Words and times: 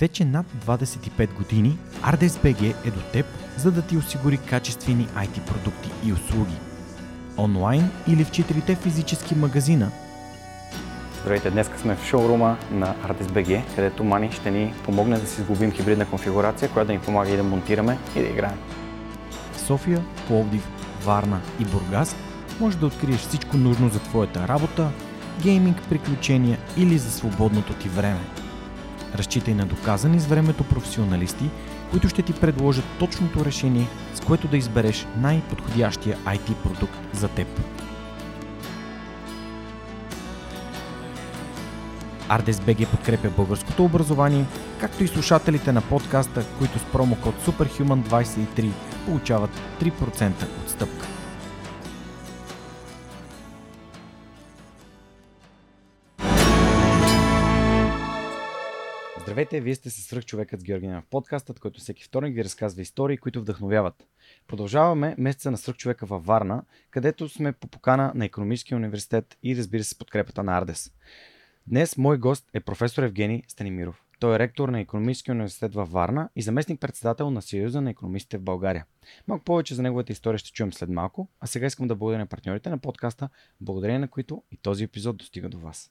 Вече 0.00 0.24
над 0.24 0.46
25 0.66 1.34
години 1.34 1.78
ArtesBG 2.02 2.74
е 2.86 2.90
до 2.90 3.00
теб, 3.12 3.26
за 3.56 3.70
да 3.70 3.82
ти 3.82 3.96
осигури 3.96 4.36
качествени 4.36 5.06
IT 5.08 5.40
продукти 5.46 5.90
и 6.04 6.12
услуги. 6.12 6.54
Онлайн 7.38 7.90
или 8.08 8.24
в 8.24 8.30
четирите 8.30 8.74
физически 8.74 9.34
магазина. 9.34 9.90
Здравейте, 11.20 11.50
днес 11.50 11.70
сме 11.80 11.96
в 11.96 12.06
шоурума 12.06 12.56
на 12.70 12.94
ArtesBG, 12.94 13.62
където 13.76 14.04
Мани 14.04 14.32
ще 14.32 14.50
ни 14.50 14.74
помогне 14.84 15.18
да 15.18 15.26
си 15.26 15.42
сглобим 15.42 15.72
хибридна 15.72 16.06
конфигурация, 16.06 16.68
която 16.68 16.86
да 16.86 16.92
ни 16.92 16.98
помага 16.98 17.30
и 17.30 17.36
да 17.36 17.42
монтираме 17.42 17.98
и 18.16 18.20
да 18.20 18.26
играем. 18.26 18.58
В 19.52 19.60
София, 19.60 20.04
Пловдив, 20.26 20.68
Варна 21.04 21.40
и 21.60 21.64
Бургас 21.64 22.16
може 22.60 22.78
да 22.78 22.86
откриеш 22.86 23.20
всичко 23.20 23.56
нужно 23.56 23.88
за 23.88 23.98
твоята 23.98 24.48
работа, 24.48 24.90
гейминг, 25.42 25.82
приключения 25.88 26.58
или 26.76 26.98
за 26.98 27.10
свободното 27.10 27.72
ти 27.72 27.88
време. 27.88 28.20
Разчитай 29.14 29.54
на 29.54 29.66
доказани 29.66 30.20
с 30.20 30.26
времето 30.26 30.64
професионалисти, 30.64 31.50
които 31.90 32.08
ще 32.08 32.22
ти 32.22 32.32
предложат 32.32 32.84
точното 32.98 33.44
решение, 33.44 33.88
с 34.14 34.20
което 34.20 34.48
да 34.48 34.56
избереш 34.56 35.06
най-подходящия 35.16 36.18
IT 36.18 36.54
продукт 36.54 36.98
за 37.12 37.28
теб. 37.28 37.48
ArdesBG 42.28 42.86
подкрепя 42.86 43.30
българското 43.30 43.84
образование, 43.84 44.44
както 44.80 45.04
и 45.04 45.08
слушателите 45.08 45.72
на 45.72 45.80
подкаста, 45.80 46.44
които 46.58 46.78
с 46.78 46.84
промокод 46.84 47.34
SUPERHUMAN23 47.46 48.70
получават 49.06 49.50
3% 49.80 50.32
отстъпка. 50.64 51.13
Здравейте, 59.34 59.60
вие 59.60 59.74
сте 59.74 59.90
с 59.90 60.22
човекът 60.22 60.60
с 60.60 60.64
Георгина 60.64 61.02
в 61.02 61.10
подкастът, 61.10 61.60
който 61.60 61.80
всеки 61.80 62.04
вторник 62.04 62.34
ви 62.34 62.44
разказва 62.44 62.82
истории, 62.82 63.16
които 63.16 63.40
вдъхновяват. 63.40 64.06
Продължаваме 64.46 65.14
месеца 65.18 65.50
на 65.50 65.58
човека 65.58 66.06
във 66.06 66.26
Варна, 66.26 66.62
където 66.90 67.28
сме 67.28 67.52
по 67.52 67.66
покана 67.68 68.12
на 68.14 68.24
Економическия 68.24 68.76
университет 68.76 69.38
и 69.42 69.56
разбира 69.56 69.84
се 69.84 69.98
подкрепата 69.98 70.42
на 70.42 70.58
Ардес. 70.58 70.92
Днес 71.66 71.96
мой 71.96 72.18
гост 72.18 72.50
е 72.52 72.60
професор 72.60 73.02
Евгений 73.02 73.42
Станимиров. 73.48 74.02
Той 74.20 74.36
е 74.36 74.38
ректор 74.38 74.68
на 74.68 74.80
Економическия 74.80 75.32
университет 75.32 75.74
във 75.74 75.90
Варна 75.90 76.28
и 76.36 76.42
заместник-председател 76.42 77.30
на 77.30 77.42
Съюза 77.42 77.80
на 77.80 77.90
економистите 77.90 78.38
в 78.38 78.42
България. 78.42 78.86
Малко 79.26 79.44
повече 79.44 79.74
за 79.74 79.82
неговата 79.82 80.12
история 80.12 80.38
ще 80.38 80.52
чуем 80.52 80.72
след 80.72 80.88
малко, 80.88 81.28
а 81.40 81.46
сега 81.46 81.66
искам 81.66 81.88
да 81.88 81.96
благодаря 81.96 82.20
на 82.20 82.26
партньорите 82.26 82.70
на 82.70 82.78
подкаста, 82.78 83.28
благодарение 83.60 83.98
на 83.98 84.08
които 84.08 84.42
и 84.50 84.56
този 84.56 84.84
епизод 84.84 85.16
достига 85.16 85.48
до 85.48 85.58
вас. 85.58 85.90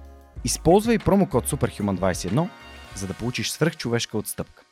Използвай 0.45 0.99
промокод 0.99 1.49
SUPERHUMAN21, 1.49 2.49
за 2.95 3.07
да 3.07 3.13
получиш 3.13 3.49
свръхчовешка 3.49 4.17
отстъпка. 4.17 4.63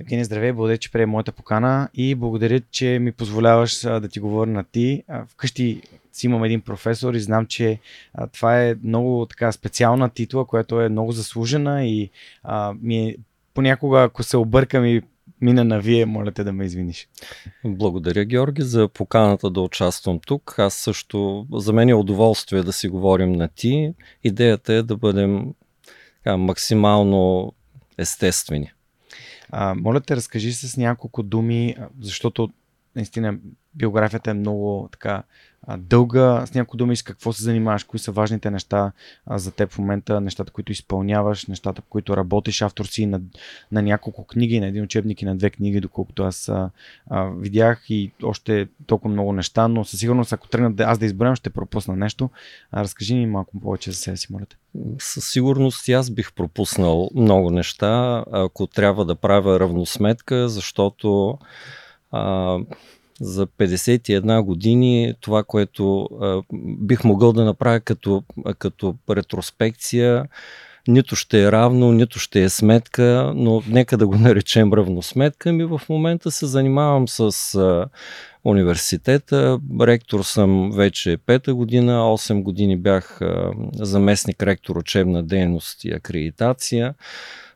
Евгений, 0.00 0.24
здравей, 0.24 0.52
благодаря, 0.52 0.78
че 0.78 0.92
прие 0.92 1.06
моята 1.06 1.32
покана 1.32 1.88
и 1.94 2.14
благодаря, 2.14 2.60
че 2.60 2.98
ми 3.00 3.12
позволяваш 3.12 3.80
да 3.80 4.08
ти 4.08 4.20
говоря 4.20 4.50
на 4.50 4.64
ти. 4.64 5.04
Вкъщи 5.28 5.82
си 6.12 6.26
имам 6.26 6.44
един 6.44 6.60
професор 6.60 7.14
и 7.14 7.20
знам, 7.20 7.46
че 7.46 7.78
това 8.32 8.62
е 8.62 8.74
много 8.84 9.26
така 9.26 9.52
специална 9.52 10.10
титла, 10.10 10.46
която 10.46 10.80
е 10.80 10.88
много 10.88 11.12
заслужена 11.12 11.86
и 11.86 12.10
ми 12.82 12.98
е, 12.98 13.16
понякога, 13.54 14.02
ако 14.02 14.22
се 14.22 14.36
объркам 14.36 14.84
и 14.84 15.02
мина 15.42 15.64
на 15.64 15.80
вие, 15.80 16.06
моля 16.06 16.32
те 16.32 16.44
да 16.44 16.52
ме 16.52 16.64
извиниш. 16.64 17.08
Благодаря, 17.64 18.24
Георги, 18.24 18.62
за 18.62 18.88
поканата 18.88 19.50
да 19.50 19.60
участвам 19.60 20.20
тук. 20.26 20.54
Аз 20.58 20.74
също, 20.74 21.46
за 21.52 21.72
мен 21.72 21.88
е 21.88 21.94
удоволствие 21.94 22.62
да 22.62 22.72
си 22.72 22.88
говорим 22.88 23.32
на 23.32 23.48
ти. 23.48 23.94
Идеята 24.24 24.72
е 24.72 24.82
да 24.82 24.96
бъдем 24.96 25.54
така, 26.24 26.36
максимално 26.36 27.52
естествени. 27.98 28.72
А, 29.50 29.74
моля 29.74 30.00
те, 30.00 30.16
разкажи 30.16 30.52
с 30.52 30.76
няколко 30.76 31.22
думи, 31.22 31.76
защото 32.00 32.50
наистина 32.96 33.38
биографията 33.74 34.30
е 34.30 34.34
много 34.34 34.88
така 34.92 35.22
дълга. 35.78 36.46
С 36.46 36.54
няколко 36.54 36.76
думи 36.76 36.96
с 36.96 37.02
какво 37.02 37.32
се 37.32 37.42
занимаваш, 37.42 37.84
кои 37.84 37.98
са 37.98 38.12
важните 38.12 38.50
неща 38.50 38.92
за 39.30 39.50
теб 39.50 39.72
в 39.72 39.78
момента, 39.78 40.20
нещата, 40.20 40.52
които 40.52 40.72
изпълняваш, 40.72 41.46
нещата, 41.46 41.82
по 41.82 41.88
които 41.88 42.16
работиш. 42.16 42.62
Автор 42.62 42.84
си 42.84 43.06
на, 43.06 43.20
на 43.72 43.82
няколко 43.82 44.24
книги, 44.26 44.60
на 44.60 44.66
един 44.66 44.84
учебник 44.84 45.22
и 45.22 45.24
на 45.24 45.36
две 45.36 45.50
книги, 45.50 45.80
доколкото 45.80 46.22
аз 46.22 46.48
а, 46.48 46.70
а, 47.10 47.24
видях 47.24 47.84
и 47.88 48.12
още 48.22 48.68
толкова 48.86 49.12
много 49.12 49.32
неща, 49.32 49.68
но 49.68 49.84
със 49.84 50.00
сигурност, 50.00 50.32
ако 50.32 50.48
тръгна 50.48 50.84
аз 50.84 50.98
да 50.98 51.06
изберем, 51.06 51.34
ще 51.34 51.50
пропусна 51.50 51.96
нещо. 51.96 52.30
А, 52.72 52.82
разкажи 52.82 53.14
ми 53.14 53.26
малко 53.26 53.60
повече 53.60 53.90
за 53.90 53.96
себе 53.96 54.16
си, 54.16 54.32
моля 54.32 54.46
те. 54.46 54.56
Със 54.98 55.30
сигурност 55.30 55.88
аз 55.88 56.10
бих 56.10 56.32
пропуснал 56.32 57.10
много 57.14 57.50
неща, 57.50 58.24
ако 58.32 58.66
трябва 58.66 59.04
да 59.04 59.14
правя 59.14 59.60
равносметка, 59.60 60.48
защото 60.48 61.38
а, 62.10 62.58
за 63.22 63.46
51 63.46 64.42
години 64.42 65.14
това, 65.20 65.44
което 65.44 66.08
а, 66.20 66.42
бих 66.78 67.04
могъл 67.04 67.32
да 67.32 67.44
направя 67.44 67.80
като, 67.80 68.22
като 68.58 68.94
ретроспекция, 69.10 70.24
нито 70.88 71.16
ще 71.16 71.42
е 71.42 71.52
равно, 71.52 71.92
нито 71.92 72.18
ще 72.18 72.42
е 72.42 72.48
сметка, 72.48 73.32
но 73.36 73.62
нека 73.68 73.96
да 73.96 74.06
го 74.06 74.14
наречем 74.16 74.72
равносметка. 74.72 75.52
Ми 75.52 75.64
в 75.64 75.80
момента 75.88 76.30
се 76.30 76.46
занимавам 76.46 77.08
с 77.08 77.54
а, 77.54 77.86
университета. 78.44 79.58
Ректор 79.80 80.22
съм 80.22 80.70
вече 80.74 81.16
пета 81.26 81.54
година, 81.54 81.92
8 81.92 82.42
години 82.42 82.76
бях 82.76 83.22
а, 83.22 83.52
заместник 83.74 84.42
ректор 84.42 84.76
учебна 84.76 85.22
дейност 85.22 85.84
и 85.84 85.92
акредитация. 85.92 86.94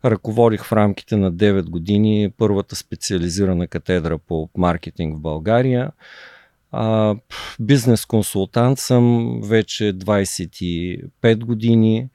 Ръководих 0.05 0.65
в 0.65 0.73
рамките 0.73 1.17
на 1.17 1.33
9 1.33 1.63
години 1.63 2.33
първата 2.37 2.77
специализирана 2.77 3.67
катедра 3.67 4.19
по 4.19 4.49
маркетинг 4.57 5.17
в 5.17 5.21
България. 5.21 5.91
А, 6.73 7.15
бизнес 7.61 8.05
консултант 8.07 8.79
съм 8.79 9.35
вече 9.45 9.93
25 9.93 11.45
години. 11.45 12.09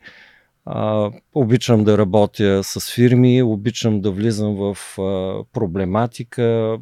А, 0.66 1.09
обичам 1.34 1.84
да 1.84 1.97
работя 1.97 2.64
с 2.64 2.94
фирми, 2.96 3.44
обичам 3.44 4.02
да 4.02 4.12
влизам 4.12 4.56
в 4.56 4.78
а, 5.00 5.44
проблематика, 5.53 6.78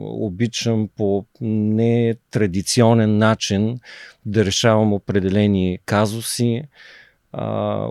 обичам 0.00 0.88
по 0.96 1.24
нетрадиционен 1.40 3.18
начин 3.18 3.80
да 4.26 4.44
решавам 4.44 4.92
определени 4.92 5.78
казуси. 5.86 6.62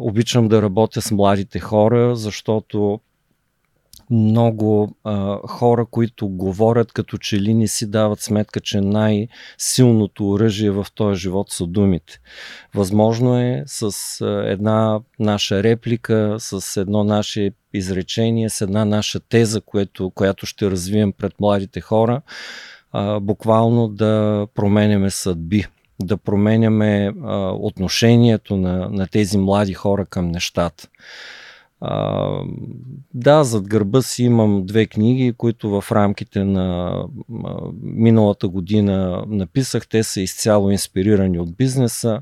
Обичам 0.02 0.48
да 0.48 0.62
работя 0.62 1.02
с 1.02 1.12
младите 1.12 1.60
хора, 1.60 2.16
защото 2.16 3.00
много 4.10 4.96
а, 5.04 5.38
хора, 5.48 5.86
които 5.86 6.28
говорят 6.28 6.92
като 6.92 7.18
че 7.18 7.42
ли 7.42 7.54
не 7.54 7.68
си 7.68 7.92
дават 7.92 8.20
сметка, 8.20 8.60
че 8.60 8.82
най-силното 8.82 10.30
оръжие 10.30 10.72
в 10.72 10.88
този 10.96 11.22
живот 11.22 11.52
са 11.52 11.68
думите. 11.68 12.20
Възможно 12.76 13.40
е 13.40 13.64
с 13.66 13.92
а, 14.22 14.52
една 14.52 15.00
наша 15.20 15.64
реплика, 15.64 16.36
с 16.40 16.82
едно 16.82 17.04
наше 17.04 17.52
изречение, 17.74 18.50
с 18.50 18.62
една 18.62 18.86
наша 18.86 19.20
теза, 19.20 19.62
което, 19.62 20.10
която 20.10 20.46
ще 20.46 20.72
развием 20.72 21.14
пред 21.14 21.40
младите 21.40 21.82
хора, 21.82 22.22
а, 22.92 23.20
буквално 23.20 23.88
да 23.88 24.48
променяме 24.56 25.10
съдби 25.10 25.66
да 26.04 26.18
променяме 26.18 27.14
а, 27.24 27.52
отношението 27.52 28.58
на, 28.58 28.90
на 28.90 29.08
тези 29.08 29.38
млади 29.38 29.74
хора 29.74 30.06
към 30.06 30.28
нещата. 30.28 30.88
А, 31.82 32.30
да, 33.14 33.44
зад 33.44 33.68
гърба 33.68 34.02
си 34.02 34.24
имам 34.24 34.66
две 34.66 34.86
книги, 34.86 35.34
които 35.38 35.82
в 35.82 35.92
рамките 35.92 36.44
на 36.44 36.92
а, 37.46 37.58
миналата 37.82 38.48
година 38.48 39.26
написах. 39.28 39.88
Те 39.88 40.04
са 40.04 40.22
изцяло 40.22 40.72
инспирирани 40.72 41.40
от 41.40 41.56
бизнеса. 41.56 42.22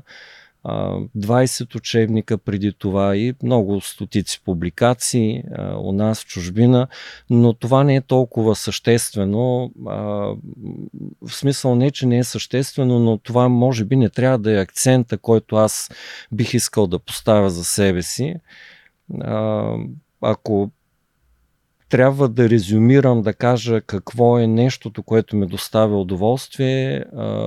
20 0.64 1.76
учебника 1.76 2.38
преди 2.38 2.72
това 2.72 3.16
и 3.16 3.34
много 3.42 3.80
стотици 3.80 4.40
публикации 4.44 5.44
у 5.78 5.92
нас 5.92 6.20
в 6.20 6.26
чужбина, 6.26 6.88
но 7.30 7.52
това 7.52 7.84
не 7.84 7.96
е 7.96 8.00
толкова 8.00 8.56
съществено. 8.56 9.72
В 11.22 11.30
смисъл 11.30 11.74
не, 11.74 11.90
че 11.90 12.06
не 12.06 12.18
е 12.18 12.24
съществено, 12.24 12.98
но 12.98 13.18
това 13.18 13.48
може 13.48 13.84
би 13.84 13.96
не 13.96 14.08
трябва 14.08 14.38
да 14.38 14.52
е 14.52 14.62
акцента, 14.62 15.18
който 15.18 15.56
аз 15.56 15.90
бих 16.32 16.54
искал 16.54 16.86
да 16.86 16.98
поставя 16.98 17.50
за 17.50 17.64
себе 17.64 18.02
си. 18.02 18.34
Ако 20.20 20.70
трябва 21.94 22.28
да 22.28 22.48
резюмирам, 22.48 23.22
да 23.22 23.34
кажа 23.34 23.80
какво 23.80 24.38
е 24.38 24.46
нещото, 24.46 25.02
което 25.02 25.36
ми 25.36 25.46
доставя 25.46 26.00
удоволствие. 26.00 27.04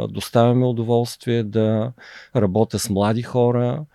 Доставя 0.09 0.55
ми 0.55 0.65
удоволствие 0.65 1.44
да 1.44 1.91
работя 2.35 2.79
с 2.79 2.89
млади 2.89 3.21
хора, 3.21 3.85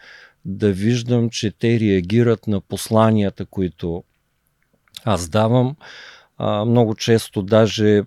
да 0.44 0.72
виждам, 0.72 1.30
че 1.30 1.50
те 1.50 1.80
реагират 1.80 2.46
на 2.46 2.60
посланията, 2.60 3.46
които 3.46 4.04
аз 5.04 5.28
давам. 5.28 5.76
Много 6.66 6.94
често 6.94 7.42
даже 7.42 8.02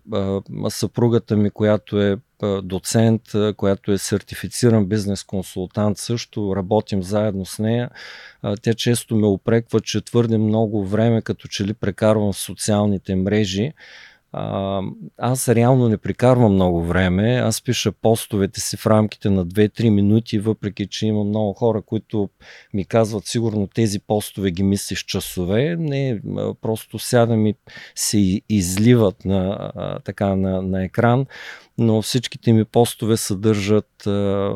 съпругата 0.69 1.37
ми, 1.37 1.49
която 1.49 2.01
е 2.01 2.17
доцент, 2.63 3.21
която 3.57 3.91
е 3.91 3.97
сертифициран 3.97 4.85
бизнес 4.85 5.23
консултант, 5.23 5.97
също 5.97 6.55
работим 6.55 7.03
заедно 7.03 7.45
с 7.45 7.59
нея. 7.59 7.89
Тя 8.61 8.73
често 8.73 9.15
ме 9.15 9.27
опреква, 9.27 9.81
че 9.81 10.01
твърде 10.01 10.37
много 10.37 10.85
време 10.85 11.21
като 11.21 11.47
че 11.47 11.65
ли 11.65 11.73
прекарвам 11.73 12.33
в 12.33 12.37
социалните 12.37 13.15
мрежи. 13.15 13.73
Аз 15.17 15.49
реално 15.49 15.89
не 15.89 15.97
прикарвам 15.97 16.53
много 16.53 16.83
време. 16.83 17.35
Аз 17.35 17.61
пиша 17.61 17.91
постовете 17.91 18.59
си 18.59 18.77
в 18.77 18.87
рамките 18.87 19.29
на 19.29 19.45
2-3 19.45 19.89
минути, 19.89 20.39
въпреки 20.39 20.87
че 20.87 21.07
има 21.07 21.23
много 21.23 21.53
хора, 21.53 21.81
които 21.81 22.29
ми 22.73 22.85
казват 22.85 23.25
сигурно 23.25 23.67
тези 23.67 23.99
постове 23.99 24.51
ги 24.51 24.63
мислиш 24.63 25.03
часове. 25.03 25.75
Не, 25.79 26.21
просто 26.61 26.99
сядам 26.99 27.45
и 27.45 27.55
се 27.95 28.41
изливат 28.49 29.25
на, 29.25 29.71
така, 30.05 30.35
на, 30.35 30.61
на 30.61 30.83
екран, 30.83 31.25
но 31.77 32.01
всичките 32.01 32.53
ми 32.53 32.65
постове 32.65 33.17
съдържат 33.17 34.07
а, 34.07 34.53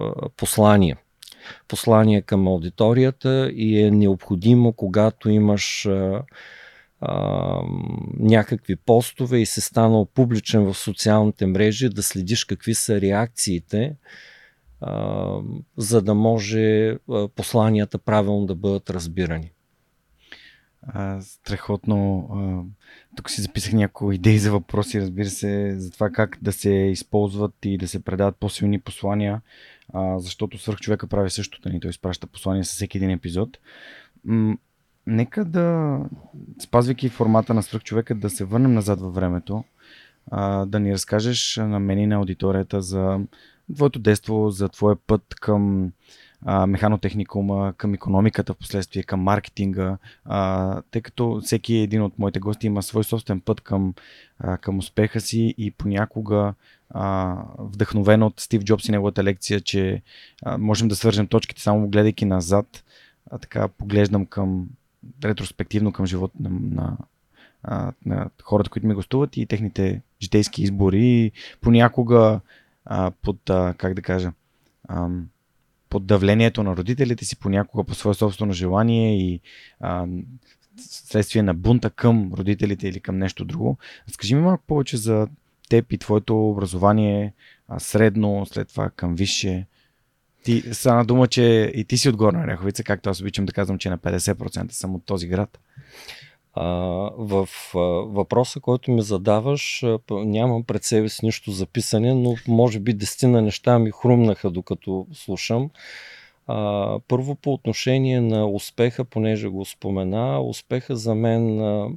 послания 1.68 2.22
към 2.22 2.48
аудиторията 2.48 3.52
и 3.54 3.82
е 3.82 3.92
необходимо, 3.92 4.74
когато 4.74 5.30
имаш 5.30 5.86
а, 5.86 6.22
някакви 8.19 8.75
постове 8.75 9.38
и 9.38 9.46
се 9.46 9.62
станал 9.62 10.06
публичен 10.06 10.63
в 10.63 10.78
социалните 10.78 11.46
мрежи, 11.46 11.90
да 11.90 12.04
следиш 12.04 12.46
какви 12.46 12.74
са 12.74 13.01
реакциите, 13.01 13.96
а, 14.81 15.28
за 15.78 16.01
да 16.01 16.13
може 16.13 16.98
посланията 17.36 17.98
правилно 17.98 18.46
да 18.46 18.56
бъдат 18.56 18.90
разбирани. 18.90 19.51
А, 20.88 21.22
страхотно. 21.22 22.30
А, 22.31 22.63
тук 23.16 23.30
си 23.30 23.42
записах 23.42 23.74
някои 23.74 24.16
идеи 24.16 24.40
за 24.40 24.51
въпроси, 24.51 25.01
разбира 25.01 25.30
се, 25.30 25.75
за 25.80 25.92
това 25.92 26.10
как 26.10 26.38
да 26.42 26.51
се 26.51 26.72
използват 26.72 27.54
и 27.63 27.78
да 27.78 27.88
се 27.88 28.04
предават 28.04 28.38
по-силни 28.38 28.80
послания, 28.80 29.42
а, 29.94 30.19
защото 30.19 30.57
свърх 30.57 30.80
човека 30.80 31.07
прави 31.07 31.30
същото, 31.30 31.69
ни 31.69 31.80
той 31.80 31.90
изпраща 31.90 32.28
послания 32.28 32.66
с 32.66 32.72
всеки 32.72 32.98
един 32.98 33.10
епизод. 33.10 33.57
Нека 35.10 35.46
да, 35.46 36.00
спазвайки 36.64 37.10
формата 37.10 37.54
на 37.54 37.64
свръхчовека, 37.64 38.16
да 38.16 38.30
се 38.30 38.46
върнем 38.46 38.74
назад 38.74 39.02
във 39.02 39.14
времето, 39.14 39.64
а, 40.32 40.66
да 40.66 40.80
ни 40.80 40.94
разкажеш 40.94 41.58
на 41.58 41.80
мен 41.80 42.00
и 42.00 42.08
на 42.08 42.16
аудиторията 42.16 42.82
за 42.82 43.20
твоето 43.76 44.00
детство, 44.00 44.50
за 44.50 44.70
твоя 44.70 44.96
път 45.08 45.36
към 45.42 45.92
а, 46.46 46.68
механотехникума, 46.68 47.74
към 47.78 47.94
економиката 47.94 48.54
в 48.54 48.58
последствие, 48.58 49.04
към 49.04 49.20
маркетинга, 49.20 49.98
а, 50.26 50.82
тъй 50.92 51.02
като 51.02 51.42
всеки 51.44 51.76
един 51.76 52.02
от 52.02 52.20
моите 52.20 52.40
гости 52.40 52.68
има 52.68 52.84
свой 52.84 53.04
собствен 53.04 53.42
път 53.42 53.62
към, 53.62 53.94
а, 54.40 54.58
към 54.58 54.78
успеха 54.78 55.22
си 55.22 55.56
и 55.58 55.72
понякога 55.72 56.54
а, 56.90 57.36
вдъхновен 57.58 58.24
от 58.24 58.40
Стив 58.40 58.64
Джобс 58.64 58.88
и 58.88 58.92
неговата 58.92 59.24
лекция, 59.24 59.62
че 59.62 60.02
а, 60.44 60.58
можем 60.58 60.88
да 60.88 60.96
свържем 60.96 61.28
точките 61.28 61.62
само 61.62 61.90
гледайки 61.90 62.26
назад, 62.26 62.84
а, 63.32 63.38
така 63.38 63.68
поглеждам 63.68 64.26
към 64.26 64.68
ретроспективно 65.24 65.92
към 65.92 66.06
живота 66.06 66.34
на, 66.40 66.98
на, 67.63 67.94
на, 68.06 68.30
хората, 68.44 68.69
които 68.69 68.88
ми 68.88 68.94
гостуват 68.94 69.38
и 69.38 69.46
техните 69.46 70.01
житейски 70.22 70.63
избори. 70.63 71.31
Понякога 71.62 72.40
а, 72.86 73.12
под, 73.12 73.50
а, 73.50 73.74
как 73.78 73.94
да 73.94 74.01
кажа, 74.01 74.31
а, 74.88 75.10
под 75.90 76.06
давлението 76.06 76.63
на 76.63 76.75
родителите 76.75 77.25
си, 77.25 77.40
понякога 77.40 77.84
по 77.84 77.94
свое 77.94 78.13
собствено 78.13 78.54
желание 78.54 79.19
и 79.19 79.40
а, 79.80 80.06
следствие 80.78 81.44
на 81.44 81.54
бунта 81.54 81.90
към 81.90 82.34
родителите 82.34 82.88
или 82.88 83.00
към 83.00 83.18
нещо 83.18 83.46
друго. 83.46 83.78
Скажи 84.07 84.36
ми 84.36 84.42
малко 84.42 84.63
повече 84.68 84.98
за 84.98 85.28
теб 85.69 85.92
и 85.92 85.98
твоето 85.98 86.50
образование, 86.50 87.34
средно, 87.78 88.46
след 88.46 88.68
това 88.68 88.90
към 88.90 89.16
висше. 89.16 89.66
Ти 90.44 90.63
стана 90.71 91.06
дума, 91.06 91.27
че 91.27 91.71
и 91.75 91.83
ти 91.83 91.97
си 91.97 92.09
от 92.09 92.15
Горна 92.15 92.47
Ряховица, 92.47 92.83
както 92.83 93.09
аз 93.09 93.21
обичам 93.21 93.45
да 93.45 93.53
казвам, 93.53 93.77
че 93.77 93.89
на 93.89 93.97
50% 93.97 94.71
съм 94.71 94.95
от 94.95 95.06
този 95.06 95.27
град. 95.27 95.59
А, 96.53 96.65
в 97.18 97.50
а, 97.75 97.80
въпроса, 98.06 98.59
който 98.59 98.91
ми 98.91 99.01
задаваш, 99.01 99.83
нямам 100.12 100.63
пред 100.63 100.83
себе 100.83 101.09
си 101.09 101.25
нищо 101.25 101.51
записане, 101.51 102.13
но 102.13 102.36
може 102.47 102.80
би 102.80 102.94
дестина 102.94 103.41
неща 103.41 103.80
ми 103.80 103.91
хрумнаха 103.91 104.50
докато 104.51 105.07
слушам. 105.13 105.69
А, 106.47 107.00
първо 107.07 107.36
по 107.36 107.53
отношение 107.53 108.21
на 108.21 108.47
успеха, 108.47 109.06
понеже 109.06 109.47
го 109.47 109.65
спомена, 109.65 110.41
успеха 110.41 110.95
за 110.95 111.15
мен 111.15 111.62
а, 111.62 111.89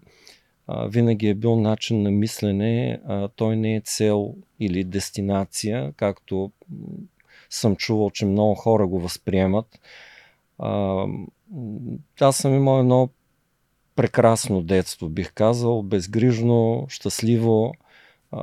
а, 0.66 0.86
винаги 0.86 1.28
е 1.28 1.34
бил 1.34 1.56
начин 1.56 2.02
на 2.02 2.10
мислене, 2.10 3.00
а, 3.06 3.28
той 3.28 3.56
не 3.56 3.76
е 3.76 3.80
цел 3.80 4.34
или 4.60 4.84
дестинация, 4.84 5.92
както 5.96 6.50
съм 7.54 7.76
чувал, 7.76 8.10
че 8.10 8.26
много 8.26 8.54
хора 8.54 8.86
го 8.86 9.00
възприемат. 9.00 9.80
Аз 12.20 12.36
съм 12.36 12.54
имал 12.54 12.80
едно 12.80 13.08
прекрасно 13.96 14.62
детство, 14.62 15.08
бих 15.08 15.32
казал, 15.32 15.82
безгрижно, 15.82 16.86
щастливо. 16.88 17.74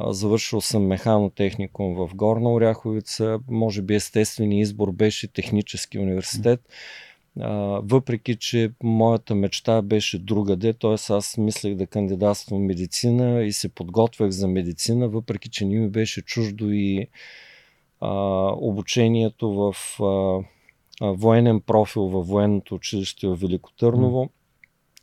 Завършил 0.10 0.62
съм 0.62 0.88
механотехникум 0.88 1.96
в 1.96 2.10
Горна 2.16 2.54
Оряховица. 2.54 3.40
Може 3.50 3.82
би 3.82 3.96
естественият 3.96 4.68
избор 4.68 4.92
беше 4.92 5.28
технически 5.28 6.00
университет. 6.00 6.62
Въпреки, 7.84 8.36
че 8.36 8.72
моята 8.84 9.36
мечта 9.36 9.82
беше 9.82 10.20
другаде, 10.20 10.74
т.е. 10.74 11.14
аз 11.14 11.38
мислех 11.38 11.76
да 11.76 11.88
кандидатствам 11.88 12.66
медицина 12.66 13.44
и 13.44 13.52
се 13.52 13.70
подготвях 13.70 14.30
за 14.30 14.48
медицина, 14.48 15.10
въпреки, 15.10 15.50
че 15.50 15.66
не 15.66 15.80
ми 15.80 15.90
беше 15.90 16.22
чуждо 16.22 16.72
и 16.72 17.08
а, 18.02 18.10
обучението 18.58 19.54
в 19.54 19.76
а, 20.04 20.40
военен 21.02 21.62
профил 21.62 22.04
във 22.04 22.28
военното 22.28 22.76
училище 22.76 23.28
в 23.28 23.36
Велико 23.36 23.72
Търново. 23.72 24.30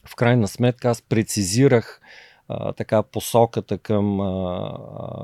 В 0.09 0.17
крайна 0.17 0.49
сметка 0.49 0.89
аз 0.89 1.03
прецизирах 1.03 2.01
а, 2.49 2.73
така 2.73 3.03
посоката 3.03 3.79
към 3.79 4.21
а, 4.21 4.79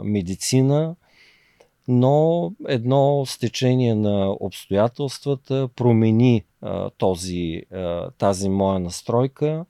медицина, 0.04 0.96
но 1.88 2.52
едно 2.68 3.26
стечение 3.26 3.94
на 3.94 4.36
обстоятелствата 4.40 5.68
промени 5.76 6.44
а, 6.60 6.90
този, 6.90 7.62
а, 7.72 8.10
тази 8.10 8.48
моя 8.48 8.80
настройка 8.80 9.64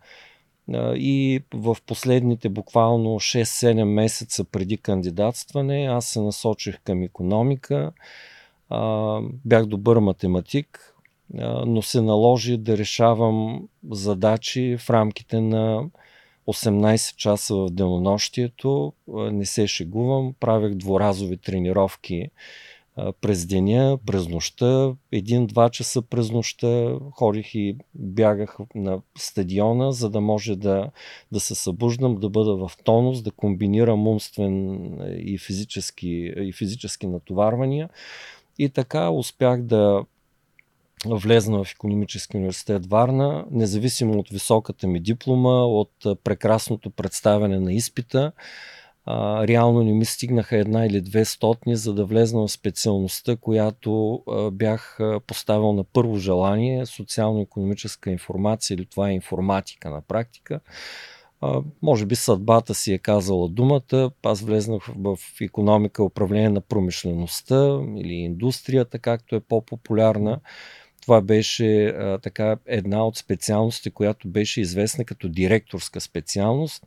и 0.97 1.41
в 1.55 1.77
последните 1.87 2.49
буквално 2.49 3.09
6-7 3.09 3.85
месеца 3.85 4.45
преди 4.45 4.77
кандидатстване 4.77 5.87
аз 5.87 6.07
се 6.07 6.21
насочих 6.21 6.81
към 6.85 7.03
економика. 7.03 7.93
Бях 9.45 9.67
добър 9.67 9.99
математик, 9.99 10.95
но 11.67 11.83
се 11.83 12.01
наложи 12.01 12.57
да 12.57 12.79
решавам 12.79 13.69
задачи 13.91 14.77
в 14.81 14.91
рамките 14.91 15.41
на 15.41 15.85
18 16.47 17.17
часа 17.17 17.55
в 17.55 17.71
денонощието. 17.71 18.93
Не 19.09 19.47
се 19.47 19.67
шегувам, 19.67 20.35
правех 20.41 20.75
дворазови 20.75 21.37
тренировки 21.37 22.31
през 23.21 23.47
деня, 23.47 23.99
през 24.07 24.29
нощта, 24.29 24.93
един-два 25.13 25.71
часа 25.71 26.03
през 26.03 26.31
нощта 26.31 26.95
ходих 27.11 27.55
и 27.55 27.77
бягах 27.95 28.57
на 28.75 29.01
стадиона, 29.19 29.93
за 29.93 30.11
да 30.11 30.21
може 30.21 30.57
да, 30.57 30.91
да 31.33 31.41
се 31.41 31.55
събуждам, 31.55 32.15
да 32.15 32.29
бъда 32.29 32.57
в 32.57 32.71
тонус, 32.85 33.23
да 33.23 33.31
комбинирам 33.31 34.09
умствен 34.09 34.85
и 35.19 35.39
физически, 35.39 36.33
и 36.37 36.53
физически 36.53 37.07
натоварвания. 37.07 37.89
И 38.59 38.69
така 38.69 39.11
успях 39.11 39.63
да 39.63 40.05
влезна 41.07 41.65
в 41.65 41.73
економически 41.73 42.37
университет 42.37 42.87
Варна, 42.87 43.45
независимо 43.51 44.19
от 44.19 44.29
високата 44.29 44.87
ми 44.87 45.01
диплома, 45.01 45.65
от 45.65 45.93
прекрасното 46.25 46.91
представяне 46.91 47.61
на 47.61 47.73
изпита 47.73 48.33
а, 49.05 49.47
реално 49.47 49.83
не 49.83 49.93
ми 49.93 50.05
стигнаха 50.05 50.57
една 50.57 50.87
или 50.87 51.01
две 51.01 51.25
стотни, 51.25 51.77
за 51.77 51.95
да 51.95 52.05
влезна 52.05 52.41
в 52.41 52.53
специалността, 52.53 53.37
която 53.37 54.15
а, 54.15 54.51
бях 54.51 54.99
поставил 55.27 55.73
на 55.73 55.85
първо 55.85 56.17
желание 56.17 56.87
социално-економическа 56.87 58.11
информация 58.11 58.75
или 58.75 58.87
това 58.87 59.11
е 59.11 59.15
информатика 59.15 59.91
на 59.91 60.01
практика. 60.01 60.61
А, 61.41 61.63
може 61.83 62.07
би 62.07 62.15
съдбата 62.15 62.75
си 62.75 62.93
е 62.93 62.99
казала 62.99 63.49
думата. 63.49 64.11
Аз 64.23 64.41
влезнах 64.41 64.83
в, 64.83 65.17
в 65.17 65.41
економика, 65.41 66.05
управление 66.05 66.51
на 66.51 66.61
промишлеността 66.61 67.81
или 67.97 68.15
индустрията, 68.15 68.99
както 68.99 69.37
е 69.37 69.41
по-популярна. 69.41 70.41
Това 71.01 71.21
беше 71.21 71.87
а, 71.87 72.19
така 72.19 72.57
една 72.67 73.07
от 73.07 73.17
специалностите, 73.17 73.91
която 73.91 74.29
беше 74.29 74.61
известна 74.61 75.05
като 75.05 75.29
директорска 75.29 76.01
специалност 76.01 76.87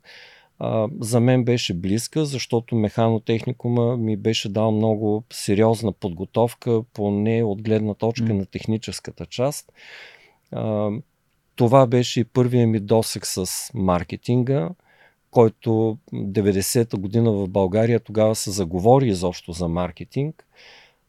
а, 0.59 0.88
за 1.00 1.19
мен 1.19 1.43
беше 1.43 1.74
близка, 1.74 2.25
защото 2.25 2.75
механотехникума 2.75 3.97
ми 3.97 4.17
беше 4.17 4.50
дал 4.50 4.71
много 4.71 5.24
сериозна 5.33 5.91
подготовка, 5.91 6.83
поне 6.93 7.43
от 7.43 7.62
гледна 7.62 7.93
точка 7.93 8.25
mm. 8.25 8.33
на 8.33 8.45
техническата 8.45 9.25
част. 9.25 9.74
А, 10.51 10.89
това 11.55 11.88
беше 11.88 12.19
и 12.19 12.24
първият 12.24 12.69
ми 12.69 12.79
досек 12.79 13.25
с 13.25 13.45
маркетинга, 13.74 14.69
който 15.31 15.97
90-та 16.13 16.97
година 16.97 17.31
в 17.31 17.47
България 17.47 18.00
тогава 18.00 18.35
се 18.35 18.51
заговори 18.51 19.07
изобщо 19.07 19.51
за 19.51 19.67
маркетинг. 19.67 20.47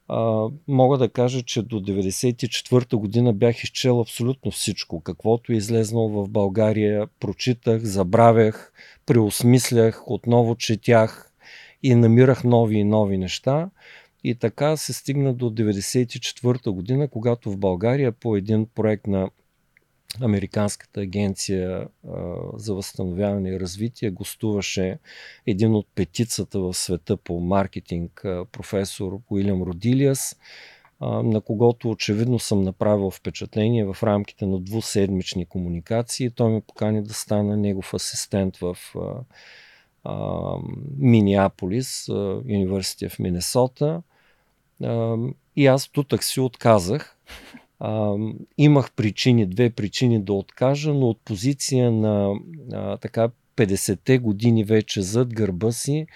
А, 0.07 0.47
мога 0.67 0.97
да 0.97 1.09
кажа, 1.09 1.43
че 1.43 1.61
до 1.61 1.79
94-та 1.79 2.97
година 2.97 3.33
бях 3.33 3.63
изчел 3.63 4.01
абсолютно 4.01 4.51
всичко. 4.51 5.01
Каквото 5.01 5.51
е 5.51 5.55
излезнало 5.55 6.09
в 6.09 6.29
България, 6.29 7.07
прочитах, 7.19 7.83
забравях, 7.83 8.73
преосмислях, 9.05 10.11
отново 10.11 10.55
четях 10.55 11.31
и 11.83 11.95
намирах 11.95 12.43
нови 12.43 12.77
и 12.77 12.83
нови 12.83 13.17
неща. 13.17 13.69
И 14.23 14.35
така 14.35 14.77
се 14.77 14.93
стигна 14.93 15.33
до 15.33 15.45
94-та 15.49 16.71
година, 16.71 17.07
когато 17.07 17.51
в 17.51 17.57
България 17.57 18.11
по 18.11 18.35
един 18.35 18.67
проект 18.75 19.07
на 19.07 19.29
Американската 20.21 21.01
агенция 21.01 21.87
а, 22.07 22.35
за 22.53 22.73
възстановяване 22.73 23.49
и 23.49 23.59
развитие 23.59 24.11
гостуваше 24.11 24.99
един 25.45 25.75
от 25.75 25.87
петицата 25.95 26.59
в 26.59 26.73
света 26.73 27.17
по 27.17 27.39
маркетинг, 27.39 28.25
а, 28.25 28.45
професор 28.51 29.19
Уилям 29.29 29.63
Родилиас, 29.63 30.35
а, 30.99 31.23
на 31.23 31.41
когото 31.41 31.89
очевидно 31.89 32.39
съм 32.39 32.61
направил 32.61 33.11
впечатление 33.11 33.85
в 33.85 33.97
рамките 34.03 34.45
на 34.45 34.59
двуседмични 34.59 35.45
комуникации. 35.45 36.29
Той 36.29 36.51
ме 36.51 36.61
покани 36.61 37.03
да 37.03 37.13
стана 37.13 37.57
негов 37.57 37.93
асистент 37.93 38.57
в 38.57 38.77
Миниаполис, 40.97 42.09
университет 42.09 43.11
в 43.11 43.19
Миннесота. 43.19 44.01
И 45.55 45.67
аз 45.67 45.87
тутък 45.87 46.23
си 46.23 46.39
отказах 46.39 47.17
а, 47.79 48.15
имах 48.57 48.91
причини, 48.91 49.45
две 49.45 49.69
причини 49.69 50.23
да 50.23 50.33
откажа, 50.33 50.93
но 50.93 51.09
от 51.09 51.19
позиция 51.25 51.91
на 51.91 52.33
а, 52.73 52.97
така 52.97 53.29
50-те 53.55 54.17
години 54.17 54.63
вече 54.63 55.01
зад 55.01 55.33
гърба 55.33 55.71
си, 55.71 56.07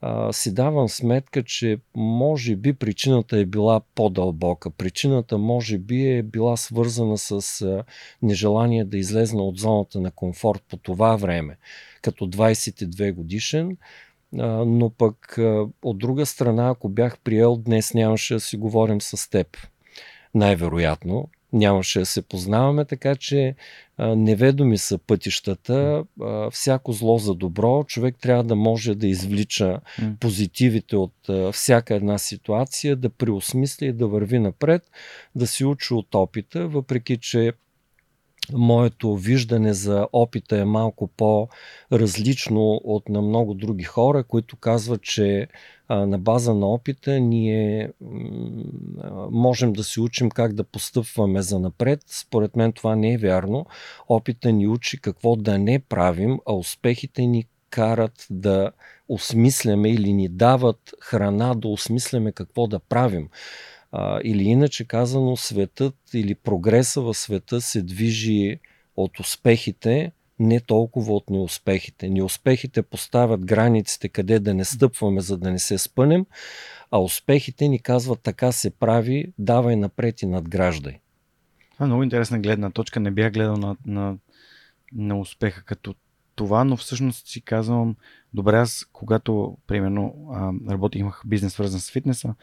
а, 0.00 0.32
си 0.32 0.54
давам 0.54 0.88
сметка, 0.88 1.42
че 1.42 1.78
може 1.94 2.56
би 2.56 2.72
причината 2.72 3.38
е 3.38 3.44
била 3.44 3.80
по-дълбока. 3.94 4.70
Причината 4.70 5.38
може 5.38 5.78
би 5.78 6.06
е 6.06 6.22
била 6.22 6.56
свързана 6.56 7.18
с 7.18 7.62
а, 7.62 7.84
нежелание 8.22 8.84
да 8.84 8.98
излезна 8.98 9.42
от 9.42 9.58
зоната 9.58 10.00
на 10.00 10.10
комфорт 10.10 10.62
по 10.68 10.76
това 10.76 11.16
време, 11.16 11.56
като 12.02 12.26
22 12.26 13.12
годишен. 13.12 13.76
А, 14.38 14.46
но 14.64 14.90
пък 14.90 15.38
а, 15.38 15.66
от 15.82 15.98
друга 15.98 16.26
страна, 16.26 16.68
ако 16.68 16.88
бях 16.88 17.18
приел, 17.18 17.56
днес 17.56 17.94
нямаше 17.94 18.34
да 18.34 18.40
си 18.40 18.56
говорим 18.56 19.00
с 19.00 19.30
теб 19.30 19.56
най-вероятно. 20.34 21.28
Нямаше 21.52 21.98
да 21.98 22.06
се 22.06 22.22
познаваме, 22.22 22.84
така 22.84 23.16
че 23.16 23.54
а, 23.96 24.16
неведоми 24.16 24.78
са 24.78 24.98
пътищата. 24.98 26.04
А, 26.22 26.50
всяко 26.50 26.92
зло 26.92 27.18
за 27.18 27.34
добро. 27.34 27.84
Човек 27.84 28.16
трябва 28.20 28.44
да 28.44 28.56
може 28.56 28.94
да 28.94 29.06
извлича 29.06 29.80
позитивите 30.20 30.96
от 30.96 31.28
а, 31.28 31.52
всяка 31.52 31.94
една 31.94 32.18
ситуация, 32.18 32.96
да 32.96 33.10
преосмисли 33.10 33.86
и 33.86 33.92
да 33.92 34.06
върви 34.06 34.38
напред, 34.38 34.82
да 35.34 35.46
си 35.46 35.64
учи 35.64 35.94
от 35.94 36.14
опита, 36.14 36.68
въпреки 36.68 37.16
че 37.16 37.52
моето 38.52 39.16
виждане 39.16 39.74
за 39.74 40.08
опита 40.12 40.58
е 40.58 40.64
малко 40.64 41.08
по-различно 41.16 42.80
от 42.84 43.08
на 43.08 43.22
много 43.22 43.54
други 43.54 43.84
хора, 43.84 44.24
които 44.24 44.56
казват, 44.56 45.02
че 45.02 45.48
на 45.90 46.18
база 46.18 46.54
на 46.54 46.66
опита 46.66 47.20
ние 47.20 47.92
можем 49.30 49.72
да 49.72 49.84
се 49.84 50.00
учим 50.00 50.30
как 50.30 50.52
да 50.52 50.64
постъпваме 50.64 51.42
за 51.42 51.58
напред. 51.58 52.00
Според 52.06 52.56
мен 52.56 52.72
това 52.72 52.96
не 52.96 53.12
е 53.12 53.18
вярно. 53.18 53.66
Опита 54.08 54.52
ни 54.52 54.68
учи 54.68 55.00
какво 55.00 55.36
да 55.36 55.58
не 55.58 55.78
правим, 55.78 56.38
а 56.46 56.52
успехите 56.52 57.26
ни 57.26 57.44
карат 57.70 58.26
да 58.30 58.70
осмисляме 59.08 59.90
или 59.90 60.12
ни 60.12 60.28
дават 60.28 60.94
храна 61.00 61.54
да 61.54 61.68
осмисляме 61.68 62.32
какво 62.32 62.66
да 62.66 62.78
правим. 62.78 63.28
А, 63.92 64.20
или 64.24 64.42
иначе 64.42 64.84
казано, 64.84 65.36
светът 65.36 65.96
или 66.14 66.34
прогреса 66.34 67.00
в 67.00 67.14
света 67.14 67.60
се 67.60 67.82
движи 67.82 68.60
от 68.96 69.20
успехите, 69.20 70.12
не 70.38 70.60
толкова 70.60 71.14
от 71.14 71.30
неуспехите. 71.30 72.08
Неуспехите 72.08 72.82
поставят 72.82 73.44
границите 73.44 74.08
къде 74.08 74.38
да 74.38 74.54
не 74.54 74.64
стъпваме, 74.64 75.20
за 75.20 75.38
да 75.38 75.50
не 75.50 75.58
се 75.58 75.78
спънем, 75.78 76.26
а 76.90 76.98
успехите 76.98 77.68
ни 77.68 77.78
казват 77.78 78.20
така 78.20 78.52
се 78.52 78.70
прави, 78.70 79.32
давай 79.38 79.76
напред 79.76 80.22
и 80.22 80.26
надграждай. 80.26 80.98
Това 81.72 81.84
е 81.84 81.86
много 81.86 82.02
интересна 82.02 82.38
гледна 82.38 82.70
точка. 82.70 83.00
Не 83.00 83.10
бях 83.10 83.32
гледал 83.32 83.56
на, 83.56 83.76
на, 83.86 84.16
на 84.92 85.18
успеха 85.20 85.62
като 85.64 85.94
това, 86.34 86.64
но 86.64 86.76
всъщност 86.76 87.26
си 87.26 87.40
казвам, 87.40 87.96
добре, 88.34 88.56
аз 88.56 88.86
когато, 88.92 89.56
примерно, 89.66 90.14
работих, 90.70 91.00
имах 91.00 91.22
бизнес 91.26 91.52
свързан 91.52 91.80
с 91.80 91.90
фитнеса, 91.90 92.34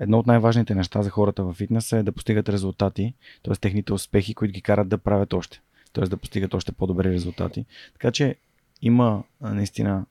едно 0.00 0.18
от 0.18 0.26
най-важните 0.26 0.74
неща 0.74 1.02
за 1.02 1.10
хората 1.10 1.44
в 1.44 1.54
фитнеса 1.54 1.96
е 1.96 2.02
да 2.02 2.12
постигат 2.12 2.48
резултати, 2.48 3.14
т.е. 3.42 3.54
техните 3.54 3.92
успехи, 3.92 4.34
които 4.34 4.52
ги 4.52 4.62
карат 4.62 4.88
да 4.88 4.98
правят 4.98 5.32
още, 5.32 5.60
т.е. 5.92 6.04
да 6.04 6.16
постигат 6.16 6.54
още 6.54 6.72
по-добри 6.72 7.10
резултати. 7.10 7.66
Така 7.92 8.10
че 8.10 8.36
има 8.82 9.22
наистина 9.40 10.04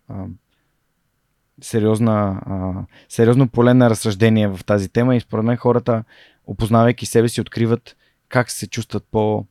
сериозна, 1.62 2.42
сериозно 3.10 3.50
поле 3.50 3.74
на 3.74 3.90
разсъждение 3.90 4.48
в 4.48 4.60
тази 4.66 4.90
тема 4.90 5.16
и 5.16 5.20
според 5.20 5.46
мен 5.46 5.58
хората, 5.58 6.04
опознавайки 6.48 7.06
себе 7.06 7.30
си, 7.30 7.42
откриват 7.42 7.96
как 8.30 8.52
се 8.52 8.68
чувстват 8.68 9.04
по 9.12 9.46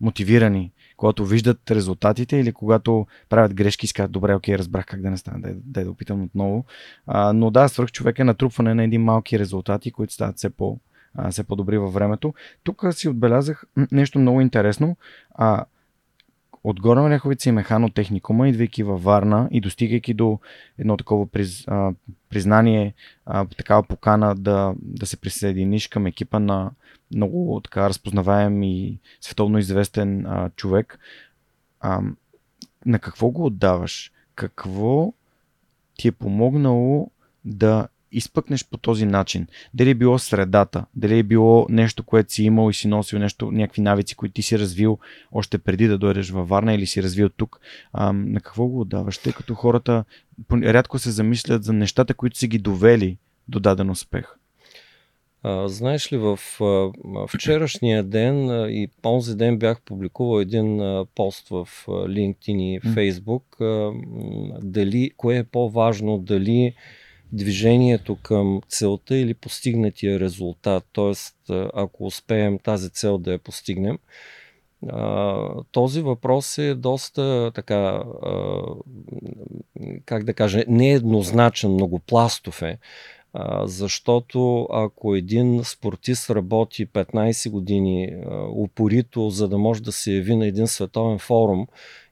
мотивирани 0.00 0.72
когато 0.96 1.26
виждат 1.26 1.70
резултатите 1.70 2.36
или 2.36 2.52
когато 2.52 3.06
правят 3.28 3.54
грешки 3.54 3.86
и 3.86 3.92
казват, 3.92 4.12
добре, 4.12 4.34
окей, 4.34 4.58
разбрах 4.58 4.86
как 4.86 5.02
да 5.02 5.10
не 5.10 5.16
стане, 5.16 5.40
дай, 5.40 5.54
дай 5.56 5.84
да 5.84 5.90
опитам 5.90 6.22
отново. 6.22 6.64
А, 7.06 7.32
но 7.32 7.50
да, 7.50 7.68
свърх 7.68 7.92
човек 7.92 8.18
е 8.18 8.24
натрупване 8.24 8.74
на 8.74 8.84
един 8.84 9.02
малки 9.02 9.38
резултати, 9.38 9.90
които 9.92 10.12
стават 10.12 10.36
все 10.36 10.50
по- 10.50 10.78
все 11.30 11.44
по-добри 11.44 11.78
във 11.78 11.92
времето. 11.92 12.34
Тук 12.64 12.84
си 12.90 13.08
отбелязах 13.08 13.64
нещо 13.92 14.18
много 14.18 14.40
интересно. 14.40 14.96
А, 15.34 15.64
от 16.66 16.80
Горна 16.80 17.04
Оряховица 17.04 17.48
и 17.48 17.52
механотехникума, 17.52 18.48
идвайки 18.48 18.82
във 18.82 19.02
Варна 19.02 19.48
и 19.50 19.60
достигайки 19.60 20.14
до 20.14 20.38
едно 20.78 20.96
такова 20.96 21.26
приз, 21.26 21.64
а, 21.68 21.92
признание, 22.28 22.94
а, 23.26 23.44
такава 23.44 23.82
покана 23.82 24.34
да, 24.34 24.74
да 24.78 25.06
се 25.06 25.16
присъединиш 25.16 25.88
към 25.88 26.06
екипа 26.06 26.38
на 26.38 26.70
много 27.14 27.60
така 27.64 27.88
разпознаваем 27.88 28.62
и 28.62 28.98
световно 29.20 29.58
известен 29.58 30.26
а, 30.26 30.50
човек, 30.50 30.98
а, 31.80 32.00
на 32.86 32.98
какво 32.98 33.28
го 33.30 33.44
отдаваш? 33.46 34.12
Какво 34.34 35.12
ти 35.98 36.08
е 36.08 36.12
помогнало 36.12 37.10
да 37.44 37.88
изпъкнеш 38.12 38.68
по 38.68 38.76
този 38.76 39.06
начин. 39.06 39.46
Дали 39.74 39.90
е 39.90 39.94
било 39.94 40.18
средата, 40.18 40.84
дали 40.94 41.18
е 41.18 41.22
било 41.22 41.66
нещо, 41.70 42.02
което 42.02 42.32
си 42.32 42.44
имал 42.44 42.70
и 42.70 42.74
си 42.74 42.88
носил 42.88 43.18
нещо, 43.18 43.50
някакви 43.52 43.82
навици, 43.82 44.16
които 44.16 44.32
ти 44.32 44.42
си 44.42 44.58
развил 44.58 44.98
още 45.32 45.58
преди 45.58 45.86
да 45.86 45.98
дойдеш 45.98 46.30
във 46.30 46.48
Варна 46.48 46.74
или 46.74 46.86
си 46.86 47.02
развил 47.02 47.28
тук. 47.28 47.60
А, 47.92 48.12
на 48.12 48.40
какво 48.40 48.66
го 48.66 48.80
отдаваш? 48.80 49.18
Тъй 49.18 49.32
като 49.32 49.54
хората 49.54 50.04
рядко 50.52 50.98
се 50.98 51.10
замислят 51.10 51.64
за 51.64 51.72
нещата, 51.72 52.14
които 52.14 52.38
си 52.38 52.48
ги 52.48 52.58
довели 52.58 53.18
до 53.48 53.60
даден 53.60 53.90
успех. 53.90 54.36
А, 55.42 55.68
знаеш 55.68 56.12
ли, 56.12 56.16
в 56.16 56.38
а, 56.60 56.90
вчерашния 57.26 58.02
ден 58.02 58.50
а, 58.50 58.70
и 58.70 58.88
този 59.02 59.36
ден 59.36 59.58
бях 59.58 59.80
публикувал 59.80 60.40
един 60.40 60.80
а, 60.80 61.06
пост 61.14 61.48
в 61.48 61.68
а, 61.88 61.90
LinkedIn 61.90 62.58
и 62.58 62.80
Facebook. 62.80 63.60
А, 63.60 63.92
дали, 64.62 65.10
кое 65.16 65.36
е 65.36 65.44
по-важно, 65.44 66.18
дали 66.18 66.74
движението 67.36 68.16
към 68.16 68.60
целта 68.68 69.16
или 69.16 69.34
постигнатия 69.34 70.20
резултат. 70.20 70.84
Тоест, 70.92 71.36
ако 71.74 72.06
успеем 72.06 72.58
тази 72.58 72.90
цел 72.90 73.18
да 73.18 73.32
я 73.32 73.38
постигнем. 73.38 73.98
Този 75.72 76.00
въпрос 76.00 76.58
е 76.58 76.74
доста 76.74 77.52
така, 77.54 78.02
как 80.04 80.24
да 80.24 80.34
кажа, 80.34 80.64
нееднозначен, 80.68 81.72
многопластов 81.72 82.62
е. 82.62 82.78
Защото 83.64 84.66
ако 84.70 85.14
един 85.14 85.60
спортист 85.64 86.30
работи 86.30 86.86
15 86.86 87.50
години 87.50 88.16
упорито, 88.56 89.30
за 89.30 89.48
да 89.48 89.58
може 89.58 89.82
да 89.82 89.92
се 89.92 90.12
яви 90.12 90.36
на 90.36 90.46
един 90.46 90.66
световен 90.66 91.18
форум 91.18 91.66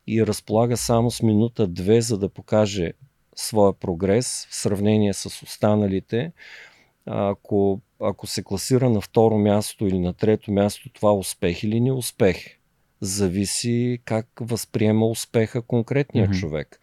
и 0.06 0.26
разполага 0.26 0.76
само 0.76 1.10
с 1.10 1.22
минута-две, 1.22 2.00
за 2.00 2.18
да 2.18 2.28
покаже 2.28 2.92
своя 3.36 3.72
прогрес 3.72 4.46
в 4.50 4.54
сравнение 4.54 5.14
с 5.14 5.42
останалите, 5.42 6.32
ако, 7.06 7.80
ако 8.00 8.26
се 8.26 8.42
класира 8.42 8.90
на 8.90 9.00
второ 9.00 9.38
място 9.38 9.86
или 9.86 9.98
на 9.98 10.12
трето 10.12 10.52
място, 10.52 10.90
това 10.92 11.12
успех 11.14 11.62
или 11.62 11.80
не 11.80 11.92
успех. 11.92 12.58
Зависи 13.00 13.98
как 14.04 14.26
възприема 14.40 15.06
успеха 15.06 15.62
конкретният 15.62 16.30
mm-hmm. 16.30 16.40
човек. 16.40 16.80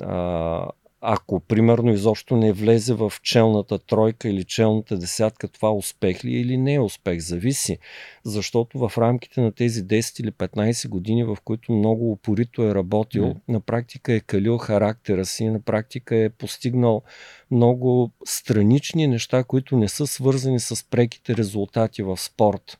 А, 0.00 0.68
ако, 1.00 1.40
примерно, 1.40 1.92
изобщо 1.92 2.36
не 2.36 2.52
влезе 2.52 2.94
в 2.94 3.12
челната 3.22 3.78
тройка 3.78 4.28
или 4.28 4.44
челната 4.44 4.98
десятка, 4.98 5.48
това 5.48 5.72
успех 5.72 6.24
ли 6.24 6.36
е 6.36 6.40
или 6.40 6.56
не 6.56 6.74
е 6.74 6.80
успех? 6.80 7.20
Зависи. 7.20 7.78
Защото 8.24 8.78
в 8.78 8.98
рамките 8.98 9.40
на 9.40 9.52
тези 9.52 9.84
10 9.84 10.20
или 10.20 10.30
15 10.30 10.88
години, 10.88 11.24
в 11.24 11.38
които 11.44 11.72
много 11.72 12.12
упорито 12.12 12.62
е 12.62 12.74
работил, 12.74 13.24
mm. 13.24 13.36
на 13.48 13.60
практика 13.60 14.12
е 14.12 14.20
калил 14.20 14.58
характера 14.58 15.26
си, 15.26 15.48
на 15.48 15.60
практика 15.60 16.16
е 16.16 16.30
постигнал 16.30 17.02
много 17.50 18.10
странични 18.24 19.06
неща, 19.06 19.44
които 19.44 19.76
не 19.76 19.88
са 19.88 20.06
свързани 20.06 20.60
с 20.60 20.90
преките 20.90 21.36
резултати 21.36 22.02
в 22.02 22.16
спорт. 22.16 22.78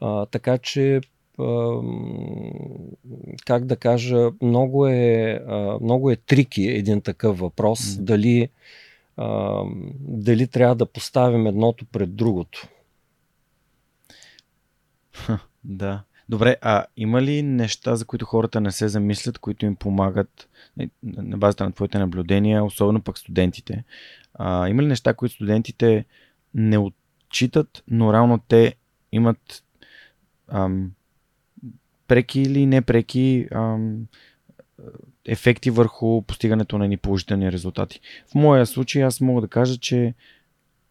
А, 0.00 0.26
така 0.26 0.58
че 0.58 1.00
как 3.46 3.64
да 3.64 3.76
кажа, 3.76 4.30
много 4.42 4.86
е, 4.86 5.40
много 5.80 6.10
е 6.10 6.16
трики 6.16 6.62
един 6.62 7.00
такъв 7.00 7.38
въпрос. 7.38 7.80
Mm. 7.80 8.00
Дали, 8.00 8.48
дали 10.00 10.46
трябва 10.46 10.74
да 10.74 10.86
поставим 10.86 11.46
едното 11.46 11.84
пред 11.84 12.16
другото. 12.16 12.68
да. 15.64 16.02
Добре, 16.28 16.56
а 16.60 16.84
има 16.96 17.22
ли 17.22 17.42
неща, 17.42 17.96
за 17.96 18.04
които 18.04 18.24
хората 18.24 18.60
не 18.60 18.72
се 18.72 18.88
замислят, 18.88 19.38
които 19.38 19.66
им 19.66 19.76
помагат 19.76 20.48
е, 20.80 20.88
на 21.02 21.38
базата 21.38 21.64
на 21.64 21.72
твоите 21.72 21.98
наблюдения, 21.98 22.64
особено 22.64 23.02
пък 23.02 23.18
студентите? 23.18 23.84
А, 24.34 24.68
има 24.68 24.82
ли 24.82 24.86
неща, 24.86 25.14
които 25.14 25.34
студентите 25.34 26.04
не 26.54 26.78
отчитат, 26.78 27.84
но 27.88 28.12
реално 28.12 28.38
те 28.48 28.74
имат 29.12 29.64
ам, 30.48 30.90
преки 32.08 32.40
или 32.40 32.66
непреки 32.66 33.48
ам, 33.52 34.06
ефекти 35.26 35.70
върху 35.70 36.22
постигането 36.22 36.78
на 36.78 36.88
ни 36.88 36.96
положителни 36.96 37.52
резултати. 37.52 38.00
В 38.30 38.34
моя 38.34 38.66
случай 38.66 39.04
аз 39.04 39.20
мога 39.20 39.40
да 39.40 39.48
кажа, 39.48 39.78
че 39.78 40.14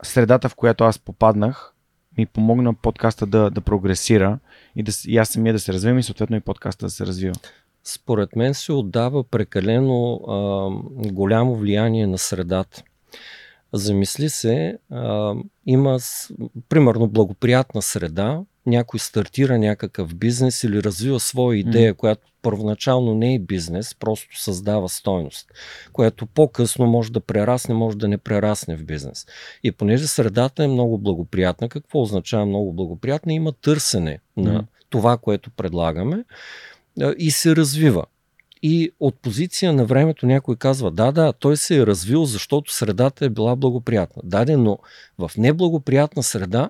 средата, 0.03 0.50
в 0.50 0.55
която 0.55 0.84
аз 0.84 1.00
попаднах, 1.00 1.74
ми 2.17 2.25
помогна 2.25 2.74
подкаста 2.74 3.25
да, 3.25 3.50
да 3.50 3.62
прогресира 3.62 4.39
и, 4.75 4.84
да, 4.84 4.91
и 5.08 5.17
аз 5.17 5.29
самия 5.29 5.53
да 5.53 5.60
се 5.60 5.74
развивам 5.74 6.00
и 6.00 6.03
съответно 6.03 6.36
и 6.36 6.41
подкаста 6.41 6.86
да 6.86 6.89
се 6.89 7.05
развива. 7.05 7.36
Според 7.84 8.36
мен 8.36 8.53
се 8.53 8.74
отдава 8.74 9.24
прекалено 9.24 10.13
а, 10.13 10.70
голямо 11.12 11.55
влияние 11.55 12.08
на 12.08 12.17
средата. 12.17 12.84
Замисли 13.74 14.29
се, 14.29 14.77
а, 14.91 15.36
има 15.65 16.00
примерно 16.70 17.08
благоприятна 17.08 17.82
среда, 17.82 18.41
някой 18.65 19.00
стартира 19.00 19.58
някакъв 19.58 20.15
бизнес 20.15 20.63
или 20.63 20.84
развива 20.84 21.20
своя 21.20 21.60
идея, 21.60 21.93
mm. 21.93 21.98
която 21.98 22.27
първоначално 22.41 23.15
не 23.15 23.34
е 23.34 23.39
бизнес, 23.39 23.96
просто 23.96 24.41
създава 24.41 24.89
стойност, 24.89 25.51
която 25.93 26.25
по-късно 26.25 26.86
може 26.86 27.12
да 27.12 27.20
прерасне, 27.20 27.75
може 27.75 27.98
да 27.98 28.08
не 28.08 28.17
прерасне 28.17 28.75
в 28.75 28.86
бизнес. 28.86 29.25
И 29.63 29.72
понеже 29.72 30.08
средата 30.08 30.63
е 30.63 30.67
много 30.67 30.98
благоприятна, 30.98 31.70
какво 31.70 32.01
означава 32.01 32.46
много 32.46 32.74
благоприятна? 32.74 33.34
Има 33.34 33.51
търсене 33.51 34.20
mm. 34.38 34.41
на 34.43 34.65
това, 34.89 35.17
което 35.17 35.50
предлагаме 35.50 36.24
и 37.17 37.32
се 37.32 37.55
развива. 37.55 38.05
И 38.65 38.91
от 39.00 39.15
позиция 39.22 39.74
на 39.74 39.86
времето 39.86 40.25
някой 40.25 40.55
казва, 40.55 40.91
да, 40.91 41.12
да, 41.12 41.34
той 41.34 41.58
се 41.58 41.77
е 41.77 41.86
развил, 41.86 42.25
защото 42.25 42.74
средата 42.74 43.25
е 43.25 43.29
била 43.29 43.55
благоприятна. 43.55 44.22
Даде, 44.25 44.58
но 44.58 44.79
в 45.17 45.32
неблагоприятна 45.38 46.24
среда 46.24 46.70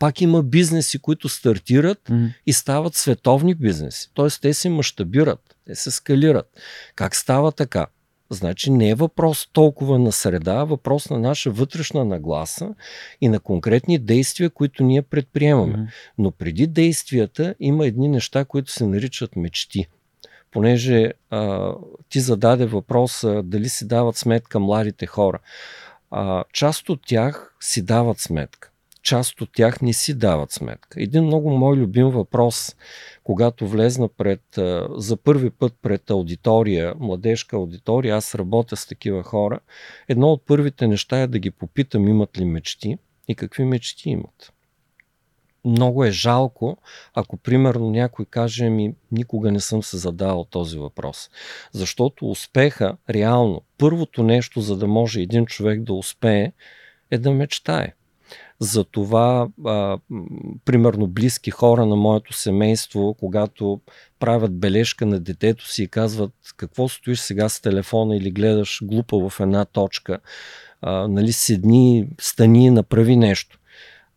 пак 0.00 0.20
има 0.20 0.42
бизнеси, 0.42 0.98
които 0.98 1.28
стартират 1.28 1.98
mm. 2.10 2.34
и 2.46 2.52
стават 2.52 2.94
световни 2.94 3.54
бизнеси. 3.54 4.10
Тоест 4.14 4.42
те 4.42 4.54
се 4.54 4.68
мащабират, 4.68 5.56
те 5.66 5.74
се 5.74 5.90
скалират. 5.90 6.60
Как 6.94 7.16
става 7.16 7.52
така? 7.52 7.86
Значи 8.30 8.70
не 8.70 8.88
е 8.88 8.94
въпрос 8.94 9.48
толкова 9.52 9.98
на 9.98 10.12
среда, 10.12 10.52
а 10.52 10.64
въпрос 10.64 11.10
на 11.10 11.18
наша 11.18 11.50
вътрешна 11.50 12.04
нагласа 12.04 12.74
и 13.20 13.28
на 13.28 13.40
конкретни 13.40 13.98
действия, 13.98 14.50
които 14.50 14.84
ние 14.84 15.02
предприемаме. 15.02 15.76
Mm-hmm. 15.76 15.88
Но 16.18 16.30
преди 16.30 16.66
действията 16.66 17.54
има 17.60 17.86
едни 17.86 18.08
неща, 18.08 18.44
които 18.44 18.72
се 18.72 18.86
наричат 18.86 19.36
мечти. 19.36 19.86
Понеже 20.50 21.12
а, 21.30 21.72
ти 22.08 22.20
зададе 22.20 22.66
въпроса 22.66 23.42
дали 23.42 23.68
си 23.68 23.88
дават 23.88 24.16
сметка 24.16 24.60
младите 24.60 25.06
хора. 25.06 25.38
А, 26.10 26.44
част 26.52 26.88
от 26.88 27.00
тях 27.06 27.54
си 27.60 27.82
дават 27.82 28.18
сметка 28.18 28.69
част 29.02 29.40
от 29.40 29.52
тях 29.52 29.82
не 29.82 29.92
си 29.92 30.14
дават 30.14 30.52
сметка. 30.52 31.02
Един 31.02 31.24
много 31.24 31.50
мой 31.50 31.76
любим 31.76 32.06
въпрос, 32.06 32.76
когато 33.24 33.68
влезна 33.68 34.08
пред, 34.08 34.42
за 34.90 35.16
първи 35.16 35.50
път 35.50 35.74
пред 35.82 36.10
аудитория, 36.10 36.94
младежка 37.00 37.56
аудитория, 37.56 38.16
аз 38.16 38.34
работя 38.34 38.76
с 38.76 38.86
такива 38.86 39.22
хора, 39.22 39.60
едно 40.08 40.32
от 40.32 40.46
първите 40.46 40.86
неща 40.86 41.20
е 41.20 41.26
да 41.26 41.38
ги 41.38 41.50
попитам 41.50 42.08
имат 42.08 42.38
ли 42.38 42.44
мечти 42.44 42.98
и 43.28 43.34
какви 43.34 43.64
мечти 43.64 44.10
имат. 44.10 44.52
Много 45.64 46.04
е 46.04 46.10
жалко, 46.10 46.76
ако 47.14 47.36
примерно 47.36 47.90
някой 47.90 48.24
каже 48.24 48.70
ми, 48.70 48.94
никога 49.12 49.52
не 49.52 49.60
съм 49.60 49.82
се 49.82 49.96
задавал 49.96 50.44
този 50.44 50.78
въпрос. 50.78 51.30
Защото 51.72 52.30
успеха, 52.30 52.96
реално, 53.10 53.62
първото 53.78 54.22
нещо, 54.22 54.60
за 54.60 54.76
да 54.76 54.86
може 54.86 55.20
един 55.20 55.46
човек 55.46 55.82
да 55.82 55.92
успее, 55.92 56.52
е 57.10 57.18
да 57.18 57.30
мечтае. 57.30 57.94
Затова, 58.60 59.48
а, 59.66 59.98
примерно, 60.64 61.06
близки 61.06 61.50
хора 61.50 61.86
на 61.86 61.96
моето 61.96 62.32
семейство, 62.32 63.16
когато 63.18 63.80
правят 64.18 64.58
бележка 64.58 65.06
на 65.06 65.20
детето 65.20 65.68
си 65.68 65.82
и 65.82 65.88
казват 65.88 66.32
какво 66.56 66.88
стоиш 66.88 67.18
сега 67.18 67.48
с 67.48 67.60
телефона 67.60 68.16
или 68.16 68.30
гледаш 68.30 68.80
глупо 68.82 69.30
в 69.30 69.40
една 69.40 69.64
точка, 69.64 70.18
а, 70.82 71.08
нали, 71.08 71.32
седни, 71.32 72.08
стани, 72.20 72.70
направи 72.70 73.16
нещо. 73.16 73.58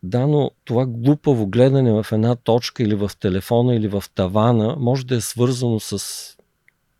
Да, 0.02 0.26
но 0.26 0.50
това 0.64 0.86
глупаво 0.86 1.46
гледане 1.46 2.02
в 2.02 2.06
една 2.12 2.36
точка 2.36 2.82
или 2.82 2.94
в 2.94 3.10
телефона 3.20 3.74
или 3.74 3.88
в 3.88 4.04
тавана 4.14 4.76
може 4.78 5.06
да 5.06 5.14
е 5.14 5.20
свързано 5.20 5.80
с 5.80 6.04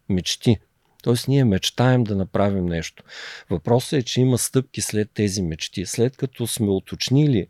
мечти. 0.09 0.59
Тоест 1.05 1.29
ние 1.29 1.45
мечтаем 1.45 2.05
да 2.05 2.17
направим 2.17 2.67
нещо. 2.67 3.03
Въпросът 3.51 3.93
е, 3.93 4.03
че 4.03 4.21
има 4.21 4.39
стъпки 4.39 4.81
след 4.81 5.11
тези 5.15 5.43
мечти. 5.43 5.87
След 5.87 6.17
като 6.17 6.47
сме 6.47 6.71
уточнили 6.71 7.47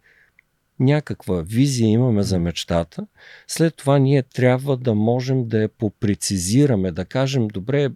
някаква 0.80 1.42
визия 1.42 1.88
имаме 1.88 2.22
за 2.22 2.38
мечтата, 2.38 3.06
след 3.46 3.76
това 3.76 3.98
ние 3.98 4.22
трябва 4.22 4.76
да 4.76 4.94
можем 4.94 5.48
да 5.48 5.62
я 5.62 5.68
попрецизираме, 5.68 6.92
да 6.92 7.04
кажем, 7.04 7.48
добре, 7.48 7.90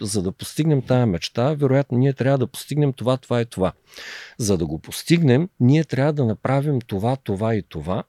за 0.00 0.22
да 0.22 0.32
постигнем 0.32 0.82
тая 0.82 1.06
мечта, 1.06 1.54
вероятно 1.54 1.98
ние 1.98 2.12
трябва 2.12 2.38
да 2.38 2.46
постигнем 2.46 2.92
това, 2.92 3.16
това 3.16 3.40
и 3.40 3.46
това. 3.46 3.72
За 4.38 4.58
да 4.58 4.66
го 4.66 4.78
постигнем, 4.78 5.48
ние 5.60 5.84
трябва 5.84 6.12
да 6.12 6.24
направим 6.24 6.80
това, 6.80 7.16
това 7.16 7.54
и 7.54 7.62
това. 7.62 8.04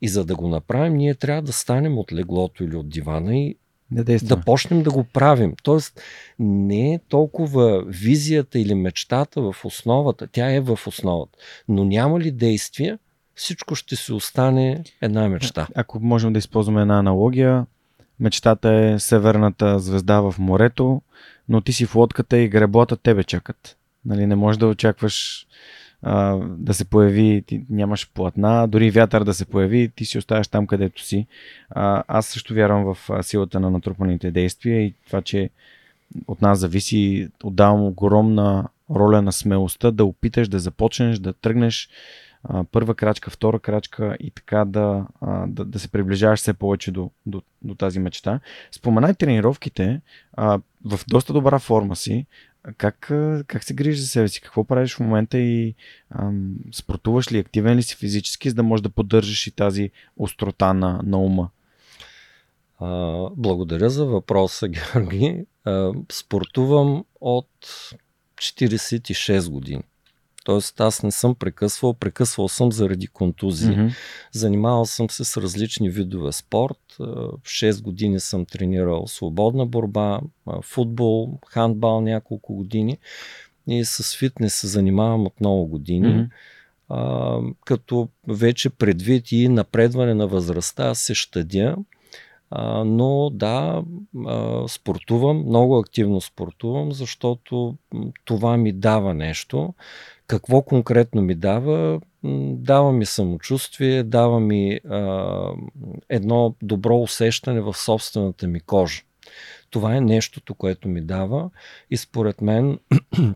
И 0.00 0.08
за 0.08 0.24
да 0.24 0.36
го 0.36 0.48
направим, 0.48 0.94
ние 0.94 1.14
трябва 1.14 1.42
да 1.42 1.52
станем 1.52 1.98
от 1.98 2.12
леглото 2.12 2.64
или 2.64 2.76
от 2.76 2.88
дивана 2.88 3.36
и 3.36 3.56
да, 3.92 4.18
да 4.18 4.40
почнем 4.40 4.82
да 4.82 4.90
го 4.90 5.04
правим. 5.04 5.54
Тоест, 5.62 6.00
не 6.38 6.94
е 6.94 7.00
толкова 7.08 7.84
визията 7.86 8.58
или 8.58 8.74
мечтата 8.74 9.40
в 9.40 9.64
основата, 9.64 10.26
тя 10.26 10.50
е 10.50 10.60
в 10.60 10.78
основата. 10.86 11.38
Но 11.68 11.84
няма 11.84 12.20
ли 12.20 12.30
действия, 12.30 12.98
всичко 13.34 13.74
ще 13.74 13.96
си 13.96 14.12
остане 14.12 14.84
една 15.00 15.28
мечта. 15.28 15.66
Ако 15.74 16.00
можем 16.00 16.32
да 16.32 16.38
използваме 16.38 16.80
една 16.80 16.98
аналогия, 16.98 17.66
мечтата 18.20 18.74
е 18.74 18.98
северната 18.98 19.78
звезда 19.78 20.20
в 20.20 20.34
морето, 20.38 21.02
но 21.48 21.60
ти 21.60 21.72
си 21.72 21.86
в 21.86 21.94
лодката 21.94 22.38
и 22.38 22.48
греблата 22.48 22.96
тебе 22.96 23.24
чакат. 23.24 23.76
Нали, 24.04 24.26
не 24.26 24.36
можеш 24.36 24.58
да 24.58 24.66
очакваш 24.66 25.46
да 26.40 26.74
се 26.74 26.84
появи, 26.84 27.44
ти 27.46 27.64
нямаш 27.70 28.10
платна, 28.14 28.68
дори 28.68 28.90
вятър 28.90 29.24
да 29.24 29.34
се 29.34 29.44
появи, 29.44 29.92
ти 29.96 30.04
си 30.04 30.18
оставаш 30.18 30.48
там 30.48 30.66
където 30.66 31.02
си. 31.02 31.26
Аз 32.08 32.26
също 32.26 32.54
вярвам 32.54 32.94
в 32.94 33.22
силата 33.22 33.60
на 33.60 33.70
натрупаните 33.70 34.30
действия 34.30 34.82
и 34.82 34.94
това, 35.06 35.22
че 35.22 35.50
от 36.26 36.42
нас 36.42 36.58
зависи, 36.58 37.28
отдавам 37.44 37.82
огромна 37.82 38.68
роля 38.90 39.22
на 39.22 39.32
смелостта 39.32 39.90
да 39.90 40.04
опиташ 40.04 40.48
да 40.48 40.58
започнеш, 40.58 41.18
да 41.18 41.32
тръгнеш 41.32 41.88
първа 42.72 42.94
крачка, 42.94 43.30
втора 43.30 43.58
крачка 43.58 44.16
и 44.20 44.30
така 44.30 44.64
да, 44.64 45.06
да, 45.46 45.64
да 45.64 45.78
се 45.78 45.88
приближаваш 45.88 46.40
все 46.40 46.52
повече 46.52 46.90
до, 46.90 47.10
до, 47.26 47.42
до 47.62 47.74
тази 47.74 47.98
мечта. 47.98 48.40
Споменай 48.70 49.14
тренировките 49.14 50.00
в 50.84 51.00
доста 51.08 51.32
добра 51.32 51.58
форма 51.58 51.96
си. 51.96 52.26
Как, 52.76 52.98
как 53.46 53.64
се 53.64 53.74
грижиш 53.74 54.00
за 54.00 54.06
себе 54.06 54.28
си? 54.28 54.40
Какво 54.40 54.64
правиш 54.64 54.94
в 54.94 55.00
момента 55.00 55.38
и 55.38 55.74
ам, 56.10 56.54
спортуваш 56.72 57.32
ли? 57.32 57.38
Активен 57.38 57.76
ли 57.76 57.82
си 57.82 57.96
физически, 57.96 58.48
за 58.48 58.54
да 58.54 58.62
можеш 58.62 58.82
да 58.82 58.88
поддържаш 58.88 59.46
и 59.46 59.50
тази 59.50 59.90
острота 60.16 60.74
на, 60.74 61.00
на 61.04 61.18
ума? 61.18 61.48
А, 62.80 63.28
благодаря 63.36 63.90
за 63.90 64.06
въпроса, 64.06 64.68
Георги. 64.94 65.44
А, 65.64 65.92
спортувам 66.12 67.04
от 67.20 67.48
46 68.36 69.50
години. 69.50 69.82
Тоест 70.44 70.80
аз 70.80 71.02
не 71.02 71.10
съм 71.10 71.34
прекъсвал, 71.34 71.94
прекъсвал 71.94 72.48
съм 72.48 72.72
заради 72.72 73.06
контузии. 73.06 73.76
Mm-hmm. 73.76 73.94
Занимавал 74.32 74.84
съм 74.84 75.10
се 75.10 75.24
с 75.24 75.42
различни 75.42 75.90
видове 75.90 76.32
спорт. 76.32 76.78
В 76.98 77.46
6 77.46 77.82
години 77.82 78.20
съм 78.20 78.46
тренирал 78.46 79.06
свободна 79.06 79.66
борба, 79.66 80.20
футбол, 80.62 81.38
хандбал 81.46 82.00
няколко 82.00 82.54
години 82.54 82.98
и 83.68 83.84
с 83.84 84.16
фитнес 84.18 84.54
се 84.54 84.66
занимавам 84.66 85.26
от 85.26 85.40
много 85.40 85.66
години. 85.66 86.06
Mm-hmm. 86.06 86.28
А, 86.88 87.38
като 87.64 88.08
вече 88.28 88.70
предвид 88.70 89.32
и 89.32 89.48
напредване 89.48 90.14
на 90.14 90.26
възрастта, 90.26 90.88
аз 90.88 90.98
се 90.98 91.14
щадя 91.14 91.76
а, 92.54 92.84
но 92.84 93.30
да, 93.30 93.82
а, 94.26 94.68
спортувам, 94.68 95.44
много 95.46 95.78
активно 95.78 96.20
спортувам, 96.20 96.92
защото 96.92 97.76
това 98.24 98.56
ми 98.56 98.72
дава 98.72 99.14
нещо. 99.14 99.74
Какво 100.32 100.62
конкретно 100.62 101.22
ми 101.22 101.34
дава? 101.34 102.00
Дава 102.54 102.92
ми 102.92 103.06
самочувствие, 103.06 104.02
дава 104.02 104.40
ми 104.40 104.80
а, 104.88 105.30
едно 106.08 106.54
добро 106.62 106.96
усещане 106.96 107.60
в 107.60 107.74
собствената 107.74 108.46
ми 108.46 108.60
кожа. 108.60 109.02
Това 109.70 109.96
е 109.96 110.00
нещото, 110.00 110.54
което 110.54 110.88
ми 110.88 111.00
дава 111.00 111.50
и 111.90 111.96
според 111.96 112.40
мен 112.40 112.78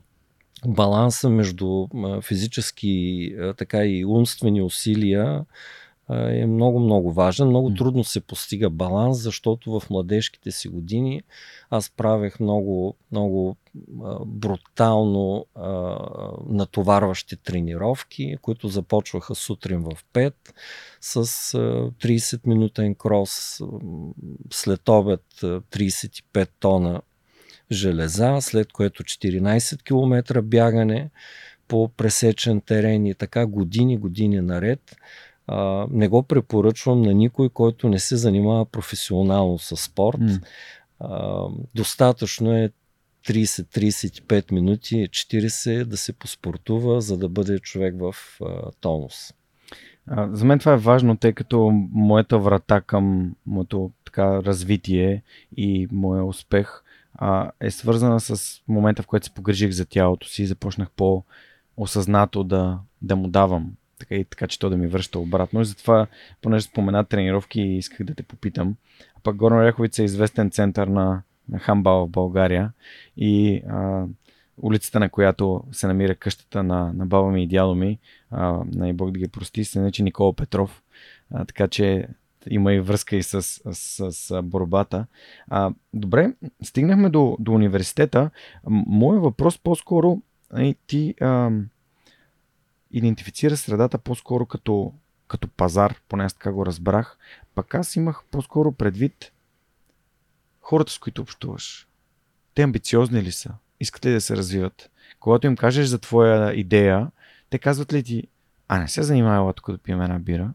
баланса 0.66 1.30
между 1.30 1.87
физически 2.22 3.35
така 3.56 3.85
и 3.85 4.04
умствени 4.04 4.62
усилия 4.62 5.44
е 6.10 6.46
много, 6.46 6.80
много 6.80 7.12
важен. 7.12 7.48
Много 7.48 7.74
трудно 7.74 8.04
се 8.04 8.20
постига 8.20 8.70
баланс, 8.70 9.18
защото 9.18 9.80
в 9.80 9.90
младежките 9.90 10.50
си 10.50 10.68
години 10.68 11.22
аз 11.70 11.90
правех 11.90 12.40
много, 12.40 12.96
много 13.12 13.56
брутално 14.26 15.46
а, 15.54 15.98
натоварващи 16.48 17.36
тренировки, 17.36 18.36
които 18.42 18.68
започваха 18.68 19.34
сутрин 19.34 19.80
в 19.80 20.04
5 20.12 20.34
с 21.00 21.16
а, 21.16 21.20
30 21.20 22.40
минутен 22.46 22.94
крос, 22.94 23.60
след 24.52 24.88
обед 24.88 25.24
35 25.40 26.48
тона 26.60 27.02
железа, 27.72 28.38
след 28.40 28.72
което 28.72 29.02
14 29.02 29.82
км 29.82 30.42
бягане 30.42 31.10
по 31.68 31.88
пресечен 31.88 32.60
терен 32.60 33.06
и 33.06 33.14
така 33.14 33.46
години, 33.46 33.98
години 33.98 34.40
наред 34.40 34.96
а, 35.46 35.87
не 35.90 36.09
го 36.09 36.22
препоръчвам 36.22 37.02
на 37.02 37.14
никой, 37.14 37.48
който 37.48 37.88
не 37.88 37.98
се 37.98 38.16
занимава 38.16 38.66
професионално 38.66 39.59
с 39.59 39.76
спорт. 39.76 40.20
Mm. 40.20 40.42
А, 41.00 41.48
достатъчно 41.74 42.52
е 42.52 42.70
30-35 43.26 44.52
минути, 44.52 45.09
40 45.09 45.85
да 45.85 45.96
се 45.96 46.12
поспортува, 46.12 47.00
за 47.00 47.18
да 47.18 47.28
бъде 47.28 47.59
човек 47.59 47.94
в 47.98 48.14
а, 48.42 48.70
тонус. 48.80 49.35
А, 50.06 50.28
за 50.32 50.44
мен 50.44 50.59
това 50.59 50.72
е 50.72 50.76
важно, 50.76 51.16
тъй 51.16 51.32
като 51.32 51.70
моята 51.92 52.38
врата 52.38 52.80
към 52.80 53.35
моето 53.46 53.90
така, 54.04 54.42
развитие 54.42 55.22
и 55.56 55.88
моя 55.92 56.24
успех 56.24 56.82
а, 57.14 57.50
е 57.61 57.70
свързана 57.70 58.20
с 58.20 58.61
момента, 58.68 59.02
в 59.02 59.06
който 59.06 59.26
се 59.26 59.35
погрежих 59.35 59.70
за 59.70 59.87
тялото 59.87 60.28
си 60.28 60.42
и 60.42 60.46
започнах 60.46 60.90
по-осъзнато 60.90 62.44
да, 62.44 62.78
да 63.02 63.16
му 63.16 63.28
давам 63.28 63.72
така, 63.98 64.14
и 64.14 64.24
така 64.24 64.46
че 64.46 64.59
то 64.59 64.70
да 64.70 64.76
ми 64.76 64.87
връща 64.87 65.18
обратно. 65.18 65.61
И 65.61 65.64
затова, 65.64 66.06
понеже 66.42 66.64
спомена 66.64 67.04
тренировки, 67.04 67.61
исках 67.61 68.06
да 68.06 68.14
те 68.14 68.22
попитам. 68.22 68.76
А 69.16 69.20
пък 69.22 69.37
Горна 69.37 69.59
Оряховица 69.59 70.02
е 70.02 70.04
известен 70.04 70.50
център 70.50 70.87
на, 70.87 71.22
на 71.48 71.59
хамбал 71.59 72.06
в 72.06 72.11
България 72.11 72.72
и 73.16 73.62
а, 73.68 74.04
улицата, 74.62 75.00
на 75.00 75.09
която 75.09 75.64
се 75.72 75.87
намира 75.87 76.14
къщата 76.14 76.62
на, 76.62 76.92
на 76.92 77.06
баба 77.06 77.30
ми 77.30 77.42
и 77.42 77.46
дядо 77.46 77.74
ми, 77.74 77.98
а, 78.30 78.61
най 78.74 78.92
Бог 78.92 79.11
да 79.11 79.18
ги 79.18 79.28
прости, 79.28 79.64
се 79.64 79.80
нарича 79.80 80.02
Никола 80.02 80.32
Петров. 80.32 80.82
А, 81.35 81.44
така 81.44 81.68
че 81.68 82.09
има 82.50 82.72
и 82.72 82.80
връзка 82.80 83.16
и 83.16 83.22
с, 83.22 83.42
с, 83.42 84.12
с, 84.12 84.42
борбата. 84.42 85.06
А, 85.48 85.70
добре, 85.94 86.32
стигнахме 86.62 87.09
до, 87.11 87.37
до 87.40 87.52
университета. 87.52 88.30
Моят 88.66 89.22
въпрос 89.22 89.59
по-скоро, 89.59 90.22
ти 90.87 91.14
а, 91.20 91.50
идентифицира 92.98 93.56
средата 93.56 93.98
по-скоро 93.98 94.46
като, 94.46 94.92
като 95.28 95.48
пазар, 95.48 96.00
поне 96.09 96.24
аз 96.24 96.35
така 96.35 96.52
го 96.52 96.66
разбрах. 96.66 97.18
Пък 97.54 97.74
аз 97.74 97.96
имах 97.96 98.22
по-скоро 98.30 98.72
предвид 98.72 99.32
хората, 100.61 100.92
с 100.92 100.98
които 100.98 101.22
общуваш. 101.22 101.88
Те 102.54 102.62
амбициозни 102.62 103.22
ли 103.22 103.32
са? 103.32 103.54
Искат 103.80 104.06
ли 104.06 104.12
да 104.12 104.20
се 104.20 104.37
развиват? 104.37 104.90
Когато 105.20 105.46
им 105.46 105.56
кажеш 105.56 105.87
за 105.87 105.98
твоя 105.98 106.54
идея, 106.54 107.11
те 107.50 107.59
казват 107.59 107.92
ли 107.92 108.02
ти, 108.02 108.28
а 108.68 108.78
не 108.78 108.88
се 108.88 109.02
занимава 109.02 109.52
тук 109.52 109.70
да 109.70 109.78
пием 109.78 110.02
една 110.02 110.18
бира, 110.18 110.54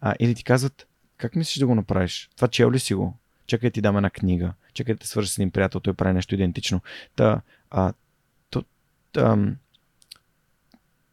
а, 0.00 0.14
или 0.18 0.34
ти 0.34 0.44
казват, 0.44 0.86
как 1.16 1.36
мислиш 1.36 1.58
да 1.58 1.66
го 1.66 1.74
направиш? 1.74 2.30
Това 2.36 2.48
чел 2.48 2.70
ли 2.70 2.78
си 2.78 2.94
го? 2.94 3.18
Чакай 3.46 3.70
ти 3.70 3.80
дам 3.80 3.96
една 3.96 4.10
книга. 4.10 4.52
Чакай 4.74 4.94
да 4.94 4.98
те 4.98 5.06
свържи 5.06 5.30
с 5.30 5.38
един 5.38 5.50
приятел, 5.50 5.80
той 5.80 5.94
прави 5.94 6.14
нещо 6.14 6.34
идентично. 6.34 6.80
Та, 7.16 7.40
а, 7.70 7.92
то, 8.50 8.64
там, 9.12 9.56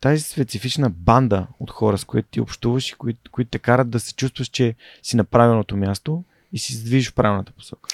тази 0.04 0.22
специфична 0.22 0.90
банда 0.90 1.48
от 1.60 1.72
хора, 1.72 1.98
с 1.98 2.06
които 2.06 2.28
ти 2.32 2.42
общуваш 2.42 2.90
и 2.90 2.94
които, 2.94 3.32
които 3.32 3.52
те 3.52 3.60
карат 3.60 3.90
да 3.90 4.00
се 4.00 4.16
чувстваш, 4.16 4.48
че 4.48 4.76
си 5.04 5.16
на 5.16 5.24
правилното 5.24 5.78
място 5.78 6.24
и 6.54 6.60
си 6.60 6.84
движиш 6.84 7.12
в 7.12 7.14
правилната 7.14 7.52
посока. 7.52 7.90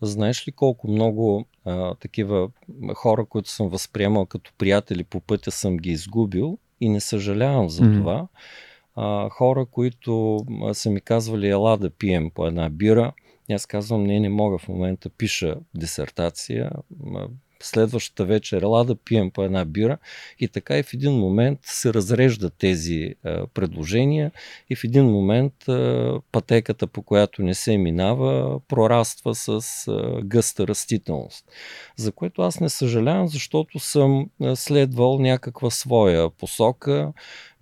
Знаеш 0.00 0.48
ли 0.48 0.52
колко 0.52 0.90
много 0.90 1.46
а, 1.64 1.94
такива 1.94 2.48
хора, 2.94 3.24
които 3.24 3.50
съм 3.50 3.68
възприемал 3.68 4.26
като 4.26 4.52
приятели 4.58 5.04
по 5.04 5.20
пътя, 5.20 5.50
съм 5.50 5.76
ги 5.76 5.90
изгубил 5.90 6.58
и 6.80 6.88
не 6.88 7.00
съжалявам 7.00 7.70
за 7.70 7.82
mm-hmm. 7.82 7.98
това. 7.98 8.26
А, 8.96 9.28
хора, 9.28 9.66
които 9.66 10.38
са 10.72 10.90
ми 10.90 11.00
казвали, 11.00 11.48
ела 11.48 11.76
да 11.76 11.90
пием 11.90 12.30
по 12.30 12.46
една 12.46 12.70
бира. 12.70 13.12
Аз 13.50 13.66
казвам, 13.66 14.04
не, 14.04 14.20
не 14.20 14.28
мога 14.28 14.58
в 14.58 14.68
момента, 14.68 15.10
пиша 15.10 15.56
дисертация, 15.74 16.70
следващата 17.62 18.24
вечер, 18.24 18.62
ела 18.62 18.84
да 18.84 18.94
пием 18.94 19.30
по 19.30 19.42
една 19.42 19.64
бира. 19.64 19.98
И 20.38 20.48
така 20.48 20.78
и 20.78 20.82
в 20.82 20.94
един 20.94 21.12
момент 21.12 21.58
се 21.62 21.94
разреждат 21.94 22.54
тези 22.58 23.14
а, 23.24 23.46
предложения. 23.46 24.30
И 24.70 24.76
в 24.76 24.84
един 24.84 25.04
момент 25.04 25.68
а, 25.68 26.20
пътеката, 26.32 26.86
по 26.86 27.02
която 27.02 27.42
не 27.42 27.54
се 27.54 27.78
минава, 27.78 28.60
прораства 28.68 29.34
с 29.34 29.48
а, 29.88 30.20
гъста 30.24 30.66
растителност. 30.66 31.44
За 31.96 32.12
което 32.12 32.42
аз 32.42 32.60
не 32.60 32.68
съжалявам, 32.68 33.28
защото 33.28 33.78
съм 33.78 34.30
следвал 34.54 35.18
някаква 35.18 35.70
своя 35.70 36.30
посока, 36.30 37.12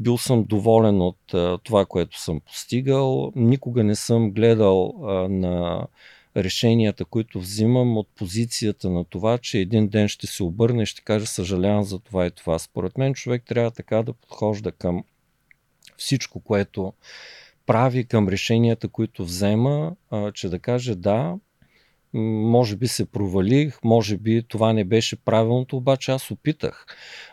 бил 0.01 0.19
съм 0.19 0.45
доволен 0.45 1.01
от 1.01 1.35
а, 1.35 1.59
това, 1.59 1.85
което 1.85 2.21
съм 2.21 2.41
постигал, 2.41 3.33
никога 3.37 3.85
не 3.85 3.95
съм 3.95 4.31
гледал 4.31 4.95
а, 5.03 5.29
на 5.29 5.87
решенията, 6.37 7.05
които 7.05 7.41
взимам 7.41 7.97
от 7.97 8.09
позицията 8.17 8.91
на 8.91 9.05
това, 9.05 9.39
че 9.39 9.59
един 9.59 9.89
ден 9.89 10.09
ще 10.09 10.27
се 10.27 10.43
обърне 10.43 10.83
и 10.83 10.87
ще 10.87 11.03
каже 11.03 11.27
съжалявам 11.27 11.83
за 11.83 11.99
това 11.99 12.27
и 12.27 12.31
това. 12.31 12.59
Според 12.59 12.99
мен 12.99 13.15
човек 13.15 13.43
трябва 13.47 13.71
така 13.71 14.03
да 14.03 14.13
подхожда 14.13 14.73
към 14.73 15.05
всичко, 15.97 16.41
което 16.41 16.93
прави, 17.67 18.05
към 18.05 18.29
решенията, 18.29 18.89
които 18.89 19.25
взема, 19.25 19.97
че 20.35 20.49
да 20.49 20.59
каже 20.59 20.95
да, 20.95 21.37
може 22.13 22.77
би 22.77 22.89
се 22.89 23.11
провалих, 23.11 23.79
може 23.85 24.17
би 24.17 24.43
това 24.49 24.73
не 24.73 24.85
беше 24.85 25.17
правилното, 25.17 25.77
обаче 25.77 26.13
аз 26.13 26.31
опитах. 26.31 26.87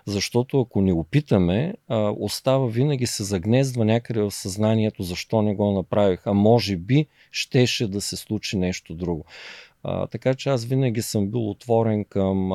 Защото 0.06 0.62
ако 0.62 0.82
не 0.82 0.94
опитаме, 0.94 1.74
остава 2.20 2.68
винаги 2.68 3.08
се 3.08 3.24
загнездва 3.24 3.86
някъде 3.86 4.22
в 4.22 4.32
съзнанието 4.32 5.04
защо 5.04 5.42
не 5.42 5.56
го 5.56 5.72
направих, 5.72 6.28
а 6.28 6.34
може 6.34 6.76
би 6.76 7.08
щеше 7.32 7.88
да 7.88 8.02
се 8.02 8.16
случи 8.16 8.58
нещо 8.58 8.96
друго. 8.96 9.26
Така 10.12 10.34
че 10.34 10.50
аз 10.50 10.66
винаги 10.66 11.02
съм 11.02 11.32
бил 11.32 11.50
отворен 11.50 12.06
към 12.06 12.50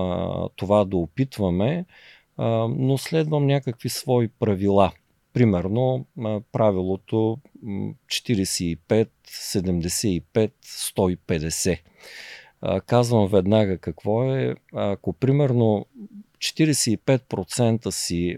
това 0.56 0.84
да 0.84 0.96
опитваме, 0.96 1.84
но 2.68 2.98
следвам 2.98 3.46
някакви 3.46 3.88
свои 3.88 4.28
правила. 4.28 4.92
Примерно 5.32 6.06
правилото 6.52 7.38
45, 7.64 9.08
75, 9.26 10.50
150. 10.64 11.80
Казвам 12.86 13.28
веднага 13.28 13.78
какво 13.78 14.34
е. 14.34 14.54
Ако 14.74 15.12
примерно 15.12 15.86
45% 16.38 17.90
си 17.90 18.36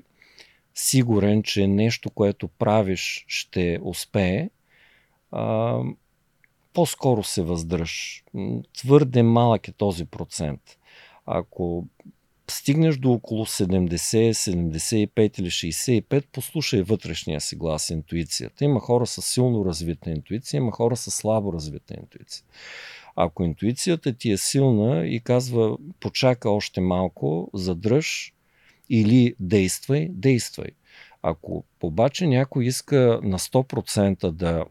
сигурен, 0.75 1.43
че 1.43 1.67
нещо, 1.67 2.11
което 2.11 2.49
правиш, 2.49 3.25
ще 3.29 3.79
успее, 3.83 4.51
по-скоро 6.73 7.23
се 7.23 7.43
въздържаш. 7.43 8.25
Твърде 8.77 9.23
малък 9.23 9.69
е 9.69 9.73
този 9.73 10.05
процент. 10.05 10.61
Ако 11.27 11.87
стигнеш 12.51 12.97
до 12.97 13.13
около 13.13 13.47
70, 13.47 14.33
75 14.33 15.41
или 15.41 15.51
65, 15.51 16.25
послушай 16.33 16.83
вътрешния 16.83 17.41
си 17.41 17.57
глас, 17.57 17.91
интуицията. 17.91 18.65
Има 18.65 18.81
хора 18.81 19.07
с 19.07 19.23
силно 19.23 19.65
развита 19.65 20.11
интуиция, 20.11 20.59
има 20.59 20.73
хора 20.73 20.97
с 20.97 21.11
слабо 21.11 21.53
развита 21.53 21.95
интуиция. 21.95 22.45
Ако 23.17 23.45
интуицията 23.45 24.13
ти 24.13 24.31
е 24.31 24.37
силна 24.37 25.07
и 25.07 25.21
казва 25.21 25.77
почака 26.01 26.51
още 26.51 26.81
малко, 26.81 27.51
задръж 27.55 28.33
или 28.91 29.35
действай, 29.41 30.09
действай. 30.11 30.71
Ако 31.23 31.65
обаче 31.83 32.27
някой 32.27 32.65
иска 32.65 33.21
на 33.23 33.39
100% 33.39 34.31
да 34.31 34.65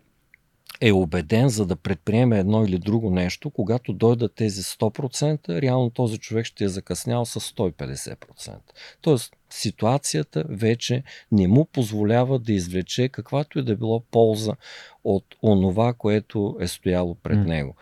е 0.81 0.91
убеден 0.91 1.49
за 1.49 1.65
да 1.65 1.75
предприеме 1.75 2.39
едно 2.39 2.65
или 2.65 2.79
друго 2.79 3.09
нещо, 3.09 3.49
когато 3.49 3.93
дойдат 3.93 4.35
тези 4.35 4.61
100%, 4.61 5.61
реално 5.61 5.89
този 5.89 6.17
човек 6.17 6.45
ще 6.45 6.63
е 6.63 6.69
закъснял 6.69 7.25
с 7.25 7.39
150%. 7.39 8.57
Тоест, 9.01 9.35
ситуацията 9.49 10.45
вече 10.49 11.03
не 11.31 11.47
му 11.47 11.65
позволява 11.65 12.39
да 12.39 12.53
извлече 12.53 13.09
каквато 13.09 13.59
и 13.59 13.63
да 13.63 13.75
било 13.75 13.99
полза 13.99 14.55
от 15.03 15.25
онова, 15.43 15.93
което 15.93 16.57
е 16.59 16.67
стояло 16.67 17.15
пред 17.15 17.37
mm. 17.37 17.47
него. 17.47 17.75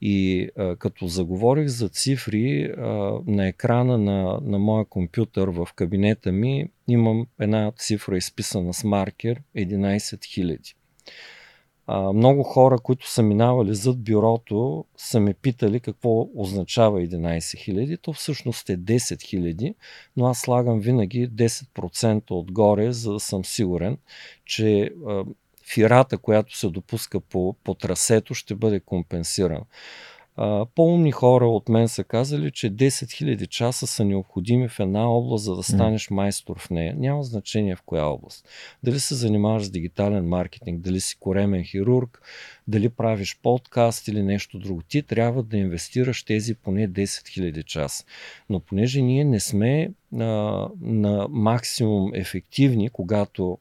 И 0.00 0.48
а, 0.56 0.76
като 0.76 1.06
заговорих 1.06 1.68
за 1.68 1.88
цифри, 1.88 2.64
а, 2.64 2.82
на 3.26 3.46
екрана 3.46 3.98
на, 3.98 4.38
на 4.42 4.58
моя 4.58 4.84
компютър 4.84 5.48
в 5.48 5.68
кабинета 5.76 6.32
ми 6.32 6.68
имам 6.88 7.26
една 7.40 7.72
цифра 7.76 8.16
изписана 8.16 8.74
с 8.74 8.84
маркер 8.84 9.40
11 9.56 9.98
000. 9.98 10.74
Много 12.14 12.42
хора, 12.42 12.78
които 12.78 13.10
са 13.10 13.22
минавали 13.22 13.74
зад 13.74 14.04
бюрото, 14.04 14.84
са 14.96 15.20
ме 15.20 15.34
питали 15.34 15.80
какво 15.80 16.28
означава 16.36 17.00
11 17.00 17.38
000. 17.38 18.02
То 18.02 18.12
всъщност 18.12 18.70
е 18.70 18.78
10 18.78 18.96
000, 18.98 19.74
но 20.16 20.26
аз 20.26 20.38
слагам 20.38 20.80
винаги 20.80 21.30
10% 21.30 22.30
отгоре, 22.30 22.92
за 22.92 23.12
да 23.12 23.20
съм 23.20 23.44
сигурен, 23.44 23.98
че 24.44 24.90
фирата, 25.74 26.18
която 26.18 26.56
се 26.58 26.68
допуска 26.68 27.20
по, 27.20 27.56
по 27.64 27.74
трасето, 27.74 28.34
ще 28.34 28.54
бъде 28.54 28.80
компенсирана. 28.80 29.64
По-умни 30.74 31.12
хора 31.12 31.48
от 31.48 31.68
мен 31.68 31.88
са 31.88 32.04
казали, 32.04 32.50
че 32.50 32.70
10 32.70 32.88
000 32.88 33.46
часа 33.46 33.86
са 33.86 34.04
необходими 34.04 34.68
в 34.68 34.80
една 34.80 35.10
област, 35.10 35.44
за 35.44 35.56
да 35.56 35.62
станеш 35.62 36.10
майстор 36.10 36.58
в 36.58 36.70
нея. 36.70 36.94
Няма 36.98 37.22
значение 37.22 37.76
в 37.76 37.82
коя 37.82 38.04
област. 38.04 38.48
Дали 38.82 39.00
се 39.00 39.14
занимаваш 39.14 39.64
с 39.64 39.70
дигитален 39.70 40.28
маркетинг, 40.28 40.80
дали 40.80 41.00
си 41.00 41.16
коремен 41.20 41.64
хирург, 41.64 42.22
дали 42.68 42.88
правиш 42.88 43.38
подкаст 43.42 44.08
или 44.08 44.22
нещо 44.22 44.58
друго. 44.58 44.82
Ти 44.82 45.02
трябва 45.02 45.42
да 45.42 45.56
инвестираш 45.56 46.22
тези 46.22 46.54
поне 46.54 46.88
10 46.88 47.04
000 47.04 47.64
часа. 47.64 48.04
Но 48.50 48.60
понеже 48.60 49.02
ние 49.02 49.24
не 49.24 49.40
сме 49.40 49.90
а, 50.18 50.20
на 50.80 51.26
максимум 51.30 52.14
ефективни, 52.14 52.88
когато 52.88 53.58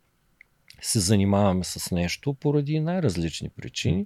се 0.82 1.00
занимаваме 1.00 1.64
с 1.64 1.92
нещо 1.92 2.34
поради 2.34 2.80
най-различни 2.80 3.50
причини. 3.50 4.06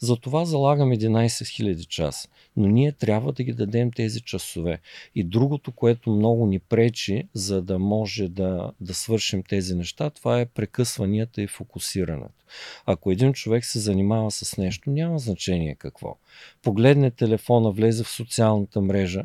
Затова 0.00 0.44
залагам 0.44 0.90
11 0.90 1.26
000 1.26 1.86
часа. 1.86 2.28
Но 2.56 2.68
ние 2.68 2.92
трябва 2.92 3.32
да 3.32 3.42
ги 3.42 3.52
дадем 3.52 3.92
тези 3.92 4.20
часове. 4.20 4.80
И 5.14 5.24
другото, 5.24 5.72
което 5.72 6.10
много 6.10 6.46
ни 6.46 6.58
пречи, 6.58 7.28
за 7.34 7.62
да 7.62 7.78
може 7.78 8.28
да, 8.28 8.72
да 8.80 8.94
свършим 8.94 9.42
тези 9.42 9.74
неща, 9.74 10.10
това 10.10 10.40
е 10.40 10.46
прекъсванията 10.46 11.42
и 11.42 11.46
фокусирането. 11.46 12.44
Ако 12.86 13.10
един 13.10 13.32
човек 13.32 13.64
се 13.64 13.78
занимава 13.78 14.30
с 14.30 14.56
нещо, 14.56 14.90
няма 14.90 15.18
значение 15.18 15.74
какво. 15.74 16.16
Погледне 16.62 17.10
телефона, 17.10 17.70
влезе 17.70 18.04
в 18.04 18.08
социалната 18.08 18.80
мрежа, 18.80 19.24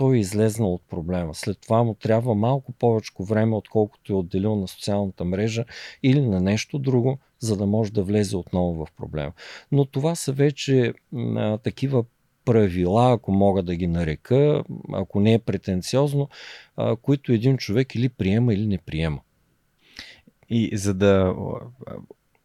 той 0.00 0.16
е 0.16 0.20
излезнал 0.20 0.74
от 0.74 0.82
проблема. 0.90 1.34
След 1.34 1.60
това 1.60 1.82
му 1.82 1.94
трябва 1.94 2.34
малко 2.34 2.72
повече 2.72 3.12
време, 3.20 3.56
отколкото 3.56 4.12
е 4.12 4.16
отделил 4.16 4.56
на 4.56 4.68
социалната 4.68 5.24
мрежа 5.24 5.64
или 6.02 6.20
на 6.20 6.40
нещо 6.40 6.78
друго, 6.78 7.18
за 7.38 7.56
да 7.56 7.66
може 7.66 7.92
да 7.92 8.02
влезе 8.02 8.36
отново 8.36 8.86
в 8.86 8.92
проблема. 8.96 9.32
Но 9.72 9.84
това 9.84 10.14
са 10.14 10.32
вече 10.32 10.94
а, 11.14 11.58
такива 11.58 12.04
правила, 12.44 13.12
ако 13.12 13.32
мога 13.32 13.62
да 13.62 13.76
ги 13.76 13.86
нарека, 13.86 14.64
ако 14.92 15.20
не 15.20 15.32
е 15.32 15.38
претенциозно, 15.38 16.28
а, 16.76 16.96
които 16.96 17.32
един 17.32 17.56
човек 17.56 17.94
или 17.94 18.08
приема, 18.08 18.54
или 18.54 18.66
не 18.66 18.78
приема. 18.78 19.20
И 20.50 20.76
за 20.76 20.94
да 20.94 21.34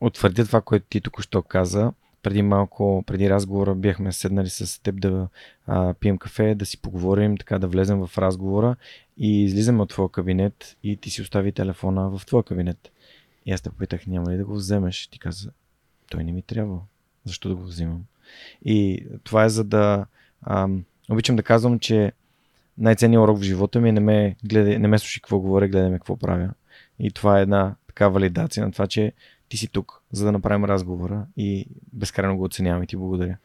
утвърдя 0.02 0.46
това, 0.46 0.62
което 0.62 0.86
ти 0.90 1.02
току-що 1.02 1.42
каза, 1.42 1.94
преди 2.26 2.42
малко, 2.42 3.04
преди 3.08 3.30
разговора 3.30 3.76
бяхме 3.76 4.12
седнали 4.12 4.50
с 4.50 4.84
теб 4.84 5.02
да 5.02 5.28
а, 5.68 5.94
пием 5.94 6.18
кафе, 6.18 6.56
да 6.56 6.66
си 6.66 6.82
поговорим, 6.82 7.38
така 7.38 7.60
да 7.60 7.68
влезем 7.68 8.08
в 8.08 8.18
разговора 8.18 8.76
и 9.18 9.44
излизаме 9.44 9.82
от 9.82 9.90
твоя 9.90 10.10
кабинет 10.10 10.78
и 10.84 10.98
ти 10.98 11.10
си 11.10 11.22
остави 11.22 11.52
телефона 11.52 12.10
в 12.10 12.26
твоя 12.26 12.44
кабинет. 12.44 12.92
И 13.46 13.52
аз 13.52 13.62
те 13.62 13.70
попитах, 13.70 14.08
няма 14.08 14.32
ли 14.32 14.38
да 14.38 14.46
го 14.46 14.54
вземеш? 14.54 15.08
Ти 15.08 15.20
каза, 15.20 15.52
той 16.10 16.24
не 16.24 16.32
ми 16.32 16.42
трябва. 16.42 16.80
Защо 17.26 17.50
да 17.50 17.56
го 17.56 17.64
взимам? 17.64 18.06
И 18.66 19.06
това 19.24 19.46
е 19.46 19.50
за 19.50 19.64
да... 19.64 20.06
Ам, 20.46 20.86
обичам 21.10 21.36
да 21.36 21.44
казвам, 21.44 21.80
че 21.80 22.12
най-ценният 22.78 23.24
урок 23.24 23.38
в 23.40 23.44
живота 23.44 23.82
ми 23.82 23.90
е 23.90 23.92
не 23.92 24.00
ме, 24.00 24.36
гледай, 24.44 24.80
не 24.80 24.88
ме 24.88 25.00
слушай 25.00 25.22
какво 25.22 25.40
говоря, 25.40 25.68
гледай 25.68 25.90
ме 25.90 25.98
какво 25.98 26.18
правя. 26.18 26.50
И 27.00 27.12
това 27.12 27.40
е 27.40 27.42
една 27.42 27.76
така 27.88 28.08
валидация 28.08 28.66
на 28.66 28.72
това, 28.72 28.88
че 28.88 29.14
ти 29.50 29.58
си 29.58 29.68
тук, 29.68 30.02
за 30.12 30.26
да 30.26 30.32
направим 30.32 30.66
разговора 30.66 31.26
и 31.38 31.68
безкрайно 31.94 32.38
го 32.38 32.44
оценявам 32.44 32.84
и 32.84 32.88
ти 32.88 32.98
благодаря. 32.98 33.38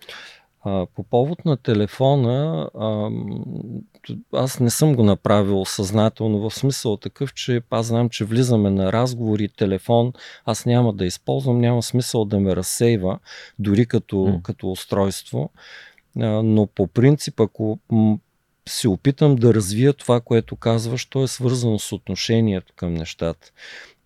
А, 0.65 0.87
по 0.95 1.03
повод 1.03 1.45
на 1.45 1.57
телефона, 1.57 2.71
а, 2.75 3.11
аз 4.33 4.61
не 4.61 4.71
съм 4.71 4.95
го 4.95 5.03
направил 5.03 5.65
съзнателно, 5.65 6.39
в 6.39 6.55
смисъл 6.55 6.97
такъв, 6.97 7.35
че 7.35 7.63
аз 7.71 7.87
знам, 7.87 8.09
че 8.09 8.25
влизаме 8.25 8.71
на 8.71 8.93
разговори, 8.93 9.49
телефон, 9.49 10.13
аз 10.45 10.67
няма 10.67 10.93
да 10.93 11.07
използвам, 11.07 11.61
няма 11.61 11.83
смисъл 11.83 12.25
да 12.25 12.41
ме 12.41 12.57
разсейва, 12.57 13.19
дори 13.59 13.87
като, 13.87 14.17
mm. 14.17 14.43
като 14.43 14.71
устройство. 14.71 15.51
А, 16.21 16.27
но 16.43 16.67
по 16.67 16.87
принцип, 16.87 17.41
ако 17.41 17.79
се 18.69 18.89
опитам 18.89 19.37
да 19.37 19.55
развия 19.55 19.93
това, 19.93 20.21
което 20.21 20.57
казваш, 20.57 21.07
то 21.07 21.23
е 21.23 21.29
свързано 21.29 21.79
с 21.79 21.93
отношението 21.93 22.73
към 22.77 22.95
нещата 22.95 23.53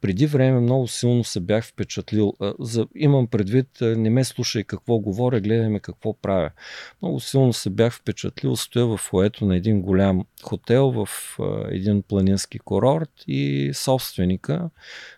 преди 0.04 0.26
време 0.26 0.60
много 0.60 0.88
силно 0.88 1.24
се 1.24 1.40
бях 1.40 1.64
впечатлил. 1.64 2.34
За, 2.58 2.86
имам 2.96 3.26
предвид, 3.26 3.68
не 3.80 4.10
ме 4.10 4.24
слушай 4.24 4.64
какво 4.64 4.98
говоря, 4.98 5.40
гледай 5.40 5.68
ме 5.68 5.80
какво 5.80 6.14
правя. 6.14 6.50
Много 7.02 7.20
силно 7.20 7.52
се 7.52 7.70
бях 7.70 7.94
впечатлил, 7.94 8.56
стоя 8.56 8.86
в 8.86 8.96
фоето 8.96 9.46
на 9.46 9.56
един 9.56 9.82
голям 9.82 10.26
хотел 10.42 10.90
в 10.90 11.08
един 11.70 12.02
планински 12.02 12.58
курорт 12.58 13.10
и 13.26 13.70
собственика 13.74 14.70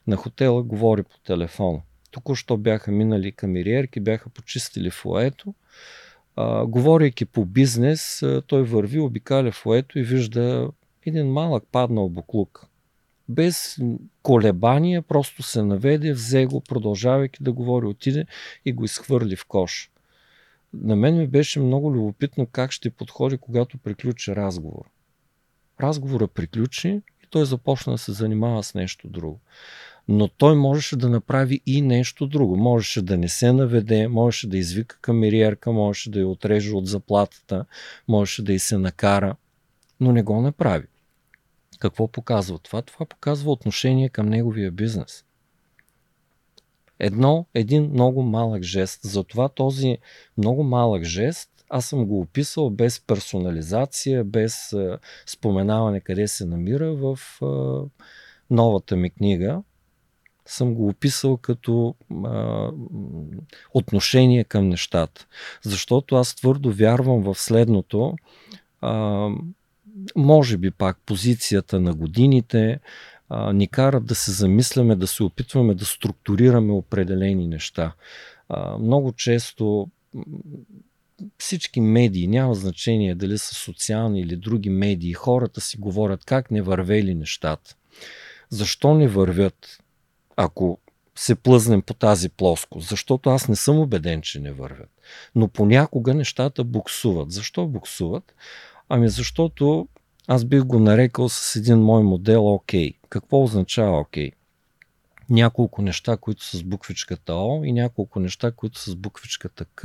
на 0.07 0.17
хотела 0.17 0.63
говори 0.63 1.03
по 1.03 1.19
телефона. 1.19 1.81
Току-що 2.11 2.57
бяха 2.57 2.93
минали 2.93 3.33
камериерки, 3.33 4.01
бяха 4.01 4.31
почистили 4.31 4.91
фоето. 4.91 5.55
А, 6.37 6.67
говорейки 6.67 7.25
по 7.25 7.45
бизнес, 7.45 8.23
той 8.47 8.63
върви, 8.63 8.99
обикаля 8.99 9.53
фоето 9.53 9.99
и 9.99 10.03
вижда 10.03 10.71
един 11.07 11.33
малък 11.33 11.65
паднал 11.73 12.09
буклук 12.09 12.69
без 13.29 13.79
колебания, 14.23 15.03
просто 15.03 15.43
се 15.43 15.63
наведе, 15.63 16.13
взе 16.13 16.47
го, 16.47 16.61
продължавайки 16.61 17.43
да 17.43 17.53
говори, 17.53 17.87
отиде 17.87 18.27
и 18.65 18.73
го 18.73 18.85
изхвърли 18.85 19.37
в 19.37 19.47
кош. 19.47 19.91
На 20.75 20.97
мен 20.97 21.19
ми 21.19 21.27
беше 21.27 21.61
много 21.61 21.93
любопитно 21.93 22.47
как 22.47 22.73
ще 22.73 22.91
подходи, 22.91 23.39
когато 23.39 23.79
приключи 23.79 24.37
разговор. 24.37 24.85
Разговора 25.81 26.29
приключи 26.29 26.89
и 27.25 27.27
той 27.31 27.47
започна 27.47 27.93
да 27.93 27.99
се 27.99 28.13
занимава 28.13 28.63
с 28.63 28.75
нещо 28.75 29.09
друго. 29.09 29.41
Но 30.09 30.29
той 30.29 30.57
можеше 30.57 30.97
да 30.97 31.09
направи 31.09 31.61
и 31.67 31.83
нещо 31.83 32.27
друго. 32.27 32.57
Можеше 32.57 33.03
да 33.03 33.17
не 33.17 33.29
се 33.29 33.53
наведе, 33.53 34.09
можеше 34.09 34.49
да 34.49 34.59
извика 34.59 34.99
камериерка, 35.01 35.73
можеше 35.73 36.11
да 36.11 36.21
я 36.21 36.29
отреже 36.29 36.75
от 36.75 36.87
заплатата, 36.87 37.65
можеше 38.09 38.45
да 38.45 38.53
й 38.53 38.59
се 38.59 38.79
накара, 38.79 39.37
но 40.01 40.13
не 40.13 40.23
го 40.23 40.41
направи. 40.41 40.87
Какво 41.79 42.09
показва 42.09 42.59
това? 42.59 42.83
Това 42.83 43.07
показва 43.07 43.53
отношение 43.53 44.09
към 44.09 44.27
неговия 44.27 44.71
бизнес. 44.71 45.25
Едно, 46.99 47.47
един 47.55 47.91
много 47.91 48.23
малък 48.23 48.63
жест. 48.63 49.01
Затова 49.03 49.49
този 49.49 49.99
много 50.39 50.63
малък 50.63 51.05
жест 51.05 51.51
аз 51.69 51.87
съм 51.87 52.07
го 52.07 52.21
описал 52.21 52.71
без 52.71 53.01
персонализация, 53.01 54.25
без 54.25 54.73
а, 54.73 54.99
споменаване 55.27 56.01
къде 56.01 56.29
се 56.29 56.47
намира 56.47 56.95
в 56.95 57.19
а, 57.43 57.81
новата 58.51 58.97
ми 58.97 59.11
книга. 59.11 59.63
Съм 60.47 60.75
го 60.75 60.89
описал 60.89 61.37
като 61.37 61.95
а, 62.25 62.71
отношение 63.75 64.45
към 64.45 64.69
нещата. 64.69 65.27
Защото 65.63 66.17
аз 66.17 66.35
твърдо 66.35 66.73
вярвам 66.73 67.23
в 67.23 67.35
следното. 67.35 68.15
Може 70.17 70.57
би 70.57 70.71
пак 70.71 70.99
позицията 71.07 71.81
на 71.81 71.95
годините, 71.95 72.81
а, 73.29 73.53
ни 73.53 73.69
карат 73.69 74.07
да 74.07 74.15
се 74.15 74.33
замисляме, 74.33 74.97
да 74.97 75.07
се 75.07 75.23
опитваме 75.23 75.75
да 75.75 75.85
структурираме 75.85 76.73
определени 76.73 77.47
неща. 77.47 77.93
А, 78.49 78.79
много 78.79 79.13
често 79.13 79.89
всички 81.39 81.81
медии, 81.81 82.27
няма 82.27 82.55
значение 82.55 83.15
дали 83.15 83.39
са 83.39 83.55
социални 83.55 84.21
или 84.21 84.37
други 84.37 84.71
медии, 84.71 85.13
хората 85.13 85.61
си 85.61 85.77
говорят 85.77 86.25
как 86.25 86.51
не 86.51 86.63
вървели 86.63 87.15
нещата. 87.15 87.77
Защо 88.51 88.95
не 88.95 89.09
вървят, 89.09 89.79
ако 90.37 90.79
се 91.15 91.35
плъзнем 91.35 91.83
по 91.83 91.95
тази 91.95 92.29
плоскост? 92.29 92.89
Защото 92.89 93.31
аз 93.31 93.49
не 93.49 93.57
съм 93.57 93.79
убеден, 93.79 94.23
че 94.23 94.41
не 94.41 94.53
вървят. 94.53 94.91
Но 95.35 95.49
понякога 95.49 96.15
нещата 96.15 96.65
буксуват. 96.65 97.31
Защо 97.31 97.67
буксуват? 97.67 98.35
Ами 98.89 99.09
защото 99.09 99.89
аз 100.27 100.45
бих 100.45 100.65
го 100.65 100.79
нарекал 100.79 101.29
с 101.29 101.57
един 101.57 101.79
мой 101.79 102.03
модел. 102.03 102.41
Okay. 102.43 102.97
Какво 103.09 103.43
означава? 103.43 104.05
Okay? 104.05 104.33
Няколко 105.31 105.83
неща, 105.83 106.17
които 106.17 106.45
са 106.45 106.57
с 106.57 106.63
буквичката 106.63 107.35
О 107.35 107.65
и 107.65 107.73
няколко 107.73 108.21
неща, 108.21 108.53
които 108.53 108.79
са 108.79 108.91
с 108.91 108.97
буквичката 108.97 109.65
К. 109.65 109.85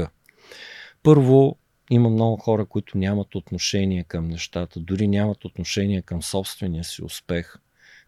Първо, 1.04 1.56
има 1.90 2.10
много 2.10 2.38
хора, 2.38 2.66
които 2.66 2.98
нямат 2.98 3.36
отношение 3.36 4.04
към 4.04 4.28
нещата, 4.28 4.80
дори 4.80 5.08
нямат 5.08 5.46
отношение 5.46 6.02
към 6.02 6.24
собствения 6.24 6.84
си 6.84 7.04
успех, 7.04 7.56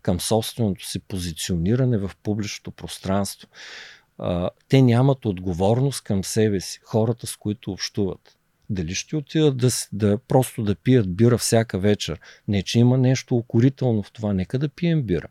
към 0.01 0.19
собственото 0.19 0.85
си 0.85 0.99
позициониране 0.99 1.97
в 1.97 2.11
публичното 2.23 2.71
пространство. 2.71 3.47
те 4.69 4.81
нямат 4.81 5.25
отговорност 5.25 6.03
към 6.03 6.23
себе 6.23 6.59
си, 6.59 6.79
хората 6.83 7.27
с 7.27 7.37
които 7.37 7.71
общуват. 7.71 8.37
Дали 8.73 8.95
ще 8.95 9.15
отидат 9.15 9.57
да, 9.57 9.69
да 9.91 10.17
просто 10.17 10.63
да 10.63 10.75
пият 10.75 11.15
бира 11.15 11.37
всяка 11.37 11.79
вечер? 11.79 12.19
Не, 12.47 12.63
че 12.63 12.79
има 12.79 12.97
нещо 12.97 13.35
укорително 13.35 14.03
в 14.03 14.11
това. 14.11 14.33
Нека 14.33 14.59
да 14.59 14.69
пием 14.69 15.03
бира. 15.03 15.27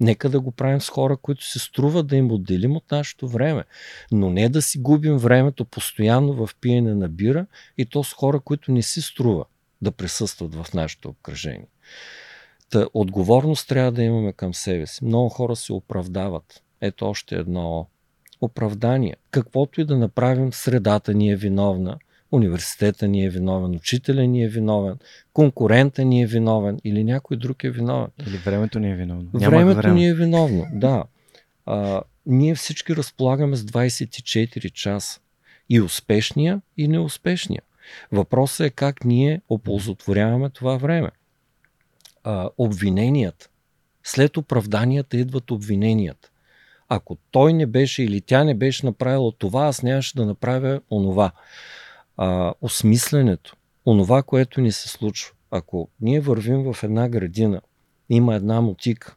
Нека 0.00 0.28
да 0.28 0.40
го 0.40 0.52
правим 0.52 0.80
с 0.80 0.88
хора, 0.88 1.16
които 1.16 1.44
се 1.44 1.58
струва 1.58 2.02
да 2.02 2.16
им 2.16 2.32
отделим 2.32 2.76
от 2.76 2.90
нашето 2.90 3.28
време. 3.28 3.64
Но 4.12 4.30
не 4.30 4.48
да 4.48 4.62
си 4.62 4.78
губим 4.78 5.18
времето 5.18 5.64
постоянно 5.64 6.46
в 6.46 6.50
пиене 6.60 6.94
на 6.94 7.08
бира 7.08 7.46
и 7.78 7.86
то 7.86 8.04
с 8.04 8.12
хора, 8.12 8.40
които 8.40 8.72
не 8.72 8.82
си 8.82 9.02
струва 9.02 9.44
да 9.82 9.92
присъстват 9.92 10.54
в 10.54 10.66
нашето 10.74 11.08
обкръжение. 11.08 11.66
Та, 12.70 12.86
отговорност 12.94 13.68
трябва 13.68 13.92
да 13.92 14.02
имаме 14.02 14.32
към 14.32 14.54
себе 14.54 14.86
си. 14.86 15.04
Много 15.04 15.28
хора 15.28 15.56
се 15.56 15.72
оправдават. 15.72 16.62
Ето 16.80 17.06
още 17.06 17.34
едно 17.34 17.86
оправдание. 18.40 19.16
Каквото 19.30 19.80
и 19.80 19.84
да 19.84 19.98
направим, 19.98 20.52
средата 20.52 21.14
ни 21.14 21.30
е 21.30 21.36
виновна– 21.36 21.98
университета 22.32 23.08
ни 23.08 23.24
е 23.24 23.30
виновен, 23.30 23.74
учителя 23.74 24.26
ни 24.26 24.44
е 24.44 24.48
виновен, 24.48 24.98
конкурента 25.32 26.04
ни 26.04 26.22
е 26.22 26.26
виновен 26.26 26.80
или 26.84 27.04
някой 27.04 27.36
друг 27.36 27.64
е 27.64 27.70
виновен. 27.70 28.10
Или 28.26 28.36
времето 28.36 28.78
ни 28.78 28.90
е 28.90 28.94
виновно. 28.94 29.30
Времето 29.34 29.76
време. 29.76 29.94
ни 29.94 30.08
е 30.08 30.14
виновно, 30.14 30.66
да. 30.72 31.04
А, 31.66 32.02
ние 32.26 32.54
всички 32.54 32.96
разполагаме 32.96 33.56
с 33.56 33.64
24 33.64 34.72
часа. 34.72 35.20
И 35.68 35.80
успешния, 35.80 36.60
и 36.76 36.88
неуспешния. 36.88 37.62
Въпросът 38.12 38.66
е 38.66 38.70
как 38.70 39.04
ние 39.04 39.40
оползотворяваме 39.48 40.50
това 40.50 40.76
време. 40.76 41.10
А, 42.24 42.48
обвиненията. 42.58 43.48
След 44.04 44.36
оправданията 44.36 45.16
идват 45.16 45.50
обвиненията. 45.50 46.30
Ако 46.88 47.16
той 47.30 47.52
не 47.52 47.66
беше 47.66 48.02
или 48.02 48.20
тя 48.20 48.44
не 48.44 48.54
беше 48.54 48.86
направила 48.86 49.32
това, 49.32 49.66
аз 49.66 49.82
нямаше 49.82 50.16
да 50.16 50.26
направя 50.26 50.80
онова 50.90 51.32
а, 52.16 52.54
осмисленето, 52.60 53.56
онова, 53.86 54.22
което 54.22 54.60
ни 54.60 54.72
се 54.72 54.88
случва. 54.88 55.32
Ако 55.50 55.88
ние 56.00 56.20
вървим 56.20 56.72
в 56.72 56.82
една 56.82 57.08
градина, 57.08 57.60
има 58.08 58.34
една 58.34 58.60
мотика 58.60 59.16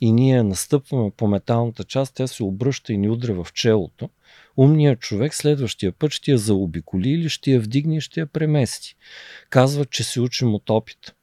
и 0.00 0.12
ние 0.12 0.42
настъпваме 0.42 1.10
по 1.10 1.26
металната 1.26 1.84
част, 1.84 2.14
тя 2.14 2.26
се 2.26 2.42
обръща 2.42 2.92
и 2.92 2.98
ни 2.98 3.08
удря 3.08 3.44
в 3.44 3.52
челото, 3.52 4.10
умният 4.56 5.00
човек 5.00 5.34
следващия 5.34 5.92
път 5.92 6.12
ще 6.12 6.30
я 6.30 6.38
заобиколи 6.38 7.08
или 7.08 7.28
ще 7.28 7.50
я 7.50 7.60
вдигне 7.60 7.96
и 7.96 8.00
ще 8.00 8.20
я 8.20 8.26
премести. 8.26 8.96
Казва, 9.50 9.84
че 9.84 10.04
се 10.04 10.20
учим 10.20 10.54
от 10.54 10.70
опит. 10.70 11.14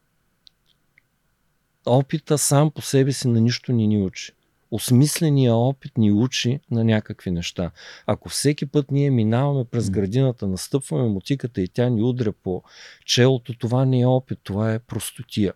Опита 1.85 2.37
сам 2.37 2.71
по 2.71 2.81
себе 2.81 3.11
си 3.11 3.27
на 3.27 3.41
нищо 3.41 3.73
ни 3.73 3.87
ни 3.87 4.01
учи 4.01 4.36
осмисления 4.71 5.55
опит 5.55 5.97
ни 5.97 6.11
учи 6.11 6.59
на 6.71 6.83
някакви 6.83 7.31
неща. 7.31 7.71
Ако 8.05 8.29
всеки 8.29 8.65
път 8.65 8.91
ние 8.91 9.11
минаваме 9.11 9.65
през 9.65 9.89
градината, 9.89 10.47
настъпваме 10.47 11.09
мотиката 11.09 11.61
и 11.61 11.67
тя 11.67 11.89
ни 11.89 12.03
удря 12.03 12.31
по 12.31 12.63
челото, 13.05 13.57
това 13.57 13.85
не 13.85 14.01
е 14.01 14.05
опит, 14.05 14.39
това 14.43 14.73
е 14.73 14.79
простотия. 14.79 15.53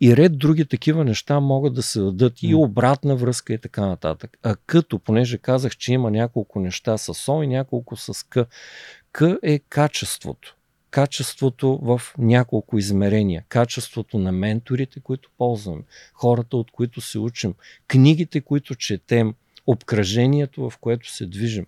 И 0.00 0.16
ред 0.16 0.38
други 0.38 0.64
такива 0.64 1.04
неща 1.04 1.40
могат 1.40 1.74
да 1.74 1.82
се 1.82 2.00
дадат 2.00 2.42
и 2.42 2.54
обратна 2.54 3.16
връзка 3.16 3.52
и 3.52 3.58
така 3.58 3.86
нататък. 3.86 4.38
А 4.42 4.56
като, 4.66 4.98
понеже 4.98 5.38
казах, 5.38 5.76
че 5.76 5.92
има 5.92 6.10
няколко 6.10 6.60
неща 6.60 6.98
с 6.98 7.28
О 7.28 7.42
и 7.42 7.46
няколко 7.46 7.96
с 7.96 8.26
К, 8.28 8.46
К 9.12 9.22
е 9.42 9.58
качеството 9.58 10.56
качеството 10.94 11.78
в 11.82 12.02
няколко 12.18 12.78
измерения. 12.78 13.44
Качеството 13.48 14.18
на 14.18 14.32
менторите, 14.32 15.00
които 15.00 15.30
ползваме, 15.38 15.82
хората, 16.12 16.56
от 16.56 16.70
които 16.70 17.00
се 17.00 17.18
учим, 17.18 17.54
книгите, 17.88 18.40
които 18.40 18.74
четем, 18.74 19.34
обкръжението, 19.66 20.70
в 20.70 20.78
което 20.78 21.10
се 21.10 21.26
движим, 21.26 21.66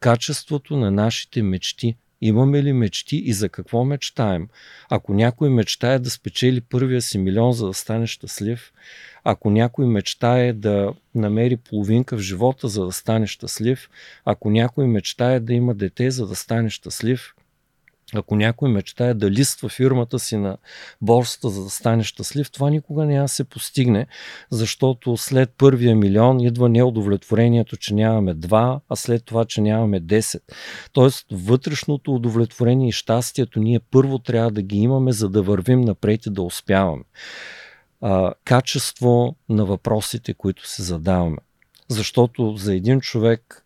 качеството 0.00 0.76
на 0.76 0.90
нашите 0.90 1.42
мечти. 1.42 1.96
Имаме 2.20 2.62
ли 2.62 2.72
мечти 2.72 3.16
и 3.16 3.32
за 3.32 3.48
какво 3.48 3.84
мечтаем? 3.84 4.48
Ако 4.90 5.14
някой 5.14 5.50
мечтае 5.50 5.98
да 5.98 6.10
спечели 6.10 6.60
първия 6.60 7.02
си 7.02 7.18
милион, 7.18 7.52
за 7.52 7.66
да 7.66 7.74
стане 7.74 8.06
щастлив, 8.06 8.72
ако 9.24 9.50
някой 9.50 9.86
мечтае 9.86 10.52
да 10.52 10.94
намери 11.14 11.56
половинка 11.56 12.16
в 12.16 12.20
живота, 12.20 12.68
за 12.68 12.84
да 12.84 12.92
стане 12.92 13.26
щастлив, 13.26 13.90
ако 14.24 14.50
някой 14.50 14.86
мечтае 14.86 15.40
да 15.40 15.52
има 15.52 15.74
дете, 15.74 16.10
за 16.10 16.26
да 16.26 16.34
стане 16.34 16.70
щастлив, 16.70 17.34
ако 18.14 18.36
някой 18.36 18.70
мечтае 18.70 19.14
да 19.14 19.30
листва 19.30 19.68
фирмата 19.68 20.18
си 20.18 20.36
на 20.36 20.56
борсата, 21.00 21.48
за 21.48 21.64
да 21.64 21.70
стане 21.70 22.04
щастлив, 22.04 22.50
това 22.50 22.70
никога 22.70 23.04
няма 23.04 23.24
да 23.24 23.28
се 23.28 23.44
постигне, 23.44 24.06
защото 24.50 25.16
след 25.16 25.50
първия 25.58 25.96
милион 25.96 26.40
идва 26.40 26.68
неудовлетворението, 26.68 27.76
че 27.76 27.94
нямаме 27.94 28.34
два, 28.34 28.80
а 28.88 28.96
след 28.96 29.24
това, 29.24 29.44
че 29.44 29.60
нямаме 29.60 30.00
10. 30.00 30.40
Тоест, 30.92 31.26
вътрешното 31.32 32.14
удовлетворение 32.14 32.88
и 32.88 32.92
щастието 32.92 33.60
ние 33.60 33.80
първо 33.80 34.18
трябва 34.18 34.50
да 34.50 34.62
ги 34.62 34.76
имаме, 34.76 35.12
за 35.12 35.28
да 35.28 35.42
вървим 35.42 35.80
напред 35.80 36.26
и 36.26 36.30
да 36.30 36.42
успяваме. 36.42 37.04
А, 38.00 38.32
качество 38.44 39.36
на 39.48 39.64
въпросите, 39.64 40.34
които 40.34 40.68
се 40.68 40.82
задаваме. 40.82 41.38
Защото 41.88 42.56
за 42.56 42.74
един 42.74 43.00
човек 43.00 43.64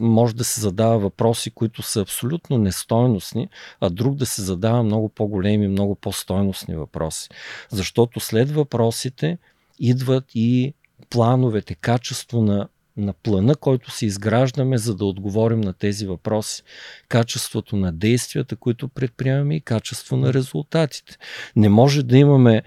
може 0.00 0.34
да 0.34 0.44
се 0.44 0.60
задава 0.60 0.98
въпроси, 0.98 1.50
които 1.50 1.82
са 1.82 2.00
абсолютно 2.00 2.58
нестойностни, 2.58 3.48
а 3.80 3.90
друг 3.90 4.14
да 4.14 4.26
се 4.26 4.42
задава 4.42 4.82
много 4.82 5.08
по-големи, 5.08 5.68
много 5.68 5.94
по-стойностни 5.94 6.76
въпроси. 6.76 7.28
Защото 7.70 8.20
след 8.20 8.50
въпросите 8.50 9.38
идват 9.78 10.24
и 10.34 10.74
плановете, 11.10 11.74
качество 11.74 12.42
на 12.42 12.68
на 12.98 13.12
плана, 13.12 13.56
който 13.56 13.90
си 13.90 14.06
изграждаме, 14.06 14.78
за 14.78 14.94
да 14.94 15.04
отговорим 15.04 15.60
на 15.60 15.72
тези 15.72 16.06
въпроси. 16.06 16.62
Качеството 17.08 17.76
на 17.76 17.92
действията, 17.92 18.56
които 18.56 18.88
предприемаме 18.88 19.56
и 19.56 19.60
качество 19.60 20.16
на 20.16 20.32
резултатите. 20.32 21.16
Не 21.56 21.68
може 21.68 22.02
да 22.02 22.18
имаме 22.18 22.62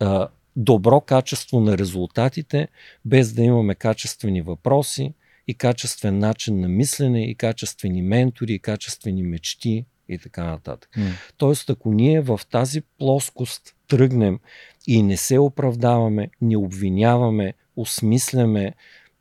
а, 0.00 0.28
добро 0.56 1.00
качество 1.00 1.60
на 1.60 1.78
резултатите, 1.78 2.68
без 3.04 3.32
да 3.32 3.42
имаме 3.42 3.74
качествени 3.74 4.42
въпроси, 4.42 5.14
и 5.46 5.54
качествен 5.54 6.18
начин 6.18 6.60
на 6.60 6.68
мислене, 6.68 7.24
и 7.24 7.34
качествени 7.34 8.02
ментори, 8.02 8.52
и 8.52 8.58
качествени 8.58 9.22
мечти 9.22 9.84
и 10.08 10.18
така 10.18 10.44
нататък. 10.44 10.90
Mm. 10.96 11.10
Тоест, 11.36 11.70
ако 11.70 11.92
ние 11.92 12.20
в 12.20 12.40
тази 12.50 12.80
плоскост 12.80 13.74
тръгнем 13.88 14.38
и 14.86 15.02
не 15.02 15.16
се 15.16 15.38
оправдаваме, 15.38 16.30
не 16.40 16.56
обвиняваме, 16.56 17.54
осмисляме, 17.76 18.72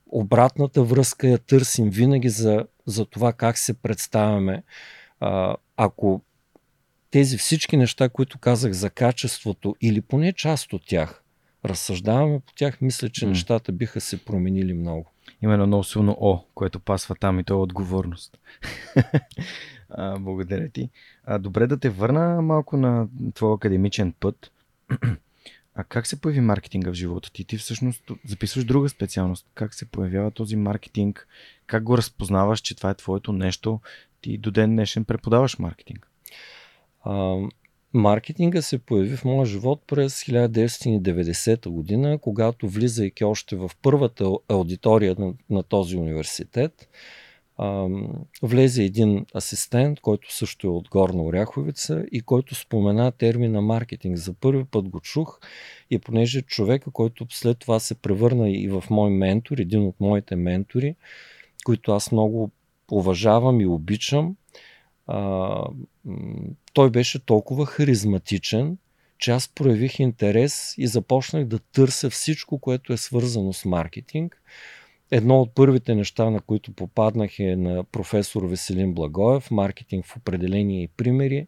обратната 0.07 0.83
връзка 0.83 1.27
я 1.27 1.37
търсим 1.37 1.89
винаги 1.89 2.29
за, 2.29 2.65
за 2.85 3.05
това 3.05 3.33
как 3.33 3.57
се 3.57 3.73
представяме. 3.73 4.63
А, 5.19 5.55
ако 5.77 6.21
тези 7.11 7.37
всички 7.37 7.77
неща, 7.77 8.09
които 8.09 8.39
казах 8.39 8.71
за 8.71 8.89
качеството 8.89 9.75
или 9.81 10.01
поне 10.01 10.33
част 10.33 10.73
от 10.73 10.85
тях, 10.87 11.23
разсъждаваме 11.65 12.39
по 12.39 12.53
тях, 12.53 12.81
мисля, 12.81 13.09
че 13.09 13.25
mm. 13.25 13.29
нещата 13.29 13.71
биха 13.71 14.01
се 14.01 14.25
променили 14.25 14.73
много. 14.73 15.12
Има 15.43 15.53
едно 15.53 15.67
много 15.67 15.83
силно 15.83 16.17
О, 16.21 16.43
което 16.55 16.79
пасва 16.79 17.15
там 17.15 17.39
и 17.39 17.43
то 17.43 17.53
е 17.53 17.57
отговорност. 17.57 18.37
а, 19.89 20.19
благодаря 20.19 20.69
ти. 20.69 20.89
А, 21.25 21.39
добре 21.39 21.67
да 21.67 21.79
те 21.79 21.89
върна 21.89 22.41
малко 22.41 22.77
на 22.77 23.07
твой 23.33 23.53
академичен 23.53 24.13
път. 24.19 24.51
А 25.75 25.83
как 25.83 26.07
се 26.07 26.21
появи 26.21 26.41
маркетинга 26.41 26.91
в 26.91 26.93
живота 26.93 27.31
ти? 27.31 27.45
Ти 27.45 27.57
всъщност 27.57 28.11
записваш 28.25 28.65
друга 28.65 28.89
специалност. 28.89 29.47
Как 29.55 29.73
се 29.73 29.85
появява 29.85 30.31
този 30.31 30.55
маркетинг? 30.55 31.27
Как 31.67 31.83
го 31.83 31.97
разпознаваш, 31.97 32.59
че 32.59 32.75
това 32.75 32.89
е 32.89 32.95
твоето 32.95 33.33
нещо? 33.33 33.79
Ти 34.21 34.37
до 34.37 34.51
ден 34.51 34.69
днешен 34.69 35.05
преподаваш 35.05 35.59
маркетинг. 35.59 36.07
А, 37.03 37.35
Маркетинга 37.93 38.61
се 38.61 38.77
появи 38.77 39.17
в 39.17 39.25
моя 39.25 39.45
живот 39.45 39.81
през 39.87 40.23
1990 40.23 41.69
година, 41.69 42.17
когато 42.17 42.69
влизайки 42.69 43.23
още 43.23 43.55
в 43.55 43.71
първата 43.81 44.31
аудитория 44.49 45.15
на, 45.19 45.33
на 45.49 45.63
този 45.63 45.97
университет, 45.97 46.89
а, 47.57 47.87
влезе 48.41 48.83
един 48.83 49.25
асистент, 49.35 49.99
който 49.99 50.35
също 50.35 50.67
е 50.67 50.69
от 50.69 50.89
Горна 50.89 51.23
Оряховица 51.23 52.05
и 52.11 52.21
който 52.21 52.55
спомена 52.55 53.11
термина 53.11 53.61
маркетинг. 53.61 54.17
За 54.17 54.33
първи 54.33 54.65
път 54.65 54.89
го 54.89 54.99
чух 54.99 55.39
и 55.89 55.99
понеже 55.99 56.41
човека, 56.41 56.91
който 56.91 57.25
след 57.29 57.59
това 57.59 57.79
се 57.79 57.95
превърна 57.95 58.49
и 58.49 58.67
в 58.67 58.83
мой 58.89 59.09
ментор, 59.09 59.57
един 59.57 59.87
от 59.87 59.99
моите 59.99 60.35
ментори, 60.35 60.95
които 61.65 61.91
аз 61.91 62.11
много 62.11 62.51
уважавам 62.91 63.61
и 63.61 63.65
обичам, 63.65 64.35
а, 65.07 65.61
той 66.73 66.89
беше 66.89 67.25
толкова 67.25 67.65
харизматичен, 67.65 68.77
че 69.17 69.31
аз 69.31 69.47
проявих 69.47 69.99
интерес 69.99 70.73
и 70.77 70.87
започнах 70.87 71.45
да 71.45 71.59
търся 71.59 72.09
всичко, 72.09 72.59
което 72.59 72.93
е 72.93 72.97
свързано 72.97 73.53
с 73.53 73.65
маркетинг. 73.65 74.41
Едно 75.11 75.41
от 75.41 75.55
първите 75.55 75.95
неща, 75.95 76.29
на 76.29 76.41
които 76.41 76.73
попаднах 76.73 77.39
е 77.39 77.55
на 77.55 77.83
професор 77.83 78.43
Веселин 78.43 78.93
Благоев, 78.93 79.51
маркетинг 79.51 80.05
в 80.05 80.17
определение 80.17 80.83
и 80.83 80.87
примери. 80.87 81.47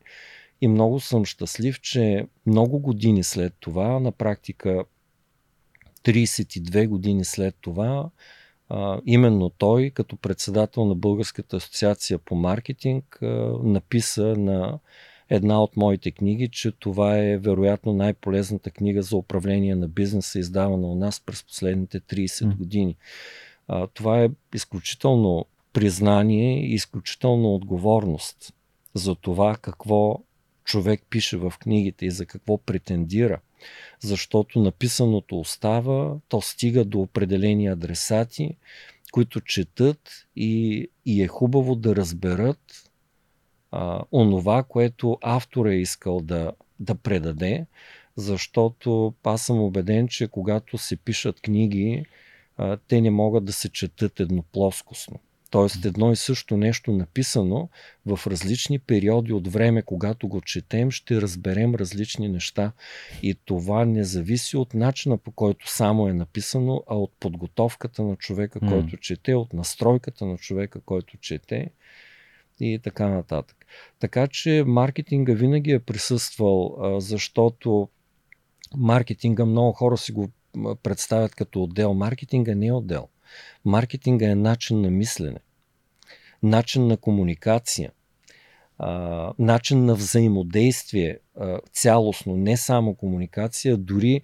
И 0.61 0.67
много 0.67 0.99
съм 0.99 1.25
щастлив, 1.25 1.81
че 1.81 2.27
много 2.45 2.79
години 2.79 3.23
след 3.23 3.53
това, 3.59 3.99
на 3.99 4.11
практика 4.11 4.85
32 6.03 6.87
години 6.87 7.25
след 7.25 7.55
това, 7.61 8.09
а, 8.70 9.01
именно 9.05 9.49
той, 9.49 9.89
като 9.89 10.18
председател 10.18 10.86
на 10.86 10.95
Българската 10.95 11.57
асоциация 11.57 12.20
по 12.20 12.36
маркетинг, 12.36 13.20
а, 13.22 13.26
написа 13.63 14.24
на 14.24 14.80
една 15.30 15.63
от 15.63 15.78
моите 15.78 16.11
книги, 16.11 16.49
че 16.49 16.72
това 16.72 17.18
е 17.18 17.38
вероятно 17.38 17.93
най-полезната 17.93 18.72
книга 18.72 19.01
за 19.01 19.18
управление 19.18 19.76
на 19.76 19.88
бизнеса, 19.88 20.39
издавана 20.39 20.88
у 20.88 20.95
нас 20.95 21.20
през 21.26 21.43
последните 21.43 21.99
30 21.99 22.57
години. 22.57 22.95
А, 23.68 23.88
това 23.88 24.24
е 24.24 24.30
изключително 24.55 25.45
признание 25.74 26.59
и 26.59 26.74
изключително 26.74 27.55
отговорност 27.55 28.53
за 28.93 29.16
това 29.16 29.57
какво 29.57 30.20
човек 30.63 31.01
пише 31.09 31.38
в 31.38 31.53
книгите 31.59 32.05
и 32.05 32.11
за 32.11 32.26
какво 32.26 32.57
претендира. 32.57 33.39
Защото 33.99 34.59
написаното 34.59 35.39
остава, 35.39 36.15
то 36.29 36.41
стига 36.41 36.85
до 36.85 36.99
определени 36.99 37.67
адресати, 37.67 38.57
които 39.11 39.41
четат 39.41 40.27
и, 40.35 40.87
и 41.05 41.23
е 41.23 41.27
хубаво 41.27 41.75
да 41.75 41.95
разберат 41.95 42.91
а, 43.71 44.01
онова, 44.11 44.63
което 44.63 45.17
автор 45.21 45.65
е 45.65 45.75
искал 45.75 46.21
да, 46.21 46.51
да 46.79 46.95
предаде, 46.95 47.65
защото 48.15 49.13
аз 49.23 49.41
съм 49.41 49.59
убеден, 49.59 50.07
че 50.07 50.27
когато 50.27 50.77
се 50.77 50.97
пишат 50.97 51.41
книги, 51.41 52.05
а, 52.57 52.77
те 52.87 53.01
не 53.01 53.09
могат 53.09 53.45
да 53.45 53.53
се 53.53 53.69
четат 53.69 54.19
едноплоскостно. 54.19 55.19
Тоест 55.55 55.85
едно 55.85 56.11
и 56.11 56.15
също 56.15 56.57
нещо 56.57 56.91
написано 56.91 57.69
в 58.05 58.19
различни 58.27 58.79
периоди 58.79 59.33
от 59.33 59.47
време, 59.47 59.81
когато 59.81 60.27
го 60.27 60.41
четем, 60.41 60.91
ще 60.91 61.21
разберем 61.21 61.75
различни 61.75 62.29
неща. 62.29 62.71
И 63.23 63.35
това 63.45 63.85
не 63.85 64.03
зависи 64.03 64.57
от 64.57 64.73
начина 64.73 65.17
по 65.17 65.31
който 65.31 65.71
само 65.71 66.07
е 66.07 66.13
написано, 66.13 66.83
а 66.87 66.95
от 66.95 67.13
подготовката 67.19 68.03
на 68.03 68.15
човека, 68.15 68.59
mm. 68.59 68.69
който 68.69 68.97
чете, 68.97 69.35
от 69.35 69.53
настройката 69.53 70.25
на 70.25 70.37
човека, 70.37 70.81
който 70.81 71.17
чете 71.17 71.69
и 72.59 72.79
така 72.83 73.07
нататък. 73.07 73.65
Така 73.99 74.27
че 74.27 74.63
маркетинга 74.67 75.33
винаги 75.33 75.71
е 75.71 75.79
присъствал, 75.79 76.77
защото 76.99 77.89
маркетинга 78.77 79.45
много 79.45 79.73
хора 79.73 79.97
си 79.97 80.11
го 80.11 80.29
представят 80.83 81.35
като 81.35 81.63
отдел. 81.63 81.93
Маркетинга 81.93 82.55
не 82.55 82.67
е 82.67 82.71
отдел. 82.73 83.07
Маркетинга 83.65 84.29
е 84.29 84.35
начин 84.35 84.81
на 84.81 84.91
мислене, 84.91 85.39
начин 86.45 86.87
на 86.87 86.97
комуникация, 86.97 87.91
начин 89.39 89.85
на 89.85 89.95
взаимодействие 89.95 91.19
цялостно, 91.73 92.37
не 92.37 92.57
само 92.57 92.95
комуникация, 92.95 93.77
дори 93.77 94.21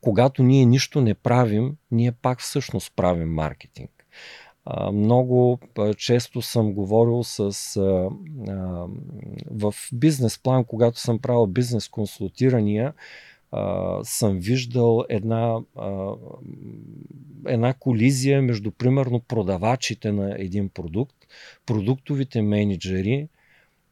когато 0.00 0.42
ние 0.42 0.64
нищо 0.64 1.00
не 1.00 1.14
правим, 1.14 1.76
ние 1.90 2.12
пак 2.12 2.40
всъщност 2.40 2.92
правим 2.96 3.34
маркетинг. 3.34 3.90
Много 4.92 5.58
често 5.96 6.42
съм 6.42 6.72
говорил 6.72 7.24
с 7.24 7.76
в 9.50 9.74
бизнес 9.92 10.38
план, 10.38 10.64
когато 10.64 11.00
съм 11.00 11.18
правил 11.18 11.46
бизнес 11.46 11.88
консултирания, 11.88 12.92
съм 14.02 14.38
виждал 14.38 15.04
една, 15.08 15.58
а, 15.76 16.12
една 17.46 17.74
колизия 17.74 18.42
между, 18.42 18.70
примерно, 18.70 19.20
продавачите 19.20 20.12
на 20.12 20.34
един 20.38 20.68
продукт, 20.68 21.16
продуктовите 21.66 22.42
менеджери, 22.42 23.28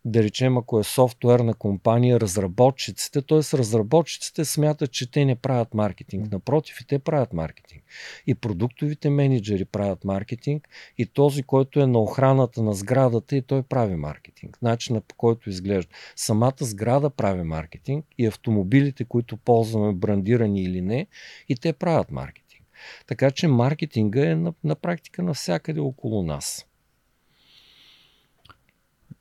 да 0.05 0.23
речем, 0.23 0.59
ако 0.59 0.81
е 0.81 0.85
софтуерна 0.85 1.55
компания, 1.55 2.21
разработчиците, 2.21 3.23
т.е. 3.23 3.39
разработчиците 3.39 4.45
смятат, 4.45 4.93
че 4.93 5.11
те 5.11 5.25
не 5.25 5.37
правят 5.37 5.75
маркетинг. 5.75 6.33
Напротив, 6.33 6.81
и 6.81 6.87
те 6.87 6.99
правят 6.99 7.33
маркетинг. 7.33 7.85
И 8.27 8.35
продуктовите 8.35 9.11
менеджери 9.11 9.65
правят 9.65 10.05
маркетинг, 10.05 10.69
и 10.99 11.07
този, 11.07 11.43
който 11.43 11.81
е 11.81 11.87
на 11.87 11.99
охраната 11.99 12.63
на 12.63 12.73
сградата, 12.73 13.37
и 13.37 13.43
той 13.43 13.63
прави 13.63 13.97
маркетинг. 13.97 14.59
Начинът 14.63 15.05
по 15.05 15.15
който 15.15 15.51
изглежда. 15.51 15.93
Самата 16.17 16.53
сграда 16.61 17.11
прави 17.11 17.43
маркетинг 17.43 18.07
и 18.19 18.27
автомобилите, 18.27 19.05
които 19.05 19.37
ползваме, 19.37 19.93
брандирани 19.93 20.63
или 20.63 20.81
не, 20.81 21.07
и 21.49 21.57
те 21.57 21.73
правят 21.73 22.11
маркетинг. 22.11 22.65
Така 23.07 23.31
че 23.31 23.49
маркетинга 23.49 24.31
е 24.31 24.37
на, 24.37 24.55
на 24.65 24.75
практика 24.75 25.23
навсякъде 25.23 25.81
около 25.81 26.23
нас. 26.23 26.67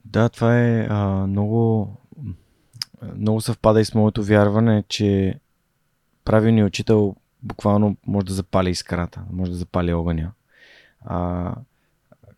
Да, 0.04 0.28
това 0.28 0.58
е 0.58 0.86
а, 0.90 1.26
много, 1.26 1.96
много 3.16 3.40
съвпада 3.40 3.80
и 3.80 3.84
с 3.84 3.94
моето 3.94 4.24
вярване, 4.24 4.84
че 4.88 5.40
правилният 6.24 6.68
учител 6.68 7.16
буквално 7.42 7.96
може 8.06 8.26
да 8.26 8.32
запали 8.32 8.70
искрата, 8.70 9.22
може 9.32 9.50
да 9.50 9.56
запали 9.56 9.92
огъня. 9.92 10.32
А, 11.04 11.54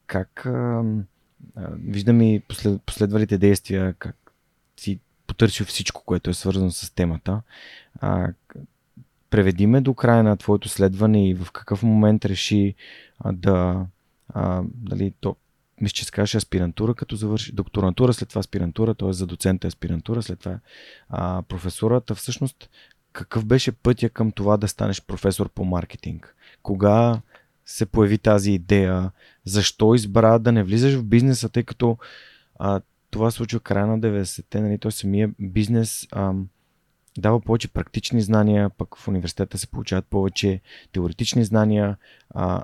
как 0.06 0.46
а, 0.46 0.82
виждам 1.70 2.20
и 2.20 2.40
послед, 2.40 2.82
последвалите 2.82 3.38
действия, 3.38 3.94
как 3.94 4.32
си 4.76 5.00
потърсил 5.26 5.66
всичко, 5.66 6.02
което 6.04 6.30
е 6.30 6.34
свързано 6.34 6.70
с 6.70 6.94
темата. 6.94 7.42
А, 8.00 8.32
преведи 9.30 9.66
ме 9.66 9.80
до 9.80 9.94
края 9.94 10.22
на 10.22 10.36
твоето 10.36 10.68
следване 10.68 11.28
и 11.28 11.34
в 11.34 11.52
какъв 11.52 11.82
момент 11.82 12.24
реши 12.24 12.74
а, 13.18 13.32
да 13.32 13.86
а, 14.28 14.62
дали, 14.64 15.12
то, 15.20 15.36
мисля, 15.82 15.94
че 15.94 16.04
се 16.04 16.10
казваше 16.10 16.36
аспирантура, 16.36 16.94
като 16.94 17.16
завърши 17.16 17.52
докторантура, 17.52 18.12
след 18.12 18.28
това 18.28 18.38
аспирантура, 18.38 18.94
т.е. 18.94 19.12
за 19.12 19.26
доцента 19.26 19.66
е 19.66 19.68
аспирантура, 19.68 20.22
след 20.22 20.38
това 20.38 20.58
а, 21.08 21.42
професората. 21.42 22.14
Всъщност, 22.14 22.70
какъв 23.12 23.44
беше 23.44 23.72
пътя 23.72 24.10
към 24.10 24.32
това 24.32 24.56
да 24.56 24.68
станеш 24.68 25.02
професор 25.02 25.48
по 25.48 25.64
маркетинг? 25.64 26.36
Кога 26.62 27.20
се 27.66 27.86
появи 27.86 28.18
тази 28.18 28.52
идея? 28.52 29.10
Защо 29.44 29.94
избра 29.94 30.38
да 30.38 30.52
не 30.52 30.64
влизаш 30.64 30.94
в 30.94 31.04
бизнеса, 31.04 31.48
тъй 31.48 31.62
като 31.62 31.98
а, 32.58 32.80
това 33.10 33.30
се 33.30 33.36
случва 33.36 33.60
края 33.60 33.86
на 33.86 34.00
90-те, 34.00 34.60
нали, 34.60 34.78
той 34.78 34.92
самия 34.92 35.30
бизнес 35.38 36.08
а, 36.12 36.32
дава 37.18 37.40
повече 37.40 37.68
практични 37.68 38.22
знания, 38.22 38.70
пък 38.70 38.96
в 38.96 39.08
университета 39.08 39.58
се 39.58 39.66
получават 39.66 40.06
повече 40.06 40.60
теоретични 40.92 41.44
знания. 41.44 41.96
А, 42.34 42.62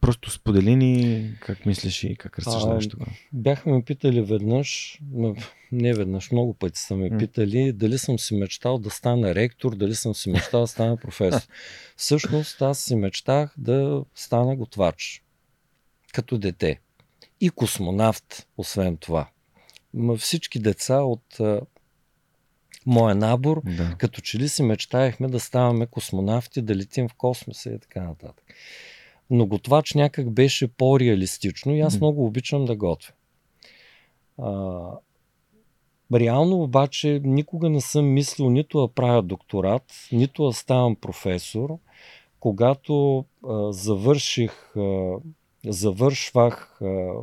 Просто 0.00 0.30
сподели 0.30 0.76
ни 0.76 1.30
как 1.40 1.66
мислиш 1.66 2.04
и 2.04 2.16
как 2.16 2.38
разсъждаваш 2.38 2.88
тогава. 2.88 3.12
Бяхме 3.32 3.72
ме 3.72 3.82
питали 3.82 4.22
веднъж, 4.22 5.00
не 5.72 5.94
веднъж, 5.94 6.30
много 6.30 6.54
пъти 6.54 6.80
са 6.80 6.96
ме 6.96 7.18
питали 7.18 7.72
дали 7.72 7.98
съм 7.98 8.18
си 8.18 8.34
мечтал 8.34 8.78
да 8.78 8.90
стана 8.90 9.34
ректор, 9.34 9.76
дали 9.76 9.94
съм 9.94 10.14
си 10.14 10.30
мечтал 10.30 10.60
да 10.60 10.66
стана 10.66 10.96
професор. 10.96 11.48
Всъщност 11.96 12.62
аз 12.62 12.78
си 12.78 12.96
мечтах 12.96 13.54
да 13.58 14.04
стана 14.14 14.56
готвач 14.56 15.22
като 16.12 16.38
дете 16.38 16.80
и 17.40 17.50
космонавт, 17.50 18.46
освен 18.56 18.96
това. 18.96 19.28
Всички 20.18 20.58
деца 20.58 21.00
от 21.00 21.38
моя 22.86 23.14
набор, 23.14 23.62
да. 23.64 23.94
като 23.98 24.20
че 24.20 24.38
ли 24.38 24.48
си 24.48 24.62
мечтаехме 24.62 25.28
да 25.28 25.40
ставаме 25.40 25.86
космонавти, 25.86 26.62
да 26.62 26.76
летим 26.76 27.08
в 27.08 27.14
космоса 27.14 27.70
и 27.70 27.78
така 27.78 28.02
нататък 28.02 28.44
но 29.30 29.46
готвач 29.46 29.94
някак 29.94 30.30
беше 30.30 30.68
по-реалистично 30.68 31.74
и 31.74 31.80
аз 31.80 31.96
много 31.96 32.26
обичам 32.26 32.64
да 32.64 32.76
готвя. 32.76 33.12
А, 34.38 34.80
реално 36.14 36.62
обаче 36.62 37.20
никога 37.24 37.70
не 37.70 37.80
съм 37.80 38.12
мислил 38.12 38.50
нито 38.50 38.80
да 38.80 38.88
правя 38.88 39.22
докторат, 39.22 39.82
нито 40.12 40.46
да 40.46 40.52
ставам 40.52 40.96
професор. 40.96 41.78
Когато 42.40 43.24
а, 43.48 43.72
завърших, 43.72 44.76
а, 44.76 45.16
завършвах 45.66 46.78
а, 46.82 46.84
а, 46.84 47.22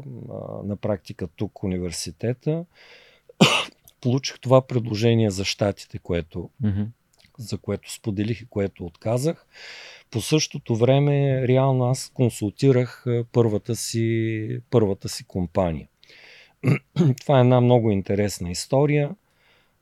на 0.63 0.75
практика 0.75 1.27
тук 1.27 1.63
университета, 1.63 2.65
получих 4.01 4.39
това 4.39 4.61
предложение 4.61 5.29
за 5.29 5.45
щатите, 5.45 5.99
което, 5.99 6.49
Mm-hmm. 6.63 6.87
за 7.37 7.57
което 7.57 7.93
споделих 7.93 8.41
и 8.41 8.45
което 8.45 8.85
отказах. 8.85 9.45
По 10.11 10.21
същото 10.21 10.75
време, 10.75 11.47
реално 11.47 11.85
аз 11.85 12.11
консултирах 12.13 13.05
първата 13.31 13.75
си, 13.75 14.61
първата 14.71 15.09
си 15.09 15.23
компания. 15.27 15.87
Това 17.21 17.37
е 17.37 17.41
една 17.41 17.61
много 17.61 17.91
интересна 17.91 18.51
история, 18.51 19.15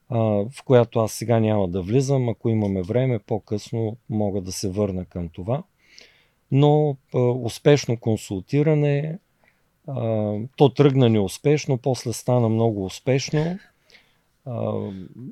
в 0.09 0.63
която 0.65 0.99
аз 0.99 1.11
сега 1.11 1.39
няма 1.39 1.67
да 1.67 1.81
влизам. 1.81 2.29
Ако 2.29 2.49
имаме 2.49 2.81
време, 2.81 3.19
по-късно 3.19 3.97
мога 4.09 4.41
да 4.41 4.51
се 4.51 4.69
върна 4.69 5.05
към 5.05 5.29
това. 5.29 5.63
Но 6.51 6.97
успешно 7.43 7.97
консултиране, 7.97 9.19
то 10.55 10.69
тръгна 10.75 11.09
неуспешно, 11.09 11.77
после 11.77 12.13
стана 12.13 12.49
много 12.49 12.85
успешно. 12.85 13.59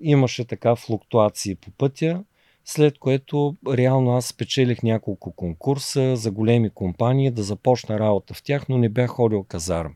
Имаше 0.01 0.45
така 0.45 0.75
флуктуации 0.75 1.55
по 1.55 1.71
пътя, 1.71 2.23
след 2.65 2.99
което 2.99 3.55
реално 3.67 4.11
аз 4.11 4.25
спечелих 4.25 4.83
няколко 4.83 5.31
конкурса 5.31 6.15
за 6.15 6.31
големи 6.31 6.69
компании 6.69 7.31
да 7.31 7.43
започна 7.43 7.99
работа 7.99 8.33
в 8.33 8.43
тях, 8.43 8.69
но 8.69 8.77
не 8.77 8.89
бях 8.89 9.09
ходил 9.09 9.43
казарма. 9.43 9.95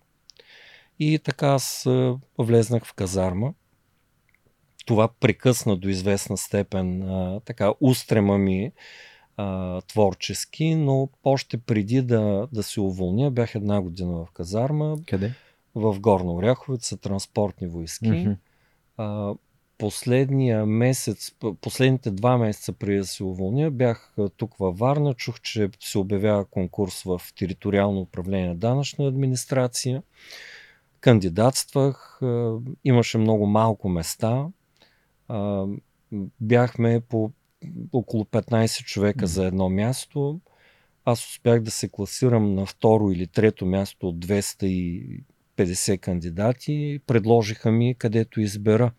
И 0.99 1.19
така 1.19 1.47
аз 1.47 1.87
влезнах 2.37 2.85
в 2.85 2.93
казарма. 2.93 3.53
Това 4.85 5.07
прекъсна 5.19 5.77
до 5.77 5.89
известна 5.89 6.37
степен 6.37 7.01
а, 7.01 7.39
така 7.45 7.73
устрема 7.81 8.37
ми 8.37 8.71
а, 9.37 9.81
творчески, 9.81 10.75
но 10.75 11.09
още 11.23 11.57
преди 11.57 12.01
да, 12.01 12.47
да 12.51 12.63
се 12.63 12.81
уволня, 12.81 13.31
бях 13.31 13.55
една 13.55 13.81
година 13.81 14.25
в 14.25 14.31
казарма, 14.33 14.97
Къде? 15.07 15.33
в 15.75 15.99
Горна 15.99 16.33
Оряховица, 16.33 16.97
транспортни 16.97 17.67
войски. 17.67 18.27
А, 18.97 19.33
последния 19.79 20.65
месец, 20.65 21.31
последните 21.61 22.11
два 22.11 22.37
месеца 22.37 22.73
преди 22.73 22.97
да 22.97 23.05
се 23.05 23.23
уволня, 23.23 23.71
бях 23.71 24.15
тук 24.37 24.57
във 24.57 24.77
Варна, 24.77 25.13
чух, 25.13 25.41
че 25.41 25.69
се 25.79 25.97
обявява 25.97 26.45
конкурс 26.45 27.03
в 27.03 27.21
териториално 27.37 28.01
управление 28.01 28.47
на 28.47 28.55
данъчна 28.55 29.07
администрация. 29.07 30.03
Кандидатствах, 31.01 32.19
имаше 32.83 33.17
много 33.17 33.45
малко 33.45 33.89
места. 33.89 34.47
Бяхме 36.41 37.01
по 37.09 37.31
около 37.93 38.23
15 38.23 38.83
човека 38.83 39.27
за 39.27 39.45
едно 39.45 39.69
място. 39.69 40.39
Аз 41.05 41.29
успях 41.29 41.61
да 41.61 41.71
се 41.71 41.89
класирам 41.89 42.55
на 42.55 42.65
второ 42.65 43.11
или 43.11 43.27
трето 43.27 43.65
място 43.65 44.09
от 44.09 44.25
250 44.25 45.99
кандидати. 45.99 46.99
Предложиха 47.07 47.71
ми 47.71 47.95
където 47.95 48.41
избера. 48.41 48.91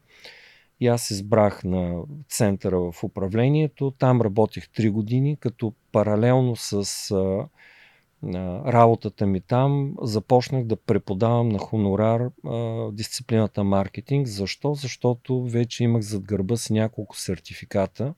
И 0.80 0.86
аз 0.86 1.10
избрах 1.10 1.64
на 1.64 2.02
центъра 2.28 2.80
в 2.92 3.04
управлението. 3.04 3.90
Там 3.98 4.22
работих 4.22 4.68
3 4.68 4.90
години, 4.90 5.36
като 5.36 5.74
паралелно 5.92 6.56
с 6.56 6.74
а, 7.10 7.16
а, 7.16 8.72
работата 8.72 9.26
ми 9.26 9.40
там 9.40 9.94
започнах 10.02 10.64
да 10.64 10.76
преподавам 10.76 11.48
на 11.48 11.58
хонорар 11.58 12.30
а, 12.46 12.88
дисциплината 12.92 13.64
маркетинг. 13.64 14.26
Защо? 14.26 14.74
Защото 14.74 15.44
вече 15.44 15.84
имах 15.84 16.02
зад 16.02 16.22
гърба 16.22 16.56
си 16.56 16.72
няколко 16.72 17.16
сертификата 17.18 18.14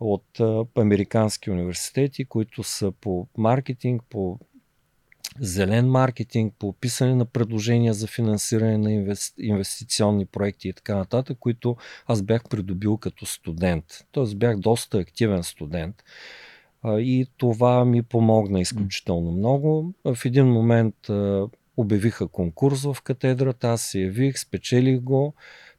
от 0.00 0.40
а, 0.40 0.64
американски 0.76 1.50
университети, 1.50 2.24
които 2.24 2.62
са 2.62 2.92
по 3.00 3.26
маркетинг, 3.36 4.02
по 4.10 4.38
зелен 5.40 5.90
маркетинг, 5.90 6.54
по 6.58 6.68
описане 6.68 7.14
на 7.14 7.24
предложения 7.24 7.94
за 7.94 8.06
финансиране 8.06 8.78
на 8.78 8.92
инвести... 8.92 9.42
инвестиционни 9.42 10.26
проекти 10.26 10.68
и 10.68 10.72
така 10.72 10.96
нататък, 10.96 11.38
които 11.40 11.76
аз 12.06 12.22
бях 12.22 12.44
придобил 12.50 12.96
като 12.96 13.26
студент. 13.26 13.84
Тоест 14.12 14.38
бях 14.38 14.58
доста 14.58 14.98
активен 14.98 15.42
студент. 15.42 15.96
И 16.86 17.26
това 17.36 17.84
ми 17.84 18.02
помогна 18.02 18.60
изключително 18.60 19.32
много. 19.32 19.94
В 20.04 20.18
един 20.24 20.46
момент 20.46 20.94
обявиха 21.76 22.28
конкурс 22.28 22.82
в 22.82 22.96
катедрата, 23.04 23.68
аз 23.68 23.82
се 23.82 24.00
явих, 24.00 24.38
спечелих 24.38 25.00
го. 25.00 25.34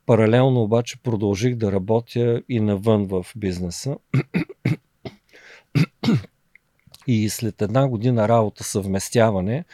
Паралелно 0.06 0.64
обаче 0.64 1.02
продължих 1.04 1.56
да 1.56 1.72
работя 1.72 2.42
и 2.50 2.60
навън 2.60 3.08
в 3.08 3.26
бизнеса. 3.36 3.98
И 7.08 7.30
след 7.30 7.62
една 7.62 7.88
година 7.88 8.28
работа 8.28 8.64
съвместяване, 8.64 9.66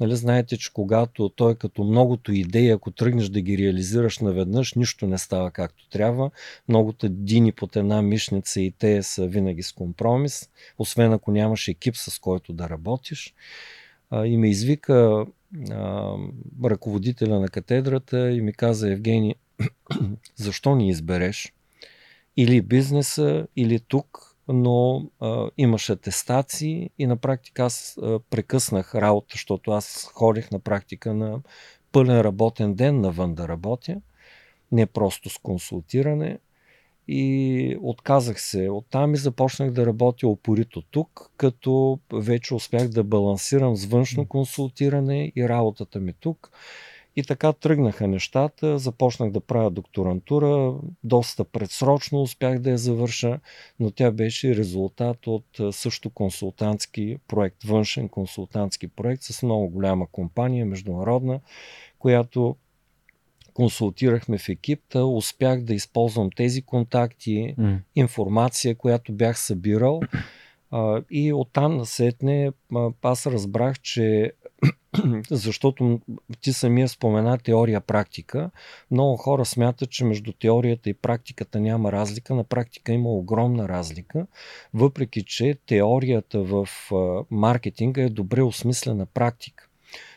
нали, 0.00 0.16
знаете, 0.16 0.56
че 0.56 0.72
когато 0.72 1.28
той 1.28 1.54
като 1.54 1.84
многото 1.84 2.32
идеи, 2.32 2.70
ако 2.70 2.90
тръгнеш 2.90 3.28
да 3.28 3.40
ги 3.40 3.58
реализираш 3.58 4.18
наведнъж, 4.18 4.74
нищо 4.74 5.06
не 5.06 5.18
става 5.18 5.50
както 5.50 5.88
трябва. 5.88 6.30
Многото 6.68 7.08
дини 7.08 7.52
под 7.52 7.76
една 7.76 8.02
мишница 8.02 8.60
и 8.60 8.70
те 8.78 9.02
са 9.02 9.26
винаги 9.26 9.62
с 9.62 9.72
компромис, 9.72 10.48
освен 10.78 11.12
ако 11.12 11.30
нямаш 11.30 11.68
екип 11.68 11.96
с 11.96 12.18
който 12.18 12.52
да 12.52 12.68
работиш. 12.68 13.34
И 14.24 14.36
ме 14.36 14.48
извика 14.48 15.26
ръководителя 16.64 17.40
на 17.40 17.48
катедрата 17.48 18.30
и 18.30 18.40
ми 18.40 18.52
каза, 18.52 18.92
Евгений, 18.92 19.34
защо 20.36 20.74
ни 20.74 20.88
избереш? 20.88 21.52
Или 22.36 22.60
бизнеса, 22.60 23.46
или 23.56 23.80
тук, 23.80 24.27
но 24.48 25.06
а, 25.20 25.50
имаше 25.58 25.92
атестации 25.92 26.90
и 26.98 27.06
на 27.06 27.16
практика 27.16 27.64
аз 27.64 27.98
а, 28.02 28.20
прекъснах 28.30 28.94
работа, 28.94 29.26
защото 29.32 29.70
аз 29.70 30.10
ходих 30.14 30.50
на 30.50 30.58
практика 30.58 31.14
на 31.14 31.40
пълен 31.92 32.20
работен 32.20 32.74
ден 32.74 33.00
навън 33.00 33.34
да 33.34 33.48
работя, 33.48 33.96
не 34.72 34.86
просто 34.86 35.30
с 35.30 35.38
консултиране. 35.38 36.38
И 37.10 37.78
отказах 37.82 38.40
се 38.40 38.68
оттам 38.70 39.14
и 39.14 39.16
започнах 39.16 39.70
да 39.70 39.86
работя 39.86 40.28
опорито 40.28 40.82
тук, 40.82 41.30
като 41.36 41.98
вече 42.12 42.54
успях 42.54 42.88
да 42.88 43.04
балансирам 43.04 43.76
с 43.76 43.84
външно 43.84 44.26
консултиране 44.26 45.32
и 45.36 45.48
работата 45.48 46.00
ми 46.00 46.12
тук. 46.12 46.50
И 47.18 47.22
така 47.22 47.52
тръгнаха 47.52 48.08
нещата, 48.08 48.78
започнах 48.78 49.30
да 49.30 49.40
правя 49.40 49.70
докторантура, 49.70 50.74
доста 51.04 51.44
предсрочно 51.44 52.22
успях 52.22 52.58
да 52.58 52.70
я 52.70 52.78
завърша, 52.78 53.40
но 53.80 53.90
тя 53.90 54.10
беше 54.10 54.56
резултат 54.56 55.26
от 55.26 55.60
също 55.70 56.10
консултантски 56.10 57.18
проект, 57.28 57.62
външен 57.64 58.08
консултантски 58.08 58.88
проект 58.88 59.22
с 59.22 59.42
много 59.42 59.68
голяма 59.68 60.06
компания, 60.12 60.66
международна, 60.66 61.40
която 61.98 62.56
консултирахме 63.54 64.38
в 64.38 64.48
екип, 64.48 64.80
та 64.88 65.04
успях 65.04 65.62
да 65.62 65.74
използвам 65.74 66.30
тези 66.36 66.62
контакти, 66.62 67.54
информация, 67.96 68.74
която 68.74 69.12
бях 69.12 69.38
събирал. 69.38 70.00
А, 70.70 71.02
и 71.10 71.32
оттам 71.32 71.76
насетне 71.76 72.52
аз 73.02 73.26
разбрах, 73.26 73.80
че 73.80 74.32
защото 75.30 76.00
ти 76.40 76.52
самия 76.52 76.88
спомена 76.88 77.38
теория-практика, 77.38 78.50
много 78.90 79.16
хора 79.16 79.44
смятат, 79.44 79.90
че 79.90 80.04
между 80.04 80.32
теорията 80.32 80.90
и 80.90 80.94
практиката 80.94 81.60
няма 81.60 81.92
разлика. 81.92 82.34
На 82.34 82.44
практика 82.44 82.92
има 82.92 83.08
огромна 83.08 83.68
разлика, 83.68 84.26
въпреки 84.74 85.24
че 85.24 85.58
теорията 85.66 86.42
в 86.42 86.68
маркетинга 87.30 88.02
е 88.02 88.08
добре 88.08 88.42
осмислена 88.42 89.06
практика. 89.06 89.68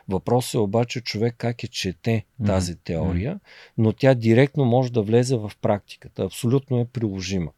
Въпросът 0.09 0.53
е 0.53 0.57
обаче 0.57 1.01
човек 1.01 1.35
как 1.37 1.63
е 1.63 1.67
чете 1.67 2.25
тази 2.45 2.75
теория, 2.75 3.39
но 3.77 3.93
тя 3.93 4.13
директно 4.13 4.65
може 4.65 4.91
да 4.91 5.01
влезе 5.01 5.37
в 5.37 5.51
практиката. 5.61 6.23
Абсолютно 6.23 6.79
е 6.79 6.85
приложима. 6.85 7.51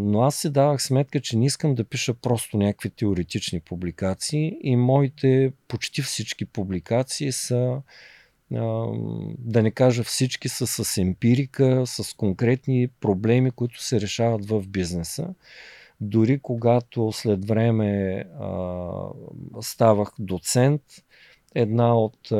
Но 0.00 0.22
аз 0.22 0.36
си 0.36 0.50
давах 0.50 0.82
сметка, 0.82 1.20
че 1.20 1.36
не 1.36 1.46
искам 1.46 1.74
да 1.74 1.84
пиша 1.84 2.14
просто 2.14 2.56
някакви 2.56 2.90
теоретични 2.90 3.60
публикации 3.60 4.56
и 4.62 4.76
моите 4.76 5.52
почти 5.68 6.02
всички 6.02 6.44
публикации 6.44 7.32
са, 7.32 7.82
да 9.38 9.62
не 9.62 9.70
кажа 9.70 10.04
всички, 10.04 10.48
са 10.48 10.66
с 10.66 10.98
емпирика, 10.98 11.82
с 11.86 12.16
конкретни 12.16 12.88
проблеми, 12.88 13.50
които 13.50 13.82
се 13.82 14.00
решават 14.00 14.46
в 14.46 14.68
бизнеса. 14.68 15.34
Дори 16.00 16.38
когато 16.38 17.12
след 17.12 17.44
време 17.44 18.24
ставах 19.60 20.12
доцент, 20.18 20.82
една 21.54 21.94
от 21.94 22.32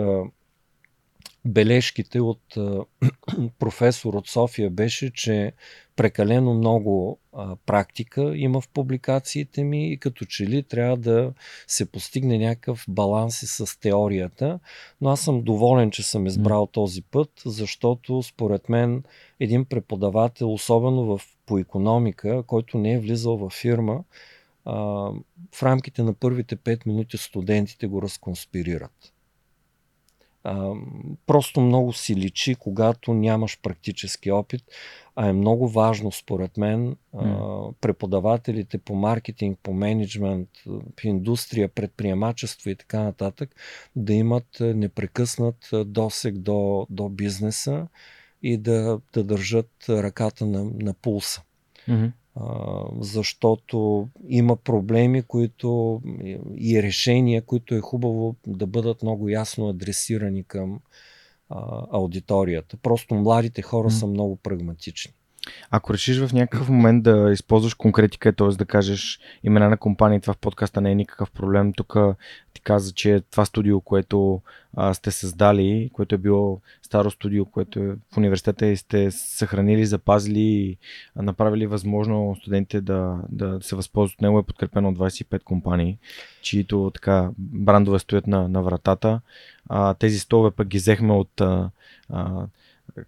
бележките 1.44 2.20
от 2.20 2.42
професор 3.58 4.14
от 4.14 4.28
София 4.28 4.70
беше, 4.70 5.12
че 5.12 5.52
прекалено 5.96 6.54
много 6.54 7.18
а, 7.32 7.56
практика 7.66 8.32
има 8.36 8.60
в 8.60 8.68
публикациите 8.68 9.64
ми 9.64 9.92
и 9.92 9.96
като 9.96 10.24
че 10.24 10.46
ли 10.46 10.62
трябва 10.62 10.96
да 10.96 11.32
се 11.66 11.92
постигне 11.92 12.38
някакъв 12.38 12.84
баланс 12.88 13.42
и 13.42 13.46
с 13.46 13.80
теорията. 13.80 14.58
Но 15.00 15.10
аз 15.10 15.20
съм 15.20 15.42
доволен, 15.42 15.90
че 15.90 16.02
съм 16.02 16.26
избрал 16.26 16.66
този 16.66 17.02
път, 17.02 17.30
защото 17.46 18.22
според 18.22 18.68
мен 18.68 19.02
един 19.40 19.64
преподавател, 19.64 20.52
особено 20.52 21.04
в, 21.04 21.20
по 21.46 21.58
економика, 21.58 22.42
който 22.46 22.78
не 22.78 22.92
е 22.92 22.98
влизал 22.98 23.36
във 23.36 23.52
фирма, 23.52 24.04
а, 24.64 24.74
в 25.54 25.62
рамките 25.62 26.02
на 26.02 26.14
първите 26.14 26.56
5 26.56 26.86
минути 26.86 27.16
студентите 27.16 27.86
го 27.86 28.02
разконспирират. 28.02 29.12
А, 30.44 30.72
просто 31.26 31.60
много 31.60 31.92
си 31.92 32.16
личи, 32.16 32.54
когато 32.54 33.14
нямаш 33.14 33.58
практически 33.62 34.30
опит, 34.30 34.62
а 35.16 35.28
е 35.28 35.32
много 35.32 35.68
важно, 35.68 36.12
според 36.12 36.56
мен, 36.56 36.96
а, 37.14 37.26
преподавателите 37.80 38.78
по 38.78 38.94
маркетинг, 38.94 39.58
по 39.62 39.72
менеджмент, 39.72 40.48
по 40.96 41.06
индустрия, 41.06 41.68
предприемачество 41.68 42.70
и 42.70 42.76
така 42.76 43.02
нататък, 43.02 43.54
да 43.96 44.12
имат 44.12 44.46
непрекъснат 44.60 45.70
досег 45.86 46.38
до, 46.38 46.86
до 46.90 47.08
бизнеса 47.08 47.86
и 48.42 48.56
да, 48.56 49.00
да 49.12 49.24
държат 49.24 49.70
ръката 49.88 50.46
на, 50.46 50.64
на 50.64 50.94
пулса. 50.94 51.42
Mm-hmm 51.88 52.10
защото 53.00 54.08
има 54.28 54.56
проблеми, 54.56 55.22
които 55.22 56.00
и 56.56 56.82
решения, 56.82 57.42
които 57.42 57.74
е 57.74 57.80
хубаво 57.80 58.36
да 58.46 58.66
бъдат 58.66 59.02
много 59.02 59.28
ясно 59.28 59.68
адресирани 59.68 60.44
към 60.44 60.80
а, 61.50 61.86
аудиторията. 61.90 62.76
Просто 62.76 63.14
младите 63.14 63.62
хора 63.62 63.88
mm. 63.88 63.98
са 63.98 64.06
много 64.06 64.36
прагматични. 64.36 65.12
Ако 65.70 65.94
решиш 65.94 66.18
в 66.18 66.32
някакъв 66.32 66.68
момент 66.68 67.02
да 67.02 67.30
използваш 67.32 67.74
конкретика, 67.74 68.32
т.е. 68.32 68.48
да 68.48 68.64
кажеш 68.64 69.20
имена 69.42 69.68
на 69.68 69.76
компании, 69.76 70.20
това 70.20 70.34
в 70.34 70.38
подкаста 70.38 70.80
не 70.80 70.90
е 70.90 70.94
никакъв 70.94 71.30
проблем. 71.30 71.72
Тук 71.72 71.96
ти 72.60 72.64
каза, 72.64 72.92
че 72.92 73.22
това 73.30 73.44
студио, 73.44 73.80
което 73.80 74.42
а, 74.76 74.94
сте 74.94 75.10
създали, 75.10 75.90
което 75.92 76.14
е 76.14 76.18
било 76.18 76.60
старо 76.82 77.10
студио, 77.10 77.44
което 77.44 77.78
е 77.78 77.96
в 78.12 78.16
университета 78.16 78.66
и 78.66 78.76
сте 78.76 79.10
съхранили, 79.10 79.86
запазили 79.86 80.40
и 80.40 80.76
направили 81.16 81.66
възможно 81.66 82.36
студентите 82.40 82.80
да, 82.80 83.18
да 83.28 83.58
се 83.62 83.76
възползват 83.76 84.14
от 84.14 84.22
него, 84.22 84.38
е 84.38 84.42
подкрепено 84.42 84.88
от 84.88 84.98
25 84.98 85.42
компании, 85.42 85.98
чието 86.42 86.90
така 86.94 87.30
брандове 87.38 87.98
стоят 87.98 88.26
на, 88.26 88.48
на 88.48 88.62
вратата. 88.62 89.20
А, 89.68 89.94
тези 89.94 90.18
столове 90.18 90.50
пък 90.50 90.68
ги 90.68 90.78
взехме 90.78 91.12
от 91.12 91.40
а, 91.40 91.70
а, 92.08 92.46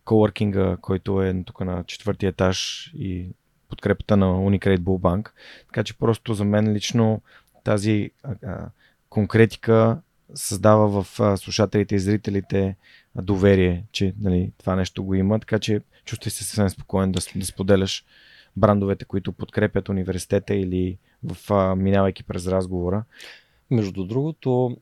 коворкинга, 0.05 0.77
който 0.81 1.23
е 1.23 1.43
тук 1.47 1.61
на 1.61 1.85
четвъртия 1.85 2.29
етаж 2.29 2.91
и 2.99 3.27
подкрепата 3.69 4.17
на 4.17 4.27
Unicredit 4.27 4.79
Bull 4.79 5.01
Bank. 5.01 5.31
Така 5.67 5.85
че 5.85 5.99
просто 5.99 6.35
за 6.35 6.45
мен 6.45 6.73
лично 6.73 7.21
тази 7.65 8.11
а, 8.23 8.69
конкретика 9.13 10.01
създава 10.35 11.03
в 11.03 11.37
слушателите 11.39 11.95
и 11.95 11.99
зрителите 11.99 12.77
доверие, 13.23 13.85
че 13.93 14.15
нали, 14.21 14.53
това 14.59 14.77
нещо 14.77 15.05
го 15.05 15.15
има. 15.15 15.41
Така 15.41 15.59
че 15.59 15.81
чувствай 16.05 16.31
се 16.31 16.45
съвсем 16.45 16.69
спокоен 16.69 17.13
да, 17.13 17.21
да 17.37 17.47
споделяш 17.47 18.05
брандовете, 18.57 19.05
които 19.05 19.33
подкрепят 19.33 19.89
университета 19.89 20.55
или 20.55 20.99
в, 21.25 21.77
минавайки 21.77 22.25
през 22.25 22.47
разговора. 22.47 23.05
Между 23.71 24.05
другото, 24.05 24.77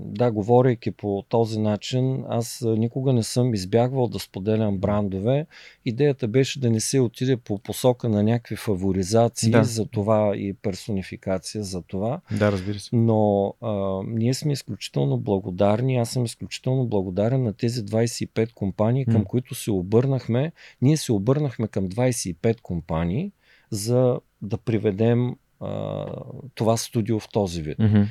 да, 0.00 0.32
говорейки 0.32 0.90
по 0.90 1.24
този 1.28 1.60
начин, 1.60 2.24
аз 2.28 2.64
никога 2.66 3.12
не 3.12 3.22
съм 3.22 3.54
избягвал 3.54 4.08
да 4.08 4.18
споделям 4.18 4.78
брандове. 4.78 5.46
Идеята 5.84 6.28
беше 6.28 6.60
да 6.60 6.70
не 6.70 6.80
се 6.80 7.00
отиде 7.00 7.36
по 7.36 7.58
посока 7.58 8.08
на 8.08 8.22
някакви 8.22 8.56
фаворизации 8.56 9.50
да. 9.50 9.64
за 9.64 9.86
това 9.86 10.36
и 10.36 10.54
персонификация 10.54 11.64
за 11.64 11.82
това. 11.82 12.20
Да, 12.38 12.52
разбира 12.52 12.78
се. 12.78 12.96
Но 12.96 13.54
а, 13.60 14.02
ние 14.06 14.34
сме 14.34 14.52
изключително 14.52 15.18
благодарни. 15.18 15.96
Аз 15.96 16.10
съм 16.10 16.24
изключително 16.24 16.86
благодарен 16.86 17.42
на 17.42 17.52
тези 17.52 17.80
25 17.80 18.52
компании, 18.52 19.04
към 19.04 19.20
м 19.20 19.24
които 19.24 19.54
се 19.54 19.70
обърнахме. 19.70 20.52
Ние 20.82 20.96
се 20.96 21.12
обърнахме 21.12 21.68
към 21.68 21.88
25 21.88 22.60
компании, 22.60 23.32
за 23.70 24.20
да 24.42 24.58
приведем 24.58 25.36
а, 25.60 26.06
това 26.54 26.76
студио 26.76 27.20
в 27.20 27.28
този 27.32 27.62
вид. 27.62 27.78
Mm-hmm. 27.78 28.06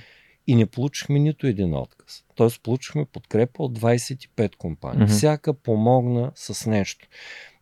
И 0.47 0.55
не 0.55 0.65
получихме 0.65 1.19
нито 1.19 1.47
един 1.47 1.75
отказ. 1.75 2.23
Тоест 2.35 2.63
получихме 2.63 3.05
подкрепа 3.05 3.63
от 3.63 3.79
25 3.79 4.55
компании. 4.55 5.07
Mm-hmm. 5.07 5.17
Всяка 5.17 5.53
помогна 5.53 6.31
с 6.35 6.69
нещо. 6.69 7.07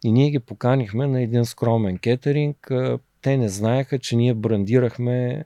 И 0.03 0.11
ние 0.11 0.29
ги 0.29 0.39
поканихме 0.39 1.07
на 1.07 1.21
един 1.21 1.45
скромен 1.45 1.97
кетеринг. 1.97 2.71
Те 3.21 3.37
не 3.37 3.49
знаеха, 3.49 3.99
че 3.99 4.15
ние 4.15 4.33
брандирахме 4.33 5.45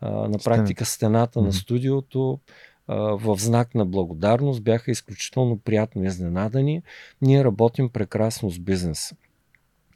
а, 0.00 0.10
на 0.10 0.38
практика 0.38 0.84
стената 0.84 1.38
mm-hmm. 1.38 1.44
на 1.44 1.52
студиото 1.52 2.38
а, 2.86 2.96
в 2.96 3.38
знак 3.38 3.74
на 3.74 3.86
благодарност. 3.86 4.62
Бяха 4.62 4.90
изключително 4.90 5.58
приятно 5.58 6.04
изненадани. 6.04 6.82
Ние 7.22 7.44
работим 7.44 7.88
прекрасно 7.88 8.50
с 8.50 8.58
бизнеса. 8.58 9.16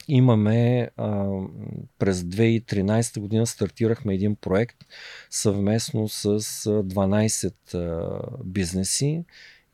Имаме 0.09 0.91
а, 0.97 1.29
през 1.99 2.21
2013 2.23 3.21
година 3.21 3.47
стартирахме 3.47 4.15
един 4.15 4.37
проект 4.37 4.77
съвместно 5.31 6.09
с 6.09 6.41
12 6.41 7.75
а, 7.75 8.21
бизнеси 8.45 9.25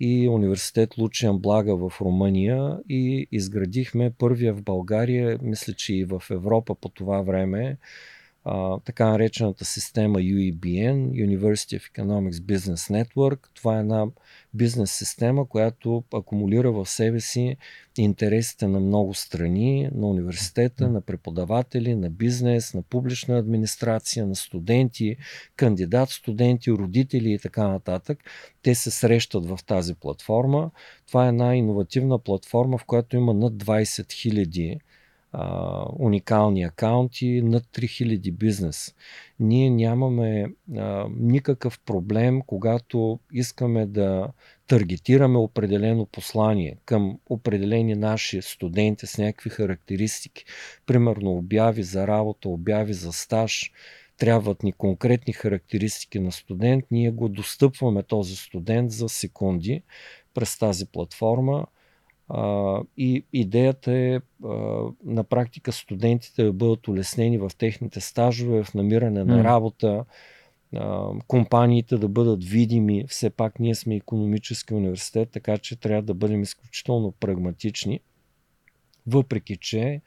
и 0.01 0.29
университет 0.29 0.99
Лучиан 0.99 1.39
Блага 1.39 1.77
в 1.77 1.93
Румъния 2.01 2.79
и 2.89 3.27
изградихме 3.33 4.11
първия 4.19 4.55
в 4.55 4.63
България, 4.63 5.39
мисля, 5.43 5.73
че 5.73 5.95
и 5.95 6.05
в 6.05 6.23
Европа 6.31 6.75
по 6.75 6.89
това 6.89 7.23
време, 7.23 7.77
а, 8.45 8.79
така 8.81 9.09
наречената 9.09 9.65
система 9.65 10.19
UEBN, 10.19 11.27
University 11.27 11.79
of 11.79 11.93
Economics 11.93 12.33
Business 12.33 13.05
Network. 13.05 13.39
Това 13.55 13.77
е 13.77 13.81
една 13.81 14.07
бизнес 14.55 14.93
система, 14.93 15.49
която 15.49 16.05
акумулира 16.15 16.73
в 16.73 16.87
себе 16.87 17.21
си 17.21 17.57
интересите 17.99 18.67
на 18.67 18.81
много 18.81 19.15
страни, 19.15 19.91
на 19.95 20.07
университета, 20.07 20.89
на 20.89 21.01
преподаватели, 21.01 21.95
на 21.95 22.11
бизнес, 22.11 22.75
на 22.75 22.83
публична 22.83 23.39
администрация, 23.39 24.27
на 24.27 24.37
студенти, 24.37 25.17
кандидат 25.57 26.09
студенти, 26.11 26.73
родители 26.73 27.33
и 27.33 27.39
така 27.39 27.69
нататък. 27.69 28.19
Те 28.63 28.75
се 28.75 28.91
срещат 28.91 29.47
в 29.47 29.59
тази 29.67 29.95
платформа. 29.95 30.71
Това 31.07 31.27
е 31.27 31.29
една 31.29 31.57
иновативна 31.57 32.19
платформа, 32.19 32.79
в 32.79 32.85
която 32.85 33.17
има 33.17 33.35
над 33.35 33.53
20 33.53 33.85
000 33.85 34.81
а, 35.33 35.85
уникални 35.99 36.63
акаунти, 36.63 37.43
над 37.43 37.65
3000 37.65 38.33
бизнес. 38.33 38.95
Ние 39.41 39.71
нямаме 39.71 40.47
а, 40.77 41.07
никакъв 41.17 41.81
проблем, 41.81 42.43
когато 42.47 43.19
искаме 43.33 43.87
да 43.87 44.29
таргетираме 44.67 45.39
определено 45.39 46.07
послание 46.07 46.77
към 46.85 47.19
определени 47.31 47.95
наши 47.95 48.43
студенти 48.43 49.07
с 49.07 49.19
някакви 49.19 49.51
характеристики. 49.51 50.45
Примерно 50.87 51.37
обяви 51.37 51.83
за 51.83 52.07
работа, 52.07 52.49
обяви 52.49 52.95
за 52.95 53.13
стаж, 53.13 53.73
трябват 54.19 54.63
ни 54.63 54.73
конкретни 54.73 55.33
характеристики 55.33 56.21
на 56.21 56.33
студент, 56.33 56.85
ние 56.91 57.11
го 57.11 57.29
достъпваме 57.29 58.03
този 58.03 58.37
студент 58.37 58.91
за 58.91 59.09
секунди 59.09 59.83
през 60.35 60.59
тази 60.59 60.87
платформа 60.87 61.67
а, 62.31 62.81
и 62.97 63.25
идеята 63.33 63.93
е 63.93 64.21
а, 64.45 64.49
на 65.05 65.25
практика 65.25 65.73
студентите 65.73 66.45
да 66.45 66.53
бъдат 66.53 66.89
улеснени 66.89 67.39
в 67.39 67.51
техните 67.59 68.01
стажове, 68.01 68.65
в 68.65 68.75
намиране 68.75 69.25
на 69.25 69.45
работа, 69.45 70.05
а, 70.77 71.09
компаниите 71.27 71.99
да 71.99 72.09
бъдат 72.09 72.45
видими. 72.45 73.05
Все 73.09 73.31
пак 73.31 73.61
ние 73.61 73.75
сме 73.75 73.97
економически 73.97 74.75
университет, 74.75 75.31
така 75.31 75.59
че 75.59 75.81
трябва 75.81 76.03
да 76.03 76.15
бъдем 76.15 76.43
изключително 76.43 77.13
прагматични. 77.13 78.01
Въпреки, 79.07 79.57
че 79.57 80.01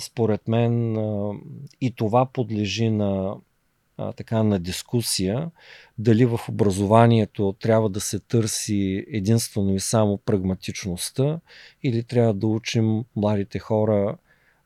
според 0.00 0.48
мен 0.48 0.96
и 1.80 1.92
това 1.96 2.26
подлежи 2.26 2.90
на 2.90 3.36
а, 4.00 4.12
така 4.12 4.42
на 4.42 4.58
дискусия 4.58 5.50
дали 5.98 6.26
в 6.26 6.40
образованието 6.48 7.54
трябва 7.60 7.88
да 7.88 8.00
се 8.00 8.18
търси 8.18 9.04
единствено 9.08 9.74
и 9.74 9.80
само 9.80 10.18
прагматичността 10.18 11.40
или 11.82 12.02
трябва 12.02 12.34
да 12.34 12.46
учим 12.46 13.04
младите 13.16 13.58
хора 13.58 14.16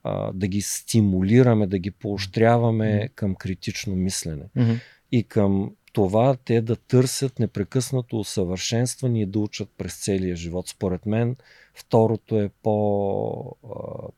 а, 0.04 0.32
да 0.32 0.46
ги 0.46 0.62
стимулираме, 0.62 1.66
да 1.66 1.78
ги 1.78 1.90
поощряваме 1.90 3.08
към 3.14 3.34
критично 3.34 3.96
мислене 3.96 4.44
mm-hmm. 4.56 4.80
и 5.12 5.22
към 5.22 5.70
това 5.92 6.36
те 6.44 6.60
да 6.60 6.76
търсят 6.76 7.38
непрекъснато 7.38 8.18
усъвършенстване 8.18 9.22
и 9.22 9.26
да 9.26 9.38
учат 9.38 9.68
през 9.78 10.04
целия 10.04 10.36
живот. 10.36 10.68
Според 10.68 11.06
мен 11.06 11.36
второто 11.74 12.40
е 12.40 12.50
по, 12.62 13.56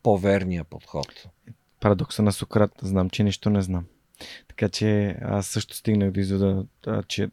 по-верния 0.02 0.64
подход. 0.64 1.26
Парадокса 1.80 2.22
на 2.22 2.32
Сократ. 2.32 2.70
Знам, 2.82 3.10
че 3.10 3.24
нищо 3.24 3.50
не 3.50 3.62
знам. 3.62 3.84
Така 4.48 4.68
че 4.68 5.16
аз 5.22 5.46
също 5.46 5.76
стигнах 5.76 6.10
до 6.10 6.20
извода, 6.20 6.64
че 7.08 7.30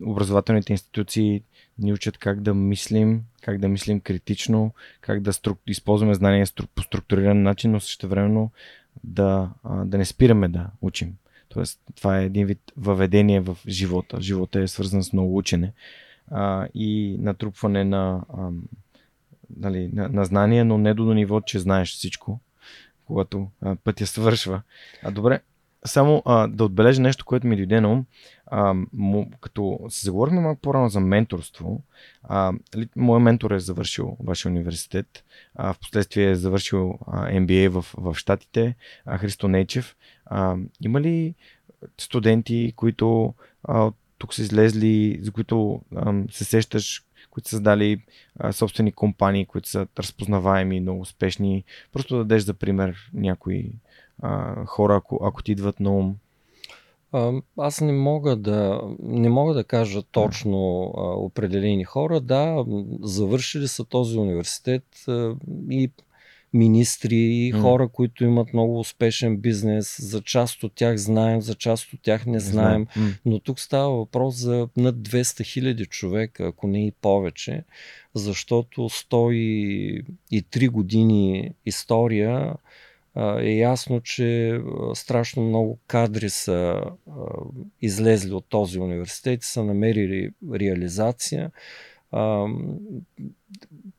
образователните 0.00 0.72
институции 0.72 1.42
ни 1.78 1.92
учат 1.92 2.18
как 2.18 2.40
да 2.40 2.54
мислим, 2.54 3.22
как 3.42 3.58
да 3.58 3.68
мислим 3.68 4.00
критично, 4.00 4.74
как 5.00 5.20
да 5.20 5.32
струк... 5.32 5.60
използваме 5.66 6.14
знания 6.14 6.46
по 6.74 6.82
структуриран 6.82 7.42
начин, 7.42 7.70
но 7.70 7.80
също 7.80 8.08
времено 8.08 8.50
да, 9.04 9.50
да 9.84 9.98
не 9.98 10.04
спираме 10.04 10.48
да 10.48 10.66
учим. 10.80 11.14
Тоест, 11.48 11.80
това 11.94 12.20
е 12.20 12.24
един 12.24 12.46
вид 12.46 12.72
въведение 12.76 13.40
в 13.40 13.56
живота. 13.68 14.20
Живота 14.20 14.60
е 14.60 14.68
свързан 14.68 15.02
с 15.02 15.12
много 15.12 15.36
учене 15.36 15.72
а, 16.30 16.68
и 16.74 17.16
натрупване 17.20 17.84
на, 17.84 18.24
а, 18.38 18.50
нали, 19.56 19.90
на, 19.92 20.08
на 20.08 20.24
знания, 20.24 20.64
но 20.64 20.78
не 20.78 20.94
до 20.94 21.14
ниво, 21.14 21.40
че 21.40 21.58
знаеш 21.58 21.92
всичко, 21.92 22.40
когато 23.06 23.50
а, 23.62 23.76
пътя 23.76 24.06
свършва. 24.06 24.62
А 25.02 25.10
добре, 25.10 25.40
Само 25.86 26.22
а, 26.24 26.46
да 26.48 26.64
отбележа 26.64 27.02
нещо, 27.02 27.24
което 27.24 27.46
ми 27.46 27.56
дойде 27.56 27.80
на 27.80 27.92
ум. 27.92 28.04
А, 28.46 28.74
му, 28.92 29.30
като 29.40 29.80
се 29.88 30.04
заговорихме 30.04 30.40
малко 30.40 30.60
по-рано 30.60 30.88
за 30.88 31.00
менторство, 31.00 31.82
а, 32.22 32.52
ли, 32.76 32.88
моят 32.96 33.22
ментор 33.22 33.50
е 33.50 33.60
завършил 33.60 34.16
вашия 34.20 34.50
университет, 34.50 35.24
а, 35.54 35.72
в 35.72 35.78
последствие 35.78 36.30
е 36.30 36.34
завършил 36.34 36.98
а, 37.06 37.30
MBA 37.30 37.68
в, 37.68 37.84
в 37.98 38.14
Штатите, 38.14 38.74
а, 39.06 39.18
Христо 39.18 39.48
Нейчев. 39.48 39.96
А, 40.26 40.56
има 40.80 41.00
ли 41.00 41.34
студенти, 41.98 42.72
които 42.76 43.34
а, 43.64 43.92
тук 44.18 44.34
са 44.34 44.42
излезли, 44.42 45.18
за 45.22 45.30
които 45.30 45.82
а, 45.96 46.14
се 46.30 46.44
сещаш, 46.44 47.04
които 47.30 47.48
са 47.48 47.56
създали 47.56 48.02
а, 48.38 48.52
собствени 48.52 48.92
компании, 48.92 49.46
които 49.46 49.68
са 49.68 49.86
разпознаваеми, 49.98 50.80
много 50.80 51.00
успешни. 51.00 51.64
Просто 51.92 52.16
да 52.16 52.24
дадеш 52.24 52.42
за 52.42 52.54
пример 52.54 53.10
някои 53.14 53.72
а, 54.22 54.64
хора, 54.66 54.96
ако, 54.96 55.20
ако 55.22 55.42
ти 55.42 55.52
идват 55.52 55.80
на 55.80 55.90
ум. 55.90 56.16
Аз 57.56 57.80
не 57.80 57.92
мога 57.92 58.36
да, 58.36 58.80
не 59.02 59.28
мога 59.28 59.54
да 59.54 59.64
кажа 59.64 60.02
точно 60.02 60.92
а, 60.96 61.00
определени 61.00 61.84
хора. 61.84 62.20
Да, 62.20 62.64
завършили 63.02 63.68
са 63.68 63.84
този 63.84 64.18
университет 64.18 64.84
а, 65.08 65.34
и 65.70 65.90
министри 66.52 67.16
и 67.16 67.52
хора, 67.52 67.88
които 67.88 68.24
имат 68.24 68.52
много 68.52 68.80
успешен 68.80 69.36
бизнес. 69.36 69.96
За 70.00 70.22
част 70.22 70.64
от 70.64 70.72
тях 70.74 70.96
знаем, 70.96 71.40
за 71.40 71.54
част 71.54 71.92
от 71.92 72.02
тях 72.02 72.26
не 72.26 72.40
знаем. 72.40 72.86
Но 73.24 73.40
тук 73.40 73.60
става 73.60 73.96
въпрос 73.96 74.34
за 74.34 74.68
над 74.76 74.96
200 74.96 75.44
хиляди 75.44 75.86
човека, 75.86 76.46
ако 76.46 76.66
не 76.66 76.86
и 76.86 76.92
повече, 76.92 77.64
защото 78.14 78.80
103 78.80 80.70
години 80.70 81.50
история 81.66 82.54
е 83.16 83.50
ясно, 83.50 84.00
че 84.00 84.60
страшно 84.94 85.42
много 85.42 85.78
кадри 85.86 86.30
са 86.30 86.80
излезли 87.82 88.32
от 88.32 88.44
този 88.48 88.78
университет 88.78 89.42
са 89.42 89.64
намерили 89.64 90.30
реализация. 90.54 91.50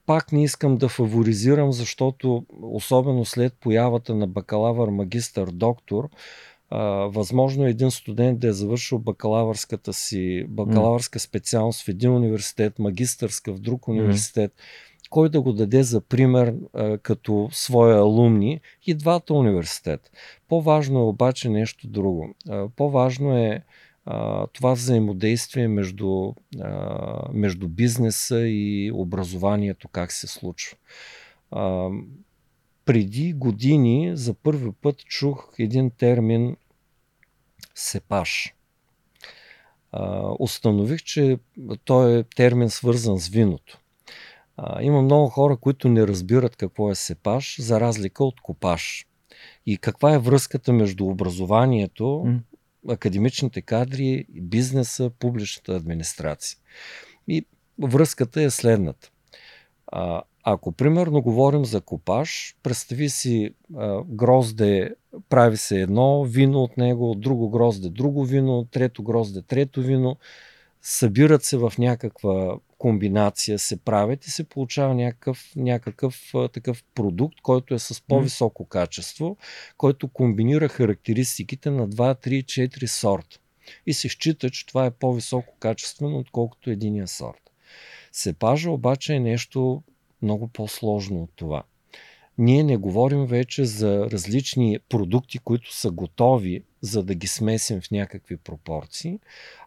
Пак 0.05 0.31
не 0.31 0.43
искам 0.43 0.77
да 0.77 0.89
фаворизирам, 0.89 1.71
защото 1.71 2.45
особено 2.61 3.25
след 3.25 3.53
появата 3.53 4.15
на 4.15 4.27
бакалавър, 4.27 4.89
магистър, 4.89 5.51
доктор, 5.51 6.09
възможно 7.07 7.65
е 7.65 7.69
един 7.69 7.91
студент 7.91 8.39
да 8.39 8.47
е 8.47 8.53
завършил 8.53 8.99
бакалавърската 8.99 9.93
си, 9.93 10.45
бакалавърска 10.49 11.19
специалност 11.19 11.85
в 11.85 11.87
един 11.87 12.11
университет, 12.11 12.79
магистърска 12.79 13.53
в 13.53 13.59
друг 13.59 13.87
университет. 13.87 14.51
Mm 14.51 14.88
кой 15.09 15.29
да 15.29 15.41
го 15.41 15.53
даде 15.53 15.83
за 15.83 16.01
пример 16.01 16.55
а, 16.73 16.97
като 16.97 17.49
своя 17.51 17.97
алумни 17.97 18.61
и 18.85 18.93
двата 18.93 19.33
университет. 19.33 20.11
По-важно 20.47 20.99
е 20.99 21.03
обаче 21.03 21.49
нещо 21.49 21.87
друго. 21.87 22.35
А, 22.49 22.69
по-важно 22.69 23.37
е 23.37 23.63
а, 24.05 24.47
това 24.47 24.73
взаимодействие 24.73 25.67
между, 25.67 26.33
а, 26.61 27.21
между 27.33 27.67
бизнеса 27.67 28.39
и 28.47 28.91
образованието, 28.93 29.87
как 29.87 30.11
се 30.11 30.27
случва. 30.27 30.77
А, 31.51 31.89
преди 32.85 33.33
години 33.33 34.17
за 34.17 34.33
първи 34.33 34.71
път 34.81 34.97
чух 34.97 35.53
един 35.59 35.91
термин 35.91 36.55
сепаш. 37.75 38.53
А, 39.91 40.31
установих, 40.39 41.03
че 41.03 41.37
той 41.85 42.19
е 42.19 42.23
термин 42.23 42.69
свързан 42.69 43.19
с 43.19 43.27
виното. 43.27 43.79
А, 44.61 44.83
има 44.83 45.01
много 45.01 45.27
хора, 45.27 45.57
които 45.57 45.89
не 45.89 46.07
разбират 46.07 46.55
какво 46.55 46.91
е 46.91 46.95
сепаш, 46.95 47.61
за 47.61 47.79
разлика 47.79 48.23
от 48.23 48.41
копаш. 48.41 49.05
И 49.65 49.77
каква 49.77 50.13
е 50.13 50.19
връзката 50.19 50.73
между 50.73 51.05
образованието, 51.05 52.03
mm. 52.03 52.39
академичните 52.89 53.61
кадри, 53.61 54.25
бизнеса, 54.29 55.11
публичната 55.19 55.75
администрация. 55.75 56.57
И 57.27 57.45
връзката 57.81 58.41
е 58.41 58.49
следната. 58.49 59.11
А, 59.87 60.21
ако 60.43 60.71
примерно 60.71 61.21
говорим 61.21 61.65
за 61.65 61.81
копаш, 61.81 62.55
представи 62.63 63.09
си 63.09 63.49
а, 63.77 64.03
грозде, 64.03 64.95
прави 65.29 65.57
се 65.57 65.81
едно 65.81 66.23
вино 66.23 66.63
от 66.63 66.77
него, 66.77 67.11
от 67.11 67.21
друго 67.21 67.49
грозде 67.49 67.89
друго 67.89 68.25
вино, 68.25 68.67
трето 68.71 69.03
грозде 69.03 69.41
трето 69.41 69.81
вино, 69.81 70.17
събират 70.81 71.43
се 71.43 71.57
в 71.57 71.73
някаква 71.77 72.57
комбинация 72.77 73.59
се 73.59 73.77
правят 73.77 74.25
и 74.25 74.31
се 74.31 74.43
получава 74.43 74.95
някакъв, 74.95 75.51
някакъв 75.55 76.33
такъв 76.53 76.83
продукт, 76.95 77.41
който 77.41 77.73
е 77.73 77.79
с 77.79 78.03
по-високо 78.07 78.65
качество, 78.65 79.37
който 79.77 80.07
комбинира 80.07 80.67
характеристиките 80.67 81.69
на 81.69 81.89
2, 81.89 82.27
3, 82.27 82.43
4 82.43 82.85
сорта. 82.85 83.39
И 83.85 83.93
се 83.93 84.09
счита, 84.09 84.49
че 84.49 84.65
това 84.65 84.85
е 84.85 84.91
по-високо 84.91 85.55
качествено, 85.59 86.17
отколкото 86.17 86.69
единия 86.69 87.07
сорт. 87.07 87.51
Сепажа 88.11 88.71
обаче 88.71 89.13
е 89.13 89.19
нещо 89.19 89.83
много 90.21 90.47
по-сложно 90.47 91.23
от 91.23 91.31
това. 91.35 91.63
Ние 92.37 92.63
не 92.63 92.77
говорим 92.77 93.25
вече 93.25 93.65
за 93.65 94.11
различни 94.11 94.79
продукти, 94.89 95.39
които 95.39 95.75
са 95.75 95.91
готови, 95.91 96.63
за 96.81 97.03
да 97.03 97.15
ги 97.15 97.27
смесим 97.27 97.81
в 97.81 97.91
някакви 97.91 98.37
пропорции, 98.37 99.19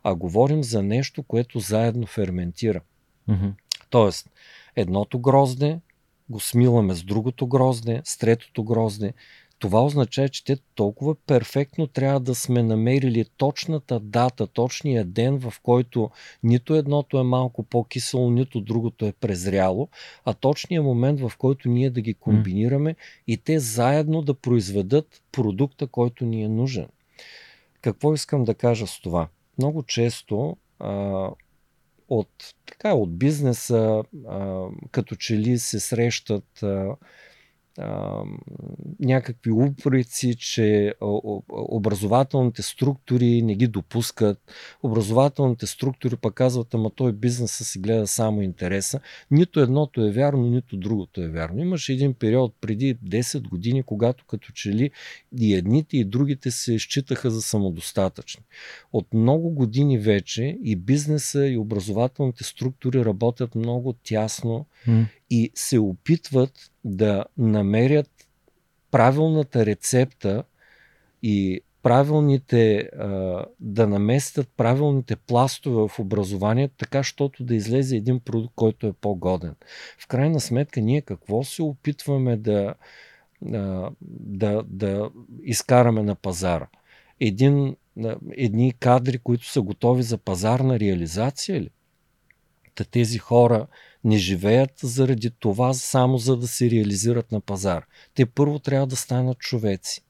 а 0.02 0.14
говорим 0.14 0.62
за 0.62 0.82
нещо, 0.82 1.22
което 1.22 1.58
заедно 1.60 2.06
ферментира. 2.06 2.80
Mm-hmm. 3.28 3.52
Тоест, 3.90 4.30
едното 4.76 5.18
грозде 5.18 5.80
го 6.30 6.40
смиламе 6.40 6.94
с 6.94 7.02
другото 7.02 7.46
грозде, 7.46 8.02
с 8.04 8.18
третото 8.18 8.64
грозде. 8.64 9.12
Това 9.58 9.84
означава, 9.84 10.28
че 10.28 10.44
те 10.44 10.56
толкова 10.74 11.14
перфектно 11.14 11.86
трябва 11.86 12.20
да 12.20 12.34
сме 12.34 12.62
намерили 12.62 13.24
точната 13.36 14.00
дата, 14.00 14.46
точния 14.46 15.04
ден, 15.04 15.38
в 15.38 15.54
който 15.62 16.10
нито 16.42 16.74
едното 16.74 17.20
е 17.20 17.22
малко 17.22 17.62
по-кисело, 17.62 18.30
нито 18.30 18.60
другото 18.60 19.06
е 19.06 19.12
презряло, 19.12 19.88
а 20.24 20.34
точния 20.34 20.82
момент, 20.82 21.20
в 21.20 21.32
който 21.38 21.68
ние 21.68 21.90
да 21.90 22.00
ги 22.00 22.14
комбинираме 22.14 22.96
и 23.26 23.36
те 23.36 23.58
заедно 23.58 24.22
да 24.22 24.34
произведат 24.34 25.22
продукта, 25.32 25.86
който 25.86 26.24
ни 26.24 26.42
е 26.42 26.48
нужен. 26.48 26.88
Какво 27.83 28.14
искам 28.14 28.45
да 28.45 28.55
кажа 28.55 28.87
с 28.87 29.01
това? 29.01 29.28
Много 29.59 29.83
често 29.83 30.57
а, 30.78 31.28
от, 32.09 32.55
така, 32.66 32.95
от 32.95 33.18
бизнеса, 33.18 34.03
а, 34.28 34.66
като 34.91 35.16
че 35.16 35.39
ли 35.39 35.59
се 35.59 35.80
срещат 35.80 36.62
а, 36.62 36.97
а, 37.78 38.22
някакви 39.00 39.50
упреци, 39.50 40.36
че 40.36 40.94
образователните 41.50 42.62
структури 42.62 43.42
не 43.42 43.54
ги 43.54 43.66
допускат. 43.66 44.52
Образователните 44.82 45.66
структури 45.66 46.16
пък 46.16 46.34
казват, 46.34 46.74
ама 46.74 46.90
той 46.90 47.12
бизнеса 47.12 47.64
си 47.64 47.78
гледа 47.78 48.06
само 48.06 48.42
интереса. 48.42 49.00
Нито 49.30 49.60
едното 49.60 50.06
е 50.06 50.10
вярно, 50.10 50.42
нито 50.42 50.76
другото 50.76 51.22
е 51.22 51.28
вярно. 51.28 51.62
Имаше 51.62 51.92
един 51.92 52.14
период 52.14 52.54
преди 52.60 52.96
10 52.96 53.48
години, 53.48 53.82
когато 53.82 54.24
като 54.24 54.52
че 54.52 54.70
ли 54.70 54.90
и 55.38 55.54
едните 55.54 55.96
и 55.96 56.04
другите 56.04 56.50
се 56.50 56.78
считаха 56.78 57.30
за 57.30 57.42
самодостатъчни. 57.42 58.42
От 58.92 59.14
много 59.14 59.50
години 59.50 59.98
вече 59.98 60.58
и 60.64 60.76
бизнеса 60.76 61.46
и 61.46 61.58
образователните 61.58 62.44
структури 62.44 63.04
работят 63.04 63.54
много 63.54 63.92
тясно 63.92 64.66
mm. 64.88 65.06
и 65.30 65.50
се 65.54 65.78
опитват 65.78 66.71
да 66.85 67.24
намерят 67.39 68.11
правилната 68.91 69.66
рецепта 69.66 70.45
и 71.22 71.61
правилните, 71.83 72.91
да 73.61 73.87
наместят 73.87 74.49
правилните 74.57 75.16
пластове 75.16 75.89
в 75.89 75.99
образованието, 75.99 76.74
така, 76.78 77.03
щото 77.03 77.45
да 77.45 77.55
излезе 77.55 77.97
един 77.97 78.20
продукт, 78.20 78.53
който 78.57 78.87
е 78.87 78.93
по-годен. 78.93 79.55
В 79.99 80.07
крайна 80.07 80.41
сметка, 80.41 80.80
ние 80.80 81.01
какво 81.01 81.45
се 81.45 81.62
опитваме 81.62 82.37
да, 82.37 82.74
да, 84.11 84.62
да 84.66 85.11
изкараме 85.43 86.03
на 86.03 86.14
пазара? 86.14 86.66
Един, 87.20 87.76
едни 88.37 88.72
кадри, 88.72 89.18
които 89.18 89.47
са 89.47 89.62
готови 89.62 90.03
за 90.03 90.18
пазарна 90.18 90.80
реализация 90.80 91.61
ли? 91.61 91.70
Та 92.74 92.85
тези 92.85 93.18
хора 93.18 93.66
не 94.05 94.18
живеят 94.18 94.70
заради 94.82 95.30
това 95.30 95.74
само 95.74 96.18
за 96.18 96.36
да 96.36 96.48
се 96.48 96.70
реализират 96.70 97.32
на 97.32 97.40
пазар. 97.40 97.86
Те 98.14 98.26
първо 98.26 98.59
трябва 98.59 98.86
да 98.86 98.96
станат 98.96 99.38
човеци. 99.38 100.03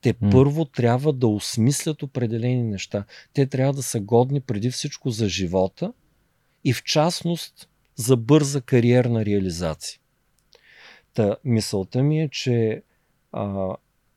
Те 0.00 0.14
mm. 0.14 0.30
първо 0.30 0.64
трябва 0.64 1.12
да 1.12 1.28
осмислят 1.28 2.02
определени 2.02 2.62
неща. 2.62 3.04
Те 3.32 3.46
трябва 3.46 3.72
да 3.72 3.82
са 3.82 4.00
годни 4.00 4.40
преди 4.40 4.70
всичко 4.70 5.10
за 5.10 5.28
живота 5.28 5.92
и 6.64 6.72
в 6.72 6.84
частност 6.84 7.68
за 7.96 8.16
бърза 8.16 8.60
кариерна 8.60 9.24
реализация. 9.24 10.00
Та, 11.14 11.36
мисълта 11.44 12.02
ми 12.02 12.20
е, 12.20 12.28
че 12.28 12.82
а, 13.32 13.74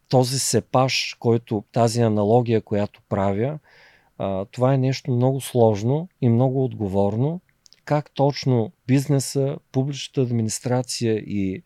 този 0.10 0.40
сепаш, 0.40 1.16
който, 1.20 1.64
тази 1.72 2.02
аналогия, 2.02 2.62
която 2.62 3.02
правя, 3.10 3.60
а, 4.18 4.46
това 4.46 4.74
е 4.74 4.78
нещо 4.78 5.12
много 5.12 5.42
сложно 5.42 6.08
и 6.22 6.30
много 6.30 6.64
отговорно 6.64 7.42
как 7.86 8.12
точно 8.12 8.72
бизнеса, 8.88 9.58
публичната 9.72 10.22
администрация 10.22 11.14
и 11.16 11.64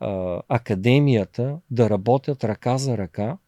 а, 0.00 0.42
академията 0.48 1.58
да 1.70 1.90
работят 1.90 2.44
ръка 2.44 2.78
за 2.78 2.98
ръка 2.98 3.38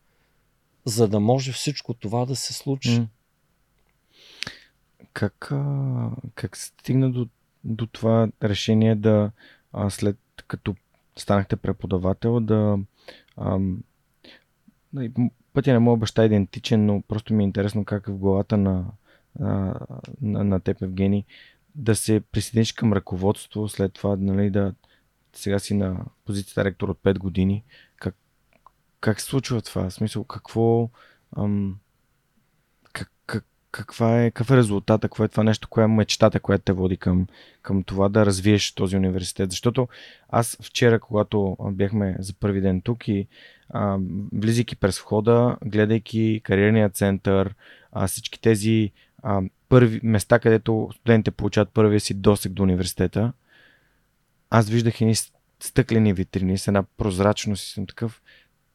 за 0.85 1.09
да 1.09 1.21
може 1.21 1.53
всичко 1.53 1.95
това 1.95 2.27
да 2.27 2.37
се 2.37 2.53
случи. 2.53 3.07
Как, 5.13 5.53
а, 5.53 6.11
как 6.35 6.57
стигна 6.57 7.11
до, 7.11 7.29
до 7.65 7.87
това 7.87 8.29
решение 8.43 8.95
да 8.95 9.31
а, 9.73 9.91
след 9.91 10.17
като 10.49 10.75
станахте 11.17 11.57
преподавател 11.57 12.41
да 12.41 12.79
ам, 13.37 13.83
нали, 14.93 15.13
пътя 15.53 15.73
на 15.73 15.81
моя 15.81 15.97
баща 15.97 16.23
е 16.23 16.27
идентичен, 16.27 16.87
но 16.87 17.03
просто 17.03 17.35
ми 17.35 17.43
е 17.43 17.47
интересно 17.47 17.85
как 17.85 18.09
е 18.09 18.13
в 18.13 18.19
главата 18.19 18.57
на, 18.57 18.85
на, 19.41 20.45
на 20.45 20.61
теб, 20.61 20.83
Евгений, 20.83 21.25
да 21.75 21.97
се 21.97 22.21
присъединиш 22.33 22.73
към 22.73 22.93
ръководство, 22.93 23.69
след 23.69 23.93
това 23.93 24.17
нали, 24.17 24.51
да 24.51 24.75
сега 25.33 25.59
си 25.59 25.75
на 25.75 26.05
позицията 26.25 26.65
ректор 26.65 26.89
от 26.89 26.99
5 27.03 27.19
години. 27.19 27.65
Как, 27.97 28.17
как 29.01 29.21
се 29.21 29.27
случва 29.27 29.63
това? 29.63 29.91
В 29.91 29.95
смисъл, 29.95 30.25
какво 30.25 30.91
ам, 31.37 31.77
как, 32.93 33.13
как, 33.27 33.45
каква 33.71 34.23
е, 34.23 34.31
какъв 34.31 34.51
е 34.51 34.57
резултата, 34.57 35.09
какво 35.09 35.25
е 35.25 35.29
това 35.29 35.45
нещо, 35.45 35.69
коя 35.69 35.85
е 35.85 35.89
мечтата, 35.89 36.41
която 36.41 36.65
те 36.65 36.73
води 36.73 36.97
към, 36.97 37.27
към 37.63 37.83
това 37.83 38.09
да 38.09 38.27
развиеш 38.27 38.73
този 38.73 38.97
университет. 38.97 39.51
Защото 39.51 39.89
аз 40.29 40.59
вчера, 40.63 41.01
когато 41.01 41.57
бяхме 41.61 42.17
за 42.19 42.35
първи 42.35 42.61
ден 42.61 42.81
тук 42.81 43.09
и 43.09 43.29
а, 43.69 43.99
влизайки 44.33 44.77
през 44.77 44.99
входа, 44.99 45.57
гледайки 45.65 46.41
кариерния 46.45 46.91
център, 46.91 47.55
а, 47.93 48.07
всички 48.07 48.41
тези 48.41 48.93
а, 49.23 49.43
първи 49.69 50.01
места, 50.03 50.39
където 50.39 50.91
студентите 50.95 51.31
получават 51.31 51.71
първия 51.75 52.01
си 52.01 52.15
досек 52.15 52.53
до 52.53 52.63
университета, 52.63 53.33
аз 54.51 54.69
виждах 54.69 55.01
едни 55.01 55.15
стъклени 55.61 56.13
витрини 56.13 56.59
с 56.59 56.69
една 56.69 56.83
прозрачност 56.83 57.67
и 57.67 57.71
съм 57.71 57.87
такъв. 57.87 58.23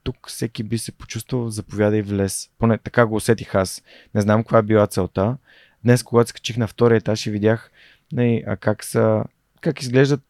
Тук 0.03 0.29
всеки 0.29 0.63
би 0.63 0.77
се 0.77 0.91
почувствал, 0.91 1.49
заповядай 1.49 2.01
влез. 2.01 2.49
Поне 2.57 2.77
така 2.77 3.05
го 3.05 3.15
усетих 3.15 3.55
аз. 3.55 3.83
Не 4.15 4.21
знам 4.21 4.43
каква 4.43 4.57
е 4.57 4.63
била 4.63 4.87
целта. 4.87 5.37
Днес, 5.83 6.03
когато 6.03 6.29
скачих 6.29 6.57
на 6.57 6.67
втория 6.67 6.97
етаж 6.97 7.25
и 7.25 7.31
видях 7.31 7.71
нали, 8.11 8.43
а 8.47 8.57
как, 8.57 8.83
са, 8.83 9.23
как 9.61 9.81
изглеждат 9.81 10.21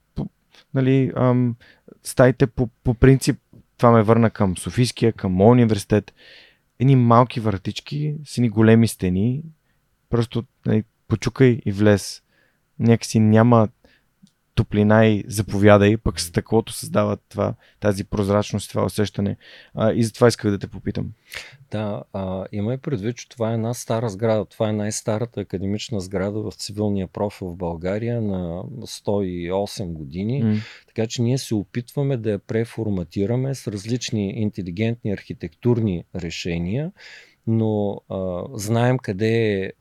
нали, 0.74 1.12
ам, 1.16 1.56
стаите 2.04 2.48
по, 2.48 2.68
по 2.68 2.94
принцип. 2.94 3.40
Това 3.78 3.92
ме 3.92 4.04
върна 4.04 4.30
към 4.30 4.58
Софийския, 4.58 5.14
към 5.14 5.32
моят 5.32 5.52
университет. 5.52 6.14
Едни 6.80 6.96
малки 6.96 7.40
вратички 7.40 8.16
с 8.26 8.38
едни 8.38 8.50
големи 8.50 8.88
стени. 8.88 9.44
Просто 10.10 10.44
нали, 10.66 10.84
почукай 11.08 11.60
и 11.66 11.72
влез. 11.72 12.22
Някакси 12.80 13.20
няма 13.20 13.68
топлина 14.58 15.06
и 15.06 15.24
заповядай, 15.28 15.98
пък 15.98 16.20
стъклото 16.20 16.74
създава 16.74 17.18
това, 17.30 17.54
тази 17.80 18.04
прозрачност, 18.04 18.70
това 18.70 18.86
усещане. 18.86 19.38
А, 19.74 19.94
и 19.94 20.04
затова 20.04 20.28
исках 20.28 20.52
да 20.52 20.60
те 20.60 20.68
попитам. 20.68 21.12
Да, 21.72 22.04
а, 22.14 22.46
имай 22.52 22.78
предвид, 22.78 23.18
че 23.18 23.30
това 23.30 23.52
е 23.52 23.54
една 23.54 23.74
стара 23.74 24.10
сграда. 24.10 24.46
Това 24.46 24.70
е 24.70 24.74
най-старата 24.74 25.42
академична 25.42 26.00
сграда 26.00 26.42
в 26.42 26.52
цивилния 26.52 27.08
профил 27.08 27.48
в 27.48 27.56
България 27.56 28.22
на 28.22 28.64
108 28.64 29.86
години. 29.86 30.44
М. 30.44 30.56
Така 30.88 31.08
че 31.08 31.22
ние 31.22 31.38
се 31.38 31.56
опитваме 31.56 32.18
да 32.18 32.32
я 32.32 32.40
преформатираме 32.40 33.56
с 33.56 33.72
различни 33.72 34.30
интелигентни 34.30 35.12
архитектурни 35.12 36.04
решения, 36.16 36.92
но 37.48 38.02
а, 38.10 38.44
знаем 38.54 38.98
къде 38.98 39.64
е, 39.64 39.72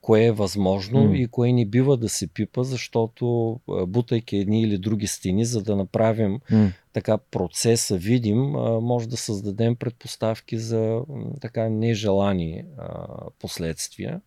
кое 0.00 0.24
е 0.24 0.32
възможно 0.32 1.04
М. 1.04 1.16
и 1.16 1.26
кое 1.26 1.52
не 1.52 1.66
бива 1.66 1.96
да 1.96 2.08
се 2.08 2.26
пипа, 2.26 2.62
защото 2.62 3.60
бутайки 3.86 4.36
едни 4.36 4.62
или 4.62 4.78
други 4.78 5.06
стени, 5.06 5.44
за 5.44 5.62
да 5.62 5.76
направим 5.76 6.40
М. 6.50 6.72
така 6.92 7.18
процеса 7.18 7.96
видим, 7.96 8.56
а, 8.56 8.80
може 8.80 9.08
да 9.08 9.16
създадем 9.16 9.76
предпоставки 9.76 10.58
за 10.58 11.02
така 11.40 11.68
нежелани 11.68 12.64
а, 12.78 13.06
последствия. 13.38 14.20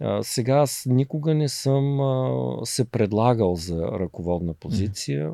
А, 0.00 0.22
сега 0.22 0.56
аз 0.56 0.86
никога 0.86 1.34
не 1.34 1.48
съм 1.48 2.00
а, 2.00 2.32
се 2.64 2.84
предлагал 2.84 3.56
за 3.56 3.82
ръководна 3.82 4.54
позиция 4.54 5.32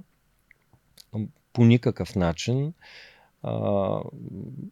м, 1.12 1.26
по 1.52 1.64
никакъв 1.64 2.16
начин. 2.16 2.66
А, 2.66 2.72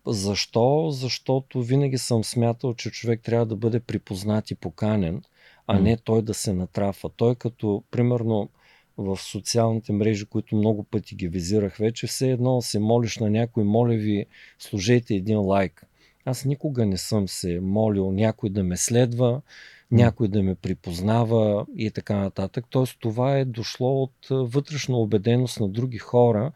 защо? 0.06 0.90
Защото 0.90 1.62
винаги 1.62 1.98
съм 1.98 2.24
смятал, 2.24 2.74
че 2.74 2.90
човек 2.90 3.20
трябва 3.22 3.46
да 3.46 3.56
бъде 3.56 3.80
припознат 3.80 4.50
и 4.50 4.54
поканен, 4.54 5.22
а 5.66 5.80
не 5.80 5.96
той 5.96 6.22
да 6.22 6.34
се 6.34 6.52
натрафа. 6.52 7.08
Той 7.16 7.34
като, 7.34 7.84
примерно, 7.90 8.48
в 8.96 9.16
социалните 9.16 9.92
мрежи, 9.92 10.26
които 10.26 10.56
много 10.56 10.84
пъти 10.84 11.14
ги 11.14 11.28
визирах 11.28 11.76
вече, 11.76 12.06
все 12.06 12.30
едно 12.30 12.62
се 12.62 12.78
молиш 12.78 13.18
на 13.18 13.30
някой, 13.30 13.64
моля 13.64 13.94
ви, 13.94 14.26
служете 14.58 15.14
един 15.14 15.40
лайк. 15.40 15.86
Аз 16.24 16.44
никога 16.44 16.86
не 16.86 16.96
съм 16.96 17.28
се 17.28 17.60
молил 17.60 18.12
някой 18.12 18.50
да 18.50 18.64
ме 18.64 18.76
следва, 18.76 19.42
някой 19.90 20.28
да 20.28 20.42
ме 20.42 20.54
припознава 20.54 21.66
и 21.76 21.90
така 21.90 22.16
нататък. 22.16 22.64
Тоест 22.70 22.96
това 23.00 23.38
е 23.38 23.44
дошло 23.44 24.02
от 24.02 24.30
а, 24.30 24.34
вътрешна 24.34 24.96
убеденост 24.96 25.60
на 25.60 25.68
други 25.68 25.98
хора, 25.98 26.52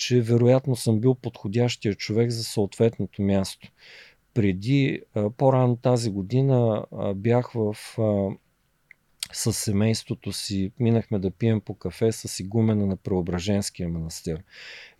че 0.00 0.20
вероятно 0.20 0.76
съм 0.76 1.00
бил 1.00 1.14
подходящия 1.14 1.94
човек 1.94 2.30
за 2.30 2.44
съответното 2.44 3.22
място. 3.22 3.72
Преди, 4.34 5.02
по-рано 5.36 5.76
тази 5.76 6.10
година 6.10 6.84
бях 7.14 7.52
в 7.54 7.76
с 9.32 9.52
семейството 9.52 10.32
си, 10.32 10.72
минахме 10.78 11.18
да 11.18 11.30
пием 11.30 11.60
по 11.60 11.74
кафе 11.74 12.12
с 12.12 12.40
игумена 12.40 12.86
на 12.86 12.96
Преображенския 12.96 13.88
манастир. 13.88 14.42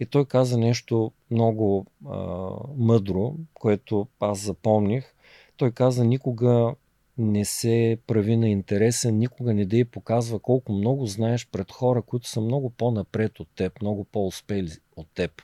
И 0.01 0.07
той 0.07 0.24
каза 0.24 0.59
нещо 0.59 1.12
много 1.30 1.86
а, 2.07 2.16
мъдро, 2.76 3.34
което 3.55 4.07
аз 4.20 4.40
запомних. 4.40 5.14
Той 5.57 5.70
каза, 5.70 6.05
никога 6.05 6.74
не 7.21 7.45
се 7.45 7.99
прави 8.07 8.37
на 8.37 8.49
интересен, 8.49 9.18
никога 9.18 9.55
не 9.55 9.64
да 9.64 9.77
и 9.77 9.85
показва 9.85 10.39
колко 10.39 10.73
много 10.73 11.07
знаеш 11.07 11.49
пред 11.53 11.73
хора, 11.73 12.03
които 12.03 12.29
са 12.29 12.41
много 12.41 12.71
по-напред 12.71 13.41
от 13.41 13.49
теб, 13.57 13.83
много 13.83 14.05
по-успели 14.05 14.71
от 14.97 15.07
теб. 15.14 15.43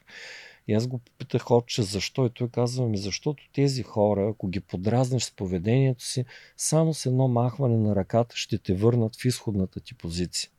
И 0.69 0.75
аз 0.75 0.87
го 0.87 0.99
попитах 0.99 1.51
отче 1.51 1.83
защо 1.83 2.27
и 2.27 2.31
той 2.31 2.49
казва 2.49 2.89
ми, 2.89 2.99
защото 2.99 3.43
тези 3.53 3.83
хора, 3.83 4.29
ако 4.31 4.49
ги 4.49 4.61
подразнеш 4.61 5.23
с 5.23 5.37
поведението 5.37 6.05
си, 6.05 6.25
само 6.57 6.95
с 6.95 7.07
едно 7.07 7.29
махване 7.29 7.77
на 7.77 7.97
ръката 7.97 8.37
ще 8.37 8.59
те 8.59 8.75
върнат 8.75 9.17
в 9.17 9.25
изходната 9.25 9.81
ти 9.81 9.95
позиция. 9.95 10.51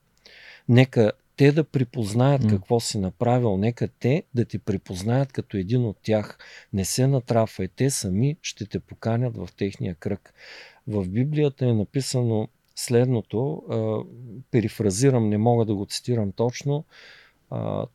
Нека 0.69 1.11
те 1.37 1.51
да 1.51 1.63
припознаят 1.63 2.43
М. 2.43 2.49
какво 2.49 2.79
си 2.79 2.97
направил, 2.97 3.57
нека 3.57 3.87
те 3.87 4.23
да 4.33 4.45
те 4.45 4.59
припознаят 4.59 5.31
като 5.31 5.57
един 5.57 5.85
от 5.85 5.97
тях. 6.03 6.37
Не 6.73 6.85
се 6.85 7.07
натрафай, 7.07 7.67
те 7.67 7.89
сами 7.89 8.37
ще 8.41 8.65
те 8.65 8.79
поканят 8.79 9.37
в 9.37 9.49
техния 9.57 9.95
кръг. 9.95 10.33
В 10.87 11.09
Библията 11.09 11.65
е 11.65 11.73
написано 11.73 12.47
следното, 12.75 13.63
а, 13.69 13.97
перифразирам, 14.51 15.29
не 15.29 15.37
мога 15.37 15.65
да 15.65 15.75
го 15.75 15.85
цитирам 15.85 16.31
точно, 16.31 16.85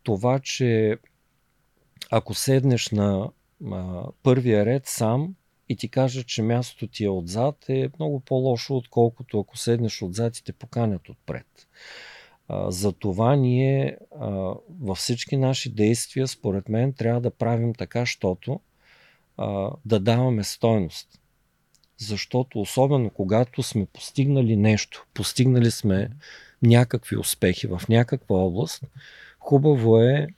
това, 0.03 0.38
че 0.38 0.99
ако 2.11 2.34
седнеш 2.34 2.90
на 2.90 3.30
първия 4.22 4.66
ред 4.66 4.86
сам 4.86 5.34
и 5.68 5.76
ти 5.76 5.88
кажа, 5.88 6.24
че 6.24 6.43
мястото 6.43 6.86
ти 6.86 7.05
е 7.05 7.09
отзад, 7.09 7.64
е 7.68 7.90
много 7.99 8.20
по-лошо, 8.20 8.76
отколкото 8.76 9.40
ако 9.40 9.57
седнеш 9.57 10.03
отзад 10.03 10.36
и 10.36 10.45
те 10.45 10.53
поканят 10.53 11.09
отпред. 11.09 11.68
Затова 12.68 13.36
ние 13.36 13.99
във 14.80 14.99
всички 14.99 15.36
наши 15.36 15.70
действия, 15.70 16.28
според 16.28 16.68
мен, 16.68 16.93
трябва 16.93 17.20
да 17.20 17.30
правим 17.30 17.74
така, 17.74 18.07
щото 18.07 18.61
да 19.84 20.01
даваме 20.01 20.45
стойност. 20.45 21.22
Защото 22.03 22.61
особено 22.61 23.11
когато 23.11 23.62
сме 23.62 23.86
постигнали 23.86 24.57
нещо, 24.57 25.07
постигнали 25.14 25.70
сме 25.70 26.11
някакви 26.62 27.16
успехи 27.16 27.66
в 27.66 27.82
някаква 27.88 28.36
област, 28.36 28.82
хубаво 29.40 30.00
е 30.00 30.28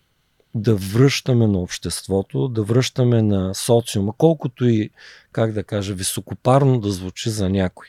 да 0.54 0.76
връщаме 0.76 1.46
на 1.46 1.58
обществото, 1.58 2.48
да 2.48 2.62
връщаме 2.62 3.22
на 3.22 3.54
социума, 3.54 4.12
колкото 4.18 4.68
и, 4.68 4.90
как 5.32 5.52
да 5.52 5.64
кажа, 5.64 5.94
високопарно 5.94 6.80
да 6.80 6.90
звучи 6.90 7.30
за 7.30 7.48
някой. 7.48 7.86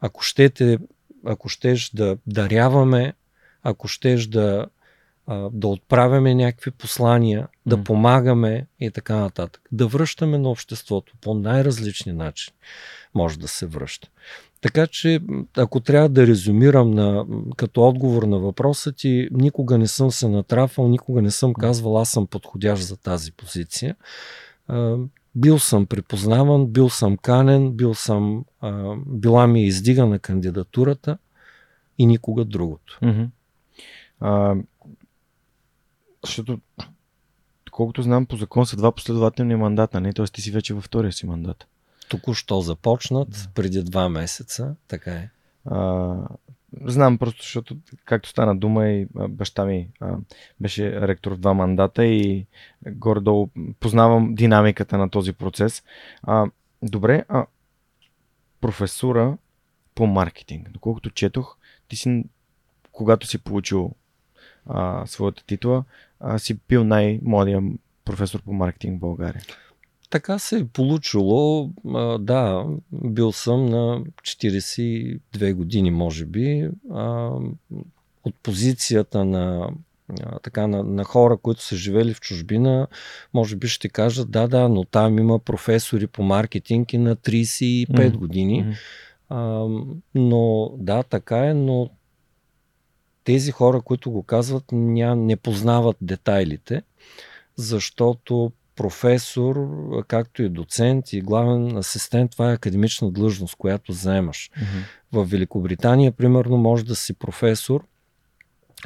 Ако 0.00 0.22
щете, 0.22 0.78
ако 1.24 1.48
щеш 1.48 1.90
да 1.90 2.16
даряваме, 2.26 3.14
ако 3.62 3.88
щеш 3.88 4.26
да, 4.26 4.66
а, 5.26 5.50
да 5.52 5.68
отправяме 5.68 6.34
някакви 6.34 6.70
послания, 6.70 7.48
да 7.66 7.76
М. 7.76 7.84
помагаме 7.84 8.66
и 8.80 8.90
така 8.90 9.16
нататък. 9.16 9.62
Да 9.72 9.86
връщаме 9.86 10.38
на 10.38 10.50
обществото 10.50 11.12
по 11.20 11.34
най-различни 11.34 12.12
начини. 12.12 12.56
Може 13.14 13.38
да 13.38 13.48
се 13.48 13.66
връща. 13.66 14.08
Така 14.60 14.86
че, 14.86 15.20
ако 15.56 15.80
трябва 15.80 16.08
да 16.08 16.26
резюмирам 16.26 16.90
на, 16.90 17.26
като 17.56 17.82
отговор 17.82 18.22
на 18.22 18.38
въпроса 18.38 18.92
ти, 18.92 19.28
никога 19.32 19.78
не 19.78 19.88
съм 19.88 20.10
се 20.10 20.28
натрафал, 20.28 20.88
никога 20.88 21.22
не 21.22 21.30
съм 21.30 21.54
казвал, 21.54 22.00
аз 22.00 22.10
съм 22.10 22.26
подходящ 22.26 22.82
за 22.82 22.96
тази 22.96 23.32
позиция. 23.32 23.96
А, 24.68 24.96
Бил 25.36 25.58
съм 25.58 25.86
припознаван, 25.86 26.66
бил 26.66 26.90
съм 26.90 27.16
канен, 27.16 27.72
бил 27.72 27.94
съм, 27.94 28.44
а, 28.60 28.94
била 29.06 29.46
ми 29.46 29.60
е 29.60 29.66
издигана 29.66 30.18
кандидатурата 30.18 31.18
и 31.98 32.06
никога 32.06 32.44
другото. 32.44 32.98
Мгм. 33.02 33.22
А, 34.20 34.54
защото 36.24 36.60
доколкото 37.66 38.02
знам, 38.02 38.26
по 38.26 38.36
закон 38.36 38.66
са 38.66 38.76
два 38.76 38.92
последователни 38.92 39.56
мандата, 39.56 40.00
не? 40.00 40.12
Тоест 40.12 40.34
ти 40.34 40.40
си 40.40 40.50
вече 40.50 40.74
във 40.74 40.84
втория 40.84 41.12
си 41.12 41.26
мандат. 41.26 41.66
Току-що 42.08 42.60
започнат, 42.60 43.30
да. 43.30 43.48
преди 43.54 43.82
два 43.82 44.08
месеца, 44.08 44.74
така 44.88 45.12
е. 45.12 45.30
А, 45.64 46.14
знам 46.84 47.18
просто, 47.18 47.42
защото 47.42 47.76
както 48.04 48.28
стана 48.28 48.56
дума 48.56 48.88
и 48.88 49.06
баща 49.28 49.64
ми 49.64 49.88
а, 50.00 50.16
беше 50.60 51.00
ректор 51.00 51.32
в 51.32 51.38
два 51.38 51.54
мандата 51.54 52.06
и 52.06 52.46
горе-долу 52.86 53.48
познавам 53.80 54.34
динамиката 54.34 54.98
на 54.98 55.10
този 55.10 55.32
процес. 55.32 55.82
А, 56.22 56.46
добре, 56.82 57.24
а 57.28 57.46
професура 58.60 59.36
по 59.94 60.06
маркетинг. 60.06 60.70
Доколкото 60.70 61.10
четох, 61.10 61.56
ти 61.88 61.96
си, 61.96 62.24
когато 62.92 63.26
си 63.26 63.38
получил 63.38 63.94
а, 64.66 65.06
своята 65.06 65.44
титла, 65.46 65.84
а, 66.20 66.38
си 66.38 66.58
бил 66.68 66.84
най-младия 66.84 67.62
професор 68.04 68.42
по 68.42 68.52
маркетинг 68.52 68.96
в 68.96 69.00
България. 69.00 69.42
Така 70.10 70.38
се 70.38 70.58
е 70.58 70.64
получило. 70.64 71.70
А, 71.94 72.18
да, 72.18 72.66
бил 72.92 73.32
съм 73.32 73.66
на 73.66 74.04
42 74.22 75.54
години, 75.54 75.90
може 75.90 76.24
би. 76.24 76.70
А, 76.92 77.30
от 78.24 78.34
позицията 78.42 79.24
на 79.24 79.70
така, 80.42 80.66
на, 80.66 80.82
на 80.82 81.04
хора, 81.04 81.36
които 81.36 81.62
са 81.62 81.76
живели 81.76 82.14
в 82.14 82.20
чужбина, 82.20 82.86
може 83.34 83.56
би 83.56 83.68
ще 83.68 83.88
кажат, 83.88 84.30
да, 84.30 84.48
да, 84.48 84.68
но 84.68 84.84
там 84.84 85.18
има 85.18 85.38
професори 85.38 86.06
по 86.06 86.22
маркетинг 86.22 86.92
и 86.92 86.98
на 86.98 87.16
35 87.16 87.88
mm-hmm. 87.88 88.16
години. 88.16 88.74
А, 89.28 89.66
но 90.14 90.72
да, 90.78 91.02
така 91.02 91.46
е, 91.46 91.54
но 91.54 91.90
тези 93.24 93.50
хора, 93.50 93.80
които 93.80 94.10
го 94.10 94.22
казват, 94.22 94.64
ня, 94.72 95.16
не 95.16 95.36
познават 95.36 95.96
детайлите, 96.00 96.82
защото 97.56 98.52
професор, 98.76 99.68
както 100.08 100.42
и 100.42 100.48
доцент 100.48 101.12
и 101.12 101.20
главен 101.20 101.76
асистент, 101.76 102.30
това 102.30 102.50
е 102.50 102.54
академична 102.54 103.10
длъжност, 103.10 103.56
която 103.56 103.92
заемаш. 103.92 104.50
Mm-hmm. 104.50 104.82
В 105.12 105.24
Великобритания, 105.24 106.12
примерно, 106.12 106.56
може 106.56 106.84
да 106.84 106.96
си 106.96 107.14
професор 107.14 107.84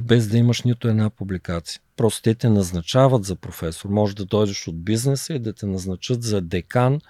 без 0.02 0.28
да 0.28 0.38
имаш 0.38 0.62
нито 0.62 0.88
една 0.88 1.10
публикация. 1.10 1.80
Просто 1.96 2.22
те 2.22 2.34
те 2.34 2.48
назначават 2.48 3.24
за 3.24 3.36
професор. 3.36 3.88
Може 3.88 4.16
да 4.16 4.24
дойдеш 4.24 4.68
от 4.68 4.84
бизнеса 4.84 5.34
и 5.34 5.38
да 5.38 5.52
те 5.52 5.66
назначат 5.66 6.22
за 6.22 6.40
декан 6.40 7.00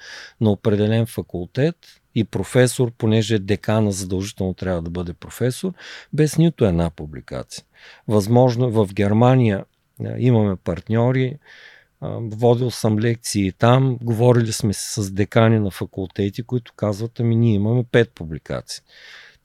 на 0.40 0.50
определен 0.50 1.06
факултет 1.06 1.97
и 2.14 2.24
професор, 2.24 2.92
понеже 2.98 3.38
декана 3.38 3.92
задължително 3.92 4.54
трябва 4.54 4.82
да 4.82 4.90
бъде 4.90 5.12
професор, 5.12 5.72
без 6.12 6.38
нито 6.38 6.64
една 6.64 6.90
публикация. 6.90 7.64
Възможно 8.08 8.70
в 8.70 8.88
Германия 8.94 9.64
имаме 10.18 10.56
партньори, 10.56 11.38
водил 12.20 12.70
съм 12.70 12.98
лекции 12.98 13.52
там, 13.52 13.98
говорили 14.02 14.52
сме 14.52 14.72
с 14.72 15.10
декани 15.10 15.58
на 15.58 15.70
факултети, 15.70 16.42
които 16.42 16.72
казват, 16.76 17.20
ами 17.20 17.36
ние 17.36 17.54
имаме 17.54 17.84
пет 17.92 18.10
публикации 18.14 18.82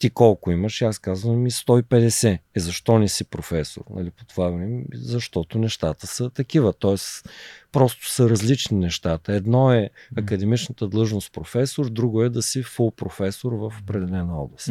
ти 0.03 0.09
колко 0.09 0.51
имаш? 0.51 0.81
Аз 0.81 0.99
казвам 0.99 1.41
ми 1.41 1.51
150. 1.51 2.39
Е, 2.55 2.59
защо 2.59 2.99
не 2.99 3.07
си 3.07 3.23
професор? 3.23 3.83
Нали, 3.89 4.11
по 4.11 4.25
това 4.25 4.49
време, 4.49 4.83
защото 4.93 5.59
нещата 5.59 6.07
са 6.07 6.29
такива. 6.29 6.73
Тоест, 6.73 7.29
просто 7.71 8.09
са 8.09 8.29
различни 8.29 8.77
нещата. 8.77 9.33
Едно 9.33 9.73
е 9.73 9.89
академичната 10.17 10.87
длъжност 10.87 11.33
професор, 11.33 11.89
друго 11.89 12.23
е 12.23 12.29
да 12.29 12.41
си 12.41 12.63
фул 12.63 12.91
професор 12.91 13.51
в 13.51 13.73
определена 13.81 14.41
област. 14.41 14.69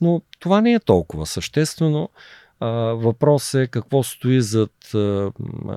Но 0.00 0.22
това 0.40 0.60
не 0.60 0.72
е 0.72 0.80
толкова 0.80 1.26
съществено. 1.26 2.08
Въпрос 2.60 3.54
е 3.54 3.66
какво 3.66 4.02
стои 4.02 4.42
зад 4.42 4.72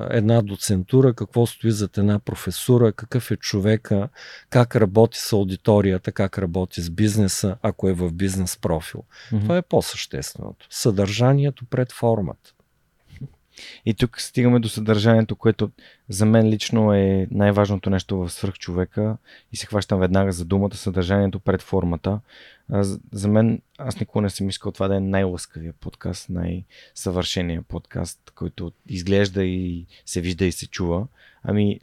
една 0.09 0.41
доцентура, 0.41 1.13
какво 1.13 1.45
стои 1.45 1.71
зад 1.71 1.97
една 1.97 2.19
професура, 2.19 2.91
какъв 2.91 3.31
е 3.31 3.35
човека, 3.35 4.09
как 4.49 4.75
работи 4.75 5.19
с 5.19 5.33
аудиторията, 5.33 6.11
как 6.11 6.37
работи 6.37 6.81
с 6.81 6.89
бизнеса, 6.89 7.57
ако 7.61 7.89
е 7.89 7.93
в 7.93 8.11
бизнес 8.11 8.57
профил. 8.57 9.03
Mm-hmm. 9.31 9.41
Това 9.41 9.57
е 9.57 9.61
по-същественото. 9.61 10.67
Съдържанието 10.69 11.65
пред 11.65 11.91
формата. 11.91 12.53
И 13.85 13.93
тук 13.93 14.21
стигаме 14.21 14.59
до 14.59 14.69
съдържанието, 14.69 15.35
което 15.35 15.71
за 16.09 16.25
мен 16.25 16.49
лично 16.49 16.93
е 16.93 17.27
най-важното 17.31 17.89
нещо 17.89 18.17
в 18.17 18.29
свръхчовека 18.29 19.17
и 19.51 19.57
се 19.57 19.65
хващам 19.65 19.99
веднага 19.99 20.31
за 20.31 20.45
думата 20.45 20.75
съдържанието 20.75 21.39
пред 21.39 21.61
формата. 21.61 22.19
За 23.11 23.27
мен, 23.27 23.61
аз 23.77 23.99
никога 23.99 24.21
не 24.21 24.29
съм 24.29 24.49
искал 24.49 24.71
това 24.71 24.87
да 24.87 24.95
е 24.95 24.99
най-лъскавия 24.99 25.73
подкаст, 25.73 26.29
най-съвършения 26.29 27.61
подкаст, 27.61 28.31
който 28.35 28.71
изглежда 28.87 29.43
и 29.43 29.85
се 30.05 30.21
вижда 30.21 30.45
и 30.45 30.51
се 30.51 30.67
чува. 30.67 31.07
Ами 31.43 31.79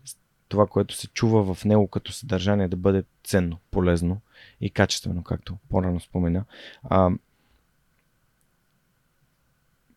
това, 0.49 0.67
което 0.67 0.95
се 0.95 1.09
чува 1.09 1.55
в 1.55 1.65
него 1.65 1.89
като 1.89 2.13
съдържание 2.13 2.69
да 2.69 2.77
бъде 2.77 3.05
ценно, 3.25 3.59
полезно 3.71 4.21
и 4.61 4.71
качествено, 4.71 5.23
както 5.23 5.57
по-рано 5.69 6.01
спомена. 6.01 6.45
А, 6.83 7.11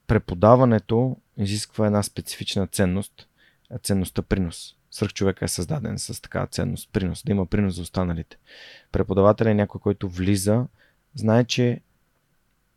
преподаването 0.08 1.18
изисква 1.38 1.86
една 1.86 2.04
специфична 2.04 2.68
ценност, 2.68 3.28
ценността 3.84 4.22
принос. 4.22 4.76
Свърх 4.92 5.14
човека 5.14 5.46
е 5.46 5.48
създаден 5.48 6.00
с 6.00 6.22
такава 6.22 6.48
ценност, 6.48 6.90
принос, 6.94 7.24
да 7.24 7.32
има 7.32 7.46
принос 7.46 7.76
за 7.76 7.82
останалите. 7.82 8.38
Преподавател 8.92 9.46
е 9.46 9.54
някой, 9.54 9.82
който 9.82 10.10
влиза, 10.10 10.66
знае, 11.16 11.46
че 11.46 11.82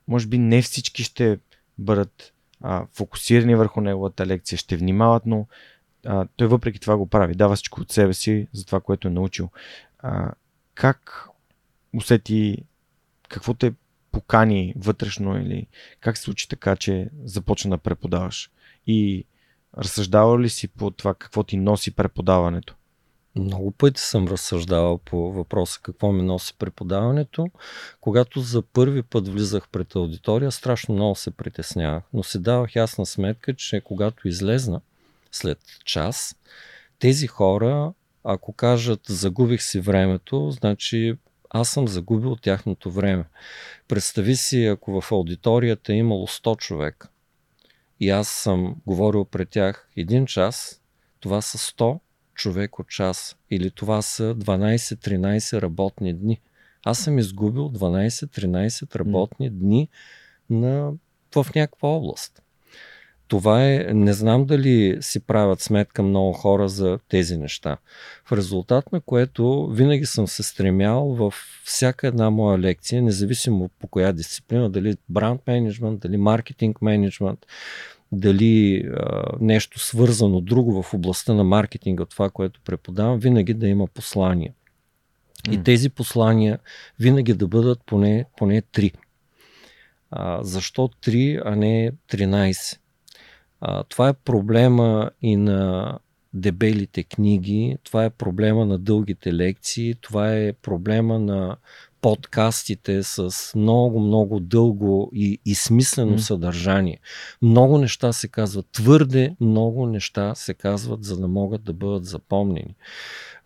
може 0.08 0.26
би 0.26 0.38
не 0.38 0.62
всички 0.62 1.02
ще 1.02 1.38
бъдат 1.78 2.32
а, 2.60 2.86
фокусирани 2.92 3.54
върху 3.54 3.80
неговата 3.80 4.26
лекция, 4.26 4.58
ще 4.58 4.76
внимават, 4.76 5.26
но 5.26 5.46
а, 6.06 6.26
той 6.36 6.46
въпреки 6.46 6.80
това 6.80 6.96
го 6.96 7.06
прави. 7.06 7.34
Дава 7.34 7.54
всичко 7.54 7.80
от 7.80 7.92
себе 7.92 8.14
си 8.14 8.48
за 8.52 8.66
това, 8.66 8.80
което 8.80 9.08
е 9.08 9.10
научил. 9.10 9.50
А, 9.98 10.32
как 10.74 11.28
усети, 11.94 12.64
какво 13.28 13.54
те 13.54 13.72
покани 14.12 14.74
вътрешно 14.76 15.38
или 15.38 15.66
как 16.00 16.16
се 16.16 16.22
случи 16.22 16.48
така, 16.48 16.76
че 16.76 17.10
започна 17.24 17.70
да 17.70 17.78
преподаваш? 17.78 18.50
И 18.86 19.24
разсъждава 19.78 20.40
ли 20.40 20.48
си 20.48 20.68
по 20.68 20.90
това 20.90 21.14
какво 21.14 21.42
ти 21.42 21.56
носи 21.56 21.90
преподаването? 21.90 22.74
Много 23.36 23.70
пъти 23.70 24.00
съм 24.00 24.28
разсъждавал 24.28 24.98
по 24.98 25.32
въпроса 25.32 25.80
какво 25.82 26.12
ми 26.12 26.22
носи 26.22 26.54
преподаването. 26.58 27.46
Когато 28.00 28.40
за 28.40 28.62
първи 28.62 29.02
път 29.02 29.28
влизах 29.28 29.68
пред 29.68 29.96
аудитория, 29.96 30.52
страшно 30.52 30.94
много 30.94 31.14
се 31.14 31.30
притеснявах, 31.30 32.02
но 32.12 32.22
си 32.22 32.38
давах 32.38 32.76
ясна 32.76 33.06
сметка, 33.06 33.54
че 33.54 33.80
когато 33.80 34.28
излезна 34.28 34.80
след 35.32 35.58
час, 35.84 36.36
тези 36.98 37.26
хора, 37.26 37.92
ако 38.24 38.52
кажат 38.52 39.00
загубих 39.06 39.62
си 39.62 39.80
времето, 39.80 40.50
значи 40.50 41.14
аз 41.50 41.68
съм 41.68 41.88
загубил 41.88 42.36
тяхното 42.36 42.90
време. 42.90 43.24
Представи 43.88 44.36
си, 44.36 44.64
ако 44.64 45.00
в 45.00 45.12
аудиторията 45.12 45.92
е 45.92 45.96
имало 45.96 46.26
100 46.26 46.56
човека 46.56 47.08
и 48.00 48.10
аз 48.10 48.28
съм 48.28 48.76
говорил 48.86 49.24
пред 49.24 49.48
тях 49.48 49.88
един 49.96 50.26
час, 50.26 50.80
това 51.20 51.40
са 51.40 51.58
100 51.58 51.98
човек 52.34 52.78
от 52.78 52.88
час 52.88 53.36
или 53.50 53.70
това 53.70 54.02
са 54.02 54.34
12-13 54.34 55.62
работни 55.62 56.14
дни. 56.14 56.40
Аз 56.84 56.98
съм 56.98 57.18
изгубил 57.18 57.70
12-13 57.70 58.96
работни 58.96 59.50
дни 59.50 59.88
на, 60.50 60.92
в 61.34 61.46
някаква 61.54 61.88
област. 61.88 62.44
Това 63.28 63.64
е, 63.64 63.78
не 63.78 64.12
знам 64.12 64.46
дали 64.46 64.98
си 65.00 65.20
правят 65.20 65.60
сметка 65.60 66.02
много 66.02 66.32
хора 66.32 66.68
за 66.68 66.98
тези 67.08 67.36
неща. 67.36 67.76
В 68.24 68.32
резултат 68.32 68.92
на 68.92 69.00
което 69.00 69.66
винаги 69.66 70.06
съм 70.06 70.28
се 70.28 70.42
стремял 70.42 71.04
в 71.04 71.34
всяка 71.64 72.06
една 72.06 72.30
моя 72.30 72.58
лекция, 72.58 73.02
независимо 73.02 73.70
по 73.78 73.86
коя 73.86 74.12
дисциплина, 74.12 74.70
дали 74.70 74.96
бранд 75.08 75.40
менеджмент, 75.46 76.00
дали 76.00 76.16
маркетинг 76.16 76.82
менеджмент, 76.82 77.46
дали 78.14 78.76
а, 78.76 79.22
нещо 79.40 79.78
свързано 79.78 80.40
друго 80.40 80.82
в 80.82 80.94
областта 80.94 81.34
на 81.34 81.44
маркетинга, 81.44 82.04
това, 82.04 82.30
което 82.30 82.60
преподавам, 82.64 83.18
винаги 83.18 83.54
да 83.54 83.68
има 83.68 83.86
послания. 83.86 84.52
И 85.50 85.62
тези 85.62 85.90
послания 85.90 86.58
винаги 87.00 87.34
да 87.34 87.48
бъдат 87.48 87.80
поне, 87.86 88.24
поне 88.36 88.62
3. 88.62 88.94
А, 90.10 90.42
защо 90.42 90.88
3, 90.88 91.42
а 91.44 91.56
не 91.56 91.92
13? 92.08 92.78
А, 93.60 93.84
това 93.84 94.08
е 94.08 94.12
проблема 94.12 95.10
и 95.22 95.36
на 95.36 95.98
дебелите 96.34 97.02
книги, 97.02 97.76
това 97.84 98.04
е 98.04 98.10
проблема 98.10 98.66
на 98.66 98.78
дългите 98.78 99.34
лекции, 99.34 99.94
това 100.00 100.34
е 100.36 100.52
проблема 100.52 101.18
на 101.18 101.56
подкастите 102.04 103.02
с 103.02 103.52
много, 103.56 104.00
много 104.00 104.40
дълго 104.40 105.10
и, 105.14 105.38
и 105.44 105.54
смислено 105.54 106.12
mm. 106.12 106.20
съдържание. 106.20 106.98
Много 107.42 107.78
неща 107.78 108.12
се 108.12 108.28
казват, 108.28 108.66
твърде 108.72 109.36
много 109.40 109.86
неща 109.86 110.34
се 110.34 110.54
казват, 110.54 111.04
за 111.04 111.16
да 111.16 111.28
могат 111.28 111.64
да 111.64 111.72
бъдат 111.72 112.04
запомнени. 112.04 112.74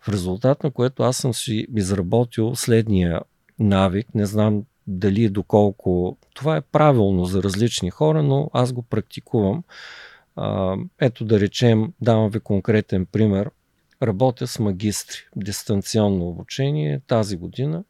В 0.01 0.09
резултат 0.09 0.63
на 0.63 0.71
което 0.71 1.03
аз 1.03 1.17
съм 1.17 1.33
си 1.33 1.67
изработил 1.75 2.55
следния 2.55 3.21
навик, 3.59 4.15
не 4.15 4.25
знам 4.25 4.63
дали 4.87 5.29
доколко 5.29 6.17
това 6.33 6.57
е 6.57 6.61
правилно 6.61 7.25
за 7.25 7.43
различни 7.43 7.89
хора, 7.89 8.23
но 8.23 8.49
аз 8.53 8.73
го 8.73 8.81
практикувам. 8.81 9.63
А, 10.35 10.75
ето 10.99 11.25
да 11.25 11.39
речем, 11.39 11.93
давам 12.01 12.29
ви 12.29 12.39
конкретен 12.39 13.05
пример. 13.05 13.51
Работя 14.03 14.47
с 14.47 14.59
магистри, 14.59 15.17
дистанционно 15.35 16.27
обучение 16.27 17.01
тази 17.07 17.37
година. 17.37 17.83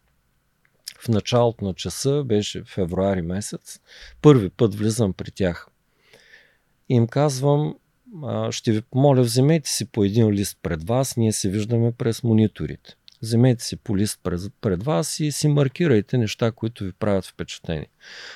В 1.00 1.08
началото 1.08 1.66
на 1.66 1.74
часа, 1.74 2.24
беше 2.24 2.64
февруари 2.64 3.22
месец, 3.22 3.80
първи 4.22 4.50
път 4.50 4.76
влизам 4.76 5.14
при 5.14 5.32
тях. 5.32 5.68
И 6.90 6.96
им 6.96 7.08
казвам, 7.08 7.76
ще 8.52 8.72
ви 8.72 8.82
помоля, 8.82 9.22
вземете 9.22 9.70
си 9.70 9.86
по 9.86 10.04
един 10.04 10.32
лист 10.32 10.58
пред 10.64 10.88
вас, 10.88 11.18
ние 11.18 11.34
се 11.34 11.50
виждаме 11.50 11.92
през 11.92 12.24
мониторите. 12.24 12.96
Вземете 13.22 13.64
си 13.64 13.76
по 13.76 13.98
лист 13.98 14.20
пред, 14.24 14.42
пред 14.62 14.84
вас 14.84 15.20
и 15.20 15.32
си 15.32 15.48
маркирайте 15.48 16.18
неща, 16.18 16.52
които 16.52 16.84
ви 16.84 16.92
правят 16.92 17.26
впечатление. 17.26 17.88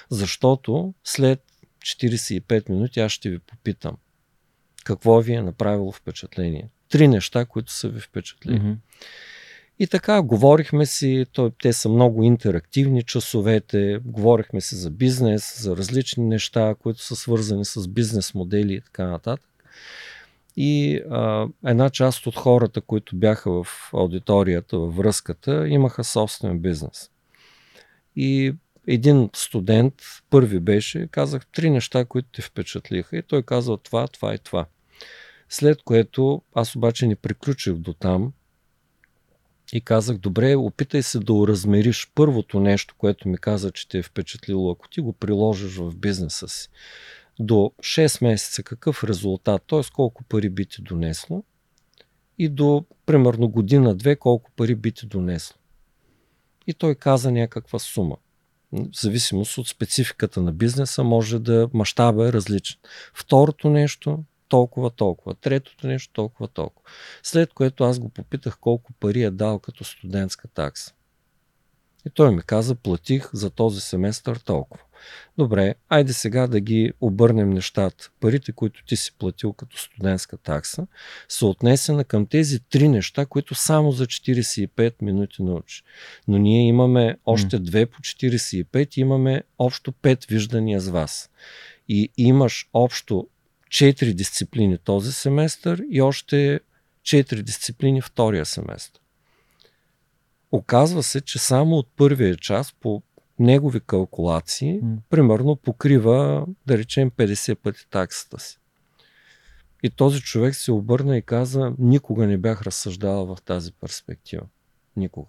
Защото 0.10 0.94
след 1.04 1.44
45 1.80 2.70
минути 2.70 3.00
аз 3.00 3.12
ще 3.12 3.30
ви 3.30 3.40
попитам 3.40 3.98
какво 4.84 5.22
ви 5.22 5.34
е 5.34 5.42
направило 5.42 5.92
впечатление. 5.92 6.70
Три 6.90 7.08
неща, 7.08 7.46
които 7.46 7.72
са 7.72 7.90
ви 7.90 8.00
впечатлили. 8.00 8.60
Mm-hmm. 8.60 8.76
И 9.80 9.88
така, 9.88 10.22
говорихме 10.22 10.86
си, 10.86 11.26
то, 11.32 11.50
те 11.50 11.74
са 11.74 11.90
много 11.90 12.24
интерактивни 12.24 13.04
часовете, 13.04 14.00
говорихме 14.06 14.62
си 14.62 14.76
за 14.76 14.90
бизнес, 14.90 15.62
за 15.62 15.78
различни 15.78 16.24
неща, 16.24 16.76
които 16.80 17.02
са 17.02 17.16
свързани 17.16 17.66
с 17.66 17.88
бизнес 17.88 18.34
модели 18.34 18.74
и 18.74 18.82
така 18.82 19.08
нататък. 19.08 19.50
И 20.56 21.02
а, 21.12 21.48
една 21.66 21.90
част 21.90 22.28
от 22.28 22.36
хората, 22.36 22.82
които 22.82 23.16
бяха 23.16 23.64
в 23.64 23.90
аудиторията, 23.94 24.78
във 24.78 24.96
връзката, 24.96 25.68
имаха 25.68 26.04
собствен 26.04 26.60
бизнес. 26.60 27.10
И 28.16 28.54
един 28.88 29.30
студент, 29.36 29.94
първи 30.30 30.60
беше, 30.60 31.08
казах 31.12 31.46
три 31.46 31.70
неща, 31.70 32.06
които 32.06 32.30
те 32.32 32.42
впечатлиха. 32.42 33.18
И 33.18 33.22
той 33.22 33.44
казал 33.44 33.78
това, 33.78 34.08
това 34.08 34.34
и 34.34 34.38
това. 34.38 34.66
След 35.50 35.84
което 35.84 36.42
аз 36.56 36.76
обаче 36.76 37.08
не 37.08 37.16
приключих 37.16 37.74
до 37.74 37.94
там 37.94 38.34
и 39.74 39.82
казах, 39.82 40.18
добре, 40.18 40.56
опитай 40.56 41.04
се 41.04 41.20
да 41.20 41.34
уразмериш 41.34 42.12
първото 42.16 42.60
нещо, 42.60 42.96
което 42.98 43.28
ми 43.28 43.38
каза, 43.38 43.72
че 43.72 43.88
те 43.88 43.98
е 43.98 44.04
впечатлило, 44.04 44.72
ако 44.72 44.90
ти 44.90 45.02
го 45.02 45.14
приложиш 45.14 45.78
в 45.78 45.96
бизнеса 45.98 46.48
си. 46.48 46.70
До 47.40 47.72
6 47.80 48.24
месеца 48.24 48.64
какъв 48.64 49.04
резултат, 49.04 49.64
т.е. 49.68 49.82
колко 49.94 50.24
пари 50.24 50.50
би 50.50 50.66
ти 50.66 50.82
донесло 50.82 51.44
и 52.38 52.50
до 52.50 52.86
примерно 53.06 53.50
година-две 53.50 54.16
колко 54.16 54.52
пари 54.52 54.76
би 54.76 54.92
ти 54.92 55.06
донесло. 55.06 55.58
И 56.68 56.74
той 56.74 56.96
каза 56.96 57.32
някаква 57.32 57.80
сума. 57.80 58.18
В 58.72 59.02
зависимост 59.02 59.58
от 59.58 59.68
спецификата 59.68 60.42
на 60.42 60.52
бизнеса 60.52 61.04
може 61.04 61.40
да 61.40 61.70
мащаба 61.74 62.28
е 62.28 62.34
различен. 62.34 62.80
Второто 63.14 63.70
нещо 63.70 64.24
толкова, 64.54 64.90
толкова. 64.90 65.36
Третото 65.36 65.88
нещо 65.88 66.14
толкова, 66.14 66.48
толкова. 66.48 66.90
След 67.24 67.54
което 67.54 67.84
аз 67.84 68.00
го 68.00 68.10
попитах 68.10 68.58
колко 68.60 68.94
пари 68.94 69.24
е 69.24 69.32
дал 69.32 69.60
като 69.60 69.84
студентска 69.84 70.48
такса. 70.48 70.94
И 72.08 72.10
той 72.10 72.36
ми 72.36 72.42
каза, 72.42 72.76
платих 72.76 73.30
за 73.34 73.50
този 73.50 73.82
семестър 73.82 74.38
толкова. 74.38 74.84
Добре, 75.38 75.76
айде 75.90 76.14
сега 76.14 76.48
да 76.48 76.60
ги 76.60 76.94
обърнем 77.02 77.50
нещата. 77.50 78.10
Парите, 78.20 78.52
които 78.52 78.86
ти 78.86 78.96
си 78.96 79.16
платил 79.18 79.54
като 79.54 79.78
студентска 79.78 80.38
такса, 80.38 80.88
са 81.30 81.46
отнесена 81.46 82.04
към 82.04 82.26
тези 82.26 82.60
три 82.60 82.88
неща, 82.88 83.26
които 83.26 83.56
само 83.56 83.92
за 83.92 84.06
45 84.08 84.94
минути 85.02 85.44
научи. 85.44 85.84
Но 86.28 86.38
ние 86.38 86.68
имаме 86.68 87.18
още 87.26 87.60
две 87.60 87.86
по 87.86 88.00
45 88.00 88.98
и 88.98 89.02
имаме 89.02 89.44
общо 89.60 89.92
5 89.92 90.30
виждания 90.30 90.80
с 90.80 90.90
вас. 90.90 91.30
И 91.88 92.10
имаш 92.18 92.70
общо 92.74 93.28
4 93.74 94.14
дисциплини 94.14 94.78
този 94.78 95.12
семестър 95.12 95.84
и 95.90 96.02
още 96.02 96.60
4 97.04 97.42
дисциплини 97.42 98.02
втория 98.02 98.46
семестър. 98.46 99.02
Оказва 100.52 101.04
се, 101.04 101.22
че 101.22 101.40
само 101.40 101.76
от 101.76 101.88
първия 101.96 102.36
час 102.36 102.74
по 102.80 103.02
негови 103.40 103.80
калкулации, 103.80 104.82
mm. 104.82 104.98
примерно 105.10 105.56
покрива, 105.56 106.46
да 106.68 106.78
речем, 106.78 107.12
50 107.12 107.56
пъти 107.56 107.88
таксата 107.90 108.40
си. 108.40 108.58
И 109.84 109.90
този 109.90 110.22
човек 110.22 110.56
се 110.56 110.72
обърна 110.72 111.18
и 111.18 111.22
каза, 111.22 111.74
никога 111.80 112.28
не 112.28 112.38
бях 112.38 112.62
разсъждала 112.62 113.26
в 113.26 113.42
тази 113.42 113.72
перспектива. 113.72 114.44
Никога. 114.96 115.28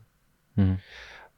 Mm. 0.59 0.77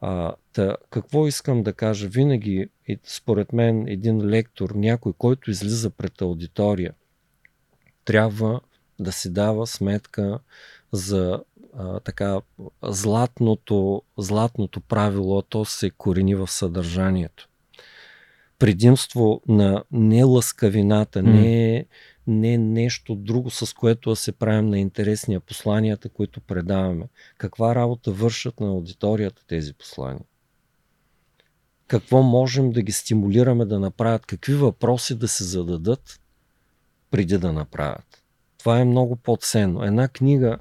А, 0.00 0.34
та, 0.52 0.76
какво 0.90 1.26
искам 1.26 1.62
да 1.62 1.72
кажа? 1.72 2.08
Винаги, 2.08 2.68
според 3.04 3.52
мен, 3.52 3.88
един 3.88 4.26
лектор, 4.26 4.70
някой, 4.70 5.12
който 5.18 5.50
излиза 5.50 5.90
пред 5.90 6.20
аудитория, 6.22 6.94
трябва 8.04 8.60
да 9.00 9.12
си 9.12 9.32
дава 9.32 9.66
сметка 9.66 10.38
за 10.92 11.42
а, 11.78 12.00
така 12.00 12.40
златното, 12.82 14.02
златното 14.18 14.80
правило, 14.80 15.42
то 15.42 15.64
се 15.64 15.90
корени 15.90 16.34
в 16.34 16.48
съдържанието. 16.48 17.48
Предимство 18.58 19.42
на 19.48 19.84
не 19.92 20.24
лъскавината, 20.24 21.18
mm. 21.18 21.22
не, 21.22 21.86
не 22.26 22.58
нещо 22.58 23.14
друго, 23.14 23.50
с 23.50 23.74
което 23.74 24.10
да 24.10 24.16
се 24.16 24.32
правим 24.32 24.70
на 24.70 24.78
интересния 24.78 25.40
посланията, 25.40 26.08
които 26.08 26.40
предаваме. 26.40 27.08
Каква 27.38 27.74
работа 27.74 28.12
вършат 28.12 28.60
на 28.60 28.66
аудиторията 28.66 29.42
тези 29.46 29.72
послания? 29.72 30.24
Какво 31.86 32.22
можем 32.22 32.72
да 32.72 32.82
ги 32.82 32.92
стимулираме 32.92 33.64
да 33.64 33.80
направят? 33.80 34.26
Какви 34.26 34.54
въпроси 34.54 35.14
да 35.18 35.28
се 35.28 35.44
зададат 35.44 36.20
преди 37.10 37.38
да 37.38 37.52
направят? 37.52 38.22
Това 38.58 38.80
е 38.80 38.84
много 38.84 39.16
по-ценно. 39.16 39.84
Една 39.84 40.08
книга 40.08 40.58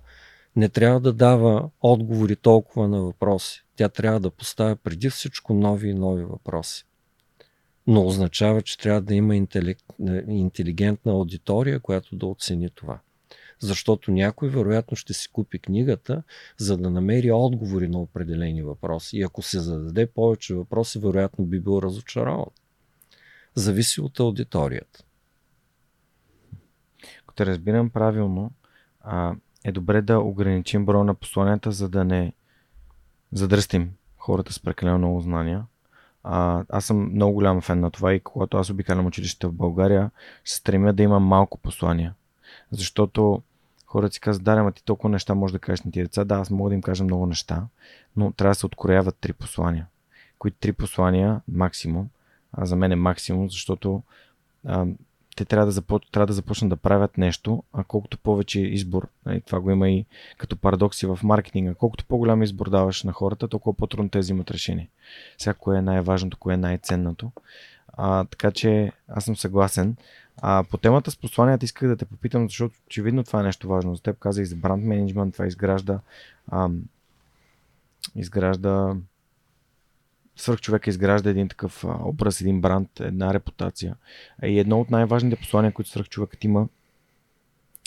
не 0.55 0.69
трябва 0.69 0.99
да 0.99 1.13
дава 1.13 1.69
отговори 1.81 2.35
толкова 2.35 2.87
на 2.87 3.01
въпроси. 3.01 3.63
Тя 3.75 3.89
трябва 3.89 4.19
да 4.19 4.31
поставя 4.31 4.75
преди 4.75 5.09
всичко 5.09 5.53
нови 5.53 5.89
и 5.89 5.93
нови 5.93 6.23
въпроси. 6.23 6.85
Но 7.87 8.07
означава, 8.07 8.61
че 8.61 8.77
трябва 8.77 9.01
да 9.01 9.15
има 9.15 9.35
интелигентна 10.27 11.11
аудитория, 11.11 11.79
която 11.79 12.15
да 12.15 12.25
оцени 12.25 12.69
това. 12.69 12.99
Защото 13.59 14.11
някой 14.11 14.49
вероятно 14.49 14.97
ще 14.97 15.13
си 15.13 15.31
купи 15.31 15.59
книгата, 15.59 16.23
за 16.57 16.77
да 16.77 16.89
намери 16.89 17.31
отговори 17.31 17.87
на 17.87 17.99
определени 17.99 18.63
въпроси. 18.63 19.17
И 19.17 19.23
ако 19.23 19.41
се 19.41 19.59
зададе 19.59 20.07
повече 20.07 20.55
въпроси, 20.55 20.99
вероятно 20.99 21.45
би 21.45 21.59
бил 21.59 21.79
разочарован. 21.83 22.49
Зависи 23.55 24.01
от 24.01 24.19
аудиторията. 24.19 25.03
Ако 27.23 27.33
те 27.33 27.45
разбирам 27.45 27.89
правилно, 27.89 28.51
а, 29.01 29.35
е 29.63 29.71
добре 29.71 30.01
да 30.01 30.19
ограничим 30.19 30.85
броя 30.85 31.03
на 31.03 31.15
посланията, 31.15 31.71
за 31.71 31.89
да 31.89 32.03
не 32.03 32.33
задръстим 33.31 33.91
хората 34.17 34.53
с 34.53 34.59
прекалено 34.59 34.97
много 34.97 35.21
знания. 35.21 35.65
А, 36.27 36.63
аз 36.69 36.85
съм 36.85 37.11
много 37.13 37.33
голям 37.33 37.61
фен 37.61 37.79
на 37.79 37.91
това 37.91 38.13
и 38.13 38.19
когато 38.19 38.57
аз 38.57 38.69
обикалям 38.69 39.05
училище 39.05 39.47
в 39.47 39.53
България, 39.53 40.11
се 40.45 40.57
стремя 40.57 40.93
да 40.93 41.03
имам 41.03 41.23
малко 41.23 41.57
послания. 41.57 42.13
Защото 42.71 43.41
хората 43.85 44.13
си 44.13 44.19
казват, 44.19 44.43
да, 44.43 44.51
ама 44.51 44.71
ти 44.71 44.83
толкова 44.83 45.09
неща 45.09 45.35
може 45.35 45.53
да 45.53 45.59
кажеш 45.59 45.81
на 45.81 45.91
тия 45.91 46.05
деца. 46.05 46.25
Да, 46.25 46.35
аз 46.35 46.49
мога 46.49 46.69
да 46.69 46.73
им 46.73 46.81
кажа 46.81 47.03
много 47.03 47.25
неща, 47.25 47.63
но 48.15 48.31
трябва 48.31 48.51
да 48.51 48.55
се 48.55 48.65
открояват 48.65 49.17
три 49.21 49.33
послания. 49.33 49.87
Които 50.39 50.57
три 50.59 50.73
послания 50.73 51.41
максимум, 51.47 52.09
а 52.53 52.65
за 52.65 52.75
мен 52.75 52.91
е 52.91 52.95
максимум, 52.95 53.49
защото 53.49 54.03
а, 54.65 54.85
те 55.35 55.45
трябва 55.45 55.65
да, 55.65 55.71
започ... 55.71 56.03
трябва 56.11 56.27
да 56.27 56.33
започнат 56.33 56.69
да 56.69 56.75
правят 56.75 57.17
нещо, 57.17 57.63
а 57.73 57.83
колкото 57.83 58.17
повече 58.17 58.61
избор, 58.61 59.07
нали, 59.25 59.41
това 59.41 59.59
го 59.59 59.71
има 59.71 59.89
и 59.89 60.05
като 60.37 60.57
парадокси 60.57 61.05
в 61.05 61.19
маркетинга, 61.23 61.73
колкото 61.73 62.05
по-голям 62.05 62.43
избор 62.43 62.69
даваш 62.69 63.03
на 63.03 63.11
хората, 63.11 63.47
толкова 63.47 63.77
по-трудно 63.77 64.09
те 64.09 64.19
взимат 64.19 64.51
решение. 64.51 64.89
Сега 65.37 65.53
кое 65.53 65.77
е 65.77 65.81
най-важното, 65.81 66.37
кое 66.37 66.53
е 66.53 66.57
най-ценното. 66.57 67.31
А, 67.87 68.25
така 68.25 68.51
че 68.51 68.91
аз 69.07 69.25
съм 69.25 69.35
съгласен. 69.35 69.95
А, 70.41 70.63
по 70.71 70.77
темата 70.77 71.11
с 71.11 71.17
посланията 71.17 71.65
исках 71.65 71.89
да 71.89 71.95
те 71.95 72.05
попитам, 72.05 72.49
защото 72.49 72.75
очевидно 72.87 73.23
това 73.23 73.39
е 73.39 73.43
нещо 73.43 73.67
важно 73.67 73.95
за 73.95 74.01
теб. 74.01 74.19
Каза 74.19 74.41
и 74.41 74.45
за 74.45 74.55
бранд 74.55 74.83
менеджмент, 74.83 75.33
това 75.33 75.47
изгражда 75.47 75.99
ам, 76.51 76.81
изгражда 78.15 78.95
свърх 80.35 80.61
човека 80.61 80.89
изгражда 80.89 81.29
един 81.29 81.47
такъв 81.47 81.85
образ, 82.03 82.41
един 82.41 82.61
бранд, 82.61 82.99
една 82.99 83.33
репутация. 83.33 83.95
И 84.43 84.59
едно 84.59 84.79
от 84.81 84.89
най-важните 84.89 85.35
послания, 85.35 85.71
които 85.71 85.89
свърх 85.89 86.09
човекът 86.09 86.43
има 86.43 86.67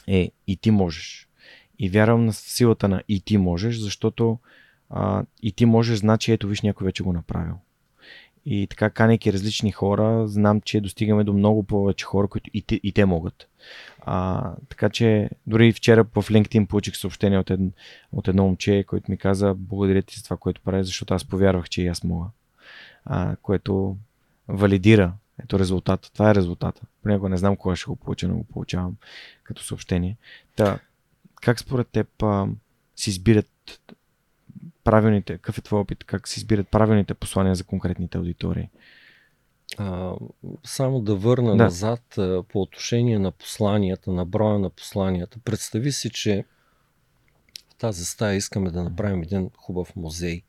е 0.07 0.31
и 0.47 0.57
ти 0.57 0.71
можеш. 0.71 1.29
И 1.79 1.89
вярвам 1.89 2.27
на 2.27 2.33
силата 2.33 2.89
на 2.89 3.03
и 3.09 3.21
ти 3.21 3.39
можеш, 3.39 3.77
защото 3.77 4.39
а, 4.91 5.25
и 5.43 5.53
ти 5.53 5.67
можеш, 5.67 5.99
значи 5.99 6.33
ето 6.33 6.49
виж 6.49 6.63
някой 6.63 6.85
вече 6.85 7.03
го 7.03 7.13
направил. 7.13 7.55
И 8.47 8.67
така, 8.67 8.91
канейки 8.91 9.33
различни 9.33 9.73
хора, 9.73 10.29
знам, 10.29 10.61
че 10.61 10.81
достигаме 10.81 11.25
до 11.25 11.33
много 11.33 11.63
повече 11.63 12.05
хора, 12.05 12.29
които 12.29 12.51
и 12.55 12.63
те, 12.63 12.81
и 12.83 12.93
те 12.93 13.05
могат. 13.05 13.49
А, 14.01 14.53
така 14.69 14.89
че, 14.89 15.31
дори 15.47 15.73
вчера 15.73 16.05
в 16.05 16.29
LinkedIn 16.29 16.67
получих 16.67 16.97
съобщение 16.97 17.39
от, 17.39 17.51
ед, 17.51 17.61
от 18.13 18.29
едно 18.29 18.45
момче, 18.45 18.85
който 18.87 19.11
ми 19.11 19.17
каза, 19.17 19.55
благодаря 19.55 20.03
ти 20.03 20.17
за 20.17 20.25
това, 20.25 20.37
което 20.37 20.61
прави, 20.61 20.85
защото 20.85 21.15
аз 21.15 21.25
повярвах, 21.25 21.69
че 21.69 21.83
и 21.83 21.87
аз 21.87 22.05
мога 22.05 22.27
а, 23.09 23.37
което 23.37 23.97
валидира 24.49 25.13
Като 25.41 25.59
резултат. 25.59 26.11
Това 26.15 26.31
е 26.31 26.35
резултата. 26.35 26.83
Понякога 27.03 27.29
не 27.29 27.37
знам 27.37 27.57
кога 27.57 27.77
ще 27.77 27.87
го 27.87 27.97
получа, 27.97 28.29
но 28.29 28.37
го 28.37 28.45
получавам 28.45 28.97
като 29.43 29.63
съобщение. 29.63 30.17
Та, 30.57 30.79
как 31.43 31.61
според 31.61 31.89
теб 31.89 32.23
а, 32.23 32.47
си 32.97 33.11
избират 33.11 33.81
правилните, 34.85 35.33
какъв 35.33 35.59
е 35.59 35.63
твой 35.63 35.81
опит, 35.81 36.05
как 36.05 36.29
се 36.29 36.41
избират 36.41 36.69
правилните 36.69 37.15
послания 37.15 37.55
за 37.55 37.65
конкретните 37.65 38.19
аудитории? 38.19 38.69
А, 39.79 40.15
само 40.65 41.01
да 41.01 41.17
върна 41.17 41.51
да. 41.51 41.65
назад 41.65 42.19
а, 42.19 42.43
по 42.43 42.63
отношение 42.63 43.19
на 43.19 43.31
посланията, 43.31 44.11
на 44.11 44.25
броя 44.25 44.59
на 44.59 44.71
посланията. 44.71 45.39
Представи 45.45 45.93
си, 45.93 46.11
че 46.11 46.45
в 47.71 47.75
тази 47.75 48.05
стая 48.05 48.37
искаме 48.37 48.71
да 48.71 48.83
направим 48.83 49.23
един 49.23 49.51
хубав 49.57 49.97
музей. 49.97 50.43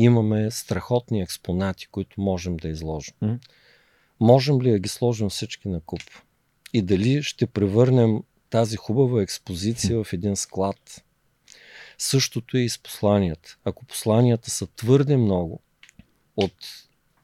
Имаме 0.00 0.50
страхотни 0.50 1.22
експонати, 1.22 1.86
които 1.86 2.20
можем 2.20 2.56
да 2.56 2.68
изложим. 2.68 3.14
Mm. 3.22 3.38
Можем 4.20 4.62
ли 4.62 4.70
да 4.70 4.78
ги 4.78 4.88
сложим 4.88 5.28
всички 5.28 5.68
на 5.68 5.80
куп? 5.80 6.02
И 6.72 6.82
дали 6.82 7.22
ще 7.22 7.46
превърнем 7.46 8.22
тази 8.50 8.76
хубава 8.76 9.22
експозиция 9.22 10.04
в 10.04 10.12
един 10.12 10.36
склад? 10.36 11.04
Същото 11.98 12.56
е 12.56 12.60
и 12.60 12.68
с 12.68 12.78
посланията. 12.78 13.58
Ако 13.64 13.84
посланията 13.84 14.50
са 14.50 14.66
твърде 14.66 15.16
много, 15.16 15.60
от 16.36 16.54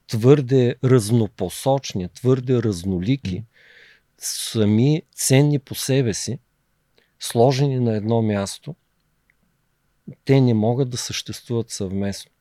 твърде 0.07 0.75
разнопосочни, 0.83 2.09
твърде 2.09 2.63
разнолики, 2.63 3.43
сами 4.17 5.01
ценни 5.15 5.59
по 5.59 5.75
себе 5.75 6.13
си, 6.13 6.39
сложени 7.19 7.79
на 7.79 7.95
едно 7.95 8.21
място, 8.21 8.75
те 10.25 10.41
не 10.41 10.53
могат 10.53 10.89
да 10.89 10.97
съществуват 10.97 11.69
съвместно. 11.69 12.31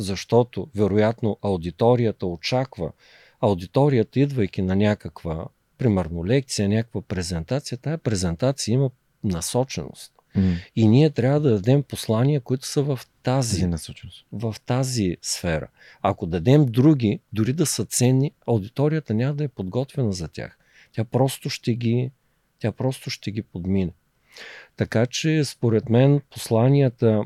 Защото, 0.00 0.68
вероятно, 0.74 1.38
аудиторията 1.42 2.26
очаква, 2.26 2.92
аудиторията, 3.40 4.20
идвайки 4.20 4.62
на 4.62 4.76
някаква, 4.76 5.46
примерно, 5.78 6.26
лекция, 6.26 6.68
някаква 6.68 7.02
презентация, 7.02 7.78
тая 7.78 7.98
презентация 7.98 8.72
има 8.72 8.90
насоченост. 9.24 10.12
Mm. 10.36 10.56
И 10.76 10.88
ние 10.88 11.10
трябва 11.10 11.40
да 11.40 11.50
дадем 11.50 11.82
послания, 11.82 12.40
които 12.40 12.66
са 12.66 12.82
в 12.82 13.00
тази, 13.22 13.70
в 14.32 14.56
тази 14.66 15.16
сфера. 15.22 15.68
Ако 16.02 16.26
дадем 16.26 16.66
други, 16.66 17.20
дори 17.32 17.52
да 17.52 17.66
са 17.66 17.84
ценни, 17.84 18.32
аудиторията 18.46 19.14
няма 19.14 19.34
да 19.34 19.44
е 19.44 19.48
подготвена 19.48 20.12
за 20.12 20.28
тях. 20.28 20.58
Тя 20.92 21.04
просто 21.04 21.50
ще 21.50 21.74
ги, 21.74 22.10
тя 22.58 22.72
просто 22.72 23.10
ще 23.10 23.30
ги 23.30 23.42
подмине. 23.42 23.92
Така 24.76 25.06
че, 25.06 25.44
според 25.44 25.88
мен, 25.88 26.20
посланията, 26.30 27.22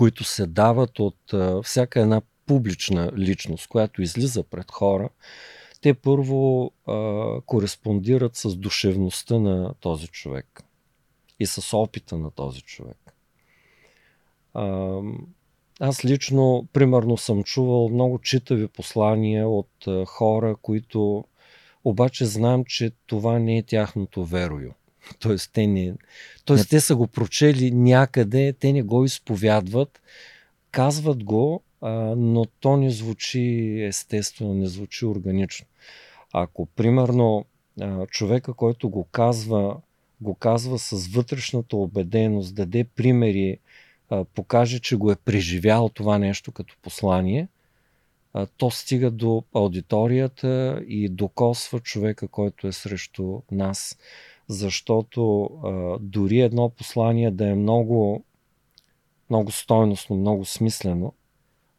които 0.00 0.24
се 0.24 0.46
дават 0.46 0.98
от 0.98 1.32
а, 1.32 1.62
всяка 1.62 2.00
една 2.00 2.22
публична 2.46 3.12
личност, 3.16 3.68
която 3.68 4.02
излиза 4.02 4.42
пред 4.42 4.70
хора, 4.70 5.08
те 5.80 5.94
първо 5.94 6.72
а, 6.86 7.40
кореспондират 7.46 8.36
с 8.36 8.56
душевността 8.56 9.38
на 9.38 9.74
този 9.80 10.08
човек 10.08 10.62
и 11.40 11.46
с 11.46 11.76
опита 11.76 12.18
на 12.18 12.30
този 12.30 12.62
човек. 12.62 13.14
А, 14.54 14.98
аз 15.80 16.04
лично, 16.04 16.68
примерно, 16.72 17.16
съм 17.16 17.42
чувал 17.42 17.88
много 17.88 18.18
читави 18.18 18.68
послания 18.68 19.48
от 19.48 19.86
а, 19.86 20.04
хора, 20.06 20.56
които 20.62 21.24
обаче 21.84 22.24
знам, 22.24 22.64
че 22.64 22.92
това 23.06 23.38
не 23.38 23.58
е 23.58 23.62
тяхното 23.62 24.24
верою. 24.24 24.70
Тоест, 25.18 25.50
те, 25.52 25.66
не, 25.66 25.94
тоест, 26.44 26.70
те 26.70 26.80
са 26.80 26.96
го 26.96 27.06
прочели 27.06 27.70
някъде, 27.70 28.52
те 28.52 28.72
не 28.72 28.82
го 28.82 29.04
изповядват, 29.04 30.00
казват 30.70 31.24
го, 31.24 31.62
а, 31.80 31.90
но 32.16 32.44
то 32.44 32.76
не 32.76 32.90
звучи 32.90 33.76
естествено, 33.88 34.54
не 34.54 34.66
звучи 34.66 35.06
органично. 35.06 35.66
Ако, 36.32 36.66
примерно, 36.66 37.44
а, 37.80 38.06
човека, 38.06 38.54
който 38.54 38.88
го 38.88 39.04
казва, 39.04 39.76
го 40.20 40.34
казва 40.34 40.78
с 40.78 41.06
вътрешната 41.06 41.76
убеденост, 41.76 42.54
даде 42.54 42.84
примери, 42.84 43.58
покаже, 44.34 44.78
че 44.78 44.96
го 44.96 45.10
е 45.10 45.16
преживял 45.16 45.88
това 45.88 46.18
нещо 46.18 46.52
като 46.52 46.76
послание, 46.82 47.48
то 48.56 48.70
стига 48.70 49.10
до 49.10 49.44
аудиторията 49.54 50.82
и 50.88 51.08
докосва 51.08 51.80
човека, 51.80 52.28
който 52.28 52.66
е 52.66 52.72
срещу 52.72 53.40
нас. 53.50 53.98
Защото 54.50 55.50
дори 56.00 56.40
едно 56.40 56.68
послание 56.68 57.30
да 57.30 57.48
е 57.48 57.54
много, 57.54 58.24
много 59.30 59.50
стойностно, 59.50 60.16
много 60.16 60.44
смислено, 60.44 61.14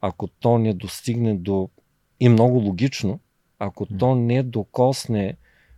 ако 0.01 0.27
то 0.27 0.57
не 0.57 0.73
достигне 0.73 1.35
до 1.35 1.69
и 2.19 2.29
много 2.29 2.57
логично, 2.57 3.19
ако 3.59 3.85
то 3.85 4.15
не 4.15 4.43
докосне 4.43 5.37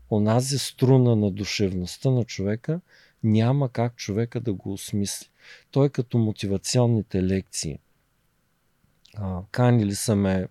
онази 0.09 0.59
струна 0.59 1.15
на 1.15 1.31
душевността 1.31 2.11
на 2.11 2.23
човека, 2.23 2.81
няма 3.23 3.69
как 3.69 3.95
човека 3.95 4.39
да 4.39 4.53
го 4.53 4.73
осмисли. 4.73 5.27
Той 5.71 5.85
е 5.85 5.89
като 5.89 6.17
мотивационните 6.17 7.23
лекции. 7.23 7.79
А, 9.15 9.41
канили 9.51 9.95
са 9.95 10.15
ме 10.15 10.47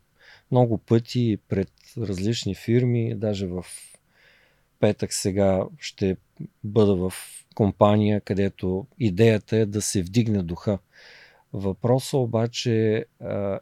много 0.50 0.78
пъти 0.78 1.38
пред 1.48 1.72
различни 1.98 2.54
фирми, 2.54 3.14
даже 3.14 3.46
в 3.46 3.64
петък 4.82 5.12
сега 5.12 5.64
ще 5.78 6.16
бъда 6.64 6.96
в 6.96 7.12
компания, 7.54 8.20
където 8.20 8.86
идеята 8.98 9.56
е 9.56 9.66
да 9.66 9.82
се 9.82 10.02
вдигне 10.02 10.42
духа. 10.42 10.78
Въпросът 11.52 12.14
обаче 12.14 13.04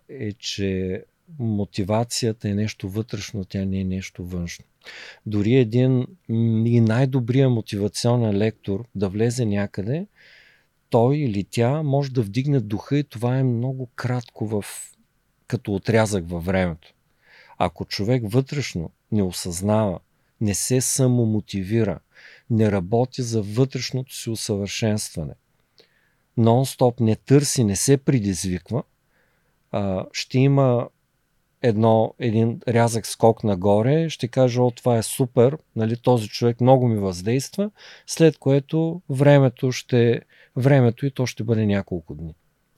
е, 0.08 0.32
че 0.32 1.02
мотивацията 1.38 2.48
е 2.48 2.54
нещо 2.54 2.88
вътрешно, 2.88 3.44
тя 3.44 3.64
не 3.64 3.80
е 3.80 3.84
нещо 3.84 4.24
външно. 4.24 4.64
Дори 5.26 5.54
един 5.54 6.06
и 6.66 6.80
най-добрия 6.80 7.48
мотивационен 7.48 8.36
лектор 8.36 8.84
да 8.94 9.08
влезе 9.08 9.44
някъде, 9.44 10.06
той 10.90 11.16
или 11.16 11.44
тя 11.44 11.82
може 11.82 12.12
да 12.12 12.22
вдигне 12.22 12.60
духа 12.60 12.98
и 12.98 13.04
това 13.04 13.38
е 13.38 13.42
много 13.42 13.86
кратко 13.86 14.46
в, 14.46 14.64
като 15.46 15.74
отрязък 15.74 16.28
във 16.28 16.44
времето. 16.44 16.94
Ако 17.58 17.84
човек 17.84 18.22
вътрешно 18.26 18.90
не 19.12 19.22
осъзнава, 19.22 19.98
не 20.40 20.54
се 20.54 20.80
самомотивира, 20.80 22.00
не 22.50 22.72
работи 22.72 23.22
за 23.22 23.42
вътрешното 23.42 24.14
си 24.14 24.30
усъвършенстване, 24.30 25.34
нон-стоп 26.38 27.00
не 27.00 27.16
търси, 27.16 27.64
не 27.64 27.76
се 27.76 27.96
предизвиква, 27.96 28.82
ще 30.12 30.38
има 30.38 30.88
едно, 31.62 32.14
един 32.18 32.60
рязък 32.68 33.06
скок 33.06 33.44
нагоре, 33.44 34.08
ще 34.08 34.28
кажа, 34.28 34.62
о, 34.62 34.70
това 34.70 34.96
е 34.96 35.02
супер, 35.02 35.58
нали, 35.76 35.96
този 35.96 36.28
човек 36.28 36.60
много 36.60 36.88
ми 36.88 36.98
въздейства, 36.98 37.70
след 38.06 38.38
което 38.38 39.02
времето 39.10 39.72
ще, 39.72 40.20
времето 40.56 41.06
и 41.06 41.10
то 41.10 41.26
ще 41.26 41.44
бъде 41.44 41.66
няколко 41.66 42.14
дни. 42.14 42.34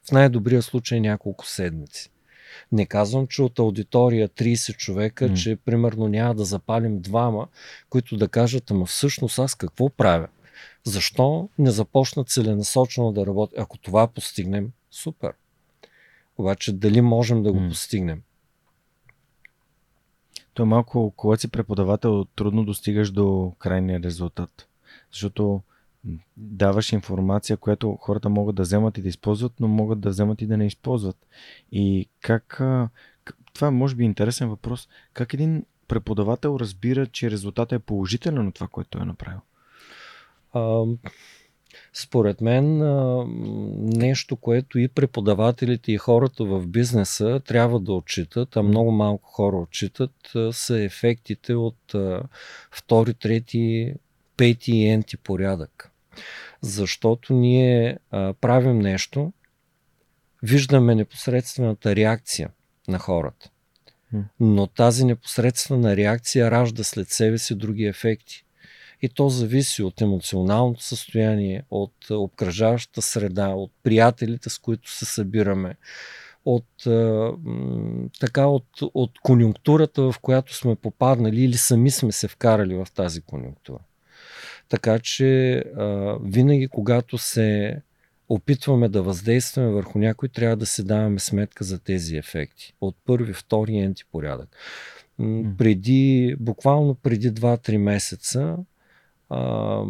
В 0.08 0.12
най-добрия 0.12 0.62
случай 0.62 1.00
няколко 1.00 1.46
седмици. 1.46 2.10
Не 2.72 2.86
казвам, 2.86 3.26
че 3.26 3.42
от 3.42 3.58
аудитория 3.58 4.28
30 4.28 4.76
човека, 4.76 5.28
mm. 5.28 5.42
че 5.42 5.56
примерно 5.56 6.08
няма 6.08 6.34
да 6.34 6.44
запалим 6.44 7.00
двама, 7.00 7.48
които 7.90 8.16
да 8.16 8.28
кажат, 8.28 8.70
ама 8.70 8.86
всъщност 8.86 9.38
аз 9.38 9.54
какво 9.54 9.88
правя? 9.90 10.28
Защо 10.84 11.48
не 11.58 11.70
започна 11.70 12.24
целенасочено 12.24 13.12
да 13.12 13.26
работи? 13.26 13.54
Ако 13.58 13.78
това 13.78 14.06
постигнем, 14.06 14.70
супер. 14.90 15.32
Обаче 16.38 16.72
дали 16.72 17.00
можем 17.00 17.42
да 17.42 17.52
го 17.52 17.58
mm. 17.58 17.68
постигнем? 17.68 18.22
То 20.54 20.62
е 20.62 20.66
малко, 20.66 21.12
когато 21.16 21.40
си 21.40 21.48
преподавател, 21.48 22.24
трудно 22.24 22.64
достигаш 22.64 23.10
до 23.10 23.52
крайния 23.58 24.02
резултат. 24.02 24.68
Защото 25.12 25.62
даваш 26.36 26.92
информация, 26.92 27.56
която 27.56 27.96
хората 28.00 28.28
могат 28.28 28.56
да 28.56 28.62
вземат 28.62 28.98
и 28.98 29.02
да 29.02 29.08
използват, 29.08 29.52
но 29.60 29.68
могат 29.68 30.00
да 30.00 30.10
вземат 30.10 30.42
и 30.42 30.46
да 30.46 30.56
не 30.56 30.66
използват. 30.66 31.26
И 31.72 32.08
как. 32.20 32.62
Това 33.54 33.70
може 33.70 33.94
би 33.96 34.02
е 34.02 34.06
интересен 34.06 34.48
въпрос. 34.48 34.88
Как 35.12 35.34
един 35.34 35.64
преподавател 35.88 36.56
разбира, 36.60 37.06
че 37.06 37.30
резултатът 37.30 37.80
е 37.80 37.84
положителен 37.84 38.48
от 38.48 38.54
това, 38.54 38.68
което 38.68 38.98
е 38.98 39.04
направил? 39.04 39.40
Според 41.92 42.40
мен 42.40 42.78
нещо, 43.98 44.36
което 44.36 44.78
и 44.78 44.88
преподавателите 44.88 45.92
и 45.92 45.96
хората 45.96 46.44
в 46.44 46.66
бизнеса 46.66 47.40
трябва 47.46 47.80
да 47.80 47.92
отчитат, 47.92 48.56
а 48.56 48.62
много 48.62 48.90
малко 48.90 49.30
хора 49.30 49.56
отчитат, 49.56 50.32
са 50.50 50.78
ефектите 50.78 51.54
от 51.54 51.94
втори, 52.70 53.14
трети, 53.14 53.94
пети 54.36 54.72
и 54.72 54.88
енти 54.88 55.16
порядък. 55.16 55.91
Защото 56.60 57.32
ние 57.34 57.98
правим 58.40 58.78
нещо, 58.78 59.32
виждаме 60.42 60.94
непосредствената 60.94 61.96
реакция 61.96 62.50
на 62.88 62.98
хората. 62.98 63.50
Но 64.40 64.66
тази 64.66 65.04
непосредствена 65.04 65.96
реакция 65.96 66.50
ражда 66.50 66.84
след 66.84 67.08
себе 67.08 67.38
си 67.38 67.54
други 67.54 67.84
ефекти. 67.84 68.44
И 69.02 69.08
то 69.08 69.28
зависи 69.28 69.82
от 69.82 70.00
емоционалното 70.00 70.82
състояние, 70.82 71.64
от 71.70 72.10
обкръжаващата 72.10 73.02
среда, 73.02 73.48
от 73.48 73.72
приятелите, 73.82 74.50
с 74.50 74.58
които 74.58 74.90
се 74.90 75.04
събираме, 75.04 75.76
от, 76.44 76.86
а, 76.86 77.32
така, 78.20 78.46
от, 78.46 78.66
от 78.94 79.18
конюнктурата, 79.22 80.12
в 80.12 80.14
която 80.22 80.54
сме 80.54 80.76
попаднали 80.76 81.42
или 81.42 81.56
сами 81.56 81.90
сме 81.90 82.12
се 82.12 82.28
вкарали 82.28 82.74
в 82.74 82.86
тази 82.94 83.22
конюнктура. 83.22 83.82
Така 84.72 84.98
че 84.98 85.54
а, 85.56 86.16
винаги, 86.24 86.68
когато 86.68 87.18
се 87.18 87.76
опитваме 88.28 88.88
да 88.88 89.02
въздействаме 89.02 89.68
върху 89.68 89.98
някой, 89.98 90.28
трябва 90.28 90.56
да 90.56 90.66
се 90.66 90.82
даваме 90.82 91.18
сметка 91.18 91.64
за 91.64 91.78
тези 91.78 92.16
ефекти. 92.16 92.74
От 92.80 92.96
първи, 93.04 93.32
втори 93.32 93.78
енти 93.78 94.04
порядък. 94.12 94.56
Преди, 95.58 96.36
буквално 96.40 96.94
преди 96.94 97.32
2-3 97.32 97.76
месеца 97.76 98.56
а, 99.28 99.82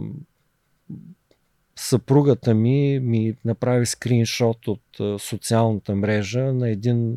съпругата 1.76 2.54
ми 2.54 3.00
ми 3.02 3.36
направи 3.44 3.86
скриншот 3.86 4.68
от 4.68 5.00
а, 5.00 5.18
социалната 5.18 5.94
мрежа 5.94 6.52
на 6.52 6.70
един 6.70 7.16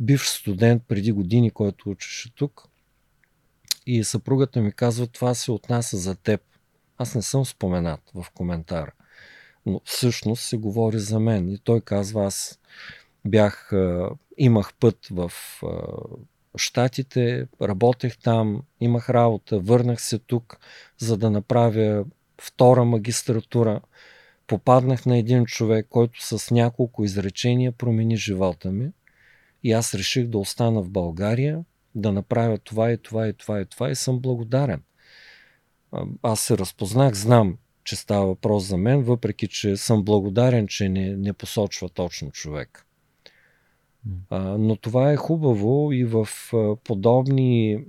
бивш 0.00 0.28
студент 0.28 0.82
преди 0.88 1.12
години, 1.12 1.50
който 1.50 1.90
учеше 1.90 2.34
тук. 2.34 2.68
И 3.86 4.04
съпругата 4.04 4.60
ми 4.60 4.72
казва, 4.72 5.06
това 5.06 5.34
се 5.34 5.52
отнася 5.52 5.96
за 5.96 6.14
теб. 6.14 6.40
Аз 6.98 7.14
не 7.14 7.22
съм 7.22 7.44
споменат 7.44 8.00
в 8.14 8.26
коментара. 8.34 8.92
Но 9.66 9.80
всъщност 9.84 10.42
се 10.42 10.56
говори 10.56 10.98
за 10.98 11.20
мен. 11.20 11.48
И 11.48 11.58
той 11.58 11.80
казва, 11.80 12.24
аз 12.24 12.58
бях, 13.24 13.72
имах 14.38 14.74
път 14.74 15.08
в 15.10 15.32
Штатите, 16.56 17.46
работех 17.62 18.18
там, 18.18 18.62
имах 18.80 19.10
работа, 19.10 19.58
върнах 19.58 20.00
се 20.02 20.18
тук, 20.18 20.58
за 20.98 21.16
да 21.16 21.30
направя 21.30 22.04
втора 22.40 22.84
магистратура. 22.84 23.80
Попаднах 24.46 25.06
на 25.06 25.18
един 25.18 25.46
човек, 25.46 25.86
който 25.90 26.26
с 26.26 26.50
няколко 26.50 27.04
изречения 27.04 27.72
промени 27.72 28.16
живота 28.16 28.72
ми. 28.72 28.90
И 29.62 29.72
аз 29.72 29.94
реших 29.94 30.26
да 30.26 30.38
остана 30.38 30.82
в 30.82 30.90
България, 30.90 31.64
да 31.94 32.12
направя 32.12 32.58
това 32.58 32.92
и 32.92 32.98
това 32.98 33.28
и 33.28 33.32
това 33.32 33.60
и 33.60 33.66
това 33.66 33.90
и 33.90 33.94
съм 33.94 34.18
благодарен. 34.18 34.82
Аз 36.22 36.40
се 36.40 36.58
разпознах, 36.58 37.14
знам, 37.14 37.58
че 37.84 37.96
става 37.96 38.26
въпрос 38.26 38.64
за 38.64 38.76
мен, 38.76 39.02
въпреки 39.02 39.48
че 39.48 39.76
съм 39.76 40.04
благодарен, 40.04 40.66
че 40.68 40.88
не, 40.88 41.16
не 41.16 41.32
посочва 41.32 41.88
точно 41.88 42.30
човек. 42.30 42.86
А, 44.30 44.38
но 44.40 44.76
това 44.76 45.12
е 45.12 45.16
хубаво 45.16 45.92
и 45.92 46.04
в 46.04 46.28
подобни 46.84 47.84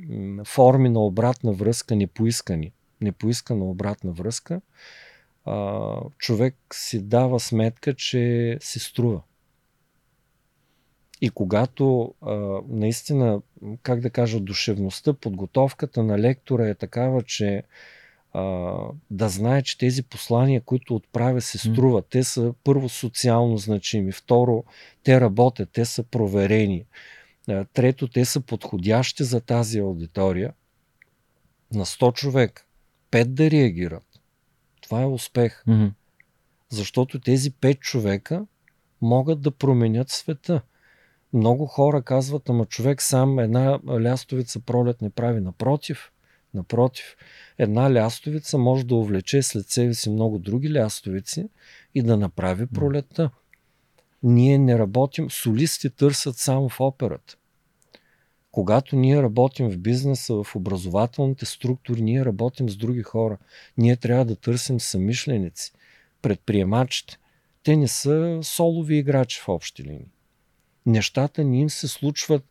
форми 0.45 0.89
на 0.89 0.99
обратна 0.99 1.53
връзка, 1.53 1.95
непоискани, 1.95 2.71
непоискана 3.01 3.65
обратна 3.65 4.11
връзка, 4.11 4.61
а, 5.45 5.99
човек 6.17 6.55
си 6.73 7.01
дава 7.01 7.39
сметка, 7.39 7.93
че 7.93 8.57
се 8.61 8.79
струва. 8.79 9.21
И 11.21 11.29
когато 11.29 12.13
а, 12.21 12.35
наистина, 12.69 13.41
как 13.83 13.99
да 13.99 14.09
кажа, 14.09 14.39
душевността, 14.39 15.13
подготовката 15.13 16.03
на 16.03 16.19
лектора 16.19 16.67
е 16.67 16.75
такава, 16.75 17.23
че 17.23 17.63
а, 18.33 18.73
да 19.11 19.29
знае, 19.29 19.61
че 19.61 19.77
тези 19.77 20.03
послания, 20.03 20.61
които 20.61 20.95
отправя, 20.95 21.41
се 21.41 21.57
струват. 21.57 22.05
Те 22.09 22.23
са 22.23 22.53
първо 22.63 22.89
социално 22.89 23.57
значими, 23.57 24.11
второ, 24.11 24.63
те 25.03 25.21
работят, 25.21 25.69
те 25.73 25.85
са 25.85 26.03
проверени. 26.03 26.85
Трето, 27.73 28.07
те 28.07 28.25
са 28.25 28.41
подходящи 28.41 29.23
за 29.23 29.41
тази 29.41 29.79
аудитория. 29.79 30.53
На 31.73 31.85
100 31.85 32.13
човек, 32.13 32.67
5 33.11 33.25
да 33.25 33.51
реагират. 33.51 34.03
Това 34.81 35.01
е 35.01 35.05
успех. 35.05 35.63
Mm-hmm. 35.67 35.91
Защото 36.69 37.19
тези 37.19 37.51
5 37.51 37.79
човека 37.79 38.45
могат 39.01 39.41
да 39.41 39.51
променят 39.51 40.09
света. 40.09 40.61
Много 41.33 41.65
хора 41.65 42.01
казват, 42.01 42.49
ама 42.49 42.65
човек 42.65 43.01
сам 43.01 43.39
една 43.39 43.79
лястовица 43.89 44.59
пролет 44.59 45.01
не 45.01 45.09
прави. 45.09 45.41
Напротив, 45.41 46.11
напротив, 46.53 47.15
една 47.57 47.93
лястовица 47.93 48.57
може 48.57 48.85
да 48.85 48.95
увлече 48.95 49.43
след 49.43 49.69
себе 49.69 49.93
си 49.93 50.09
много 50.09 50.39
други 50.39 50.73
лястовици 50.73 51.49
и 51.95 52.01
да 52.01 52.17
направи 52.17 52.67
пролетта. 52.67 53.29
Ние 54.23 54.57
не 54.57 54.79
работим, 54.79 55.31
солисти 55.31 55.89
търсят 55.89 56.37
само 56.37 56.69
в 56.69 56.79
операта. 56.79 57.37
Когато 58.51 58.95
ние 58.95 59.23
работим 59.23 59.69
в 59.69 59.77
бизнеса, 59.77 60.43
в 60.43 60.55
образователните 60.55 61.45
структури, 61.45 62.01
ние 62.01 62.25
работим 62.25 62.69
с 62.69 62.75
други 62.75 63.03
хора. 63.03 63.37
Ние 63.77 63.95
трябва 63.95 64.25
да 64.25 64.35
търсим 64.35 64.79
самишленици, 64.79 65.71
предприемачите. 66.21 67.17
Те 67.63 67.75
не 67.75 67.87
са 67.87 68.39
солови 68.43 68.97
играчи 68.97 69.41
в 69.41 69.49
общи 69.49 69.83
линии. 69.83 70.11
Нещата 70.87 71.43
ни 71.43 71.61
им 71.61 71.69
се 71.69 71.87
случват 71.87 72.43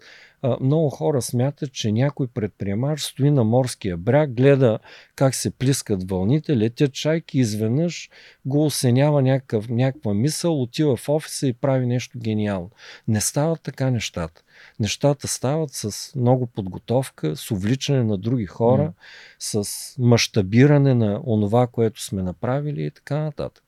много 0.61 0.91
хора 0.91 1.23
смятат, 1.23 1.73
че 1.73 1.93
някой 1.93 2.27
предприемач 2.27 3.01
стои 3.01 3.31
на 3.31 3.45
морския 3.45 3.97
бряг, 3.97 4.33
гледа 4.33 4.79
как 5.17 5.35
се 5.35 5.51
плискат 5.51 6.11
вълните, 6.11 6.57
летят 6.57 6.93
чайки, 6.93 7.39
изведнъж 7.39 8.11
го 8.47 8.65
осенява 8.67 9.23
някакъв, 9.23 9.69
някаква 9.69 10.15
мисъл, 10.15 10.63
отива 10.63 10.97
в 10.97 11.09
офиса 11.09 11.47
и 11.47 11.53
прави 11.53 11.87
нещо 11.87 12.19
гениално. 12.19 12.71
Не 13.09 13.21
стават 13.21 13.63
така 13.63 13.91
нещата. 13.91 14.43
Нещата 14.81 15.29
стават 15.29 15.71
с 15.73 16.15
много 16.17 16.47
подготовка, 16.47 17.37
с 17.37 17.51
увличане 17.51 18.05
на 18.05 18.19
други 18.19 18.47
хора, 18.47 18.93
mm. 19.41 19.63
с 19.63 19.99
мащабиране 19.99 20.95
на 20.95 21.21
онова, 21.27 21.67
което 21.67 22.03
сме 22.03 22.23
направили 22.23 22.85
и 22.85 22.91
така 22.91 23.19
нататък. 23.19 23.63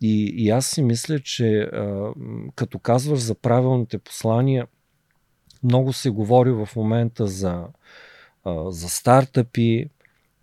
И, 0.00 0.32
и 0.36 0.50
аз 0.50 0.66
си 0.66 0.82
мисля, 0.82 1.20
че 1.20 1.60
а, 1.60 2.12
като 2.54 2.78
казваш 2.78 3.18
за 3.20 3.34
правилните 3.34 3.98
послания, 3.98 4.66
много 5.62 5.92
се 5.92 6.10
говори 6.10 6.50
в 6.50 6.68
момента 6.76 7.26
за, 7.26 7.64
за 8.68 8.88
стартъпи, 8.88 9.90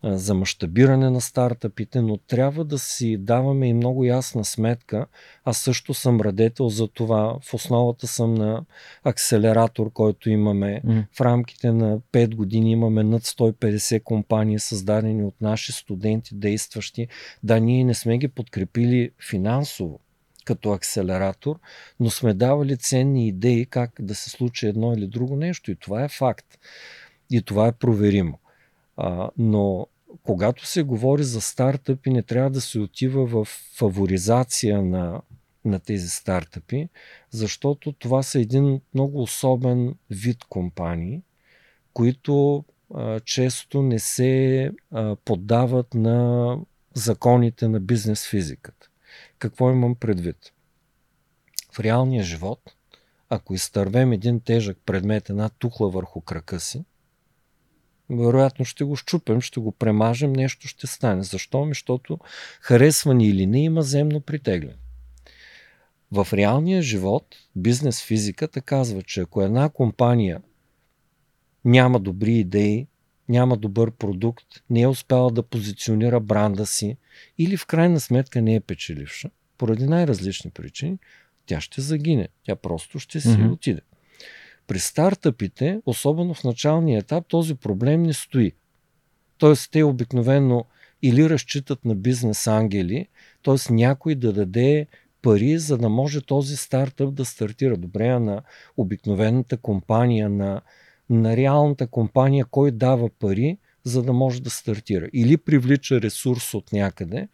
за 0.04 0.34
мащабиране 0.34 1.10
на 1.10 1.22
стартъпите, 1.22 2.02
но 2.02 2.18
трябва 2.18 2.66
да 2.66 2.80
си 2.80 3.18
даваме 3.18 3.68
и 3.68 3.74
много 3.74 4.06
ясна 4.06 4.46
сметка. 4.46 5.06
Аз 5.46 5.58
също 5.58 5.94
съм 5.94 6.22
радетел 6.22 6.70
за 6.70 6.88
това. 6.88 7.38
В 7.44 7.54
основата 7.54 8.08
съм 8.08 8.34
на 8.34 8.66
акселератор, 9.04 9.92
който 9.94 10.30
имаме. 10.30 10.82
Mm. 10.86 11.06
В 11.14 11.22
рамките 11.22 11.72
на 11.72 12.00
5 12.00 12.36
години 12.36 12.72
имаме 12.72 13.04
над 13.04 13.24
150 13.24 14.04
компании, 14.04 14.60
създадени 14.60 15.24
от 15.24 15.36
наши 15.42 15.72
студенти, 15.72 16.36
действащи. 16.36 17.08
Да, 17.44 17.60
ние 17.60 17.84
не 17.84 17.94
сме 17.94 18.18
ги 18.18 18.28
подкрепили 18.28 19.12
финансово, 19.30 20.00
като 20.46 20.72
акселератор, 20.72 21.60
но 22.00 22.10
сме 22.10 22.34
давали 22.34 22.78
ценни 22.78 23.28
идеи 23.28 23.66
как 23.66 23.92
да 24.00 24.16
се 24.16 24.30
случи 24.30 24.68
едно 24.68 24.94
или 24.94 25.08
друго 25.08 25.36
нещо 25.36 25.72
и 25.72 25.76
това 25.76 26.04
е 26.04 26.10
факт. 26.10 26.46
И 27.32 27.42
това 27.42 27.68
е 27.68 27.72
проверимо. 27.72 28.40
Но 29.38 29.88
когато 30.24 30.66
се 30.66 30.84
говори 30.84 31.24
за 31.24 31.42
стартъпи, 31.42 32.10
не 32.10 32.24
трябва 32.24 32.50
да 32.50 32.62
се 32.62 32.80
отива 32.80 33.26
в 33.26 33.46
фаворизация 33.76 34.82
на, 34.82 35.22
на 35.66 35.80
тези 35.80 36.10
стартъпи, 36.10 36.90
защото 37.30 37.92
това 37.92 38.24
са 38.24 38.40
един 38.40 38.82
много 38.94 39.22
особен 39.22 39.96
вид 40.10 40.44
компании, 40.44 41.22
които 41.94 42.66
а, 42.94 43.20
често 43.20 43.82
не 43.82 44.00
се 44.00 44.72
а, 44.92 45.16
поддават 45.16 45.94
на 45.94 46.58
законите 46.94 47.68
на 47.68 47.80
бизнес 47.80 48.30
физиката. 48.30 48.90
Какво 49.40 49.72
имам 49.72 49.96
предвид? 49.96 50.54
В 51.72 51.80
реалния 51.80 52.24
живот, 52.24 52.76
ако 53.30 53.54
изтървем 53.54 54.12
един 54.12 54.40
тежък 54.40 54.78
предмет, 54.86 55.30
една 55.30 55.50
тухла 55.50 55.90
върху 55.90 56.22
крака 56.22 56.60
си, 56.60 56.86
вероятно 58.10 58.66
ще 58.66 58.84
го 58.84 58.96
щупем, 58.96 59.42
ще 59.42 59.60
го 59.60 59.72
премажем, 59.72 60.34
нещо 60.34 60.68
ще 60.68 60.88
стане. 60.88 61.24
Защо? 61.24 61.66
Ми, 61.66 61.70
защото 61.70 62.20
харесва 62.62 63.14
ни 63.14 63.28
или 63.28 63.46
не 63.46 63.64
има 63.64 63.82
земно 63.82 64.22
притегляне. 64.22 64.78
В 66.12 66.28
реалния 66.34 66.82
живот 66.82 67.36
бизнес 67.56 68.04
физиката 68.04 68.62
казва, 68.62 69.04
че 69.04 69.22
ако 69.22 69.42
една 69.42 69.70
компания 69.70 70.42
няма 71.66 72.00
добри 72.00 72.34
идеи, 72.34 72.88
няма 73.30 73.58
добър 73.58 73.92
продукт, 73.92 74.46
не 74.70 74.82
е 74.82 74.88
успяла 74.88 75.32
да 75.32 75.44
позиционира 75.44 76.20
бранда 76.20 76.66
си 76.66 76.98
или 77.38 77.58
в 77.58 77.66
крайна 77.66 78.00
сметка 78.00 78.42
не 78.42 78.56
е 78.56 78.60
печеливша, 78.60 79.30
поради 79.58 79.88
най-различни 79.88 80.52
причини, 80.52 80.98
тя 81.46 81.62
ще 81.62 81.82
загине. 81.82 82.28
Тя 82.44 82.56
просто 82.56 83.00
ще 83.00 83.22
си 83.22 83.28
mm-hmm. 83.28 83.52
отиде. 83.52 83.82
При 84.68 84.80
стартъпите, 84.80 85.82
особено 85.86 86.34
в 86.34 86.44
началния 86.44 87.00
етап, 87.00 87.26
този 87.28 87.56
проблем 87.56 88.04
не 88.04 88.14
стои. 88.14 88.52
Тоест, 89.38 89.72
те 89.72 89.84
обикновено 89.84 90.66
или 91.02 91.30
разчитат 91.30 91.86
на 91.86 91.96
бизнес 91.96 92.48
ангели, 92.48 93.08
т.е. 93.44 93.74
някой 93.74 94.16
да 94.16 94.34
даде 94.34 94.88
пари, 95.22 95.58
за 95.58 95.78
да 95.78 95.90
може 95.90 96.22
този 96.22 96.58
стартъп 96.58 97.14
да 97.14 97.26
стартира 97.26 97.78
добре 97.78 98.20
на 98.20 98.42
обикновената 98.78 99.58
компания, 99.58 100.30
на 100.30 100.62
на 101.10 101.38
реалната 101.38 101.88
компания 101.88 102.46
кой 102.46 102.72
дава 102.72 103.10
пари, 103.10 103.58
за 103.84 104.04
да 104.04 104.14
може 104.14 104.42
да 104.42 104.50
стартира. 104.50 105.10
Или 105.14 105.38
привлича 105.38 106.02
ресурс 106.02 106.54
от 106.54 106.72
някъде, 106.74 107.28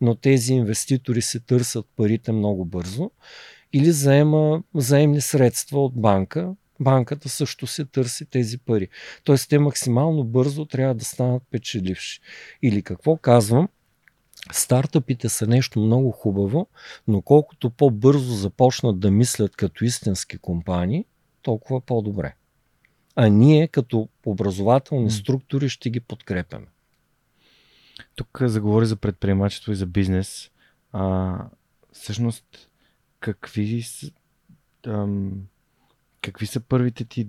но 0.00 0.14
тези 0.14 0.54
инвеститори 0.54 1.22
се 1.22 1.40
търсят 1.40 1.86
парите 1.96 2.32
много 2.32 2.64
бързо, 2.64 3.10
Или 3.72 3.92
заема 3.92 4.62
заемни 4.74 5.20
средства 5.20 5.84
от 5.84 6.00
банка, 6.00 6.54
банката 6.80 7.28
също 7.28 7.66
се 7.66 7.84
търси 7.84 8.26
тези 8.26 8.58
пари. 8.58 8.88
Тоест 9.24 9.48
те 9.48 9.58
максимално 9.58 10.24
бързо 10.24 10.64
трябва 10.64 10.94
да 10.94 11.04
станат 11.04 11.42
печеливши. 11.50 12.20
Или 12.62 12.82
какво 12.82 13.16
казвам? 13.16 13.68
Стартъпите 14.52 15.28
са 15.28 15.46
нещо 15.46 15.80
много 15.80 16.10
хубаво, 16.10 16.68
но 17.08 17.22
колкото 17.22 17.70
по-бързо 17.70 18.34
започнат 18.34 19.00
да 19.00 19.10
мислят 19.10 19.56
като 19.56 19.84
истински 19.84 20.38
компании, 20.38 21.04
толкова 21.42 21.80
по-добре. 21.80 22.34
А 23.16 23.28
ние 23.28 23.68
като 23.68 24.08
образователни 24.26 25.10
структури 25.10 25.68
ще 25.68 25.90
ги 25.90 26.00
подкрепяме. 26.00 26.66
Тук 28.14 28.38
заговори 28.42 28.86
за 28.86 28.96
предприемачество 28.96 29.72
и 29.72 29.76
за 29.76 29.86
бизнес. 29.86 30.50
А, 30.92 31.36
всъщност, 31.92 32.44
какви 33.20 33.84
ам, 34.86 35.32
какви 36.22 36.46
са 36.46 36.60
първите 36.60 37.04
ти 37.04 37.28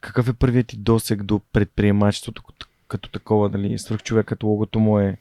какъв 0.00 0.28
е 0.28 0.32
първият 0.32 0.66
ти 0.66 0.76
досег 0.76 1.22
до 1.22 1.40
предприемачеството 1.52 2.42
като, 2.88 3.10
такова, 3.10 3.48
дали 3.48 3.78
свръхчовек 3.78 4.26
като 4.26 4.46
логото 4.46 4.80
му 4.80 4.98
е 4.98 5.16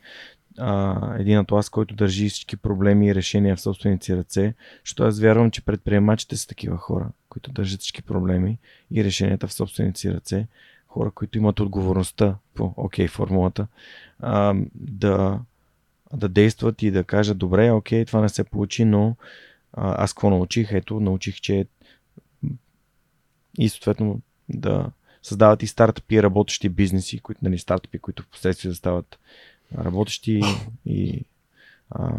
а, 0.57 1.15
един 1.19 1.38
атлас, 1.38 1.69
който 1.69 1.95
държи 1.95 2.30
всички 2.30 2.57
проблеми 2.57 3.07
и 3.07 3.15
решения 3.15 3.55
в 3.55 3.61
собствените 3.61 4.05
си 4.05 4.18
ръце, 4.18 4.53
защото 4.85 5.03
аз 5.03 5.19
вярвам, 5.19 5.51
че 5.51 5.65
предприемачите 5.65 6.38
са 6.38 6.47
такива 6.47 6.77
хора, 6.77 7.10
които 7.30 7.51
държат 7.51 7.80
всички 7.80 8.01
проблеми 8.01 8.57
и 8.91 9.03
решенията 9.03 9.47
в 9.47 9.53
собствените 9.53 9.99
си 9.99 10.14
ръце, 10.14 10.47
хора, 10.88 11.11
които 11.11 11.38
имат 11.38 11.60
отговорността 11.60 12.35
по 12.53 12.73
окей 12.77 13.07
okay, 13.07 13.10
формулата, 13.10 13.68
а, 14.19 14.55
да, 14.76 15.39
да 16.14 16.30
действат 16.30 16.81
и 16.81 16.91
да 16.91 17.03
кажат, 17.03 17.38
добре, 17.38 17.72
окей, 17.72 18.05
това 18.05 18.22
не 18.22 18.30
се 18.30 18.43
получи, 18.43 18.85
но 18.85 19.15
а, 19.73 20.03
аз 20.03 20.14
какво 20.14 20.30
научих? 20.30 20.72
Ето, 20.72 20.99
научих, 20.99 21.41
че 21.41 21.65
и 23.59 23.69
съответно 23.69 24.21
да 24.49 24.91
създават 25.23 25.63
и 25.63 25.67
стартъпи, 25.67 26.15
и 26.15 26.23
работещи 26.23 26.69
бизнеси, 26.69 27.19
които, 27.19 27.39
нали, 27.43 27.57
стартъпи, 27.59 27.99
които 27.99 28.23
в 28.23 28.27
последствие 28.27 28.73
стават 28.73 29.19
работещи 29.77 30.41
и 30.85 31.25
а, 31.89 32.17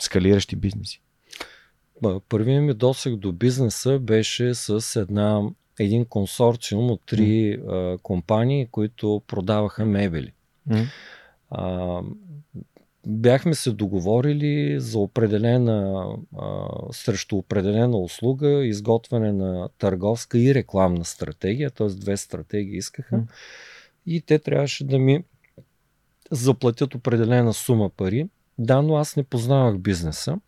скалиращи 0.00 0.56
бизнеси. 0.56 1.00
Първият 2.28 2.64
ми 2.64 2.74
досег 2.74 3.16
до 3.16 3.32
бизнеса 3.32 3.98
беше 3.98 4.54
с 4.54 5.00
една, 5.00 5.42
един 5.78 6.04
консорциум 6.04 6.90
от 6.90 7.00
три 7.06 7.58
mm. 7.58 7.94
а, 7.94 7.98
компании, 7.98 8.68
които 8.70 9.22
продаваха 9.26 9.86
мебели. 9.86 10.32
Mm. 10.70 10.86
А, 11.50 12.02
бяхме 13.08 13.54
се 13.54 13.72
договорили 13.72 14.80
за 14.80 14.98
определена, 14.98 16.06
а, 16.38 16.66
срещу 16.92 17.36
определена 17.36 17.98
услуга, 17.98 18.66
изготвяне 18.66 19.32
на 19.32 19.68
търговска 19.78 20.38
и 20.38 20.54
рекламна 20.54 21.04
стратегия, 21.04 21.70
т.е. 21.70 21.86
две 21.86 22.16
стратегии 22.16 22.76
искаха. 22.76 23.16
Mm. 23.16 23.26
И 24.06 24.20
те 24.20 24.38
трябваше 24.38 24.84
да 24.84 24.98
ми 24.98 25.24
заплатят 26.30 26.94
определена 26.94 27.54
сума 27.54 27.90
пари. 27.90 28.28
Да, 28.58 28.82
но 28.82 28.96
аз 28.96 29.16
не 29.16 29.22
познавах 29.22 29.78
бизнеса. 29.78 30.38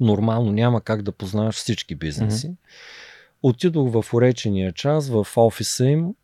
Нормално 0.00 0.52
няма 0.52 0.80
как 0.80 1.02
да 1.02 1.12
познаваш 1.12 1.54
всички 1.54 1.94
бизнеси. 1.94 2.48
Mm-hmm. 2.48 2.56
Отидох 3.42 3.90
в 3.90 4.14
уречения 4.14 4.72
час, 4.72 5.08
в 5.08 5.26
офиса 5.36 5.86
им. 5.86 6.14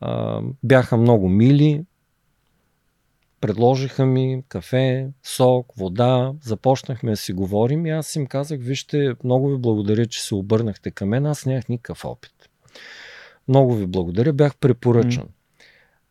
А, 0.00 0.42
бяха 0.62 0.96
много 0.96 1.28
мили. 1.28 1.84
Предложиха 3.40 4.06
ми 4.06 4.42
кафе, 4.48 5.08
сок, 5.22 5.72
вода. 5.76 6.32
Започнахме 6.42 7.10
да 7.10 7.16
си 7.16 7.32
говорим 7.32 7.86
и 7.86 7.90
аз 7.90 8.16
им 8.16 8.26
казах, 8.26 8.58
вижте, 8.60 9.14
много 9.24 9.48
ви 9.48 9.58
благодаря, 9.58 10.06
че 10.06 10.22
се 10.22 10.34
обърнахте 10.34 10.90
към 10.90 11.08
мен. 11.08 11.26
Аз 11.26 11.46
нямах 11.46 11.68
никакъв 11.68 12.04
опит. 12.04 12.32
Много 13.48 13.74
ви 13.74 13.86
благодаря, 13.86 14.32
бях 14.32 14.56
препоръчан. 14.56 15.28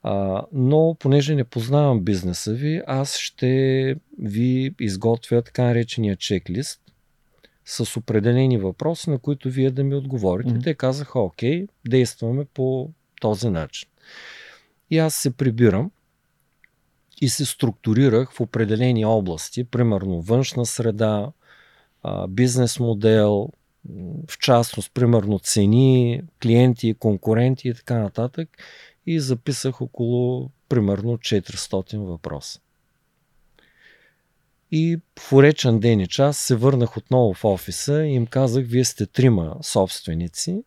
А, 0.04 0.44
но 0.52 0.96
понеже 1.00 1.36
не 1.36 1.44
познавам 1.44 2.02
бизнеса 2.02 2.54
ви, 2.54 2.82
аз 2.88 3.18
ще 3.18 3.96
ви 4.20 4.76
изготвя 4.80 5.42
така 5.42 5.64
наречения 5.64 6.16
чеклист 6.16 6.82
с 7.66 7.98
определени 7.98 8.58
въпроси, 8.58 9.10
на 9.10 9.20
които 9.20 9.50
вие 9.50 9.72
да 9.72 9.84
ми 9.84 9.96
отговорите. 9.96 10.50
Mm-hmm. 10.50 10.64
Те 10.64 10.74
казаха, 10.74 11.20
окей, 11.20 11.68
действаме 11.88 12.46
по 12.54 12.90
този 13.22 13.50
начин. 13.50 13.90
И 14.90 14.98
аз 14.98 15.16
се 15.16 15.38
прибирам 15.38 15.92
и 17.22 17.30
се 17.30 17.46
структурирах 17.46 18.32
в 18.32 18.42
определени 18.42 19.06
области, 19.06 19.64
примерно 19.64 20.22
външна 20.22 20.66
среда, 20.66 21.32
бизнес 22.30 22.80
модел, 22.80 23.50
в 24.28 24.38
частност, 24.40 24.94
примерно 24.94 25.40
цени, 25.40 26.22
клиенти, 26.42 26.94
конкуренти 26.94 27.68
и 27.68 27.74
така 27.74 28.00
нататък 28.00 28.50
и 29.06 29.20
записах 29.20 29.82
около 29.82 30.52
примерно 30.70 31.18
400 31.18 31.98
въпроса. 31.98 32.60
И 34.72 34.98
в 35.20 35.34
уречен 35.34 35.80
ден 35.80 36.00
и 36.00 36.08
час 36.08 36.38
се 36.38 36.56
върнах 36.56 36.98
отново 36.98 37.34
в 37.34 37.46
офиса 37.46 38.06
и 38.06 38.14
им 38.14 38.28
казах, 38.28 38.66
вие 38.68 38.86
сте 38.86 39.06
трима 39.06 39.58
собственици, 39.62 40.64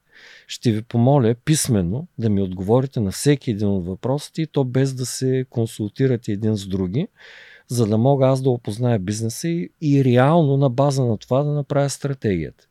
ще 0.47 0.73
ви 0.73 0.83
помоля 0.83 1.35
писменно 1.45 2.07
да 2.19 2.31
ми 2.31 2.43
отговорите 2.43 3.01
на 3.01 3.11
всеки 3.11 3.51
един 3.51 3.69
от 3.69 3.87
въпросите 3.87 4.43
и 4.43 4.47
то 4.47 4.65
без 4.65 4.95
да 4.95 5.07
се 5.07 5.47
консултирате 5.51 6.33
един 6.33 6.57
с 6.57 6.67
други, 6.67 7.09
за 7.69 7.87
да 7.87 7.99
мога 7.99 8.27
аз 8.27 8.43
да 8.43 8.51
опозная 8.51 8.99
бизнеса 8.99 9.49
и, 9.49 9.71
и 9.81 10.05
реално 10.05 10.57
на 10.57 10.71
база 10.71 11.05
на 11.05 11.19
това 11.19 11.43
да 11.43 11.53
направя 11.53 11.91
стратегията. 11.91 12.67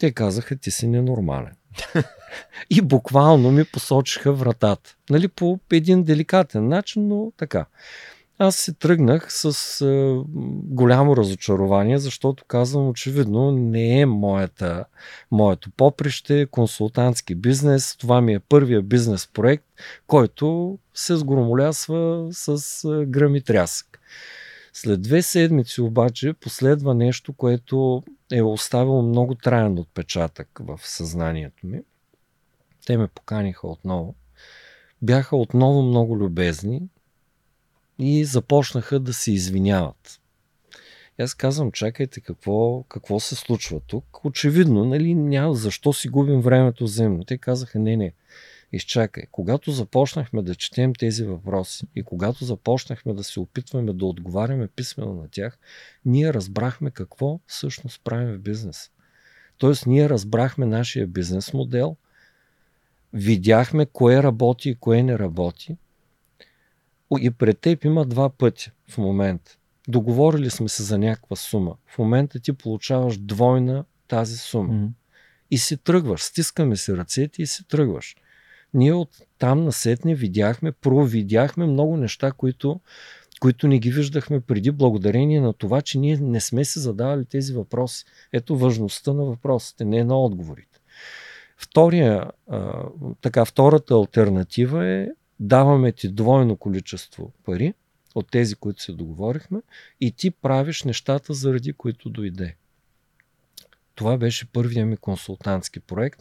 Те 0.00 0.12
казаха, 0.12 0.56
ти 0.56 0.70
си 0.70 0.86
ненормален. 0.86 1.54
и 2.70 2.80
буквално 2.80 3.50
ми 3.50 3.64
посочиха 3.64 4.32
вратата. 4.32 4.96
Нали, 5.10 5.28
по 5.28 5.58
един 5.72 6.02
деликатен 6.02 6.68
начин, 6.68 7.08
но 7.08 7.32
така. 7.36 7.66
Аз 8.38 8.56
се 8.56 8.72
тръгнах 8.72 9.32
с 9.32 9.80
е, 9.80 10.22
голямо 10.64 11.16
разочарование, 11.16 11.98
защото 11.98 12.44
казвам 12.44 12.88
очевидно 12.88 13.52
не 13.52 14.00
е 14.00 14.06
моята, 14.06 14.84
моето 15.30 15.70
поприще, 15.70 16.46
консултантски 16.50 17.34
бизнес. 17.34 17.96
Това 17.96 18.20
ми 18.20 18.34
е 18.34 18.40
първия 18.40 18.82
бизнес 18.82 19.26
проект, 19.26 19.64
който 20.06 20.78
се 20.94 21.16
сгромолясва 21.16 22.28
с 22.32 22.58
е, 22.84 23.06
гръм 23.06 23.36
и 23.36 23.40
трясък. 23.40 24.00
След 24.72 25.02
две 25.02 25.22
седмици 25.22 25.80
обаче 25.80 26.32
последва 26.32 26.94
нещо, 26.94 27.32
което 27.32 28.02
е 28.32 28.42
оставило 28.42 29.02
много 29.02 29.34
траен 29.34 29.78
отпечатък 29.78 30.48
в 30.60 30.80
съзнанието 30.82 31.66
ми. 31.66 31.80
Те 32.86 32.96
ме 32.96 33.06
поканиха 33.06 33.68
отново. 33.68 34.14
Бяха 35.02 35.36
отново 35.36 35.82
много 35.82 36.18
любезни 36.18 36.82
и 37.98 38.24
започнаха 38.24 39.00
да 39.00 39.12
се 39.12 39.32
извиняват. 39.32 40.20
И 41.18 41.22
аз 41.22 41.34
казвам, 41.34 41.72
чакайте, 41.72 42.20
какво, 42.20 42.82
какво 42.82 43.20
се 43.20 43.34
случва 43.34 43.80
тук? 43.80 44.24
Очевидно, 44.24 44.84
нали, 44.84 45.14
няма 45.14 45.54
защо 45.54 45.92
си 45.92 46.08
губим 46.08 46.40
времето 46.40 46.84
взаимно. 46.84 47.24
Те 47.24 47.38
казаха, 47.38 47.78
не, 47.78 47.96
не, 47.96 48.12
изчакай. 48.72 49.24
Когато 49.32 49.70
започнахме 49.70 50.42
да 50.42 50.54
четем 50.54 50.94
тези 50.94 51.24
въпроси 51.24 51.86
и 51.94 52.02
когато 52.02 52.44
започнахме 52.44 53.14
да 53.14 53.24
се 53.24 53.40
опитваме 53.40 53.92
да 53.92 54.06
отговаряме 54.06 54.68
писменно 54.68 55.14
на 55.14 55.28
тях, 55.30 55.58
ние 56.04 56.34
разбрахме 56.34 56.90
какво 56.90 57.40
всъщност 57.46 58.00
правим 58.04 58.34
в 58.34 58.38
бизнес. 58.38 58.90
Тоест, 59.58 59.86
ние 59.86 60.08
разбрахме 60.08 60.66
нашия 60.66 61.06
бизнес 61.06 61.52
модел, 61.52 61.96
видяхме 63.12 63.86
кое 63.86 64.22
работи 64.22 64.70
и 64.70 64.74
кое 64.74 65.02
не 65.02 65.18
работи. 65.18 65.76
И 67.20 67.30
пред 67.30 67.58
теб 67.58 67.84
има 67.84 68.04
два 68.04 68.28
пътя 68.30 68.70
в 68.88 68.98
момента. 68.98 69.56
Договорили 69.88 70.50
сме 70.50 70.68
се 70.68 70.82
за 70.82 70.98
някаква 70.98 71.36
сума. 71.36 71.76
В 71.86 71.98
момента 71.98 72.40
ти 72.40 72.52
получаваш 72.52 73.18
двойна 73.18 73.84
тази 74.08 74.36
сума. 74.36 74.72
Mm-hmm. 74.72 74.88
И 75.50 75.58
си 75.58 75.76
тръгваш. 75.76 76.22
Стискаме 76.22 76.76
си 76.76 76.96
ръцете 76.96 77.42
и 77.42 77.46
си 77.46 77.68
тръгваш. 77.68 78.16
Ние 78.74 78.92
от 78.92 79.08
там 79.38 79.64
насетне 79.64 80.14
видяхме, 80.14 80.72
провидяхме 80.72 81.66
много 81.66 81.96
неща, 81.96 82.32
които, 82.32 82.80
които 83.40 83.68
не 83.68 83.78
ги 83.78 83.90
виждахме 83.90 84.40
преди, 84.40 84.70
благодарение 84.70 85.40
на 85.40 85.52
това, 85.52 85.82
че 85.82 85.98
ние 85.98 86.16
не 86.16 86.40
сме 86.40 86.64
се 86.64 86.80
задавали 86.80 87.24
тези 87.24 87.52
въпроси. 87.52 88.04
Ето 88.32 88.58
важността 88.58 89.12
на 89.12 89.24
въпросите, 89.24 89.84
не 89.84 90.04
на 90.04 90.20
отговорите. 90.20 90.78
Втория, 91.56 92.30
а, 92.48 92.84
така, 93.20 93.44
втората 93.44 93.94
альтернатива 93.94 94.86
е 94.86 95.08
даваме 95.42 95.92
ти 95.92 96.08
двойно 96.08 96.56
количество 96.56 97.32
пари 97.44 97.74
от 98.14 98.30
тези, 98.30 98.54
които 98.54 98.82
се 98.82 98.92
договорихме 98.92 99.62
и 100.00 100.12
ти 100.12 100.30
правиш 100.30 100.82
нещата, 100.82 101.34
заради 101.34 101.72
които 101.72 102.10
дойде. 102.10 102.56
Това 103.94 104.16
беше 104.16 104.46
първия 104.46 104.86
ми 104.86 104.96
консултантски 104.96 105.80
проект. 105.80 106.20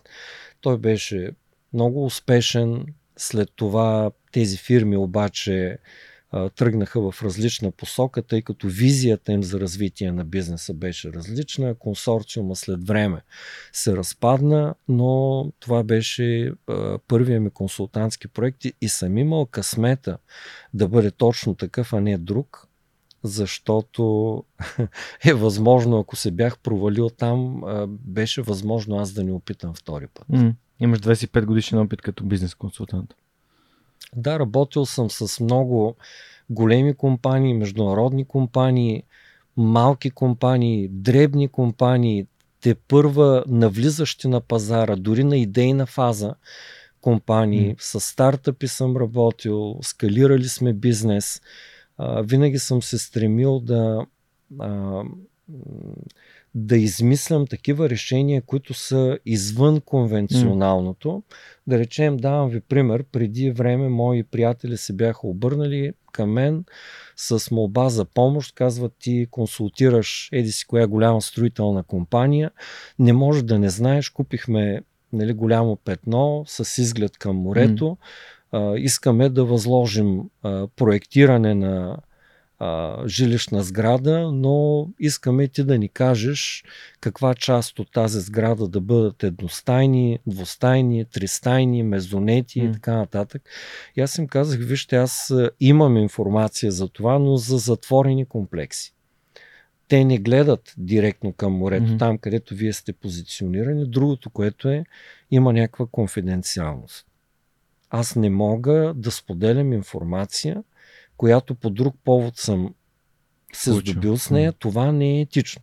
Той 0.61 0.77
беше 0.77 1.31
много 1.73 2.05
успешен. 2.05 2.85
След 3.17 3.49
това 3.55 4.11
тези 4.31 4.57
фирми 4.57 4.97
обаче 4.97 5.77
тръгнаха 6.55 7.11
в 7.11 7.23
различна 7.23 7.71
посока, 7.71 8.21
тъй 8.21 8.41
като 8.41 8.67
визията 8.67 9.31
им 9.31 9.43
за 9.43 9.59
развитие 9.59 10.11
на 10.11 10.25
бизнеса 10.25 10.73
беше 10.73 11.13
различна. 11.13 11.75
Консорциума 11.75 12.55
след 12.55 12.87
време 12.87 13.21
се 13.73 13.97
разпадна, 13.97 14.75
но 14.87 15.51
това 15.59 15.83
беше 15.83 16.53
а, 16.67 16.97
първия 17.07 17.41
ми 17.41 17.49
консултантски 17.49 18.27
проект 18.27 18.65
и 18.81 18.89
съм 18.89 19.17
имал 19.17 19.45
късмета 19.45 20.17
да 20.73 20.87
бъде 20.87 21.11
точно 21.11 21.55
такъв, 21.55 21.93
а 21.93 22.01
не 22.01 22.17
друг 22.17 22.67
защото 23.23 24.43
е 25.25 25.33
възможно, 25.33 25.99
ако 25.99 26.15
се 26.15 26.31
бях 26.31 26.59
провалил 26.59 27.09
там, 27.09 27.61
беше 27.89 28.41
възможно 28.41 28.97
аз 28.97 29.11
да 29.11 29.23
не 29.23 29.31
опитам 29.31 29.73
втори 29.73 30.07
път. 30.07 30.25
Имаш 30.79 30.99
25 30.99 31.45
годишен 31.45 31.79
опит 31.79 32.01
като 32.01 32.23
бизнес 32.23 32.55
консултант. 32.55 33.13
Да, 34.15 34.39
работил 34.39 34.85
съм 34.85 35.09
с 35.09 35.39
много 35.39 35.95
големи 36.49 36.93
компании, 36.93 37.53
международни 37.53 38.25
компании, 38.25 39.03
малки 39.57 40.11
компании, 40.11 40.87
дребни 40.87 41.47
компании, 41.47 42.27
те 42.61 42.75
първа 42.75 43.43
навлизащи 43.47 44.27
на 44.27 44.41
пазара, 44.41 44.95
дори 44.95 45.23
на 45.23 45.37
идейна 45.37 45.85
фаза 45.85 46.35
компании. 47.01 47.75
Mm. 47.75 47.81
С 47.81 47.99
стартъпи 47.99 48.67
съм 48.67 48.97
работил, 48.97 49.79
скалирали 49.81 50.47
сме 50.47 50.73
бизнес 50.73 51.41
а, 52.03 52.21
винаги 52.21 52.59
съм 52.59 52.81
се 52.81 52.97
стремил 52.97 53.59
да, 53.59 54.05
а, 54.59 55.03
да 56.55 56.77
измислям 56.77 57.47
такива 57.47 57.89
решения, 57.89 58.41
които 58.41 58.73
са 58.73 59.19
извън 59.25 59.81
конвенционалното. 59.81 61.07
Mm. 61.07 61.23
Да 61.67 61.79
речем, 61.79 62.17
давам 62.17 62.49
ви 62.49 62.61
пример, 62.61 63.03
преди 63.11 63.51
време 63.51 63.89
мои 63.89 64.23
приятели 64.23 64.77
се 64.77 64.93
бяха 64.93 65.27
обърнали 65.27 65.93
към 66.11 66.31
мен 66.31 66.63
с 67.15 67.51
молба 67.51 67.89
за 67.89 68.05
помощ, 68.05 68.55
казват 68.55 68.93
ти 68.99 69.27
консултираш 69.31 70.29
еди 70.31 70.51
си 70.51 70.65
коя 70.67 70.87
голяма 70.87 71.21
строителна 71.21 71.83
компания, 71.83 72.51
не 72.99 73.13
може 73.13 73.43
да 73.43 73.59
не 73.59 73.69
знаеш, 73.69 74.09
купихме 74.09 74.81
нали, 75.13 75.33
голямо 75.33 75.75
петно 75.75 76.43
с 76.47 76.81
изглед 76.81 77.17
към 77.17 77.35
морето, 77.35 77.85
mm 77.85 77.97
а, 78.51 78.77
искаме 78.77 79.29
да 79.29 79.45
възложим 79.45 80.21
а, 80.43 80.67
проектиране 80.75 81.55
на 81.55 81.97
а, 82.63 83.03
жилищна 83.07 83.63
сграда, 83.63 84.31
но 84.31 84.87
искаме 84.99 85.47
ти 85.47 85.63
да 85.63 85.77
ни 85.77 85.89
кажеш 85.89 86.63
каква 86.99 87.35
част 87.35 87.79
от 87.79 87.91
тази 87.91 88.19
сграда 88.19 88.67
да 88.67 88.81
бъдат 88.81 89.23
едностайни, 89.23 90.19
двустайни, 90.27 91.05
тристайни, 91.05 91.83
мезонети 91.83 92.61
mm. 92.61 92.69
и 92.69 92.73
така 92.73 92.95
нататък. 92.95 93.41
И 93.95 94.01
аз 94.01 94.17
им 94.17 94.27
казах, 94.27 94.59
вижте, 94.59 94.95
аз 94.95 95.33
имам 95.59 95.97
информация 95.97 96.71
за 96.71 96.87
това, 96.87 97.19
но 97.19 97.37
за 97.37 97.57
затворени 97.57 98.25
комплекси. 98.25 98.93
Те 99.87 100.05
не 100.05 100.17
гледат 100.17 100.73
директно 100.77 101.33
към 101.33 101.53
морето, 101.53 101.91
mm-hmm. 101.91 101.99
там 101.99 102.17
където 102.17 102.55
вие 102.55 102.73
сте 102.73 102.93
позиционирани. 102.93 103.85
Другото, 103.89 104.29
което 104.29 104.69
е, 104.69 104.83
има 105.31 105.53
някаква 105.53 105.85
конфиденциалност 105.91 107.05
аз 107.91 108.15
не 108.15 108.29
мога 108.29 108.93
да 108.95 109.11
споделям 109.11 109.73
информация, 109.73 110.63
която 111.21 111.55
по 111.55 111.69
друг 111.69 111.95
повод 112.03 112.37
съм 112.37 112.73
се 113.53 113.71
здобил 113.71 114.17
с 114.17 114.29
нея, 114.29 114.53
това 114.53 114.91
не 114.91 115.17
е 115.17 115.21
етично. 115.21 115.61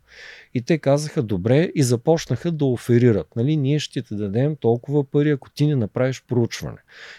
И 0.54 0.62
те 0.62 0.78
казаха 0.78 1.22
добре 1.22 1.70
и 1.74 1.82
започнаха 1.82 2.52
да 2.52 2.64
оферират. 2.64 3.36
Нали, 3.36 3.56
ние 3.56 3.78
ще 3.78 4.02
ти 4.02 4.16
дадем 4.16 4.56
толкова 4.56 5.04
пари, 5.04 5.30
ако 5.30 5.50
ти 5.50 5.66
не 5.66 5.76
направиш 5.76 6.24
проучване. 6.28 6.78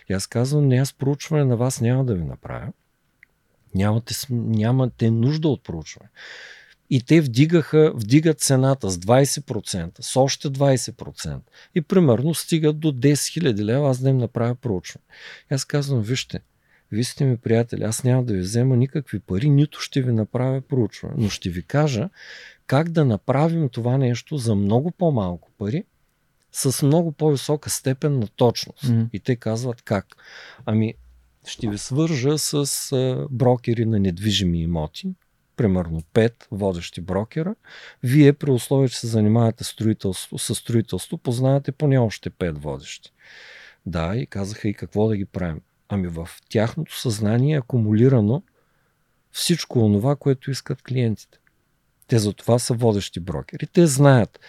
И 0.09 0.13
аз 0.13 0.27
казвам, 0.27 0.67
не, 0.67 0.75
аз 0.75 0.93
проучване 0.93 1.45
на 1.45 1.57
вас 1.57 1.81
няма 1.81 2.05
да 2.05 2.15
ви 2.15 2.23
направя. 2.23 2.71
Нямате, 3.75 4.13
нямате 4.29 5.11
нужда 5.11 5.47
от 5.47 5.63
проучване 5.63 6.09
и 6.89 7.01
те 7.01 7.21
вдигаха, 7.21 7.91
вдигат 7.95 8.39
цената 8.39 8.89
с 8.89 8.97
20%, 8.97 10.01
с 10.01 10.15
още 10.15 10.49
20% 10.49 11.39
и 11.75 11.81
примерно 11.81 12.33
стигат 12.33 12.79
до 12.79 12.91
10 12.91 13.13
000 13.13 13.63
лева, 13.63 13.89
аз 13.89 13.99
да 13.99 14.09
им 14.09 14.17
направя 14.17 14.55
проучване. 14.55 15.05
И 15.51 15.53
аз 15.53 15.65
казвам, 15.65 16.01
вижте, 16.01 16.41
вие 16.91 17.03
сте 17.03 17.25
ми 17.25 17.37
приятели, 17.37 17.83
аз 17.83 18.03
няма 18.03 18.23
да 18.23 18.33
ви 18.33 18.39
взема 18.39 18.77
никакви 18.77 19.19
пари, 19.19 19.49
нито 19.49 19.79
ще 19.79 20.01
ви 20.01 20.11
направя 20.11 20.61
проучване, 20.61 21.15
но 21.17 21.29
ще 21.29 21.49
ви 21.49 21.63
кажа 21.63 22.09
как 22.67 22.89
да 22.89 23.05
направим 23.05 23.69
това 23.69 23.97
нещо 23.97 24.37
за 24.37 24.55
много 24.55 24.91
по-малко 24.91 25.51
пари, 25.57 25.83
с 26.51 26.85
много 26.85 27.11
по-висока 27.11 27.69
степен 27.69 28.19
на 28.19 28.27
точност. 28.27 28.83
Mm-hmm. 28.83 29.09
И 29.13 29.19
те 29.19 29.35
казват 29.35 29.81
как. 29.81 30.05
Ами, 30.65 30.93
ще 31.47 31.69
ви 31.69 31.77
свържа 31.77 32.37
с 32.37 32.53
а, 32.91 33.27
брокери 33.31 33.85
на 33.85 33.99
недвижими 33.99 34.61
имоти, 34.61 35.13
примерно 35.55 36.01
5 36.01 36.33
водещи 36.51 37.01
брокера, 37.01 37.55
вие 38.03 38.33
при 38.33 38.51
условие, 38.51 38.89
че 38.89 38.99
се 38.99 39.07
занимавате 39.07 39.63
строителство, 39.63 40.37
с 40.37 40.55
строителство, 40.55 41.17
познавате 41.17 41.71
поне 41.71 41.99
още 41.99 42.29
5 42.29 42.51
водещи. 42.51 43.11
Да, 43.85 44.15
и 44.15 44.25
казаха 44.25 44.69
и 44.69 44.73
какво 44.73 45.07
да 45.07 45.17
ги 45.17 45.25
правим. 45.25 45.61
Ами 45.89 46.07
в 46.07 46.29
тяхното 46.49 46.99
съзнание 46.99 47.55
е 47.55 47.59
акумулирано 47.59 48.43
всичко 49.31 49.79
онова, 49.79 50.15
което 50.15 50.51
искат 50.51 50.81
клиентите. 50.81 51.39
Те 52.07 52.19
за 52.19 52.33
това 52.33 52.59
са 52.59 52.73
водещи 52.73 53.19
брокери. 53.19 53.67
Те 53.67 53.87
знаят 53.87 54.39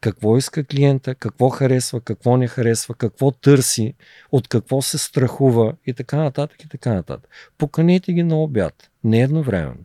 какво 0.00 0.36
иска 0.36 0.64
клиента, 0.64 1.14
какво 1.14 1.48
харесва, 1.48 2.00
какво 2.00 2.36
не 2.36 2.48
харесва, 2.48 2.94
какво 2.94 3.30
търси, 3.30 3.94
от 4.32 4.48
какво 4.48 4.82
се 4.82 4.98
страхува 4.98 5.74
и 5.86 5.94
така 5.94 6.16
нататък 6.16 6.62
и 6.62 6.68
така 6.68 6.94
нататък. 6.94 7.30
Поканете 7.58 8.12
ги 8.12 8.22
на 8.22 8.36
обяд, 8.36 8.90
не 9.04 9.20
едновременно 9.20 9.84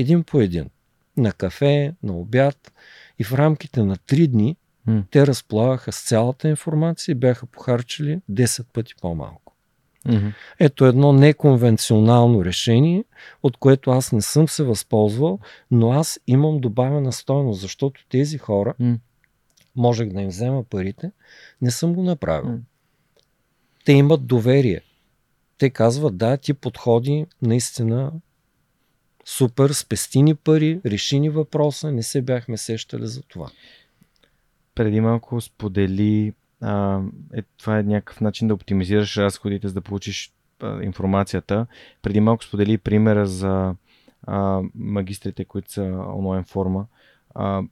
един 0.00 0.22
по 0.22 0.40
един. 0.40 0.70
На 1.16 1.32
кафе, 1.32 1.94
на 2.02 2.12
обяд. 2.12 2.72
И 3.18 3.24
в 3.24 3.34
рамките 3.34 3.82
на 3.82 3.96
три 3.96 4.28
дни 4.28 4.56
mm. 4.88 5.04
те 5.10 5.26
разполагаха 5.26 5.92
с 5.92 6.04
цялата 6.04 6.48
информация 6.48 7.12
и 7.12 7.16
бяха 7.16 7.46
похарчили 7.46 8.20
10 8.30 8.64
пъти 8.72 8.94
по-малко. 9.00 9.49
Mm-hmm. 10.06 10.32
Ето 10.58 10.86
едно 10.86 11.12
неконвенционално 11.12 12.44
решение, 12.44 13.04
от 13.42 13.56
което 13.56 13.90
аз 13.90 14.12
не 14.12 14.22
съм 14.22 14.48
се 14.48 14.62
възползвал, 14.62 15.38
но 15.70 15.92
аз 15.92 16.20
имам 16.26 16.60
добавена 16.60 17.12
стойност, 17.12 17.60
защото 17.60 18.06
тези 18.08 18.38
хора, 18.38 18.74
mm. 18.80 18.98
можех 19.76 20.08
да 20.08 20.20
им 20.20 20.28
взема 20.28 20.64
парите, 20.64 21.10
не 21.62 21.70
съм 21.70 21.94
го 21.94 22.02
направил. 22.02 22.50
Mm. 22.50 22.60
Те 23.84 23.92
имат 23.92 24.26
доверие. 24.26 24.80
Те 25.58 25.70
казват, 25.70 26.16
да, 26.16 26.36
ти 26.36 26.54
подходи 26.54 27.26
наистина 27.42 28.12
супер, 29.24 29.70
спестини 29.70 30.34
пари, 30.34 30.80
решини 30.86 31.30
въпроса, 31.30 31.92
не 31.92 32.02
се 32.02 32.22
бяхме 32.22 32.56
сещали 32.56 33.06
за 33.06 33.22
това. 33.22 33.50
Преди 34.74 35.00
малко 35.00 35.40
сподели, 35.40 36.32
а, 36.60 37.00
е, 37.34 37.42
това 37.42 37.78
е 37.78 37.82
някакъв 37.82 38.20
начин 38.20 38.48
да 38.48 38.54
оптимизираш 38.54 39.16
разходите, 39.16 39.68
за 39.68 39.74
да 39.74 39.80
получиш 39.80 40.32
а, 40.60 40.82
информацията. 40.82 41.66
Преди 42.02 42.20
малко 42.20 42.44
сподели 42.44 42.78
примера 42.78 43.26
за 43.26 43.74
а, 44.26 44.62
магистрите, 44.74 45.44
които 45.44 45.72
са 45.72 45.82
онлайн 46.16 46.44
форма. 46.44 46.86
А, 47.34 47.62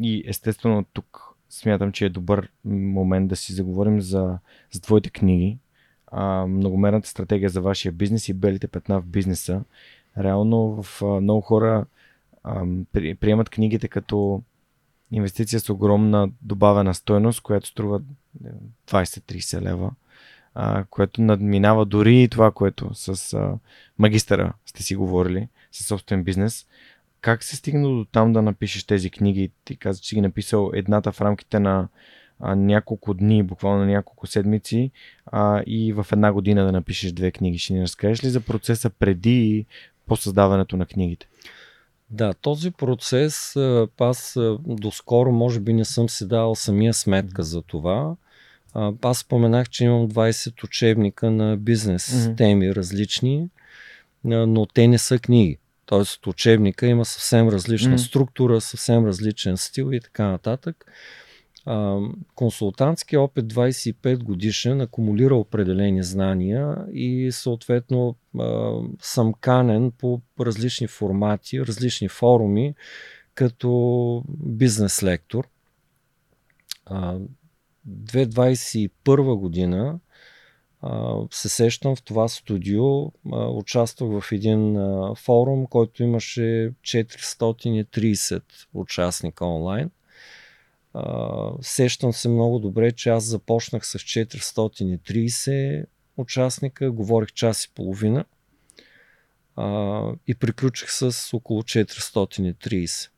и 0.00 0.24
естествено 0.26 0.84
тук 0.92 1.22
смятам, 1.50 1.92
че 1.92 2.06
е 2.06 2.08
добър 2.08 2.48
момент 2.64 3.28
да 3.28 3.36
си 3.36 3.52
заговорим 3.52 4.00
за, 4.00 4.38
за 4.72 4.80
твоите 4.80 5.10
книги, 5.10 5.58
а, 6.06 6.46
многомерната 6.46 7.08
стратегия 7.08 7.50
за 7.50 7.60
вашия 7.60 7.92
бизнес 7.92 8.28
и 8.28 8.34
белите 8.34 8.68
петна 8.68 9.00
в 9.00 9.06
бизнеса. 9.06 9.62
Реално 10.18 10.82
в 10.82 11.02
много 11.20 11.40
хора 11.40 11.86
ам, 12.44 12.86
приемат 12.92 13.50
книгите 13.50 13.88
като 13.88 14.42
инвестиция 15.12 15.60
с 15.60 15.70
огромна 15.70 16.30
добавена 16.42 16.94
стойност, 16.94 17.40
която 17.40 17.68
струва 17.68 18.00
20-30 18.88 19.62
лева, 19.62 19.90
а, 20.54 20.84
което 20.90 21.22
надминава 21.22 21.86
дори 21.86 22.22
и 22.22 22.28
това, 22.28 22.50
което 22.50 22.90
с 22.94 23.34
а, 23.34 23.58
магистъра 23.98 24.52
сте 24.66 24.82
си 24.82 24.96
говорили, 24.96 25.48
със 25.72 25.86
собствен 25.86 26.24
бизнес. 26.24 26.66
Как 27.20 27.42
се 27.42 27.56
стигна 27.56 27.88
до 27.88 28.06
там 28.12 28.32
да 28.32 28.42
напишеш 28.42 28.84
тези 28.84 29.10
книги? 29.10 29.50
Ти 29.64 29.76
каза, 29.76 30.00
че 30.00 30.08
си 30.08 30.14
ги 30.14 30.20
написал 30.20 30.70
едната 30.74 31.12
в 31.12 31.20
рамките 31.20 31.58
на 31.58 31.88
а, 32.40 32.54
няколко 32.54 33.14
дни, 33.14 33.42
буквално 33.42 33.84
няколко 33.84 34.26
седмици 34.26 34.90
а, 35.26 35.62
и 35.66 35.92
в 35.92 36.06
една 36.12 36.32
година 36.32 36.64
да 36.64 36.72
напишеш 36.72 37.12
две 37.12 37.30
книги. 37.30 37.58
Ще 37.58 37.72
ни 37.72 37.82
разкажеш 37.82 38.24
ли 38.24 38.28
за 38.28 38.40
процеса 38.40 38.90
преди 38.90 39.66
по 40.06 40.16
създаването 40.16 40.76
на 40.76 40.86
книгите? 40.86 41.26
Да, 42.10 42.34
този 42.34 42.70
процес 42.70 43.56
аз 43.98 44.38
доскоро 44.66 45.32
може 45.32 45.60
би 45.60 45.72
не 45.72 45.84
съм 45.84 46.08
си 46.08 46.28
дал 46.28 46.54
самия 46.54 46.94
сметка 46.94 47.42
за 47.42 47.62
това. 47.62 48.14
Аз 49.02 49.18
споменах, 49.18 49.68
че 49.68 49.84
имам 49.84 50.08
20 50.08 50.64
учебника 50.64 51.30
на 51.30 51.56
бизнес 51.56 52.10
mm-hmm. 52.10 52.36
теми 52.36 52.74
различни, 52.74 53.48
но 54.24 54.66
те 54.66 54.88
не 54.88 54.98
са 54.98 55.18
книги. 55.18 55.58
Тоест 55.86 56.26
учебника 56.26 56.86
има 56.86 57.04
съвсем 57.04 57.48
различна 57.48 57.98
mm-hmm. 57.98 58.08
структура, 58.08 58.60
съвсем 58.60 59.06
различен 59.06 59.56
стил 59.56 59.92
и 59.92 60.00
така 60.00 60.28
нататък. 60.28 60.84
А, 61.70 62.00
консултантски 62.34 63.16
опит 63.16 63.44
25 63.44 64.22
годишен, 64.22 64.80
акумулира 64.80 65.36
определени 65.36 66.02
знания 66.02 66.76
и 66.92 67.32
съответно 67.32 68.16
а, 68.38 68.72
съм 69.00 69.34
канен 69.40 69.90
по 69.90 70.20
различни 70.40 70.86
формати, 70.86 71.60
различни 71.60 72.08
форуми, 72.08 72.74
като 73.34 74.22
бизнес 74.28 75.02
лектор. 75.02 75.48
2021 77.88 79.36
година 79.36 79.98
се 81.30 81.48
сещам 81.48 81.96
в 81.96 82.02
това 82.02 82.28
студио, 82.28 83.12
участвах 83.34 84.20
в 84.20 84.32
един 84.32 84.78
форум, 85.16 85.66
който 85.66 86.02
имаше 86.02 86.72
430 86.82 88.42
участника 88.74 89.46
онлайн. 89.46 89.90
Сещам 91.60 92.12
се 92.12 92.28
много 92.28 92.58
добре, 92.58 92.92
че 92.92 93.10
аз 93.10 93.24
започнах 93.24 93.86
с 93.86 93.98
430 93.98 95.84
участника, 96.16 96.90
говорих 96.90 97.32
час 97.32 97.64
и 97.64 97.74
половина 97.74 98.24
и 100.26 100.34
приключих 100.34 100.90
с 100.90 101.34
около 101.34 101.62
430 101.62 103.10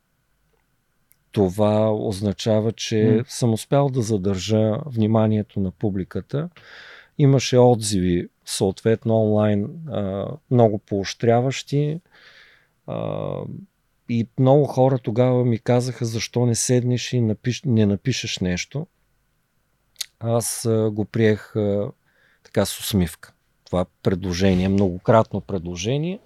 това 1.32 1.94
означава, 1.94 2.72
че 2.72 2.94
mm. 2.96 3.24
съм 3.28 3.52
успял 3.52 3.88
да 3.88 4.02
задържа 4.02 4.78
вниманието 4.86 5.60
на 5.60 5.70
публиката. 5.70 6.48
Имаше 7.18 7.58
отзиви, 7.58 8.28
съответно 8.44 9.22
онлайн, 9.22 9.68
много 10.50 10.78
поощряващи. 10.78 12.00
И 14.12 14.26
много 14.38 14.64
хора 14.64 14.98
тогава 14.98 15.44
ми 15.44 15.58
казаха, 15.58 16.04
защо 16.04 16.46
не 16.46 16.54
седнеш 16.54 17.12
и 17.12 17.20
напиш, 17.20 17.62
не 17.66 17.86
напишеш 17.86 18.38
нещо. 18.38 18.86
Аз 20.20 20.68
го 20.90 21.04
приех 21.04 21.52
така 22.44 22.66
с 22.66 22.80
усмивка. 22.80 23.32
Това 23.64 23.86
предложение, 24.02 24.68
многократно 24.68 25.40
предложение. 25.40 26.18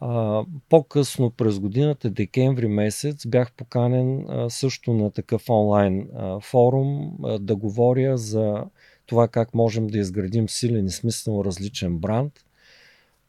А, 0.00 0.44
по-късно 0.68 1.30
през 1.30 1.58
годината, 1.58 2.10
декември 2.10 2.68
месец, 2.68 3.26
бях 3.26 3.52
поканен 3.52 4.26
а, 4.28 4.50
също 4.50 4.92
на 4.92 5.10
такъв 5.10 5.50
онлайн 5.50 6.08
а, 6.16 6.40
форум 6.40 7.18
а, 7.24 7.38
да 7.38 7.56
говоря 7.56 8.16
за 8.16 8.64
това 9.06 9.28
как 9.28 9.54
можем 9.54 9.86
да 9.86 9.98
изградим 9.98 10.48
силен 10.48 10.86
и 10.86 10.90
смислено 10.90 11.44
различен 11.44 11.98
бранд 11.98 12.32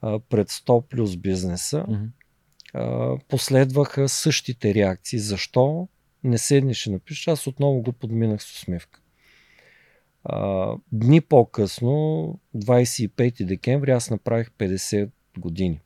а, 0.02 0.20
пред 0.20 0.50
100 0.50 0.82
плюс 0.82 1.18
бизнеса. 1.18 1.86
Mm-hmm. 1.90 2.08
А, 2.74 3.18
последваха 3.28 4.10
същите 4.10 4.74
реакции. 4.74 5.20
Защо 5.20 5.88
не 6.24 6.38
седнеш 6.38 6.86
и 6.86 6.92
напишеш? 6.92 7.28
Аз 7.28 7.48
отново 7.48 7.82
го 7.82 7.92
подминах 7.92 8.44
с 8.44 8.52
усмивка. 8.52 9.02
А, 10.24 10.74
дни 10.92 11.22
по-късно, 11.22 12.40
25 12.56 13.46
декември, 13.46 13.92
аз 13.92 14.10
направих 14.10 14.50
50 14.50 15.10
години. 15.38 15.80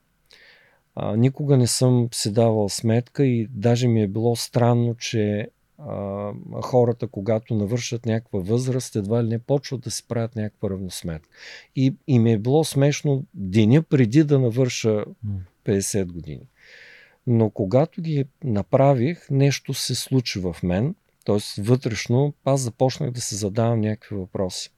А, 0.95 1.15
никога 1.15 1.57
не 1.57 1.67
съм 1.67 2.07
си 2.11 2.33
давал 2.33 2.69
сметка 2.69 3.25
и 3.25 3.47
даже 3.51 3.87
ми 3.87 4.01
е 4.01 4.07
било 4.07 4.35
странно, 4.35 4.95
че 4.95 5.47
а, 5.77 6.31
хората, 6.61 7.07
когато 7.07 7.55
навършат 7.55 8.05
някаква 8.05 8.39
възраст, 8.39 8.95
едва 8.95 9.23
ли 9.23 9.27
не 9.27 9.39
почват 9.39 9.81
да 9.81 9.91
си 9.91 10.07
правят 10.07 10.35
някаква 10.35 10.69
равносметка. 10.69 11.29
И, 11.75 11.95
и 12.07 12.19
ми 12.19 12.31
е 12.31 12.37
било 12.37 12.63
смешно 12.63 13.25
деня 13.33 13.81
преди 13.81 14.23
да 14.23 14.39
навърша 14.39 15.05
50 15.65 16.05
години. 16.05 16.47
Но 17.27 17.49
когато 17.49 18.01
ги 18.01 18.25
направих, 18.43 19.29
нещо 19.29 19.73
се 19.73 19.95
случи 19.95 20.39
в 20.39 20.55
мен, 20.63 20.95
т.е. 21.25 21.61
вътрешно, 21.61 22.33
аз 22.45 22.61
започнах 22.61 23.11
да 23.11 23.21
се 23.21 23.35
задавам 23.35 23.81
някакви 23.81 24.15
въпроси. 24.15 24.71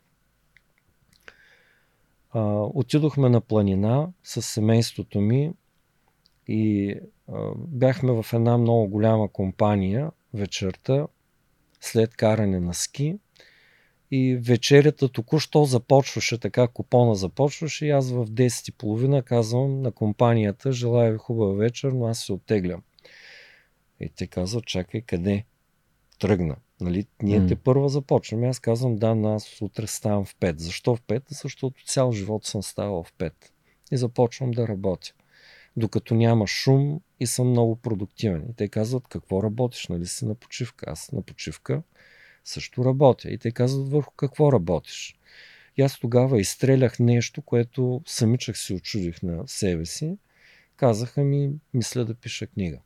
А, 2.31 2.41
отидохме 2.61 3.29
на 3.29 3.41
планина 3.41 4.07
с 4.23 4.41
семейството 4.41 5.21
ми 5.21 5.53
и 6.47 6.95
а, 7.27 7.51
бяхме 7.57 8.11
в 8.11 8.25
една 8.33 8.57
много 8.57 8.87
голяма 8.87 9.29
компания 9.29 10.11
вечерта, 10.33 11.07
след 11.81 12.15
каране 12.15 12.59
на 12.59 12.73
ски. 12.73 13.17
И 14.11 14.35
вечерята 14.35 15.09
току-що 15.09 15.65
започваше, 15.65 16.37
така 16.37 16.67
купона 16.67 17.15
започваше 17.15 17.85
и 17.85 17.89
аз 17.89 18.11
в 18.11 18.25
10.30 18.25 19.23
казвам 19.23 19.81
на 19.81 19.91
компанията, 19.91 20.71
желая 20.71 21.11
ви 21.11 21.17
хубава 21.17 21.53
вечер, 21.53 21.91
но 21.91 22.05
аз 22.05 22.19
се 22.19 22.33
оттеглям. 22.33 22.83
И 23.99 24.09
те 24.09 24.27
казват, 24.27 24.65
чакай, 24.65 25.01
къде? 25.01 25.45
Тръгна. 26.19 26.55
Нали? 26.81 27.05
Ние 27.23 27.41
mm. 27.41 27.47
те 27.47 27.55
първа 27.55 27.89
започваме. 27.89 28.47
Аз 28.47 28.59
казвам, 28.59 28.95
да, 28.95 29.15
но 29.15 29.33
аз 29.33 29.61
утре 29.61 29.87
ставам 29.87 30.25
в 30.25 30.35
5. 30.35 30.57
Защо 30.57 30.95
в 30.95 31.01
5? 31.01 31.23
Защото 31.29 31.85
цял 31.85 32.11
живот 32.11 32.45
съм 32.45 32.63
ставал 32.63 33.03
в 33.03 33.13
5. 33.13 33.31
И 33.91 33.97
започвам 33.97 34.51
да 34.51 34.67
работя 34.67 35.13
докато 35.77 36.15
няма 36.15 36.47
шум 36.47 37.01
и 37.19 37.27
съм 37.27 37.49
много 37.49 37.75
продуктивен. 37.75 38.45
И 38.49 38.53
те 38.53 38.67
казват, 38.67 39.07
какво 39.07 39.43
работиш, 39.43 39.87
нали 39.87 40.05
си 40.05 40.25
на 40.25 40.35
почивка? 40.35 40.85
Аз 40.89 41.11
на 41.11 41.21
почивка 41.21 41.83
също 42.45 42.85
работя. 42.85 43.29
И 43.29 43.37
те 43.37 43.51
казват, 43.51 43.89
върху 43.89 44.13
какво 44.15 44.51
работиш? 44.51 45.15
И 45.77 45.81
аз 45.81 45.99
тогава 45.99 46.39
изстрелях 46.39 46.99
нещо, 46.99 47.41
което 47.41 48.01
самичък 48.05 48.57
си 48.57 48.73
очудих 48.73 49.23
на 49.23 49.47
себе 49.47 49.85
си. 49.85 50.17
Казаха 50.77 51.23
ми, 51.23 51.51
мисля 51.73 52.05
да 52.05 52.15
пиша 52.15 52.47
книга. 52.47 52.79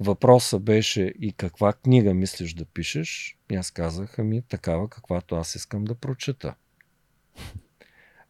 Въпросът 0.00 0.62
беше 0.62 1.02
и 1.20 1.32
каква 1.32 1.72
книга 1.72 2.14
мислиш 2.14 2.54
да 2.54 2.64
пишеш? 2.64 3.38
И 3.50 3.54
аз 3.54 3.70
казах, 3.70 4.18
ми 4.18 4.42
такава, 4.42 4.88
каквато 4.88 5.36
аз 5.36 5.54
искам 5.54 5.84
да 5.84 5.94
прочета 5.94 6.54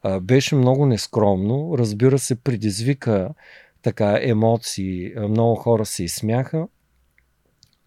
а, 0.02 0.20
беше 0.20 0.54
много 0.54 0.86
нескромно. 0.86 1.78
Разбира 1.78 2.18
се, 2.18 2.34
предизвика 2.34 3.34
така 3.82 4.18
емоции. 4.22 5.12
Много 5.16 5.54
хора 5.54 5.86
се 5.86 6.04
изсмяха. 6.04 6.68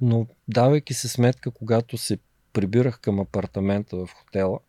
Но 0.02 0.28
давайки 0.48 0.94
се 0.94 1.08
сметка, 1.08 1.52
когато 1.52 1.98
се 1.98 2.18
прибирах 2.54 3.00
към 3.00 3.20
апартамента 3.20 3.98
в 3.98 4.10
хотела, 4.14 4.60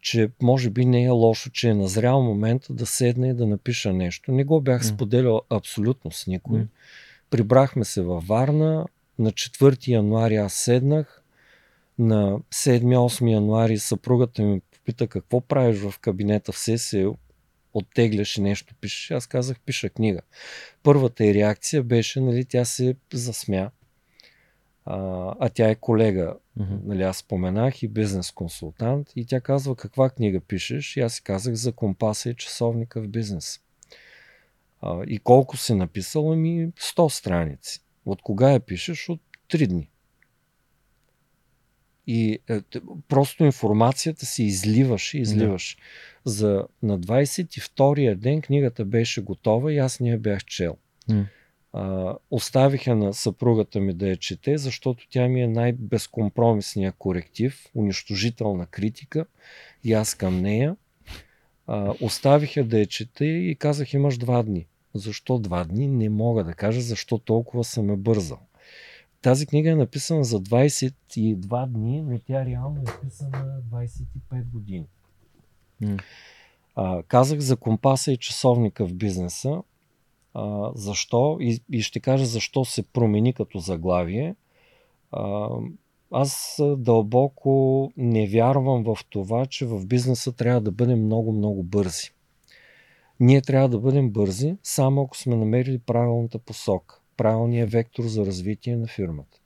че 0.00 0.30
може 0.42 0.70
би 0.70 0.84
не 0.84 1.04
е 1.04 1.08
лошо, 1.08 1.50
че 1.50 1.68
е 1.68 1.74
назрял 1.74 2.22
момент 2.22 2.66
да 2.70 2.86
седна 2.86 3.28
и 3.28 3.34
да 3.34 3.46
напиша 3.46 3.92
нещо. 3.92 4.32
Не 4.32 4.44
го 4.44 4.60
бях 4.60 4.86
споделял 4.86 5.42
абсолютно 5.50 6.12
с 6.12 6.26
никой. 6.26 6.60
Mm. 6.60 6.66
Прибрахме 7.30 7.84
се 7.84 8.02
във 8.02 8.26
Варна. 8.26 8.86
На 9.18 9.32
4 9.32 9.88
януари 9.88 10.36
аз 10.36 10.54
седнах. 10.54 11.22
На 11.98 12.38
7-8 12.38 13.32
януари 13.32 13.78
съпругата 13.78 14.42
ми 14.42 14.60
пита 14.84 15.06
какво 15.06 15.40
правиш 15.40 15.78
в 15.78 15.98
кабинета, 15.98 16.52
все 16.52 16.78
се 16.78 17.06
оттегляш 17.74 18.36
и 18.36 18.40
нещо 18.40 18.74
пишеш. 18.80 19.10
Аз 19.10 19.26
казах, 19.26 19.60
пиша 19.60 19.88
книга. 19.88 20.20
Първата 20.82 21.26
и 21.26 21.34
реакция 21.34 21.82
беше, 21.82 22.20
нали, 22.20 22.44
тя 22.44 22.64
се 22.64 22.96
засмя. 23.12 23.70
А, 24.86 25.34
а 25.40 25.48
тя 25.48 25.70
е 25.70 25.74
колега, 25.74 26.34
mm-hmm. 26.58 26.78
нали, 26.84 27.02
аз 27.02 27.16
споменах 27.16 27.82
и 27.82 27.88
бизнес 27.88 28.30
консултант 28.30 29.12
и 29.16 29.26
тя 29.26 29.40
казва 29.40 29.76
каква 29.76 30.10
книга 30.10 30.40
пишеш 30.40 30.96
и 30.96 31.00
аз 31.00 31.14
си 31.14 31.22
казах 31.22 31.54
за 31.54 31.72
компаса 31.72 32.30
и 32.30 32.34
часовника 32.34 33.02
в 33.02 33.08
бизнес. 33.08 33.60
А, 34.80 35.04
и 35.06 35.18
колко 35.18 35.56
си 35.56 35.74
написала 35.74 36.36
ми 36.36 36.72
100 36.72 37.08
страници. 37.08 37.80
От 38.06 38.22
кога 38.22 38.50
я 38.50 38.60
пишеш? 38.60 39.08
От 39.08 39.20
3 39.50 39.66
дни. 39.66 39.90
И 42.06 42.38
е, 42.48 42.60
просто 43.08 43.44
информацията 43.44 44.26
се 44.26 44.42
изливаше, 44.42 45.18
изливаше. 45.18 45.76
Да. 45.76 46.30
За, 46.30 46.66
на 46.82 47.00
22-я 47.00 48.16
ден 48.16 48.42
книгата 48.42 48.84
беше 48.84 49.22
готова 49.22 49.72
и 49.72 49.78
аз 49.78 50.00
не 50.00 50.08
я 50.08 50.18
бях 50.18 50.44
чел. 50.44 50.76
Mm. 51.10 51.26
А, 51.72 52.14
оставих 52.30 52.86
я 52.86 52.96
на 52.96 53.14
съпругата 53.14 53.80
ми 53.80 53.94
да 53.94 54.08
я 54.08 54.16
чете, 54.16 54.58
защото 54.58 55.06
тя 55.10 55.28
ми 55.28 55.42
е 55.42 55.48
най-безкомпромисният 55.48 56.94
коректив, 56.98 57.66
унищожителна 57.74 58.66
критика 58.66 59.26
и 59.84 59.92
аз 59.92 60.14
към 60.14 60.40
нея. 60.40 60.76
А, 61.66 61.94
оставих 62.00 62.56
я 62.56 62.64
да 62.64 62.78
я 62.78 62.86
чете 62.86 63.24
и 63.24 63.56
казах 63.56 63.92
имаш 63.92 64.18
два 64.18 64.42
дни. 64.42 64.66
Защо 64.94 65.38
два 65.38 65.64
дни? 65.64 65.88
Не 65.88 66.08
мога 66.08 66.44
да 66.44 66.54
кажа 66.54 66.80
защо 66.80 67.18
толкова 67.18 67.64
съм 67.64 67.90
е 67.90 67.96
бързал. 67.96 68.38
Тази 69.22 69.46
книга 69.46 69.70
е 69.70 69.74
написана 69.74 70.24
за 70.24 70.40
22 70.40 71.66
дни, 71.66 72.02
но 72.02 72.18
тя 72.18 72.46
реално 72.46 72.76
е 72.76 72.82
написана 72.82 73.60
25 73.72 74.50
години. 74.52 74.86
Mm. 75.82 76.02
А, 76.74 77.02
казах 77.02 77.38
за 77.38 77.56
компаса 77.56 78.12
и 78.12 78.16
часовника 78.16 78.86
в 78.86 78.94
бизнеса. 78.94 79.62
А, 80.38 80.70
защо? 80.74 81.36
И, 81.40 81.60
и 81.72 81.82
ще 81.82 82.00
кажа 82.00 82.26
защо 82.26 82.64
се 82.64 82.82
промени 82.82 83.32
като 83.32 83.58
заглавие. 83.58 84.34
А, 85.12 85.48
аз 86.10 86.62
дълбоко 86.76 87.92
не 87.96 88.26
вярвам 88.26 88.84
в 88.84 88.98
това, 89.10 89.46
че 89.46 89.66
в 89.66 89.86
бизнеса 89.86 90.32
трябва 90.32 90.60
да 90.60 90.70
бъдем 90.70 91.04
много-много 91.04 91.62
бързи. 91.62 92.10
Ние 93.20 93.42
трябва 93.42 93.68
да 93.68 93.78
бъдем 93.78 94.10
бързи, 94.10 94.56
само 94.62 95.02
ако 95.02 95.16
сме 95.16 95.36
намерили 95.36 95.78
правилната 95.78 96.38
посока 96.38 97.00
правилния 97.16 97.66
вектор 97.66 98.04
за 98.04 98.26
развитие 98.26 98.76
на 98.76 98.86
фирмата. 98.86 99.38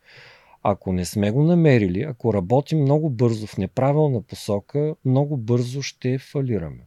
Ако 0.63 0.93
не 0.93 1.05
сме 1.05 1.31
го 1.31 1.43
намерили, 1.43 2.03
ако 2.03 2.35
работим 2.35 2.81
много 2.81 3.11
бързо 3.11 3.47
в 3.47 3.59
неправилна 3.59 4.23
посока, 4.23 4.95
много 5.05 5.37
бързо 5.37 5.83
ще 5.83 6.19
фалираме. 6.19 6.87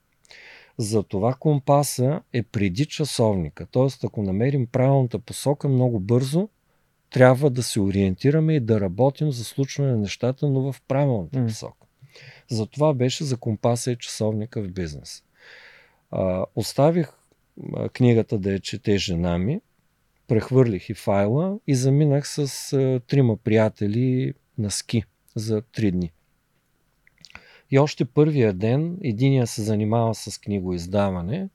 Затова 0.78 1.34
компаса 1.34 2.22
е 2.34 2.44
преди 2.44 2.86
часовника. 2.86 3.66
Т.е. 3.66 3.88
ако 4.04 4.22
намерим 4.22 4.68
правилната 4.68 5.20
посока 5.20 5.70
много 5.70 6.00
бързо, 6.00 6.50
трябва 7.10 7.50
да 7.50 7.64
се 7.64 7.80
ориентираме 7.80 8.56
и 8.56 8.60
да 8.60 8.82
работим 8.82 9.32
за 9.32 9.44
случване 9.44 9.92
на 9.92 9.98
нещата, 9.98 10.50
но 10.50 10.72
в 10.72 10.82
правилната 10.88 11.40
mm. 11.40 11.48
посока. 11.48 11.88
Затова 12.50 12.94
беше 12.94 13.24
за 13.24 13.38
компаса 13.38 13.92
и 13.92 13.98
часовника 13.98 14.62
в 14.62 14.72
бизнес. 14.72 15.24
А, 16.12 16.46
оставих 16.56 17.14
а, 17.74 17.90
книгата 17.90 18.38
да 18.38 18.52
я 18.52 18.60
чете 18.60 18.98
жена 18.98 19.38
ми, 19.38 19.62
прехвърлих 20.28 20.90
и 20.90 20.94
файла 20.94 21.60
и 21.68 21.76
заминах 21.76 22.28
с 22.28 22.74
а, 22.74 23.00
трима 23.08 23.38
приятели 23.38 24.34
на 24.58 24.72
ски 24.72 25.04
за 25.36 25.62
три 25.62 25.92
дни. 25.92 26.12
И 27.72 27.80
още 27.80 28.06
първия 28.06 28.54
ден, 28.54 28.98
единия 29.04 29.48
се 29.48 29.62
занимава 29.62 30.16
с 30.16 30.38
книгоиздаване, 30.38 31.50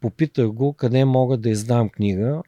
попитах 0.00 0.48
го 0.48 0.72
къде 0.72 1.04
мога 1.04 1.36
да 1.36 1.50
издам 1.50 1.88
книга. 1.88 2.42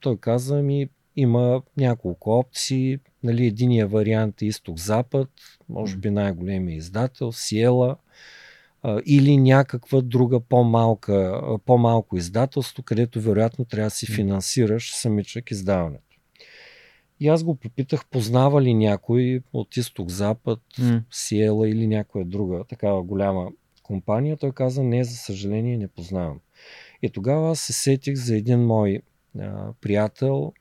Той 0.00 0.16
каза 0.16 0.62
ми, 0.62 0.88
има 1.16 1.62
няколко 1.76 2.38
опции. 2.38 2.98
Нали, 3.22 3.46
единия 3.46 3.88
вариант 3.88 4.42
е 4.42 4.46
изток-запад, 4.46 5.28
може 5.68 5.96
би 5.96 6.10
най-големия 6.10 6.76
издател, 6.76 7.32
Сиела, 7.32 7.96
или 9.06 9.36
някаква 9.36 10.00
друга 10.00 10.40
по-малка, 10.40 11.42
по-малко 11.64 12.16
издателство, 12.16 12.82
където 12.82 13.20
вероятно 13.20 13.64
трябва 13.64 13.86
да 13.86 13.90
си 13.90 14.06
финансираш 14.06 14.94
самичък 14.94 15.50
издаването. 15.50 16.13
И 17.20 17.28
аз 17.28 17.44
го 17.44 17.54
попитах, 17.54 18.06
познава 18.06 18.62
ли 18.62 18.74
някой 18.74 19.42
от 19.52 19.76
изток-запад, 19.76 20.60
mm. 20.78 21.02
Сиела 21.10 21.68
или 21.68 21.86
някоя 21.86 22.24
друга 22.24 22.64
такава 22.68 23.02
голяма 23.02 23.50
компания. 23.82 24.36
Той 24.36 24.52
каза, 24.52 24.82
не, 24.82 25.04
за 25.04 25.16
съжаление 25.16 25.78
не 25.78 25.88
познавам. 25.88 26.40
И 27.02 27.10
тогава 27.10 27.50
аз 27.50 27.60
се 27.60 27.72
сетих 27.72 28.14
за 28.14 28.36
един 28.36 28.60
мой 28.60 29.00
а, 29.38 29.72
приятел, 29.80 30.52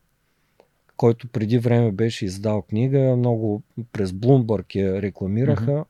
който 0.98 1.28
преди 1.28 1.58
време 1.58 1.92
беше 1.92 2.26
издал 2.26 2.62
книга, 2.62 3.16
много 3.18 3.64
през 3.92 4.12
Bloomberg 4.12 4.76
я 4.76 5.02
рекламираха 5.02 5.72
mm-hmm. 5.72 5.86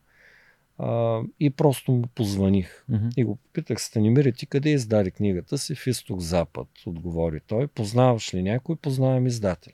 а, 0.78 1.22
и 1.40 1.50
просто 1.50 1.92
му 1.92 2.04
позваних. 2.16 2.86
Mm-hmm. 2.92 3.14
И 3.18 3.24
го 3.24 3.36
попитах, 3.36 3.82
Станимир, 3.82 4.34
ти 4.38 4.46
къде 4.46 4.70
издаде 4.70 5.12
книгата 5.12 5.58
си? 5.58 5.76
В 5.76 5.88
изток-запад, 5.88 6.68
отговори 6.86 7.40
той. 7.48 7.68
Познаваш 7.68 8.34
ли 8.34 8.44
някой? 8.44 8.76
Познавам 8.76 9.28
издателя. 9.28 9.74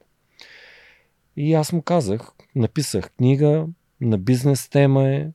И 1.39 1.53
аз 1.53 1.73
му 1.73 1.81
казах, 1.81 2.31
написах 2.55 3.11
книга, 3.11 3.67
на 4.01 4.17
бизнес 4.17 4.69
тема 4.69 5.07
е, 5.07 5.31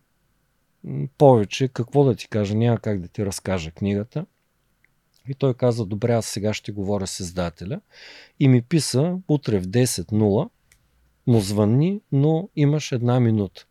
повече, 1.19 1.69
какво 1.69 2.05
да 2.05 2.15
ти 2.15 2.29
кажа, 2.29 2.55
няма 2.55 2.79
как 2.79 3.01
да 3.01 3.09
ти 3.09 3.27
разкажа 3.27 3.71
книгата. 3.71 4.27
И 5.29 5.35
той 5.35 5.55
каза, 5.55 5.87
добре, 5.87 6.13
аз 6.13 6.27
сега 6.27 6.55
ще 6.55 6.73
говоря 6.73 7.07
с 7.07 7.21
издателя. 7.21 7.81
И 8.41 8.49
ми 8.49 8.63
писа, 8.63 9.19
утре 9.29 9.61
в 9.61 9.67
10.0 9.67 10.49
му 11.27 11.41
звънни, 11.41 12.01
но 12.13 12.49
имаш 12.57 12.93
една 12.93 13.21
минута. 13.21 13.67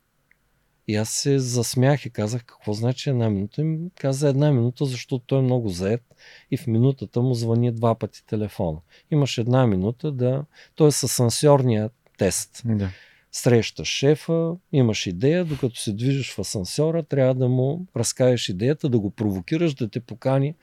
И 0.88 0.95
аз 0.95 1.10
се 1.10 1.39
засмях 1.39 2.05
и 2.05 2.10
казах, 2.10 2.45
какво 2.45 2.73
значи 2.73 3.10
една 3.10 3.30
минута? 3.30 3.61
И 3.61 3.64
ми 3.64 3.89
каза 3.95 4.30
една 4.30 4.51
минута, 4.51 4.85
защото 4.85 5.26
той 5.26 5.39
е 5.39 5.41
много 5.41 5.69
заед 5.69 6.03
и 6.51 6.57
в 6.57 6.68
минутата 6.68 7.22
му 7.22 7.34
звъни 7.34 7.72
два 7.72 7.95
пъти 7.95 8.26
телефона. 8.26 8.80
Имаш 9.11 9.38
една 9.38 9.68
минута 9.68 10.11
да... 10.11 10.45
Той 10.76 10.88
е 10.88 10.91
с 10.91 11.03
асансьорния 11.03 11.89
тест. 12.26 12.62
Да 12.66 12.90
срещаш 13.34 13.88
шефа, 13.88 14.56
имаш 14.72 15.08
идея, 15.08 15.45
докато 15.45 15.76
се 15.76 15.94
движиш 15.94 16.34
в 16.34 16.40
асансьора, 16.40 17.04
трябва 17.04 17.36
да 17.36 17.50
му 17.50 17.86
разкажеш 17.95 18.50
идеята, 18.50 18.90
да 18.90 19.00
го 19.00 19.10
провокираш, 19.10 19.74
да 19.74 19.90
те 19.90 20.00
покани, 20.00 20.56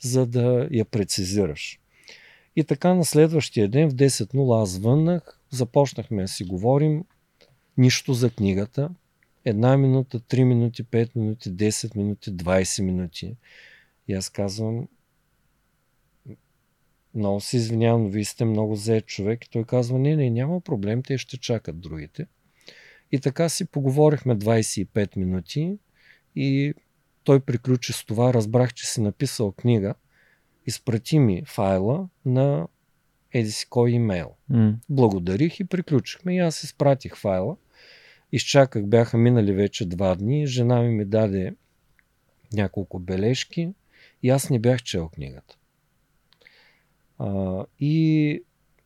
за 0.00 0.26
да 0.26 0.68
я 0.70 0.84
прецизираш. 0.84 1.80
И 2.56 2.64
така 2.64 2.94
на 2.94 3.04
следващия 3.04 3.68
ден 3.68 3.90
в 3.90 3.94
10.00 3.94 4.62
аз 4.62 4.70
звъннах, 4.70 5.40
започнахме 5.50 6.22
да 6.22 6.28
си 6.28 6.44
говорим, 6.44 7.04
нищо 7.76 8.14
за 8.14 8.30
книгата, 8.30 8.90
една 9.44 9.76
минута, 9.76 10.20
3 10.20 10.44
минути, 10.44 10.84
5 10.84 11.16
минути, 11.16 11.50
10 11.50 11.96
минути, 11.96 12.30
20 12.30 12.82
минути. 12.82 13.36
И 14.08 14.14
аз 14.14 14.30
казвам, 14.30 14.88
много 17.14 17.40
се 17.40 17.56
извинявам, 17.56 18.02
но 18.02 18.08
вие 18.08 18.24
сте 18.24 18.44
много 18.44 18.74
зает 18.74 19.06
човек. 19.06 19.44
И 19.44 19.50
той 19.50 19.64
казва, 19.64 19.98
не, 19.98 20.16
не, 20.16 20.30
няма 20.30 20.60
проблем, 20.60 21.02
те 21.02 21.18
ще 21.18 21.36
чакат 21.36 21.80
другите. 21.80 22.26
И 23.12 23.20
така 23.20 23.48
си 23.48 23.64
поговорихме 23.64 24.36
25 24.36 25.16
минути 25.16 25.78
и 26.36 26.74
той 27.24 27.40
приключи 27.40 27.92
с 27.92 28.04
това. 28.04 28.34
Разбрах, 28.34 28.74
че 28.74 28.86
си 28.86 29.00
написал 29.00 29.52
книга. 29.52 29.94
Изпрати 30.66 31.18
ми 31.18 31.42
файла 31.46 32.08
на 32.24 32.68
еди 33.32 33.50
си 33.50 33.66
кой 33.70 33.90
имейл. 33.90 34.34
Mm. 34.52 34.74
Благодарих 34.88 35.60
и 35.60 35.64
приключихме. 35.64 36.36
И 36.36 36.38
аз 36.38 36.62
изпратих 36.62 37.16
файла. 37.16 37.56
Изчаках, 38.32 38.86
бяха 38.86 39.18
минали 39.18 39.52
вече 39.52 39.86
два 39.86 40.14
дни. 40.14 40.46
Жена 40.46 40.82
ми 40.82 40.88
ми 40.88 41.04
даде 41.04 41.54
няколко 42.52 42.98
бележки 42.98 43.68
и 44.22 44.30
аз 44.30 44.50
не 44.50 44.58
бях 44.58 44.82
чел 44.82 45.08
книгата. 45.08 45.57
А, 47.18 47.64
и 47.80 48.42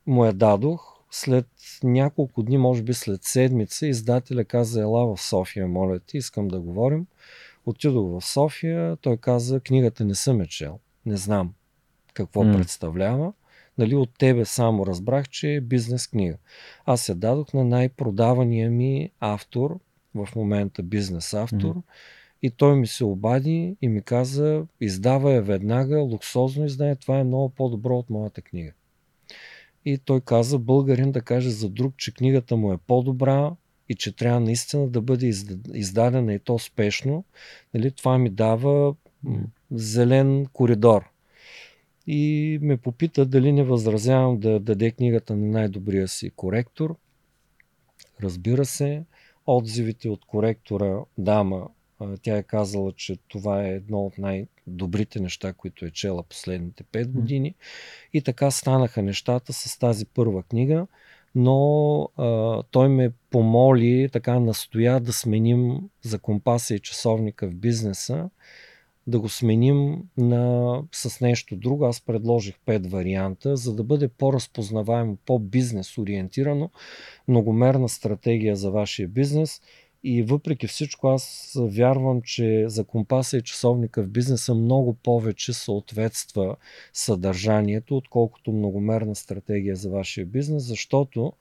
му 0.07 0.25
я 0.25 0.33
дадох. 0.33 0.89
След 1.11 1.47
няколко 1.83 2.43
дни, 2.43 2.57
може 2.57 2.83
би 2.83 2.93
след 2.93 3.23
седмица, 3.23 3.87
издателя 3.87 4.45
каза, 4.45 4.81
ела 4.81 5.15
в 5.15 5.21
София, 5.21 5.67
моля 5.67 5.99
ти, 5.99 6.17
искам 6.17 6.47
да 6.47 6.59
говорим. 6.59 7.05
Отидох 7.65 8.19
в 8.19 8.25
София, 8.25 8.95
той 8.95 9.17
каза, 9.17 9.59
книгата 9.59 10.05
не 10.05 10.15
съм 10.15 10.41
е 10.41 10.47
чел, 10.47 10.79
не 11.05 11.17
знам 11.17 11.53
какво 12.13 12.43
mm. 12.43 12.57
представлява. 12.57 13.33
Нали, 13.77 13.95
от 13.95 14.09
тебе 14.17 14.45
само 14.45 14.85
разбрах, 14.85 15.29
че 15.29 15.53
е 15.53 15.61
бизнес 15.61 16.07
книга. 16.07 16.37
Аз 16.85 17.01
се 17.01 17.15
дадох 17.15 17.53
на 17.53 17.63
най-продавания 17.63 18.71
ми 18.71 19.11
автор, 19.19 19.79
в 20.15 20.29
момента 20.35 20.83
бизнес 20.83 21.33
автор. 21.33 21.75
Mm. 21.75 21.81
И 22.43 22.51
той 22.51 22.75
ми 22.75 22.87
се 22.87 23.05
обади 23.05 23.75
и 23.81 23.87
ми 23.87 24.01
каза, 24.01 24.65
издава 24.81 25.33
я 25.33 25.41
веднага, 25.41 25.99
луксозно 25.99 26.65
издание, 26.65 26.95
това 26.95 27.19
е 27.19 27.23
много 27.23 27.49
по-добро 27.49 27.97
от 27.97 28.09
моята 28.09 28.41
книга. 28.41 28.71
И 29.85 29.97
той 29.97 30.21
каза, 30.21 30.59
българин 30.59 31.11
да 31.11 31.21
каже 31.21 31.49
за 31.49 31.69
друг, 31.69 31.93
че 31.97 32.13
книгата 32.13 32.57
му 32.57 32.73
е 32.73 32.77
по-добра 32.77 33.51
и 33.89 33.95
че 33.95 34.15
трябва 34.15 34.39
наистина 34.39 34.87
да 34.87 35.01
бъде 35.01 35.27
издадена 35.73 36.33
и 36.33 36.39
то 36.39 36.59
спешно. 36.59 37.23
Нали, 37.73 37.91
това 37.91 38.17
ми 38.17 38.29
дава 38.29 38.95
зелен 39.71 40.45
коридор. 40.53 41.09
И 42.07 42.59
ме 42.61 42.77
попита 42.77 43.25
дали 43.25 43.51
не 43.51 43.63
възразявам 43.63 44.39
да 44.39 44.59
даде 44.59 44.91
книгата 44.91 45.35
на 45.35 45.47
най-добрия 45.47 46.07
си 46.07 46.29
коректор. 46.29 46.95
Разбира 48.23 48.65
се, 48.65 49.03
отзивите 49.45 50.09
от 50.09 50.25
коректора 50.25 50.99
дама 51.17 51.67
тя 52.21 52.37
е 52.37 52.43
казала, 52.43 52.91
че 52.91 53.17
това 53.27 53.63
е 53.63 53.69
едно 53.69 54.05
от 54.05 54.17
най-добрите 54.17 55.19
неща, 55.19 55.53
които 55.53 55.85
е 55.85 55.91
чела 55.91 56.23
последните 56.23 56.83
5 56.83 57.07
години. 57.07 57.55
И 58.13 58.21
така 58.21 58.51
станаха 58.51 59.01
нещата 59.01 59.53
с 59.53 59.79
тази 59.79 60.05
първа 60.05 60.43
книга, 60.43 60.87
но 61.35 62.01
а, 62.17 62.63
той 62.71 62.89
ме 62.89 63.11
помоли, 63.29 64.09
така 64.13 64.39
настоя 64.39 64.99
да 64.99 65.13
сменим 65.13 65.79
за 66.01 66.19
компаса 66.19 66.75
и 66.75 66.79
часовника 66.79 67.47
в 67.47 67.55
бизнеса, 67.55 68.29
да 69.07 69.19
го 69.19 69.29
сменим 69.29 70.03
на, 70.17 70.81
с 70.91 71.21
нещо 71.21 71.55
друго. 71.55 71.85
Аз 71.85 72.01
предложих 72.01 72.55
пет 72.65 72.91
варианта, 72.91 73.57
за 73.57 73.75
да 73.75 73.83
бъде 73.83 74.07
по-разпознаваемо, 74.07 75.17
по-бизнес 75.25 75.97
ориентирано, 75.97 76.69
многомерна 77.27 77.89
стратегия 77.89 78.55
за 78.55 78.71
вашия 78.71 79.07
бизнес– 79.07 79.61
и 80.03 80.23
въпреки 80.23 80.67
всичко 80.67 81.07
аз 81.07 81.51
вярвам, 81.59 82.21
че 82.21 82.63
за 82.67 82.83
компаса 82.83 83.37
и 83.37 83.41
часовника 83.41 84.03
в 84.03 84.09
бизнеса 84.09 84.53
много 84.53 84.93
повече 84.93 85.53
съответства 85.53 86.55
съдържанието, 86.93 87.97
отколкото 87.97 88.51
многомерна 88.51 89.15
стратегия 89.15 89.75
за 89.75 89.89
вашия 89.89 90.25
бизнес, 90.25 90.63
защото 90.63 91.33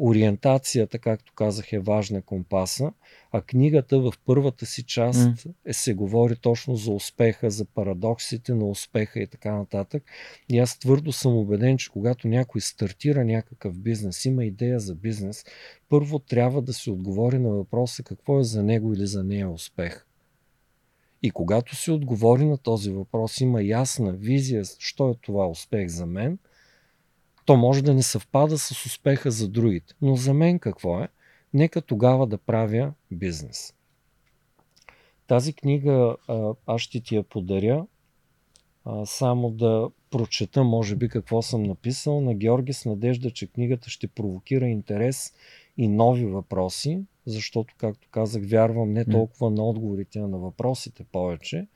ориентацията, 0.00 0.98
както 0.98 1.32
казах, 1.34 1.72
е 1.72 1.78
важна 1.78 2.22
компаса, 2.22 2.92
а 3.32 3.42
книгата 3.42 4.00
в 4.00 4.12
първата 4.26 4.66
си 4.66 4.82
част 4.82 5.18
mm. 5.18 5.72
се 5.72 5.94
говори 5.94 6.36
точно 6.36 6.76
за 6.76 6.92
успеха, 6.92 7.50
за 7.50 7.64
парадоксите 7.64 8.54
на 8.54 8.64
успеха 8.64 9.20
и 9.20 9.26
така 9.26 9.54
нататък. 9.54 10.02
И 10.48 10.58
аз 10.58 10.78
твърдо 10.78 11.12
съм 11.12 11.36
убеден, 11.36 11.78
че 11.78 11.90
когато 11.90 12.28
някой 12.28 12.60
стартира 12.60 13.24
някакъв 13.24 13.78
бизнес, 13.78 14.24
има 14.24 14.44
идея 14.44 14.80
за 14.80 14.94
бизнес, 14.94 15.44
първо 15.88 16.18
трябва 16.18 16.62
да 16.62 16.72
се 16.72 16.90
отговори 16.90 17.38
на 17.38 17.50
въпроса 17.50 18.02
какво 18.02 18.40
е 18.40 18.44
за 18.44 18.62
него 18.62 18.94
или 18.94 19.06
за 19.06 19.24
нея 19.24 19.50
успех. 19.50 20.06
И 21.22 21.30
когато 21.30 21.76
се 21.76 21.92
отговори 21.92 22.44
на 22.44 22.58
този 22.58 22.90
въпрос, 22.90 23.40
има 23.40 23.62
ясна 23.62 24.12
визия, 24.12 24.62
що 24.78 25.10
е 25.10 25.14
това 25.20 25.48
успех 25.48 25.88
за 25.88 26.06
мен– 26.06 26.38
То 27.46 27.56
може 27.56 27.82
да 27.82 27.94
не 27.94 28.02
съвпада 28.02 28.58
с 28.58 28.86
успеха 28.86 29.30
за 29.30 29.48
другите. 29.48 29.94
Но 30.02 30.16
за 30.16 30.34
мен 30.34 30.58
какво 30.58 31.00
е? 31.00 31.08
Нека 31.54 31.80
тогава 31.80 32.26
да 32.26 32.38
правя 32.38 32.92
бизнес. 33.10 33.74
Тази 35.26 35.52
книга 35.52 36.16
аз 36.66 36.80
ще 36.80 37.00
ти 37.00 37.16
я 37.16 37.22
подаря, 37.22 37.86
само 39.04 39.50
да 39.50 39.88
прочета, 40.10 40.64
може 40.64 40.96
би, 40.96 41.08
какво 41.08 41.42
съм 41.42 41.62
написал 41.62 42.20
на 42.20 42.34
Георги 42.34 42.72
с 42.72 42.84
надежда, 42.84 43.30
че 43.30 43.46
книгата 43.46 43.90
ще 43.90 44.08
провокира 44.08 44.68
интерес 44.68 45.34
и 45.76 45.88
нови 45.88 46.24
въпроси, 46.24 47.00
защото, 47.26 47.74
както 47.78 48.08
казах, 48.10 48.42
вярвам 48.46 48.92
не 48.92 49.04
толкова 49.04 49.50
на 49.50 49.64
отговорите, 49.64 50.18
а 50.18 50.28
на 50.28 50.38
въпросите 50.38 51.04
повече. 51.12 51.66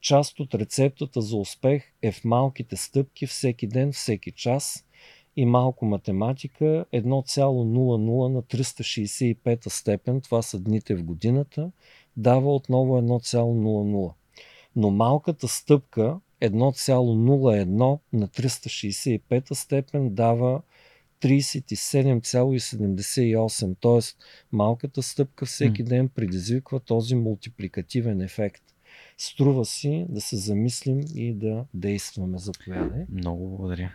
Част 0.00 0.40
от 0.40 0.54
рецептата 0.54 1.20
за 1.20 1.36
успех 1.36 1.92
е 2.02 2.12
в 2.12 2.24
малките 2.24 2.76
стъпки 2.76 3.26
всеки 3.26 3.66
ден, 3.66 3.92
всеки 3.92 4.32
час 4.32 4.83
и 5.36 5.46
малко 5.46 5.84
математика. 5.84 6.84
1,00 6.92 8.28
на 8.28 8.42
365 8.42 9.68
степен, 9.68 10.20
това 10.20 10.42
са 10.42 10.58
дните 10.58 10.94
в 10.94 11.04
годината, 11.04 11.70
дава 12.16 12.54
отново 12.54 12.98
1,00. 12.98 14.12
Но 14.76 14.90
малката 14.90 15.48
стъпка 15.48 16.20
1,01 16.42 17.98
на 18.12 18.28
365 18.28 19.54
степен 19.54 20.14
дава 20.14 20.62
37,78, 21.20 23.76
т.е. 23.80 24.00
малката 24.52 25.02
стъпка 25.02 25.46
всеки 25.46 25.82
ден 25.82 26.08
предизвиква 26.08 26.80
този 26.80 27.14
мултипликативен 27.14 28.20
ефект. 28.20 28.62
Струва 29.18 29.64
си 29.64 30.06
да 30.08 30.20
се 30.20 30.36
замислим 30.36 31.00
и 31.14 31.32
да 31.32 31.64
действаме. 31.74 32.38
Заповядай. 32.38 33.04
Много 33.08 33.48
благодаря. 33.48 33.92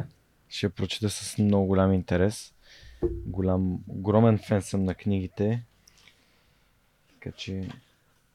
Ще 0.50 0.70
прочета 0.70 1.10
с 1.10 1.38
много 1.38 1.68
голям 1.68 1.94
интерес. 1.94 2.54
Голям, 3.26 3.80
огромен 3.88 4.40
фен 4.48 4.62
съм 4.62 4.84
на 4.84 4.94
книгите. 4.94 5.64
Така 7.14 7.32
че... 7.38 7.70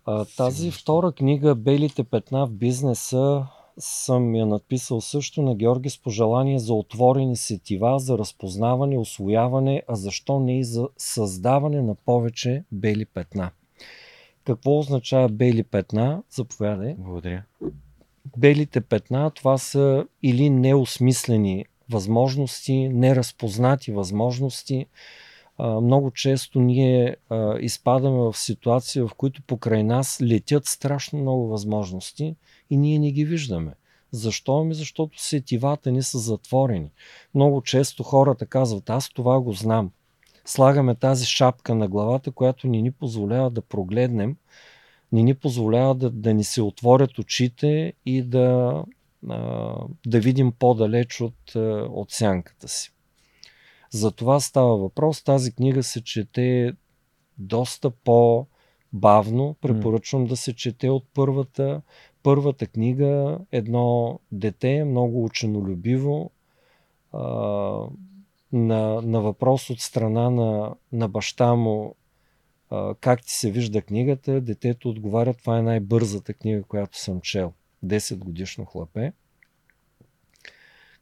А, 0.06 0.24
тази 0.36 0.70
втора 0.70 1.12
книга 1.12 1.54
Белите 1.54 2.04
петна 2.04 2.46
в 2.46 2.50
бизнеса 2.50 3.46
съм 3.78 4.34
я 4.34 4.46
надписал 4.46 5.00
също 5.00 5.42
на 5.42 5.54
Георги 5.54 5.90
с 5.90 6.02
пожелание 6.02 6.58
за 6.58 6.74
отворени 6.74 7.36
сетива, 7.36 7.98
за 7.98 8.18
разпознаване, 8.18 8.98
освояване, 8.98 9.82
а 9.88 9.94
защо 9.94 10.40
не 10.40 10.58
и 10.58 10.64
за 10.64 10.88
създаване 10.96 11.82
на 11.82 11.94
повече 11.94 12.64
бели 12.72 13.04
петна. 13.04 13.50
Какво 14.44 14.78
означава 14.78 15.28
бели 15.28 15.62
петна? 15.62 16.22
Заповядай. 16.30 16.94
Благодаря. 16.98 17.42
Белите 18.36 18.80
петна 18.80 19.30
това 19.30 19.58
са 19.58 20.06
или 20.22 20.50
неосмислени 20.50 21.64
възможности, 21.90 22.88
неразпознати 22.88 23.92
възможности. 23.92 24.86
Много 25.58 26.10
често 26.10 26.60
ние 26.60 27.16
изпадаме 27.60 28.18
в 28.18 28.36
ситуация, 28.36 29.06
в 29.06 29.14
които 29.14 29.42
покрай 29.42 29.82
нас 29.82 30.18
летят 30.22 30.66
страшно 30.66 31.18
много 31.18 31.46
възможности 31.46 32.36
и 32.70 32.76
ние 32.76 32.98
не 32.98 33.12
ги 33.12 33.24
виждаме. 33.24 33.72
Защо? 34.12 34.58
Ами 34.58 34.74
защото 34.74 35.22
сетивата 35.22 35.90
ни 35.90 36.02
са 36.02 36.18
затворени. 36.18 36.90
Много 37.34 37.62
често 37.62 38.02
хората 38.02 38.46
казват, 38.46 38.90
аз 38.90 39.08
това 39.08 39.40
го 39.40 39.52
знам. 39.52 39.90
Слагаме 40.44 40.94
тази 40.94 41.26
шапка 41.26 41.74
на 41.74 41.88
главата, 41.88 42.30
която 42.30 42.66
ни 42.66 42.82
ни 42.82 42.90
позволява 42.90 43.50
да 43.50 43.62
прогледнем, 43.62 44.36
ни 45.12 45.22
ни 45.22 45.34
позволява 45.34 45.94
да, 45.94 46.10
да 46.10 46.34
ни 46.34 46.44
се 46.44 46.62
отворят 46.62 47.18
очите 47.18 47.92
и 48.06 48.22
да, 48.22 48.84
да 50.06 50.20
видим 50.20 50.52
по-далеч 50.52 51.20
от, 51.20 51.54
от 51.90 52.10
сянката 52.10 52.68
си. 52.68 52.92
За 53.90 54.10
това 54.10 54.40
става 54.40 54.76
въпрос. 54.76 55.22
Тази 55.22 55.52
книга 55.52 55.82
се 55.82 56.04
чете 56.04 56.72
доста 57.38 57.90
по-бавно. 57.90 59.56
Препоръчвам 59.60 60.26
да 60.26 60.36
се 60.36 60.54
чете 60.54 60.90
от 60.90 61.04
първата 61.14 61.82
първата 62.24 62.66
книга 62.66 63.38
едно 63.52 64.18
дете, 64.32 64.84
много 64.84 65.24
ученолюбиво, 65.24 66.30
а, 67.12 67.20
на, 68.52 69.02
на 69.02 69.20
въпрос 69.20 69.70
от 69.70 69.80
страна 69.80 70.30
на, 70.30 70.74
на 70.92 71.08
баща 71.08 71.54
му 71.54 71.94
а, 72.70 72.94
как 72.94 73.22
ти 73.22 73.32
се 73.32 73.50
вижда 73.50 73.82
книгата, 73.82 74.40
детето 74.40 74.88
отговаря, 74.88 75.34
това 75.34 75.58
е 75.58 75.62
най-бързата 75.62 76.34
книга, 76.34 76.62
която 76.62 76.98
съм 76.98 77.20
чел. 77.20 77.52
10 77.84 78.16
годишно 78.16 78.64
хлапе 78.64 79.12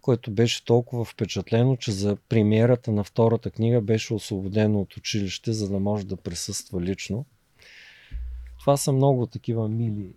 което 0.02 0.30
беше 0.30 0.64
толкова 0.64 1.04
впечатлено, 1.04 1.76
че 1.76 1.92
за 1.92 2.16
премиерата 2.28 2.92
на 2.92 3.04
втората 3.04 3.50
книга 3.50 3.80
беше 3.80 4.14
освободено 4.14 4.80
от 4.80 4.96
училище, 4.96 5.52
за 5.52 5.68
да 5.68 5.78
може 5.78 6.06
да 6.06 6.16
присъства 6.16 6.80
лично. 6.80 7.24
Това 8.60 8.76
са 8.76 8.92
много 8.92 9.26
такива 9.26 9.68
мили 9.68 10.12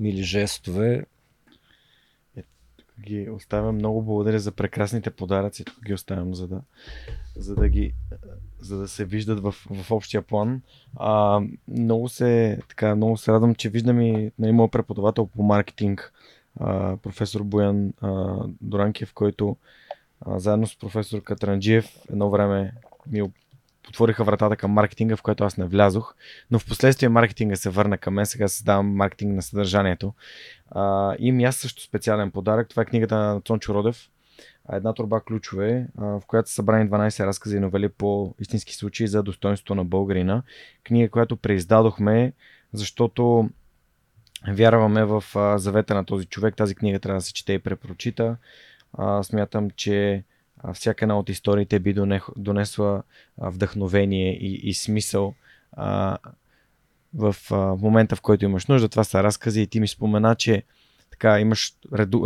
мили 0.00 0.22
жестове. 0.22 1.04
Е, 2.36 2.42
ги 3.00 3.30
оставям. 3.30 3.74
Много 3.74 4.02
благодаря 4.02 4.38
за 4.38 4.52
прекрасните 4.52 5.10
подаръци. 5.10 5.64
Тук 5.64 5.84
ги 5.84 5.94
оставям, 5.94 6.34
за 6.34 6.48
да, 6.48 6.62
за 7.36 7.54
да, 7.54 7.68
ги, 7.68 7.94
за 8.60 8.78
да 8.78 8.88
се 8.88 9.04
виждат 9.04 9.40
в, 9.40 9.54
в 9.70 9.90
общия 9.90 10.22
план. 10.22 10.62
А, 10.96 11.40
много, 11.68 12.08
се, 12.08 12.58
така, 12.68 12.94
много 12.94 13.16
се 13.16 13.32
радвам, 13.32 13.54
че 13.54 13.68
виждам 13.68 14.00
и 14.00 14.30
на 14.38 14.52
моят 14.52 14.72
преподавател 14.72 15.26
по 15.26 15.42
маркетинг, 15.42 16.12
а, 16.60 16.96
професор 16.96 17.42
Боян 17.42 17.92
а, 18.00 18.36
Доранкев, 18.60 19.12
който 19.14 19.56
а, 20.20 20.38
заедно 20.38 20.66
с 20.66 20.78
професор 20.78 21.22
Катранджиев 21.22 21.96
едно 22.10 22.30
време 22.30 22.72
ми 23.06 23.22
отвориха 23.88 24.24
вратата 24.24 24.56
към 24.56 24.70
маркетинга, 24.70 25.16
в 25.16 25.22
което 25.22 25.44
аз 25.44 25.56
не 25.56 25.64
влязох, 25.64 26.14
но 26.50 26.58
в 26.58 26.66
последствие 26.66 27.08
маркетинга 27.08 27.56
се 27.56 27.70
върна 27.70 27.98
към 27.98 28.14
мен, 28.14 28.26
сега 28.26 28.48
създавам 28.48 28.96
маркетинг 28.96 29.34
на 29.34 29.42
съдържанието. 29.42 30.14
А, 30.70 31.14
им 31.18 31.40
аз 31.44 31.56
също 31.56 31.82
специален 31.82 32.30
подарък, 32.30 32.68
това 32.68 32.82
е 32.82 32.86
книгата 32.86 33.16
на 33.16 33.40
Цончо 33.40 33.74
Родев, 33.74 34.08
една 34.72 34.92
турба 34.92 35.20
ключове, 35.20 35.86
в 35.96 36.22
която 36.26 36.48
са 36.48 36.54
събрани 36.54 36.90
12 36.90 37.26
разкази 37.26 37.56
и 37.56 37.60
новели 37.60 37.88
по 37.88 38.34
истински 38.40 38.74
случаи 38.74 39.08
за 39.08 39.22
достоинството 39.22 39.74
на 39.74 39.84
българина. 39.84 40.42
Книга, 40.84 41.10
която 41.10 41.36
преиздадохме, 41.36 42.32
защото 42.72 43.50
вярваме 44.48 45.04
в 45.04 45.24
завета 45.58 45.94
на 45.94 46.04
този 46.04 46.26
човек. 46.26 46.56
Тази 46.56 46.74
книга 46.74 46.98
трябва 46.98 47.18
да 47.18 47.24
се 47.24 47.32
чете 47.32 47.52
и 47.52 47.58
препрочита. 47.58 48.36
Смятам, 49.22 49.70
че 49.70 50.24
всяка 50.74 51.04
една 51.04 51.18
от 51.18 51.28
историите 51.28 51.78
би 51.78 51.94
донесла 52.36 53.02
вдъхновение 53.38 54.38
и, 54.38 54.68
и 54.68 54.74
смисъл 54.74 55.34
в 57.14 57.36
момента, 57.80 58.16
в 58.16 58.20
който 58.20 58.44
имаш 58.44 58.66
нужда. 58.66 58.88
Това 58.88 59.04
са 59.04 59.22
разкази 59.22 59.62
и 59.62 59.66
ти 59.66 59.80
ми 59.80 59.88
спомена, 59.88 60.34
че 60.34 60.62
така 61.18 61.40
имаш 61.40 61.72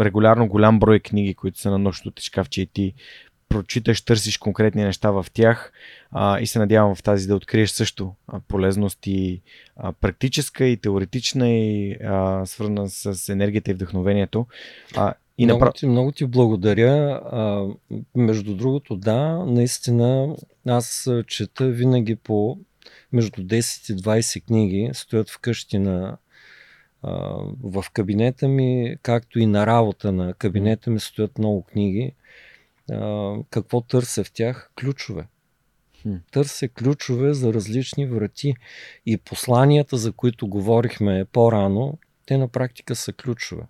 регулярно 0.01 0.49
голям 0.49 0.79
брой 0.79 1.01
книги, 1.01 1.35
които 1.35 1.61
са 1.61 1.71
на 1.71 1.79
нощното 1.79 2.15
ти 2.15 2.25
шкафче 2.25 2.63
и 2.63 2.67
ти 2.67 2.95
прочиташ, 3.49 4.03
търсиш 4.03 4.39
конкретни 4.39 4.85
неща 4.85 5.11
в 5.11 5.27
тях 5.33 5.73
а, 6.11 6.41
и 6.41 6.47
се 6.47 6.59
надявам 6.59 6.95
в 6.95 7.03
тази 7.03 7.27
да 7.27 7.37
откриеш 7.37 7.71
също 7.71 8.15
а, 8.29 8.41
полезност 8.49 8.99
и 9.07 9.43
а, 9.77 9.93
практическа 9.93 10.65
и 10.65 10.77
теоретична 10.77 11.51
и 11.51 11.97
а, 12.05 12.47
свързана 12.47 12.89
с 12.89 13.29
енергията 13.29 13.71
и 13.71 13.75
вдъхновението. 13.75 14.47
А, 14.97 15.15
и 15.39 15.45
много, 15.45 15.59
направ... 15.59 15.75
ти, 15.75 15.87
много 15.87 16.13
ти 16.13 16.27
благодаря. 16.27 17.21
А, 17.33 17.69
между 18.15 18.55
другото, 18.57 18.97
да, 18.97 19.45
наистина 19.47 20.37
аз 20.67 21.11
чета 21.27 21.67
винаги 21.67 22.17
по 22.17 22.59
между 23.13 23.43
10 23.43 23.93
и 23.93 23.97
20 23.97 24.45
книги, 24.45 24.91
стоят 24.93 25.31
вкъщи 25.31 25.79
на, 25.79 26.17
в 27.63 27.85
кабинета 27.93 28.49
ми, 28.49 28.97
както 29.03 29.39
и 29.39 29.47
на 29.47 29.67
работа 29.67 30.13
на 30.13 30.35
кабинета 30.35 30.91
ми 30.91 31.01
стоят 31.01 31.39
много 31.39 31.63
книги. 31.63 32.13
Какво 33.51 33.81
търся 33.81 34.25
в 34.25 34.33
тях? 34.33 34.71
Ключове. 34.81 35.27
Търся 36.33 36.69
ключове 36.69 37.35
за 37.35 37.55
различни 37.55 38.07
врати. 38.07 38.55
И 39.07 39.17
посланията, 39.17 39.97
за 39.97 40.13
които 40.13 40.49
говорихме 40.49 41.25
по-рано, 41.33 41.99
те 42.27 42.39
на 42.39 42.49
практика 42.49 42.97
са 42.97 43.13
ключове 43.13 43.63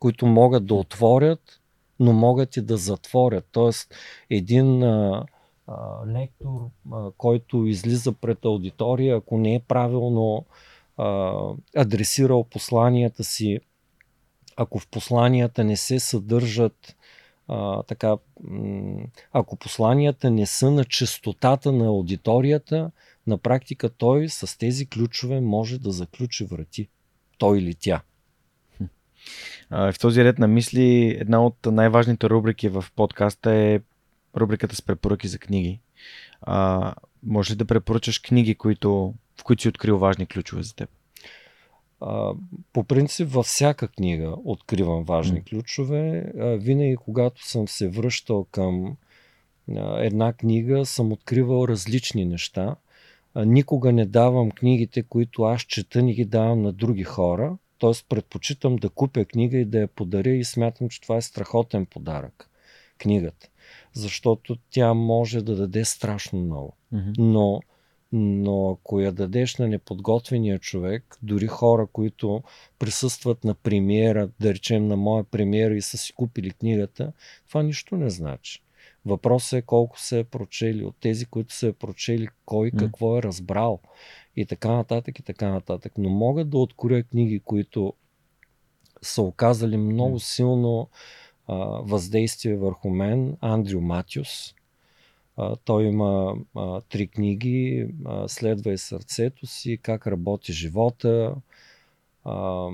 които 0.00 0.26
могат 0.26 0.66
да 0.66 0.74
отворят, 0.74 1.60
но 2.00 2.12
могат 2.12 2.56
и 2.56 2.62
да 2.62 2.76
затворят. 2.76 3.46
Тоест, 3.52 3.94
един 4.30 4.82
а, 4.82 5.26
а, 5.66 6.06
лектор, 6.06 6.68
а, 6.92 7.10
който 7.18 7.66
излиза 7.66 8.12
пред 8.12 8.44
аудитория, 8.44 9.16
ако 9.16 9.38
не 9.38 9.54
е 9.54 9.60
правилно 9.68 10.36
а, 10.36 10.52
адресирал 11.76 12.44
посланията 12.44 13.24
си, 13.24 13.58
ако 14.56 14.78
в 14.78 14.88
посланията 14.88 15.64
не 15.64 15.76
се 15.76 16.00
съдържат 16.00 16.96
а, 17.48 17.82
така, 17.82 18.16
ако 19.32 19.56
посланията 19.56 20.30
не 20.30 20.46
са 20.46 20.70
на 20.70 20.84
частотата 20.84 21.72
на 21.72 21.86
аудиторията, 21.86 22.90
на 23.26 23.38
практика 23.38 23.88
той 23.88 24.28
с 24.28 24.58
тези 24.58 24.86
ключове 24.86 25.40
може 25.40 25.78
да 25.78 25.92
заключи 25.92 26.44
врати. 26.44 26.88
Той 27.38 27.58
или 27.58 27.74
тя. 27.74 28.02
В 29.70 29.94
този 30.00 30.24
ред 30.24 30.38
на 30.38 30.48
мисли, 30.48 31.16
една 31.20 31.44
от 31.46 31.66
най-важните 31.66 32.30
рубрики 32.30 32.68
в 32.68 32.84
подкаста 32.96 33.50
е 33.54 33.80
рубриката 34.36 34.76
с 34.76 34.82
препоръки 34.82 35.28
за 35.28 35.38
книги. 35.38 35.80
А, 36.42 36.94
може 37.22 37.52
ли 37.52 37.56
да 37.56 37.64
препоръчаш 37.64 38.18
книги, 38.18 38.54
които, 38.54 39.14
в 39.40 39.44
които 39.44 39.62
си 39.62 39.68
открил 39.68 39.98
важни 39.98 40.26
ключове 40.26 40.62
за 40.62 40.74
теб? 40.74 40.90
А, 42.00 42.32
по 42.72 42.84
принцип, 42.84 43.28
във 43.28 43.46
всяка 43.46 43.88
книга 43.88 44.34
откривам 44.44 45.04
важни 45.04 45.42
mm. 45.42 45.50
ключове. 45.50 46.32
А, 46.38 46.46
винаги, 46.46 46.96
когато 46.96 47.48
съм 47.48 47.68
се 47.68 47.88
връщал 47.88 48.46
към 48.50 48.96
а, 49.76 50.04
една 50.04 50.32
книга, 50.32 50.86
съм 50.86 51.12
откривал 51.12 51.68
различни 51.68 52.24
неща. 52.24 52.76
А, 53.34 53.44
никога 53.44 53.92
не 53.92 54.06
давам 54.06 54.50
книгите, 54.50 55.02
които 55.02 55.42
аз 55.42 55.62
чета, 55.62 56.02
ни 56.02 56.14
ги 56.14 56.24
давам 56.24 56.62
на 56.62 56.72
други 56.72 57.04
хора. 57.04 57.56
Тоест, 57.78 58.06
предпочитам 58.08 58.76
да 58.76 58.88
купя 58.88 59.24
книга 59.24 59.58
и 59.58 59.64
да 59.64 59.78
я 59.78 59.88
подаря 59.88 60.30
и 60.30 60.44
смятам, 60.44 60.88
че 60.88 61.00
това 61.00 61.16
е 61.16 61.22
страхотен 61.22 61.86
подарък. 61.86 62.50
Книгата. 62.98 63.48
Защото 63.92 64.56
тя 64.70 64.94
може 64.94 65.42
да 65.42 65.56
даде 65.56 65.84
страшно 65.84 66.40
много. 66.40 66.76
Mm-hmm. 66.94 67.14
Но 67.18 67.60
но 68.12 68.70
ако 68.70 69.00
я 69.00 69.12
дадеш 69.12 69.56
на 69.56 69.68
неподготвения 69.68 70.58
човек, 70.58 71.18
дори 71.22 71.46
хора, 71.46 71.86
които 71.86 72.42
присъстват 72.78 73.44
на 73.44 73.54
премиера, 73.54 74.30
да 74.40 74.54
речем 74.54 74.86
на 74.86 74.96
моя 74.96 75.24
премиера 75.24 75.74
и 75.74 75.82
са 75.82 75.98
си 75.98 76.12
купили 76.12 76.50
книгата, 76.50 77.12
това 77.48 77.62
нищо 77.62 77.96
не 77.96 78.10
значи. 78.10 78.62
Въпросът 79.06 79.58
е 79.58 79.62
колко 79.62 80.00
се 80.00 80.18
е 80.18 80.24
прочели 80.24 80.84
от 80.84 80.96
тези, 81.00 81.26
които 81.26 81.54
се 81.54 81.68
е 81.68 81.72
прочели, 81.72 82.28
кой 82.44 82.70
какво 82.70 83.18
е 83.18 83.22
разбрал 83.22 83.80
и 84.36 84.46
така 84.46 84.72
нататък 84.72 85.18
и 85.18 85.22
така 85.22 85.48
нататък. 85.48 85.92
Но 85.98 86.08
могат 86.08 86.50
да 86.50 86.58
откоря 86.58 87.02
книги, 87.02 87.40
които 87.40 87.94
са 89.02 89.22
оказали 89.22 89.76
много 89.76 90.20
силно 90.20 90.88
а, 91.46 91.56
въздействие 91.64 92.56
върху 92.56 92.90
мен. 92.90 93.36
Андрю 93.40 93.80
Матиус, 93.80 94.54
той 95.64 95.84
има 95.84 96.36
а, 96.54 96.80
три 96.80 97.06
книги. 97.06 97.88
А, 98.04 98.28
Следва 98.28 98.72
и 98.72 98.78
сърцето 98.78 99.46
си, 99.46 99.78
как 99.82 100.06
работи 100.06 100.52
живота. 100.52 101.34
А, 102.24 102.68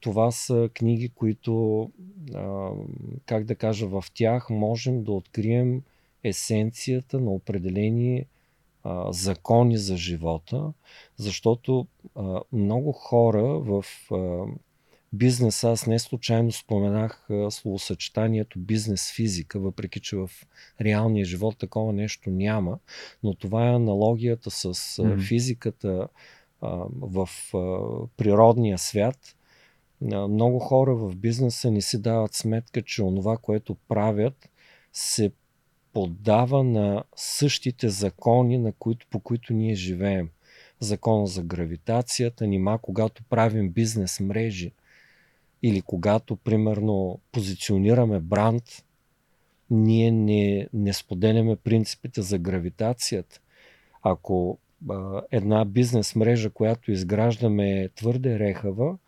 това 0.00 0.30
са 0.30 0.70
книги, 0.74 1.08
които, 1.08 1.82
а, 2.34 2.70
как 3.26 3.44
да 3.44 3.54
кажа, 3.54 3.86
в 3.86 4.04
тях 4.14 4.50
можем 4.50 5.04
да 5.04 5.12
открием 5.12 5.82
есенцията 6.24 7.20
на 7.20 7.30
определени 7.30 8.24
а, 8.84 9.12
закони 9.12 9.78
за 9.78 9.96
живота, 9.96 10.72
защото 11.16 11.86
а, 12.14 12.40
много 12.52 12.92
хора 12.92 13.42
в 13.42 13.84
а, 14.12 14.44
бизнеса, 15.12 15.70
аз 15.70 15.86
не 15.86 15.98
случайно 15.98 16.52
споменах 16.52 17.28
словосъчетанието 17.50 18.58
бизнес 18.58 19.12
физика, 19.12 19.60
въпреки 19.60 20.00
че 20.00 20.16
в 20.16 20.30
реалния 20.80 21.24
живот 21.24 21.58
такова 21.58 21.92
нещо 21.92 22.30
няма, 22.30 22.78
но 23.22 23.34
това 23.34 23.66
е 23.66 23.74
аналогията 23.74 24.50
с 24.50 24.74
mm-hmm. 24.74 25.28
физиката 25.28 26.08
а, 26.60 26.84
в 27.00 27.28
а, 27.54 27.58
природния 28.16 28.78
свят. 28.78 29.36
А, 30.12 30.28
много 30.28 30.58
хора 30.58 30.94
в 30.96 31.16
бизнеса 31.16 31.70
не 31.70 31.80
си 31.80 32.02
дават 32.02 32.34
сметка, 32.34 32.82
че 32.82 33.02
онова, 33.02 33.36
което 33.36 33.74
правят, 33.74 34.50
се 34.92 35.32
поддава 35.92 36.64
на 36.64 37.04
същите 37.16 37.88
закони, 37.88 38.58
на 38.58 38.72
които, 38.72 39.06
по 39.10 39.20
които 39.20 39.52
ние 39.52 39.74
живеем. 39.74 40.30
Закона 40.80 41.26
за 41.26 41.42
гравитацията, 41.42 42.46
нима 42.46 42.78
когато 42.78 43.22
правим 43.24 43.70
бизнес 43.70 44.20
мрежи, 44.20 44.72
или 45.62 45.82
когато, 45.82 46.36
примерно, 46.36 47.20
позиционираме 47.32 48.20
бранд, 48.20 48.64
ние 49.70 50.10
не, 50.10 50.68
не 50.72 50.92
споделяме 50.92 51.56
принципите 51.56 52.22
за 52.22 52.38
гравитацията. 52.38 53.40
Ако 54.02 54.58
а, 54.90 55.22
една 55.30 55.64
бизнес 55.64 56.14
мрежа, 56.14 56.50
която 56.50 56.92
изграждаме 56.92 57.82
е 57.82 57.88
твърде 57.88 58.38
рехава, 58.38 58.98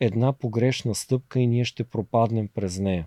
една 0.00 0.32
погрешна 0.32 0.94
стъпка 0.94 1.40
и 1.40 1.46
ние 1.46 1.64
ще 1.64 1.84
пропаднем 1.84 2.48
през 2.48 2.78
нея. 2.78 3.06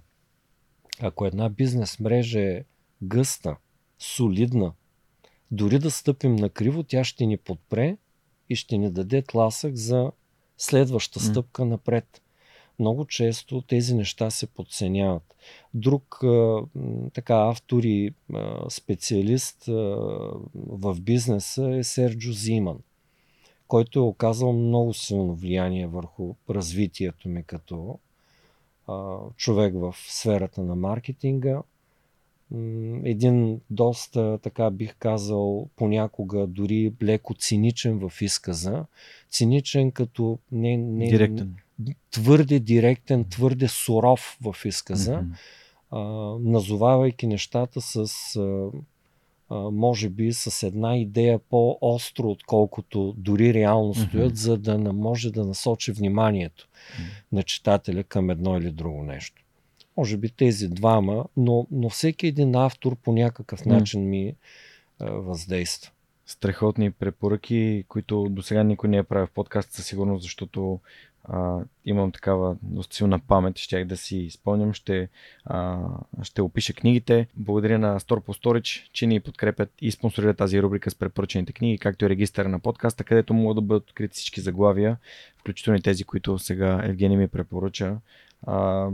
Ако 1.02 1.26
една 1.26 1.50
бизнес 1.50 2.00
мрежа 2.00 2.40
е 2.42 2.64
гъста, 3.02 3.56
солидна, 4.00 4.74
дори 5.52 5.80
да 5.80 5.92
стъпим 5.92 6.36
на 6.36 6.50
криво, 6.50 6.84
тя 6.84 7.04
ще 7.04 7.26
ни 7.26 7.38
подпре 7.38 7.98
и 8.50 8.56
ще 8.56 8.78
ни 8.78 8.92
даде 8.92 9.22
тласък 9.22 9.76
за 9.76 10.12
следваща 10.58 11.20
стъпка 11.20 11.66
напред 11.66 12.22
много 12.80 13.06
често 13.06 13.62
тези 13.62 13.96
неща 13.96 14.30
се 14.30 14.48
подценяват. 14.48 15.36
Друг 15.74 16.20
така 17.14 17.36
автор 17.36 17.84
и 17.84 18.14
специалист 18.70 19.66
в 20.56 21.02
бизнеса 21.02 21.76
е 21.76 21.84
Серджо 21.84 22.32
Зиман, 22.34 22.78
който 23.68 24.00
е 24.00 24.02
оказал 24.02 24.54
много 24.54 24.94
силно 24.94 25.36
влияние 25.36 25.88
върху 25.88 26.36
развитието 26.50 27.30
ми 27.30 27.44
като 27.44 28.00
човек 29.36 29.74
в 29.76 29.96
сферата 30.08 30.64
на 30.64 30.76
маркетинга. 30.76 31.62
Един 33.04 33.62
доста, 33.70 34.40
така 34.42 34.70
бих 34.70 34.96
казал, 34.96 35.68
понякога 35.76 36.48
дори 36.48 36.94
леко 37.04 37.34
циничен 37.34 38.10
в 38.10 38.22
изказа. 38.22 38.86
Циничен 39.30 39.92
като 39.92 40.40
не, 40.52 40.78
не, 40.78 41.08
Директен 41.08 41.56
твърде 42.12 42.60
директен, 42.60 43.26
твърде 43.30 43.68
суров 43.68 44.38
в 44.42 44.56
изказа, 44.66 45.14
mm-hmm. 45.14 45.36
а, 45.92 46.00
назовавайки 46.50 47.28
нещата 47.28 47.82
с, 47.82 48.06
а, 48.36 48.70
а, 49.50 49.56
може 49.72 50.10
би, 50.10 50.34
с 50.34 50.68
една 50.68 50.98
идея 50.98 51.40
по-остро, 51.40 52.30
отколкото 52.30 53.14
дори 53.18 53.54
реално 53.54 53.96
стоят, 53.96 54.34
mm-hmm. 54.34 54.44
за 54.44 54.58
да 54.58 54.78
не 54.78 54.92
може 54.92 55.32
да 55.32 55.46
насочи 55.46 55.92
вниманието 55.92 56.68
mm-hmm. 56.68 57.24
на 57.32 57.44
читателя 57.44 58.04
към 58.04 58.30
едно 58.30 58.58
или 58.58 58.72
друго 58.72 59.04
нещо. 59.04 59.44
Може 59.98 60.18
би 60.18 60.30
тези 60.30 60.68
двама, 60.68 61.26
но, 61.38 61.68
но 61.72 61.90
всеки 61.90 62.28
един 62.28 62.56
автор 62.56 62.96
по 62.96 63.14
някакъв 63.14 63.66
начин 63.66 64.10
ми 64.10 64.36
а, 65.00 65.12
въздейства 65.12 65.92
страхотни 66.30 66.92
препоръки, 66.92 67.86
които 67.88 68.28
до 68.30 68.42
сега 68.42 68.64
никой 68.64 68.90
не 68.90 68.98
е 68.98 69.04
правил 69.04 69.28
в 69.28 69.32
подкаст 69.32 69.72
със 69.72 69.86
сигурност, 69.86 70.24
защото 70.24 70.80
а, 71.24 71.60
имам 71.86 72.12
такава 72.12 72.56
доста 72.62 72.96
силна 72.96 73.20
памет, 73.20 73.58
щях 73.58 73.86
да 73.86 73.98
си 73.98 74.18
изпълням, 74.18 74.74
ще, 74.74 75.10
а, 75.46 75.80
ще 76.24 76.42
опиша 76.42 76.74
книгите. 76.74 77.28
Благодаря 77.36 77.80
на 77.80 78.00
Store 78.00 78.20
по 78.20 78.34
Storage, 78.34 78.90
че 78.94 79.08
ни 79.08 79.20
подкрепят 79.20 79.72
и 79.82 79.92
спонсорират 79.92 80.38
тази 80.38 80.62
рубрика 80.62 80.92
с 80.92 80.96
препоръчените 80.96 81.54
книги, 81.54 81.78
както 81.78 82.06
и 82.06 82.10
регистър 82.10 82.46
на 82.46 82.60
подкаста, 82.60 83.04
където 83.04 83.34
могат 83.34 83.56
да 83.56 83.62
бъдат 83.62 83.90
открити 83.90 84.14
всички 84.14 84.42
заглавия, 84.42 84.98
включително 85.38 85.80
и 85.80 85.82
тези, 85.82 86.04
които 86.04 86.40
сега 86.40 86.82
Евгений 86.84 87.18
ми 87.18 87.28
препоръча. 87.28 87.98
А, 88.48 88.90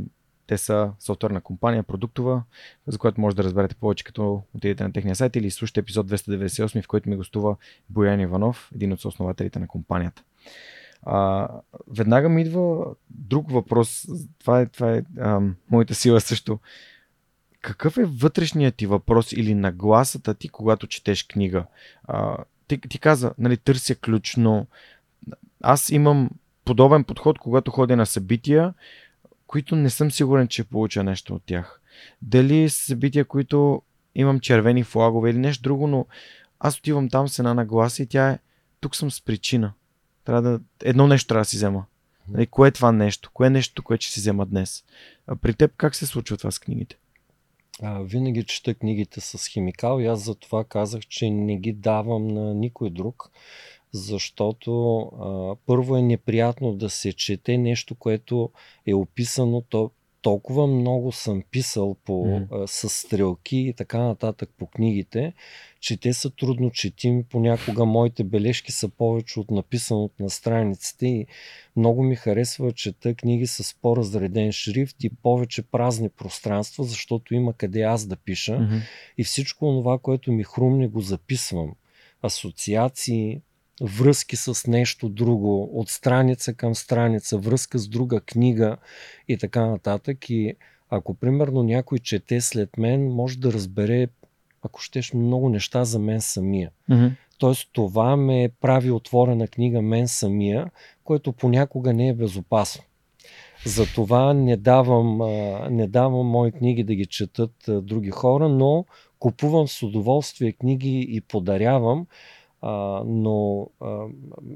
те 0.47 0.57
са 0.57 0.91
софтуерна 0.99 1.41
компания, 1.41 1.83
продуктова, 1.83 2.43
за 2.87 2.97
която 2.97 3.21
може 3.21 3.35
да 3.35 3.43
разберете 3.43 3.75
повече, 3.75 4.03
като 4.03 4.43
отидете 4.53 4.83
на 4.83 4.93
техния 4.93 5.15
сайт 5.15 5.35
или 5.35 5.51
слушате 5.51 5.79
епизод 5.79 6.07
298, 6.07 6.83
в 6.83 6.87
който 6.87 7.09
ми 7.09 7.15
гостува 7.15 7.55
Боян 7.89 8.19
Иванов, 8.19 8.71
един 8.75 8.93
от 8.93 9.05
основателите 9.05 9.59
на 9.59 9.67
компанията. 9.67 10.23
А, 11.05 11.49
веднага 11.87 12.29
ми 12.29 12.41
идва 12.41 12.85
друг 13.09 13.51
въпрос. 13.51 14.07
Това 14.39 14.61
е, 14.61 14.65
това 14.65 14.93
е 14.93 15.03
а, 15.19 15.41
моята 15.71 15.95
сила 15.95 16.21
също. 16.21 16.59
Какъв 17.61 17.97
е 17.97 18.05
вътрешният 18.05 18.75
ти 18.75 18.87
въпрос 18.87 19.31
или 19.31 19.55
нагласата 19.55 20.33
ти, 20.33 20.49
когато 20.49 20.87
четеш 20.87 21.23
книга? 21.23 21.65
А, 22.07 22.37
ти, 22.67 22.81
ти 22.89 22.99
каза, 22.99 23.33
нали, 23.37 23.57
търся 23.57 23.95
ключ, 23.95 24.35
но 24.35 24.67
аз 25.61 25.89
имам 25.89 26.29
подобен 26.65 27.03
подход, 27.03 27.39
когато 27.39 27.71
ходя 27.71 27.95
на 27.95 28.05
събития, 28.05 28.73
които 29.47 29.75
не 29.75 29.89
съм 29.89 30.11
сигурен, 30.11 30.47
че 30.47 30.63
получа 30.63 31.03
нещо 31.03 31.35
от 31.35 31.43
тях. 31.45 31.81
Дали 32.21 32.69
събития, 32.69 33.25
които 33.25 33.81
имам 34.15 34.39
червени 34.39 34.83
флагове 34.83 35.29
или 35.29 35.37
нещо 35.37 35.63
друго, 35.63 35.87
но 35.87 36.05
аз 36.59 36.77
отивам 36.77 37.09
там 37.09 37.27
с 37.27 37.39
една 37.39 37.53
нагласа 37.53 38.03
и 38.03 38.07
тя 38.07 38.29
е 38.29 38.39
тук 38.79 38.95
съм 38.95 39.11
с 39.11 39.21
причина. 39.21 39.73
Трябва 40.25 40.41
да, 40.41 40.59
едно 40.83 41.07
нещо 41.07 41.27
трябва 41.27 41.41
да 41.41 41.45
си 41.45 41.55
взема. 41.55 41.85
Нали, 42.27 42.47
кое 42.47 42.67
е 42.67 42.71
това 42.71 42.91
нещо? 42.91 43.31
Кое 43.33 43.47
е 43.47 43.49
нещо, 43.49 43.83
което 43.83 44.05
ще 44.05 44.13
си 44.13 44.19
взема 44.19 44.45
днес? 44.45 44.83
А 45.27 45.35
при 45.35 45.53
теб 45.53 45.71
как 45.77 45.95
се 45.95 46.05
случва 46.05 46.37
това 46.37 46.51
с 46.51 46.59
книгите? 46.59 46.97
А, 47.81 47.99
винаги 47.99 48.43
чета 48.43 48.75
книгите 48.75 49.21
с 49.21 49.47
химикал 49.47 49.99
и 49.99 50.05
аз 50.05 50.23
за 50.23 50.35
това 50.35 50.63
казах, 50.63 51.01
че 51.01 51.29
не 51.29 51.57
ги 51.57 51.73
давам 51.73 52.27
на 52.27 52.53
никой 52.53 52.89
друг, 52.89 53.31
защото 53.91 54.99
а, 54.99 55.55
първо 55.65 55.97
е 55.97 56.01
неприятно 56.01 56.75
да 56.75 56.89
се 56.89 57.13
чете 57.13 57.57
нещо, 57.57 57.95
което 57.95 58.51
е 58.85 58.93
описано, 58.93 59.61
то, 59.61 59.91
толкова 60.25 60.67
много 60.67 61.11
съм 61.11 61.43
писал 61.51 61.95
по, 62.05 62.41
а, 62.51 62.67
с 62.67 62.89
стрелки 62.89 63.57
и 63.57 63.73
така 63.73 63.97
нататък 63.99 64.49
по 64.57 64.67
книгите, 64.67 65.33
че 65.79 65.97
те 65.97 66.13
са 66.13 66.29
трудно 66.29 66.71
четими. 66.71 67.23
Понякога 67.23 67.85
моите 67.85 68.23
бележки 68.23 68.71
са 68.71 68.89
повече 68.89 69.39
от 69.39 69.51
написаното 69.51 70.23
на 70.23 70.29
страниците 70.29 71.07
и 71.07 71.27
много 71.75 72.03
ми 72.03 72.15
харесва 72.15 72.71
чета 72.71 73.15
книги 73.15 73.47
с 73.47 73.75
по-разреден 73.81 74.51
шрифт 74.51 75.03
и 75.03 75.09
повече 75.09 75.61
празни 75.61 76.09
пространства, 76.09 76.83
защото 76.83 77.33
има 77.33 77.53
къде 77.53 77.81
аз 77.81 78.05
да 78.05 78.15
пиша 78.15 78.59
Мгм. 78.59 78.77
и 79.17 79.23
всичко 79.23 79.65
това, 79.65 79.97
което 79.97 80.31
ми 80.31 80.43
хрумне, 80.43 80.87
го 80.87 81.01
записвам. 81.01 81.73
Асоциации, 82.21 83.41
връзки 83.81 84.35
с 84.35 84.67
нещо 84.67 85.09
друго, 85.09 85.79
от 85.79 85.89
страница 85.89 86.53
към 86.53 86.75
страница, 86.75 87.37
връзка 87.37 87.77
с 87.77 87.87
друга 87.87 88.21
книга 88.21 88.77
и 89.27 89.37
така 89.37 89.65
нататък. 89.65 90.29
И 90.29 90.53
ако 90.89 91.13
примерно 91.13 91.63
някой 91.63 91.99
чете 91.99 92.41
след 92.41 92.77
мен, 92.77 93.07
може 93.07 93.37
да 93.37 93.53
разбере, 93.53 94.07
ако 94.61 94.81
щеш, 94.81 95.13
много 95.13 95.49
неща 95.49 95.85
за 95.85 95.99
мен 95.99 96.21
самия. 96.21 96.71
Мгм. 96.89 97.07
Тоест 97.37 97.69
това 97.73 98.15
ме 98.15 98.49
прави 98.61 98.91
отворена 98.91 99.47
книга 99.47 99.81
мен 99.81 100.07
самия, 100.07 100.71
което 101.03 101.33
понякога 101.33 101.93
не 101.93 102.07
е 102.07 102.13
безопасно. 102.13 102.83
Затова 103.65 104.33
не 104.33 104.57
давам, 104.57 105.17
не 105.75 105.87
давам 105.87 106.27
мои 106.27 106.51
книги 106.51 106.83
да 106.83 106.95
ги 106.95 107.05
четат 107.05 107.51
други 107.67 108.09
хора, 108.09 108.49
но 108.49 108.85
купувам 109.19 109.67
с 109.67 109.83
удоволствие 109.83 110.51
книги 110.51 111.07
и 111.09 111.21
подарявам. 111.21 112.07
А, 112.61 113.03
но 113.05 113.69
а, 113.81 114.05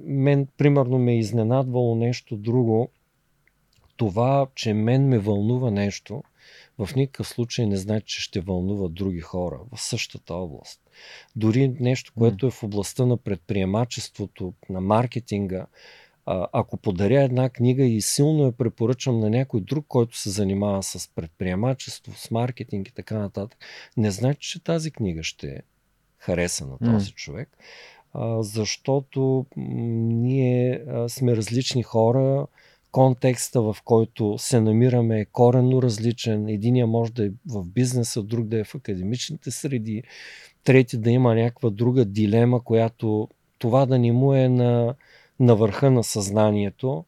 мен, 0.03 0.47
примерно, 0.57 0.99
ме 0.99 1.13
е 1.13 1.19
изненадвало 1.19 1.95
нещо 1.95 2.37
друго. 2.37 2.89
Това, 3.97 4.47
че 4.55 4.73
мен 4.73 5.07
ме 5.07 5.19
вълнува 5.19 5.71
нещо, 5.71 6.23
в 6.77 6.95
никакъв 6.95 7.27
случай 7.27 7.65
не 7.65 7.77
значи, 7.77 8.15
че 8.15 8.21
ще 8.21 8.41
вълнува 8.41 8.87
други 8.87 9.19
хора 9.19 9.59
в 9.71 9.81
същата 9.81 10.33
област. 10.33 10.81
Дори 11.35 11.75
нещо, 11.79 12.13
което 12.17 12.47
е 12.47 12.51
в 12.51 12.63
областта 12.63 13.05
на 13.05 13.17
предприемачеството, 13.17 14.53
на 14.69 14.81
маркетинга, 14.81 15.65
ако 16.25 16.77
подаря 16.77 17.23
една 17.23 17.49
книга 17.49 17.83
и 17.83 18.01
силно 18.01 18.43
я 18.45 18.51
препоръчам 18.51 19.19
на 19.19 19.29
някой 19.29 19.61
друг, 19.61 19.85
който 19.87 20.17
се 20.17 20.29
занимава 20.29 20.83
с 20.83 21.09
предприемачество, 21.15 22.13
с 22.15 22.31
маркетинг 22.31 22.87
и 22.87 22.93
така 22.93 23.17
нататък, 23.17 23.59
не 23.97 24.11
значи, 24.11 24.49
че 24.49 24.63
тази 24.63 24.91
книга 24.91 25.23
ще 25.23 25.61
хареса 26.19 26.65
на 26.65 26.77
този 26.91 27.11
човек, 27.11 27.57
а, 28.13 28.43
защото 28.43 29.45
ние 29.55 30.83
а, 30.87 31.09
сме 31.09 31.35
различни 31.35 31.83
хора, 31.83 32.47
контекста, 32.91 33.61
в 33.61 33.77
който 33.85 34.37
се 34.37 34.61
намираме 34.61 35.19
е 35.19 35.25
коренно 35.25 35.81
различен. 35.81 36.49
Единия 36.49 36.87
може 36.87 37.11
да 37.11 37.25
е 37.25 37.29
в 37.47 37.65
бизнеса, 37.65 38.23
друг 38.23 38.47
да 38.47 38.59
е 38.59 38.63
в 38.63 38.75
академичните 38.75 39.51
среди, 39.51 40.03
трети 40.63 40.97
да 40.97 41.11
има 41.11 41.35
някаква 41.35 41.69
друга 41.69 42.05
дилема, 42.05 42.63
която 42.63 43.29
това 43.57 43.85
да 43.85 43.99
не 43.99 44.11
му 44.11 44.33
е 44.33 44.49
на, 44.49 44.95
на 45.39 45.55
върха 45.55 45.91
на 45.91 46.03
съзнанието, 46.03 47.05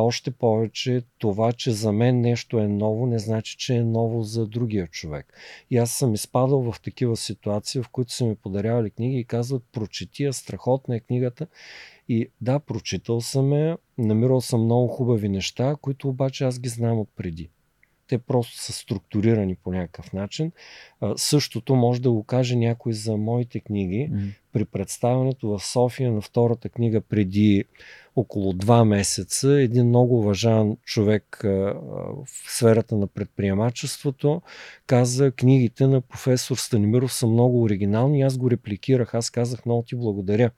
а 0.00 0.02
още 0.02 0.30
повече 0.30 1.02
това, 1.18 1.52
че 1.52 1.70
за 1.70 1.92
мен 1.92 2.20
нещо 2.20 2.58
е 2.58 2.68
ново, 2.68 3.06
не 3.06 3.18
значи, 3.18 3.56
че 3.56 3.74
е 3.76 3.84
ново 3.84 4.22
за 4.22 4.46
другия 4.46 4.86
човек. 4.86 5.34
И 5.70 5.76
аз 5.76 5.90
съм 5.90 6.14
изпадал 6.14 6.72
в 6.72 6.80
такива 6.80 7.16
ситуации, 7.16 7.82
в 7.82 7.88
които 7.88 8.12
са 8.12 8.24
ми 8.24 8.34
подарявали 8.34 8.90
книги 8.90 9.18
и 9.18 9.24
казват, 9.24 9.62
прочети 9.72 10.24
я, 10.24 10.32
страхотна 10.32 10.96
е 10.96 11.00
книгата. 11.00 11.46
И 12.08 12.28
да, 12.40 12.58
прочитал 12.58 13.20
съм 13.20 13.52
я, 13.52 13.78
намирал 13.98 14.40
съм 14.40 14.64
много 14.64 14.88
хубави 14.88 15.28
неща, 15.28 15.76
които 15.82 16.08
обаче 16.08 16.44
аз 16.44 16.60
ги 16.60 16.68
знам 16.68 16.98
отпреди. 16.98 17.50
Те 18.08 18.18
просто 18.18 18.58
са 18.58 18.72
структурирани 18.72 19.54
по 19.54 19.72
някакъв 19.72 20.12
начин. 20.12 20.52
А, 21.00 21.14
същото 21.16 21.74
може 21.74 22.02
да 22.02 22.10
го 22.10 22.24
каже 22.24 22.56
някой 22.56 22.92
за 22.92 23.16
моите 23.16 23.60
книги. 23.60 24.10
При 24.52 24.64
представянето 24.64 25.48
в 25.48 25.66
София 25.66 26.12
на 26.12 26.20
втората 26.20 26.68
книга 26.68 27.00
преди 27.00 27.64
около 28.16 28.52
два 28.52 28.84
месеца, 28.84 29.60
един 29.60 29.88
много 29.88 30.18
уважаван 30.18 30.76
човек 30.84 31.40
в 31.42 32.26
сферата 32.26 32.96
на 32.96 33.06
предприемачеството 33.06 34.42
каза, 34.86 35.30
книгите 35.30 35.86
на 35.86 36.00
професор 36.00 36.56
Станимиров 36.56 37.12
са 37.12 37.26
много 37.26 37.62
оригинални. 37.62 38.22
Аз 38.22 38.38
го 38.38 38.50
репликирах. 38.50 39.14
Аз 39.14 39.30
казах, 39.30 39.66
много 39.66 39.82
ти 39.82 39.96
благодаря 39.96 40.50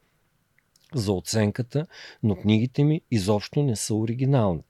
за 0.94 1.12
оценката, 1.12 1.86
но 2.22 2.36
книгите 2.36 2.84
ми 2.84 3.00
изобщо 3.10 3.62
не 3.62 3.76
са 3.76 3.94
оригинални. 3.94 4.62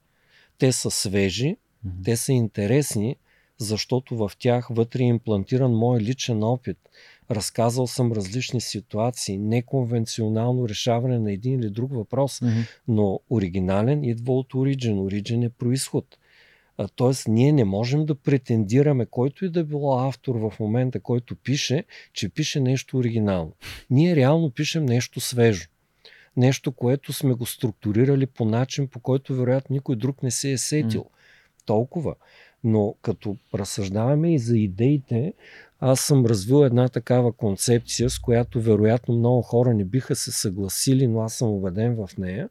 Те 0.57 0.71
са 0.71 0.91
свежи, 0.91 1.57
те 2.03 2.17
са 2.17 2.33
интересни, 2.33 3.15
защото 3.57 4.17
в 4.17 4.31
тях 4.39 4.67
вътре 4.71 5.03
е 5.03 5.07
имплантиран 5.07 5.71
мой 5.71 5.99
личен 5.99 6.43
опит. 6.43 6.77
Разказал 7.35 7.87
съм 7.87 8.11
различни 8.11 8.61
ситуации, 8.61 9.37
неконвенционално 9.37 10.69
решаване 10.69 11.19
на 11.19 11.31
един 11.31 11.59
или 11.59 11.69
друг 11.69 11.93
въпрос, 11.95 12.41
Мгм. 12.41 12.59
но 12.87 13.19
оригинален 13.29 14.03
идва 14.03 14.33
от 14.33 14.53
Origin. 14.53 14.93
Origin 14.95 15.45
е 15.45 15.49
происход. 15.49 16.17
Тоест, 16.95 17.27
ние 17.27 17.51
не 17.51 17.63
можем 17.63 18.05
да 18.05 18.15
претендираме, 18.15 19.05
който 19.05 19.45
и 19.45 19.49
да 19.49 19.63
било 19.63 19.99
автор 19.99 20.35
в 20.35 20.53
момента, 20.59 20.99
който 20.99 21.35
пише, 21.35 21.83
че 22.13 22.29
пише 22.29 22.59
нещо 22.59 22.97
оригинално. 22.97 23.51
Ние 23.89 24.15
реално 24.15 24.49
пишем 24.51 24.85
нещо 24.85 25.19
свежо. 25.19 25.67
Нещо, 26.37 26.71
което 26.71 27.13
сме 27.13 27.33
го 27.33 27.45
структурирали 27.45 28.25
по 28.25 28.45
начин, 28.45 28.87
по 28.87 28.99
който 28.99 29.35
вероятно 29.35 29.73
никой 29.73 29.95
друг 29.95 30.23
не 30.23 30.31
се 30.31 30.51
е 30.51 30.57
сетил. 30.57 31.05
Толкова. 31.65 32.15
Но 32.63 32.95
като 33.01 33.37
разсъждаваме 33.53 34.33
и 34.33 34.39
за 34.39 34.57
идеите, 34.57 35.33
аз 35.85 35.99
съм 35.99 36.25
развил 36.25 36.65
една 36.65 36.89
такава 36.89 37.33
концепция, 37.33 38.09
с 38.09 38.19
която 38.19 38.61
вероятно 38.61 39.15
много 39.15 39.41
хора 39.41 39.73
не 39.73 39.85
биха 39.85 40.15
се 40.15 40.31
съгласили, 40.31 41.07
но 41.07 41.21
аз 41.21 41.33
съм 41.33 41.47
убеден 41.47 41.95
в 41.95 42.17
нея. 42.17 42.49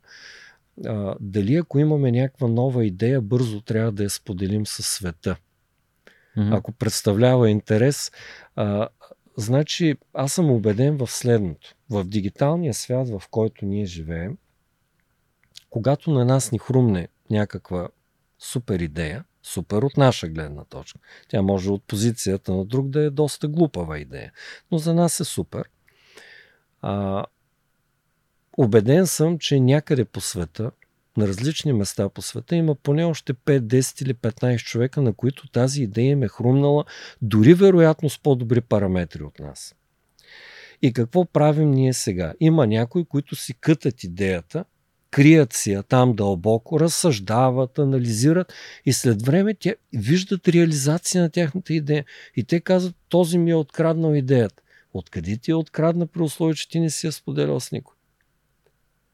А, 0.86 1.14
дали 1.20 1.56
ако 1.56 1.78
имаме 1.78 2.12
някаква 2.12 2.48
нова 2.48 2.84
идея, 2.84 3.20
бързо 3.20 3.60
трябва 3.60 3.92
да 3.92 4.02
я 4.02 4.10
споделим 4.10 4.66
със 4.66 4.86
света. 4.86 5.36
Мгм. 6.36 6.52
Ако 6.52 6.72
представлява 6.72 7.50
интерес, 7.50 8.12
а, 8.56 8.88
значи 9.36 9.96
аз 10.14 10.32
съм 10.32 10.50
убеден 10.50 10.96
в 10.96 11.10
следното. 11.10 11.74
В 11.90 12.04
дигиталния 12.04 12.74
свят, 12.74 13.08
в 13.08 13.22
който 13.30 13.66
ние 13.66 13.84
живеем, 13.86 14.36
когато 15.70 16.10
на 16.10 16.24
нас 16.24 16.52
ни 16.52 16.58
хрумне 16.58 17.08
някаква 17.30 17.88
супер 18.38 18.80
идея, 18.80 19.24
супер 19.42 19.82
от 19.82 19.96
наша 19.96 20.28
гледна 20.28 20.64
точка, 20.64 20.98
тя 21.28 21.42
може 21.42 21.70
от 21.70 21.84
позицията 21.84 22.52
на 22.52 22.64
друг 22.64 22.88
да 22.88 23.00
е 23.00 23.10
доста 23.10 23.48
глупава 23.48 23.98
идея, 23.98 24.32
но 24.70 24.78
за 24.78 24.94
нас 24.94 25.20
е 25.20 25.24
супер. 25.24 25.68
А, 26.80 27.24
убеден 28.58 29.06
съм, 29.06 29.38
че 29.38 29.60
някъде 29.60 30.04
по 30.04 30.20
света, 30.20 30.70
на 31.16 31.28
различни 31.28 31.72
места 31.72 32.08
по 32.08 32.22
света, 32.22 32.56
има 32.56 32.74
поне 32.74 33.04
още 33.04 33.34
5, 33.34 33.60
10 33.60 34.02
или 34.02 34.14
15 34.14 34.58
човека, 34.58 35.02
на 35.02 35.12
които 35.12 35.48
тази 35.48 35.82
идея 35.82 36.10
им 36.10 36.22
е 36.22 36.28
хрумнала, 36.28 36.84
дори 37.22 37.54
вероятно 37.54 38.10
с 38.10 38.18
по-добри 38.18 38.60
параметри 38.60 39.22
от 39.22 39.38
нас. 39.38 39.74
И 40.82 40.92
какво 40.92 41.24
правим 41.24 41.70
ние 41.70 41.92
сега? 41.92 42.34
Има 42.40 42.66
някои, 42.66 43.04
които 43.04 43.36
си 43.36 43.54
кътат 43.60 44.04
идеята, 44.04 44.64
крият 45.12 45.52
си 45.52 45.72
я 45.72 45.82
там 45.82 46.12
дълбоко, 46.12 46.80
разсъждават, 46.80 47.78
анализират 47.78 48.52
и 48.86 48.92
след 48.92 49.22
време 49.22 49.54
те 49.54 49.76
виждат 49.92 50.48
реализация 50.48 51.22
на 51.22 51.30
тяхната 51.30 51.74
идея. 51.74 52.04
И 52.36 52.44
те 52.44 52.60
казват, 52.60 52.96
този 53.08 53.38
ми 53.38 53.50
е 53.50 53.54
откраднал 53.54 54.14
идеята. 54.14 54.62
Откъде 54.94 55.36
ти 55.36 55.50
е 55.50 55.54
открадна 55.54 56.06
при 56.06 56.22
условие, 56.22 56.54
че 56.54 56.68
ти 56.68 56.80
не 56.80 56.90
си 56.90 57.06
я 57.06 57.12
споделял 57.12 57.60
с 57.60 57.72
никой? 57.72 57.96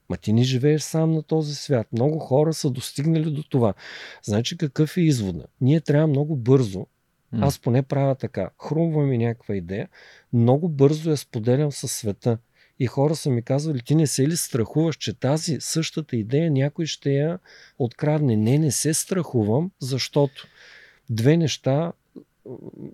Ма 0.09 0.17
ти 0.17 0.33
не 0.33 0.43
живееш 0.43 0.83
сам 0.83 1.13
на 1.13 1.23
този 1.23 1.55
свят. 1.55 1.87
Много 1.93 2.19
хора 2.19 2.55
са 2.55 2.71
достигнали 2.71 3.31
до 3.31 3.43
това. 3.43 3.75
Значи 4.23 4.57
какъв 4.57 4.97
е 4.97 5.01
извода? 5.01 5.45
Ние 5.61 5.81
трябва 5.81 6.07
много 6.07 6.37
бързо, 6.37 6.87
аз 7.33 7.59
поне 7.59 7.83
правя 7.83 8.15
така, 8.15 8.51
хрумва 8.59 9.07
ми 9.07 9.19
някаква 9.19 9.57
идея, 9.57 9.89
много 10.33 10.69
бързо 10.69 11.11
я 11.11 11.17
споделям 11.17 11.73
със 11.73 11.93
света. 11.93 12.39
И 12.79 12.87
хора 12.87 13.17
са 13.17 13.31
ми 13.31 13.43
казвали, 13.43 13.83
ти 13.83 13.95
не 13.95 14.07
се 14.07 14.29
ли 14.29 14.37
страхуваш, 14.37 14.97
че 14.97 15.15
тази 15.15 15.57
същата 15.61 16.17
идея 16.17 16.51
някой 16.51 16.87
ще 16.87 17.11
я 17.11 17.39
открадне? 17.79 18.37
Не, 18.37 18.59
не 18.59 18.73
се 18.73 18.95
страхувам, 18.95 19.71
защото 19.81 20.47
две 21.11 21.37
неща, 21.37 21.93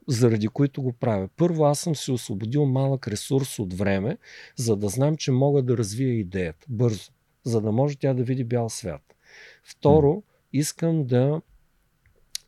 заради 0.09 0.49
които 0.49 0.83
го 0.83 0.93
правя. 0.93 1.29
Първо, 1.37 1.65
аз 1.65 1.81
съм 1.81 1.97
си 1.97 2.11
освободил 2.11 2.67
малък 2.67 3.09
ресурс 3.09 3.59
от 3.59 3.75
време, 3.75 4.19
за 4.57 4.77
да 4.77 4.89
знам, 4.89 5.17
че 5.17 5.33
мога 5.33 5.63
да 5.63 5.79
развия 5.79 6.15
идеята 6.15 6.67
бързо, 6.69 7.13
за 7.45 7.61
да 7.61 7.73
може 7.73 7.97
тя 7.97 8.15
да 8.15 8.23
види 8.23 8.45
бял 8.45 8.69
свят. 8.69 9.15
Второ, 9.63 10.23
искам 10.53 11.07
да 11.07 11.41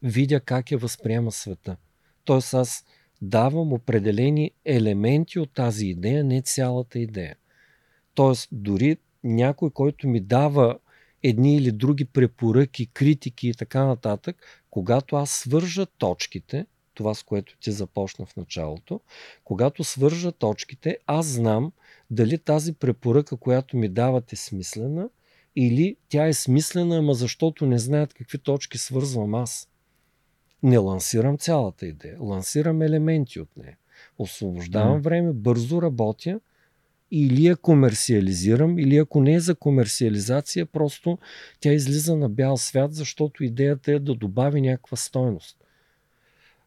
видя 0.03 0.41
как 0.41 0.71
я 0.71 0.79
възприема 0.79 1.33
света. 1.33 1.77
Тоест 2.25 2.55
аз 2.55 2.85
давам 3.23 3.73
определени 3.73 4.51
елементи 4.65 5.39
от 5.39 5.55
тази 5.55 5.87
идея, 5.87 6.25
не 6.25 6.43
цялата 6.43 6.99
идея. 6.99 7.37
Тоест 8.15 8.49
дори 8.53 8.97
някой, 9.25 9.71
който 9.71 10.09
ми 10.09 10.21
дава 10.21 10.79
едни 11.23 11.57
или 11.57 11.73
други 11.73 12.05
препоръки, 12.05 12.87
критики 12.87 13.49
и 13.49 13.55
така 13.55 13.85
нататък, 13.85 14.63
когато 14.71 15.17
аз 15.17 15.31
свържа 15.31 15.87
точките, 15.87 16.67
това 16.95 17.15
с 17.15 17.23
което 17.23 17.57
ти 17.59 17.73
започна 17.73 18.27
в 18.27 18.37
началото, 18.37 19.01
когато 19.45 19.85
свържа 19.85 20.33
точките, 20.33 20.99
аз 21.07 21.27
знам 21.27 21.73
дали 22.11 22.39
тази 22.39 22.73
препоръка, 22.73 23.37
която 23.37 23.77
ми 23.77 23.89
дават 23.89 24.33
е 24.33 24.37
смислена 24.37 25.09
или 25.57 25.97
тя 26.09 26.27
е 26.27 26.33
смислена, 26.33 26.97
ама 26.97 27.15
защото 27.15 27.67
не 27.67 27.79
знаят 27.79 28.15
какви 28.15 28.39
точки 28.39 28.79
свързвам 28.79 29.35
аз. 29.35 29.69
Не 30.63 30.79
лансирам 30.79 31.39
цялата 31.39 31.87
идея, 31.87 32.17
лансирам 32.21 32.83
елементи 32.83 33.41
от 33.41 33.57
нея. 33.57 33.77
Освобождавам 34.19 34.99
mm. 34.99 35.05
време, 35.05 35.33
бързо 35.33 35.83
работя 35.83 36.41
или 37.11 37.47
я 37.47 37.57
комерциализирам, 37.57 38.79
или 38.79 38.97
ако 38.97 39.21
не 39.21 39.35
е 39.35 39.41
за 39.41 39.55
комерциализация, 39.55 40.67
просто 40.67 41.19
тя 41.61 41.73
излиза 41.73 42.17
на 42.17 42.29
бял 42.29 42.57
свят, 42.57 42.95
защото 42.95 43.45
идеята 43.45 43.93
е 43.93 43.99
да 43.99 44.15
добави 44.15 44.61
някаква 44.61 44.97
стойност. 44.97 45.57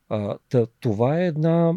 А, 0.10 0.38
това 0.80 1.20
е 1.22 1.28
една, 1.28 1.74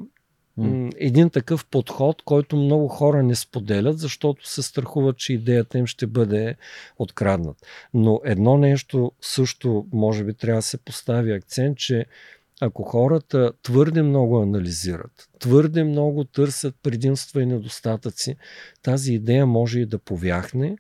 mm. 0.59 0.93
един 0.97 1.31
такъв 1.31 1.67
подход, 1.67 2.23
който 2.23 2.57
много 2.57 2.89
хора 2.89 3.23
не 3.23 3.35
споделят, 3.35 3.99
защото 3.99 4.49
се 4.49 4.63
страхуват, 4.63 5.19
че 5.19 5.33
идеята 5.33 5.79
им 5.79 5.87
ще 5.87 6.07
бъде 6.07 6.57
откраднат. 6.99 7.57
Но 7.95 8.21
едно 8.25 8.59
нещо 8.59 9.13
също, 9.21 9.87
може 9.93 10.25
би, 10.25 10.35
трябва 10.35 10.59
да 10.59 10.63
се 10.63 10.79
постави 10.79 11.33
акцент, 11.33 11.79
че 11.79 12.07
ако 12.61 12.83
хората 12.83 13.53
твърде 13.63 14.03
много 14.03 14.43
анализират, 14.43 15.29
твърде 15.39 15.85
много 15.85 16.25
търсят 16.25 16.75
предимства 16.83 17.43
и 17.43 17.47
недостатъци, 17.47 18.37
тази 18.83 19.13
идея 19.13 19.47
може 19.47 19.81
и 19.81 19.87
да 19.87 19.99
повяхне, 19.99 20.77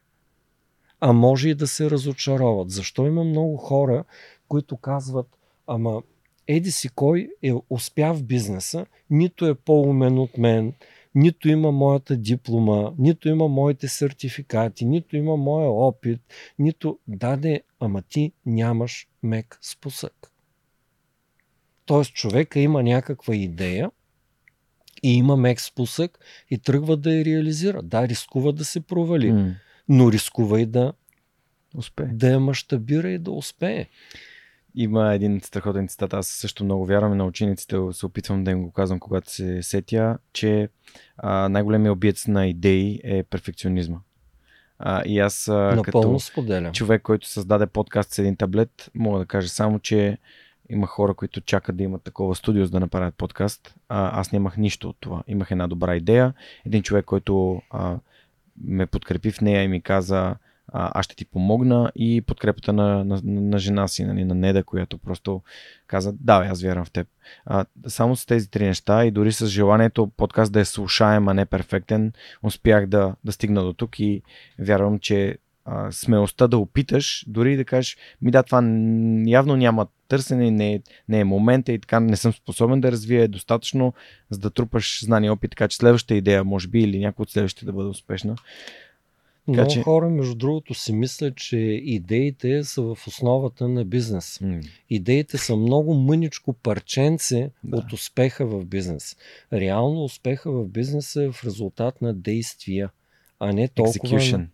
а 1.00 1.12
може 1.12 1.48
и 1.48 1.54
да 1.54 1.66
се 1.66 1.90
разочароват. 1.90 2.70
Защо 2.70 3.06
има 3.06 3.24
много 3.24 3.56
хора, 3.56 4.04
които 4.48 4.76
казват, 4.76 5.26
ама 5.66 6.02
еди 6.46 6.72
си 6.72 6.88
кой 6.88 7.28
е 7.42 7.52
успя 7.70 8.14
в 8.14 8.22
бизнеса, 8.22 8.86
нито 9.10 9.46
е 9.46 9.54
по-умен 9.54 10.18
от 10.18 10.38
мен, 10.38 10.72
нито 11.14 11.48
има 11.48 11.72
моята 11.72 12.16
диплома, 12.16 12.92
нито 12.98 13.28
има 13.28 13.48
моите 13.48 13.88
сертификати, 13.88 14.84
нито 14.84 15.16
има 15.16 15.36
моя 15.36 15.68
опит, 15.68 16.20
нито 16.58 16.98
даде, 17.08 17.62
ама 17.80 18.02
ти 18.02 18.32
нямаш 18.46 19.08
мек 19.22 19.58
спусък. 19.62 20.32
Тоест 21.84 22.14
човека 22.14 22.60
има 22.60 22.82
някаква 22.82 23.34
идея 23.34 23.90
и 25.02 25.14
има 25.14 25.36
мек 25.36 25.60
спусък 25.60 26.18
и 26.50 26.58
тръгва 26.58 26.96
да 26.96 27.14
я 27.14 27.24
реализира. 27.24 27.82
Да, 27.82 28.08
рискува 28.08 28.52
да 28.52 28.64
се 28.64 28.80
провали, 28.80 29.32
mm. 29.32 29.54
но 29.88 30.12
рискува 30.12 30.60
и 30.60 30.66
да, 30.66 30.92
успее. 31.74 32.06
да 32.06 32.28
я 32.28 32.40
мащабира 32.40 33.10
и 33.10 33.18
да 33.18 33.30
успее. 33.30 33.86
Има 34.74 35.14
един 35.14 35.40
страхотен 35.40 35.88
цитат, 35.88 36.14
аз 36.14 36.26
също 36.26 36.64
много 36.64 36.86
вярвам 36.86 37.16
на 37.16 37.24
учениците, 37.24 37.76
се 37.92 38.06
опитвам 38.06 38.44
да 38.44 38.50
им 38.50 38.62
го 38.62 38.72
казвам, 38.72 39.00
когато 39.00 39.32
се 39.32 39.62
сетя, 39.62 40.18
че 40.32 40.68
а, 41.16 41.48
най-големият 41.48 41.92
обиец 41.96 42.26
на 42.26 42.46
идеи 42.46 43.00
е 43.04 43.22
перфекционизма. 43.22 43.98
А, 44.78 45.02
и 45.06 45.18
аз 45.18 45.48
а, 45.48 45.82
като 45.84 46.18
споделям. 46.18 46.72
човек, 46.72 47.02
който 47.02 47.28
създаде 47.28 47.66
подкаст 47.66 48.12
с 48.12 48.18
един 48.18 48.36
таблет, 48.36 48.90
мога 48.94 49.18
да 49.18 49.26
кажа 49.26 49.48
само, 49.48 49.78
че 49.78 50.18
има 50.70 50.86
хора, 50.86 51.14
които 51.14 51.40
чакат 51.40 51.76
да 51.76 51.82
имат 51.82 52.02
такова 52.02 52.34
студио, 52.34 52.64
за 52.64 52.70
да 52.70 52.80
направят 52.80 53.14
подкаст. 53.14 53.74
А, 53.88 54.20
аз 54.20 54.32
нямах 54.32 54.56
нищо 54.56 54.88
от 54.88 54.96
това. 55.00 55.22
Имах 55.28 55.50
една 55.50 55.66
добра 55.66 55.96
идея. 55.96 56.34
Един 56.66 56.82
човек, 56.82 57.04
който 57.04 57.62
а, 57.70 57.98
ме 58.64 58.86
подкрепи 58.86 59.30
в 59.30 59.40
нея 59.40 59.62
и 59.62 59.68
ми 59.68 59.82
каза, 59.82 60.36
аз 60.72 61.04
ще 61.04 61.16
ти 61.16 61.24
помогна 61.24 61.92
и 61.96 62.22
подкрепата 62.26 62.72
на, 62.72 63.04
на, 63.04 63.20
на 63.24 63.58
жена 63.58 63.88
си, 63.88 64.04
нали, 64.04 64.24
на 64.24 64.34
Неда, 64.34 64.64
която 64.64 64.98
просто 64.98 65.42
каза, 65.86 66.12
да, 66.20 66.46
аз 66.50 66.62
вярвам 66.62 66.84
в 66.84 66.90
теб. 66.90 67.08
А, 67.46 67.64
само 67.86 68.16
с 68.16 68.26
тези 68.26 68.50
три 68.50 68.64
неща 68.64 69.04
и 69.04 69.10
дори 69.10 69.32
с 69.32 69.46
желанието 69.46 70.06
подкаст 70.16 70.52
да 70.52 70.60
е 70.60 70.64
слушаем, 70.64 71.28
а 71.28 71.34
не 71.34 71.46
перфектен, 71.46 72.12
успях 72.42 72.86
да, 72.86 73.14
да 73.24 73.32
стигна 73.32 73.62
до 73.62 73.72
тук 73.72 74.00
и 74.00 74.22
вярвам, 74.58 74.98
че 74.98 75.38
а, 75.64 75.92
смелостта 75.92 76.46
да 76.46 76.58
опиташ, 76.58 77.24
дори 77.28 77.56
да 77.56 77.64
кажеш, 77.64 77.96
ми 78.22 78.30
да, 78.30 78.42
това 78.42 78.58
явно 79.26 79.56
няма 79.56 79.86
търсене, 80.08 80.50
не 80.50 80.74
е, 80.74 80.80
не 81.08 81.20
е 81.20 81.24
момента 81.24 81.72
и 81.72 81.78
така 81.78 82.00
не 82.00 82.16
съм 82.16 82.32
способен 82.32 82.80
да 82.80 82.92
развия 82.92 83.28
достатъчно, 83.28 83.94
за 84.30 84.38
да 84.38 84.50
трупаш 84.50 85.04
знания 85.04 85.28
и 85.28 85.30
опит, 85.30 85.50
така 85.50 85.68
че 85.68 85.76
следващата 85.76 86.14
идея, 86.14 86.44
може 86.44 86.68
би, 86.68 86.80
или 86.80 86.98
някой 86.98 87.22
от 87.22 87.30
следващите 87.30 87.66
да 87.66 87.72
бъде 87.72 87.88
успешна. 87.88 88.36
Много 89.48 89.70
че... 89.70 89.82
хора, 89.82 90.10
между 90.10 90.34
другото, 90.34 90.74
си 90.74 90.92
мислят, 90.92 91.36
че 91.36 91.56
идеите 91.84 92.64
са 92.64 92.82
в 92.82 92.98
основата 93.06 93.68
на 93.68 93.84
бизнес. 93.84 94.38
Mm. 94.38 94.66
Идеите 94.90 95.38
са 95.38 95.56
много 95.56 95.94
мъничко 95.94 96.52
парченце 96.52 97.50
да. 97.64 97.76
от 97.76 97.92
успеха 97.92 98.46
в 98.46 98.64
бизнес. 98.64 99.16
Реално 99.52 100.04
успеха 100.04 100.52
в 100.52 100.68
бизнеса 100.68 101.24
е 101.24 101.32
в 101.32 101.44
резултат 101.44 102.02
на 102.02 102.14
действия, 102.14 102.90
а 103.40 103.52
не 103.52 103.68
толкова... 103.68 104.18
Execution. 104.18 104.46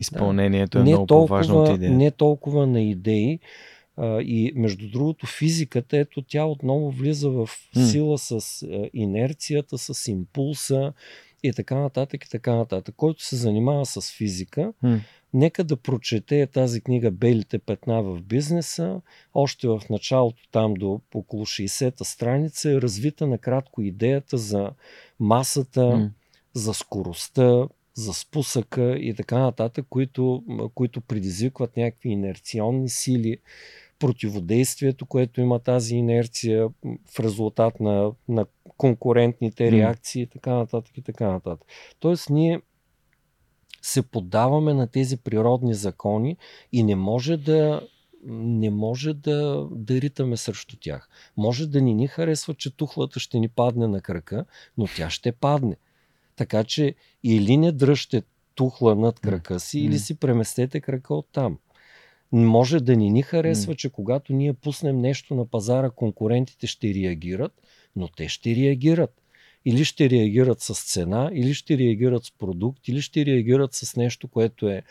Изпълнението 0.00 0.78
да. 0.78 0.82
е 0.82 0.84
не 0.84 0.90
много 0.90 1.06
толкова, 1.06 1.28
по-важно 1.28 1.62
от 1.62 1.76
идея. 1.76 1.92
Не 1.92 2.10
толкова 2.10 2.66
на 2.66 2.82
идеи. 2.82 3.38
А, 3.96 4.20
и 4.22 4.52
между 4.56 4.90
другото, 4.90 5.26
физиката, 5.26 5.96
ето 5.96 6.22
тя 6.22 6.44
отново 6.44 6.90
влиза 6.90 7.30
в 7.30 7.48
сила 7.74 8.18
mm. 8.18 8.40
с 8.40 8.62
а, 8.62 8.90
инерцията, 8.94 9.78
с 9.78 10.08
импулса 10.08 10.92
и 11.44 11.52
така 11.52 11.74
нататък 11.74 12.24
и 12.24 12.30
така 12.30 12.54
нататък. 12.54 12.94
Който 12.96 13.24
се 13.24 13.36
занимава 13.36 13.86
с 13.86 14.12
физика, 14.16 14.72
mm. 14.84 15.00
нека 15.34 15.64
да 15.64 15.76
прочете 15.76 16.46
тази 16.46 16.80
книга 16.80 17.10
Белите 17.10 17.58
петна 17.58 18.02
в 18.02 18.22
бизнеса. 18.22 19.00
Още 19.34 19.68
в 19.68 19.82
началото, 19.90 20.42
там 20.50 20.74
до 20.74 21.00
около 21.14 21.46
60-та 21.46 22.04
страница, 22.04 22.70
е 22.70 22.80
развита 22.80 23.26
накратко 23.26 23.82
идеята 23.82 24.38
за 24.38 24.70
масата, 25.20 25.80
mm. 25.80 26.10
за 26.54 26.74
скоростта, 26.74 27.68
за 27.94 28.14
спусъка 28.14 28.96
и 28.96 29.14
така 29.14 29.38
нататък, 29.38 29.86
които, 29.88 30.44
които 30.74 31.00
предизвикват 31.00 31.76
някакви 31.76 32.08
инерционни 32.08 32.88
сили, 32.88 33.38
противодействието, 33.98 35.06
което 35.06 35.40
има 35.40 35.58
тази 35.58 35.96
инерция 35.96 36.68
в 37.08 37.20
резултат 37.20 37.80
на, 37.80 38.12
на 38.28 38.46
конкурентните 38.76 39.72
реакции 39.72 40.22
и 40.22 40.26
така 40.26 40.54
нататък 40.54 40.98
и 40.98 41.02
така 41.02 41.32
нататък. 41.32 41.68
Тоест 42.00 42.30
ние 42.30 42.60
се 43.82 44.02
поддаваме 44.02 44.74
на 44.74 44.86
тези 44.86 45.16
природни 45.16 45.74
закони 45.74 46.36
и 46.72 46.82
не 46.82 46.96
може 46.96 47.36
да 47.36 47.88
не 48.26 48.70
може 48.70 49.14
да, 49.14 49.68
да 49.70 50.00
ритаме 50.00 50.36
срещу 50.36 50.76
тях. 50.80 51.08
Може 51.36 51.66
да 51.66 51.80
ни 51.80 51.94
ни 51.94 52.06
харесва, 52.06 52.54
че 52.54 52.76
тухлата 52.76 53.20
ще 53.20 53.38
ни 53.38 53.48
падне 53.48 53.86
на 53.86 54.00
крака, 54.00 54.44
но 54.78 54.86
тя 54.96 55.10
ще 55.10 55.32
падне. 55.32 55.76
Така 56.36 56.64
че 56.64 56.94
или 57.24 57.56
не 57.56 57.72
дръжте 57.72 58.22
тухла 58.54 58.94
над 58.94 59.20
крака 59.20 59.60
си, 59.60 59.80
или 59.80 59.98
си 59.98 60.14
преместете 60.14 60.80
крака 60.80 61.14
от 61.14 61.26
там. 61.32 61.58
Може 62.34 62.80
да 62.80 62.96
ни 62.96 63.10
ни 63.10 63.22
харесва, 63.22 63.74
че 63.74 63.90
когато 63.90 64.32
ние 64.32 64.52
пуснем 64.52 65.00
нещо 65.00 65.34
на 65.34 65.46
пазара, 65.46 65.90
конкурентите 65.90 66.66
ще 66.66 66.94
реагират, 66.94 67.62
но 67.96 68.08
те 68.08 68.28
ще 68.28 68.56
реагират. 68.56 69.20
Или 69.64 69.84
ще 69.84 70.10
реагират 70.10 70.60
с 70.60 70.92
цена, 70.92 71.30
или 71.34 71.54
ще 71.54 71.78
реагират 71.78 72.24
с 72.24 72.32
продукт, 72.32 72.88
или 72.88 73.00
ще 73.00 73.26
реагират 73.26 73.74
с 73.74 73.96
нещо, 73.96 74.28
което 74.28 74.68
е 74.68 74.82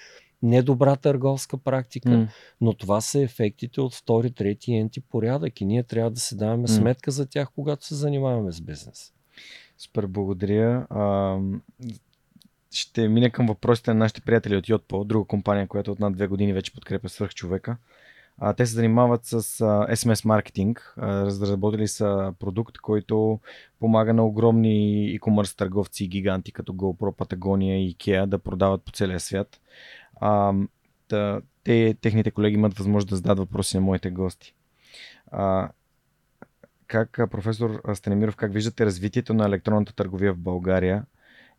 недобра 0.43 0.95
търговска 0.95 1.57
практика, 1.57 2.09
mm. 2.09 2.27
но 2.61 2.73
това 2.73 3.01
са 3.01 3.21
ефектите 3.21 3.81
от 3.81 3.93
втори, 3.93 4.31
трети 4.31 4.73
енти 4.73 5.01
порядък 5.01 5.61
и 5.61 5.65
ние 5.65 5.83
трябва 5.83 6.11
да 6.11 6.19
се 6.19 6.35
даваме 6.35 6.67
mm. 6.67 6.77
сметка 6.77 7.11
за 7.11 7.25
тях, 7.25 7.49
когато 7.55 7.85
се 7.85 7.95
занимаваме 7.95 8.51
с 8.51 8.61
бизнес. 8.61 9.13
Супер, 9.77 10.07
благодаря. 10.07 10.87
А, 10.89 11.37
ще 12.73 13.07
мина 13.07 13.29
към 13.29 13.47
въпросите 13.47 13.93
на 13.93 13.99
нашите 13.99 14.21
приятели 14.21 14.55
от 14.55 14.67
Yotpo, 14.67 15.05
друга 15.05 15.27
компания, 15.27 15.67
която 15.67 15.91
от 15.91 15.99
над 15.99 16.13
две 16.13 16.27
години 16.27 16.53
вече 16.53 16.73
подкрепя 16.73 17.09
свърх. 17.09 17.31
А, 18.37 18.53
те 18.53 18.65
се 18.65 18.73
занимават 18.73 19.25
с 19.25 19.33
а, 19.33 19.37
SMS 19.95 20.25
маркетинг. 20.25 20.93
Разработили 20.97 21.87
са 21.87 22.33
продукт, 22.39 22.77
който 22.77 23.39
помага 23.79 24.13
на 24.13 24.25
огромни 24.25 25.19
e-commerce 25.19 25.57
търговци 25.57 26.03
и 26.03 26.07
гиганти 26.07 26.51
като 26.51 26.73
GoPro, 26.73 27.15
Patagonia 27.15 27.73
и 27.73 27.95
IKEA 27.95 28.25
да 28.25 28.39
продават 28.39 28.83
по 28.83 28.91
целия 28.91 29.19
свят. 29.19 29.61
А, 30.21 30.53
да, 31.09 31.41
те, 31.63 31.95
техните 32.01 32.31
колеги 32.31 32.55
имат 32.55 32.73
възможност 32.73 33.09
да 33.09 33.15
зададат 33.15 33.39
въпроси 33.39 33.77
на 33.77 33.81
моите 33.81 34.09
гости. 34.09 34.53
А, 35.31 35.69
как, 36.87 37.19
професор 37.31 37.81
Станемиров, 37.93 38.35
как 38.35 38.53
виждате 38.53 38.85
развитието 38.85 39.33
на 39.33 39.45
електронната 39.45 39.95
търговия 39.95 40.33
в 40.33 40.37
България 40.37 41.05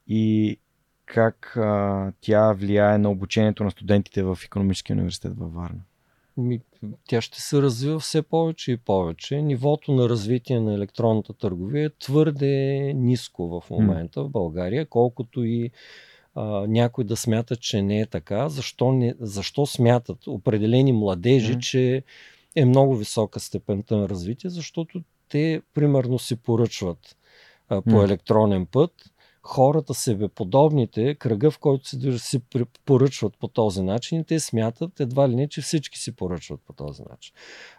и 0.07 0.59
как 1.07 1.57
а, 1.57 2.13
тя 2.21 2.53
влияе 2.53 2.99
на 2.99 3.11
обучението 3.11 3.65
на 3.65 3.71
студентите 3.71 4.23
в 4.23 4.39
економическия 4.45 4.95
университет 4.95 5.33
във 5.39 5.55
Варна? 5.55 5.81
Ми, 6.37 6.61
тя 7.09 7.21
ще 7.21 7.41
се 7.41 7.63
развива 7.63 7.99
все 7.99 8.23
повече 8.23 8.73
и 8.73 8.77
повече. 8.77 9.43
Нивото 9.43 9.93
на 9.93 10.09
развитие 10.09 10.61
на 10.61 10.75
електронната 10.75 11.33
търговия 11.33 11.87
е 11.87 11.91
твърде 11.91 12.93
ниско 12.97 13.61
в 13.61 13.71
момента 13.71 14.21
mm. 14.21 14.23
в 14.23 14.31
България, 14.31 14.87
колкото 14.87 15.45
и 15.45 15.71
а, 16.35 16.67
някой 16.67 17.05
да 17.05 17.17
смята, 17.17 17.57
че 17.57 17.83
не 17.83 18.01
е 18.01 18.07
така. 18.07 18.49
Защо, 18.49 18.93
не, 18.93 19.15
защо 19.21 19.67
смятат 19.67 20.27
определени 20.27 20.93
младежи, 20.93 21.55
mm. 21.55 21.59
че 21.59 22.03
е 22.57 22.65
много 22.65 22.97
висока 22.97 23.41
степента 23.41 23.97
на 23.97 24.09
развитие? 24.09 24.51
Защото 24.51 25.03
те, 25.29 25.63
примерно, 25.75 26.19
си 26.19 26.37
поръчват 26.37 27.17
а, 27.69 27.83
по 27.83 27.91
mm. 27.91 28.05
електронен 28.05 28.67
път. 28.67 28.93
Хората, 29.47 29.95
себеподобните, 29.95 31.15
кръга, 31.15 31.51
в 31.51 31.59
който 31.59 31.89
се 31.89 31.99
движат, 31.99 32.23
си 32.23 32.41
поръчват 32.85 33.39
по 33.39 33.49
този 33.49 33.83
начин 33.83 34.21
и 34.21 34.25
те 34.25 34.41
смятат 34.41 35.01
едва 35.01 35.29
ли 35.29 35.35
не, 35.35 35.49
че 35.49 35.61
всички 35.61 35.99
си 35.99 36.17
поръчват 36.17 36.61
по 36.67 36.73
този 36.73 37.03
начин. 37.11 37.35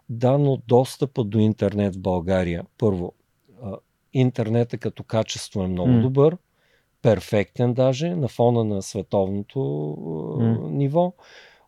Да, 0.09 0.37
но 0.37 0.61
достъпа 0.67 1.23
до 1.23 1.39
интернет 1.39 1.95
в 1.95 1.99
България, 1.99 2.65
първо, 2.77 3.13
интернета 4.13 4.77
като 4.77 5.03
качество 5.03 5.63
е 5.63 5.67
много 5.67 5.89
mm. 5.89 6.01
добър, 6.01 6.37
перфектен 7.01 7.73
даже 7.73 8.15
на 8.15 8.27
фона 8.27 8.63
на 8.63 8.81
световното 8.81 9.59
mm. 9.59 10.69
ниво. 10.69 11.13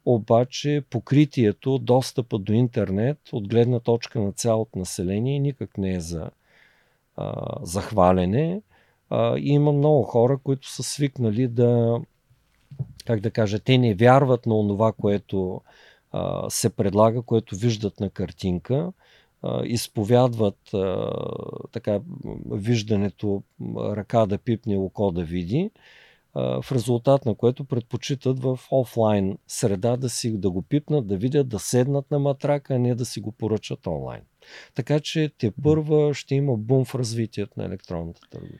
Обаче 0.05 0.83
покритието, 0.89 1.77
достъпа 1.77 2.39
до 2.39 2.53
интернет 2.53 3.17
от 3.31 3.47
гледна 3.47 3.79
точка 3.79 4.19
на 4.19 4.31
цялото 4.31 4.79
население 4.79 5.39
никак 5.39 5.77
не 5.77 5.93
е 5.93 5.99
за 5.99 6.29
а, 7.15 7.33
захвалене. 7.61 8.61
А, 9.09 9.35
има 9.37 9.71
много 9.71 10.03
хора, 10.03 10.37
които 10.43 10.71
са 10.71 10.83
свикнали 10.83 11.47
да, 11.47 11.99
как 13.05 13.19
да 13.19 13.31
кажа, 13.31 13.59
те 13.59 13.77
не 13.77 13.95
вярват 13.95 14.45
на 14.45 14.67
това, 14.67 14.91
което 14.91 15.61
а, 16.11 16.49
се 16.49 16.69
предлага, 16.69 17.21
което 17.21 17.55
виждат 17.55 17.99
на 17.99 18.09
картинка 18.09 18.91
изповядват 19.63 20.73
а, 20.73 21.11
така, 21.71 21.99
виждането 22.51 23.43
ръка 23.75 24.25
да 24.25 24.37
пипне, 24.37 24.77
око 24.77 25.11
да 25.11 25.23
види, 25.23 25.71
а, 26.33 26.61
в 26.61 26.71
резултат 26.71 27.25
на 27.25 27.35
което 27.35 27.63
предпочитат 27.63 28.39
в 28.39 28.59
офлайн 28.71 29.37
среда 29.47 29.97
да 29.97 30.09
си 30.09 30.37
да 30.37 30.51
го 30.51 30.61
пипнат, 30.61 31.07
да 31.07 31.17
видят, 31.17 31.49
да 31.49 31.59
седнат 31.59 32.11
на 32.11 32.19
матрака, 32.19 32.75
а 32.75 32.79
не 32.79 32.95
да 32.95 33.05
си 33.05 33.19
го 33.19 33.31
поръчат 33.31 33.87
онлайн. 33.87 34.21
Така 34.75 34.99
че 34.99 35.31
те 35.37 35.51
първа 35.63 36.13
ще 36.13 36.35
има 36.35 36.57
бум 36.57 36.85
в 36.85 36.95
развитието 36.95 37.53
на 37.57 37.65
електронната 37.65 38.21
търговия. 38.29 38.59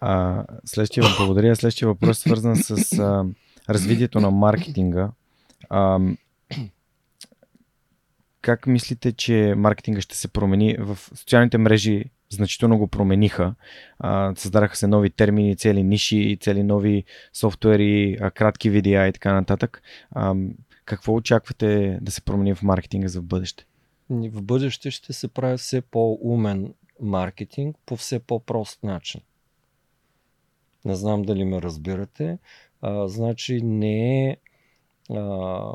А, 0.00 0.44
следващия, 0.64 1.04
благодаря. 1.18 1.56
Следващия 1.56 1.88
въпрос 1.88 2.18
е 2.18 2.20
свързан 2.20 2.56
с 2.56 2.98
а, 2.98 3.24
развитието 3.68 4.20
на 4.20 4.30
маркетинга. 4.30 5.10
А, 5.70 5.98
как 8.42 8.66
мислите, 8.66 9.12
че 9.12 9.54
маркетинга 9.56 10.00
ще 10.00 10.16
се 10.16 10.28
промени? 10.28 10.76
В 10.78 10.98
социалните 11.14 11.58
мрежи 11.58 12.04
значително 12.30 12.78
го 12.78 12.88
промениха. 12.88 13.54
А, 13.98 14.32
създадаха 14.36 14.76
се 14.76 14.86
нови 14.86 15.10
термини, 15.10 15.56
цели 15.56 15.82
ниши, 15.82 16.38
цели 16.40 16.62
нови 16.62 17.04
софтуери, 17.32 18.16
а, 18.20 18.30
кратки 18.30 18.70
видеа 18.70 19.08
и 19.08 19.12
така 19.12 19.32
нататък. 19.32 19.82
А, 20.10 20.34
какво 20.84 21.14
очаквате 21.14 21.98
да 22.02 22.10
се 22.12 22.22
промени 22.22 22.54
в 22.54 22.62
маркетинга 22.62 23.08
за 23.08 23.20
в 23.20 23.24
бъдеще? 23.24 23.66
В 24.10 24.42
бъдеще 24.42 24.90
ще 24.90 25.12
се 25.12 25.28
прави 25.28 25.58
все 25.58 25.80
по-умен 25.80 26.74
маркетинг 27.00 27.76
по 27.86 27.96
все 27.96 28.18
по-прост 28.18 28.82
начин. 28.82 29.20
Не 30.84 30.94
знам 30.94 31.22
дали 31.22 31.44
ме 31.44 31.62
разбирате. 31.62 32.38
А, 32.80 33.08
значи 33.08 33.60
не 33.62 34.28
е 34.28 34.36
а, 35.10 35.72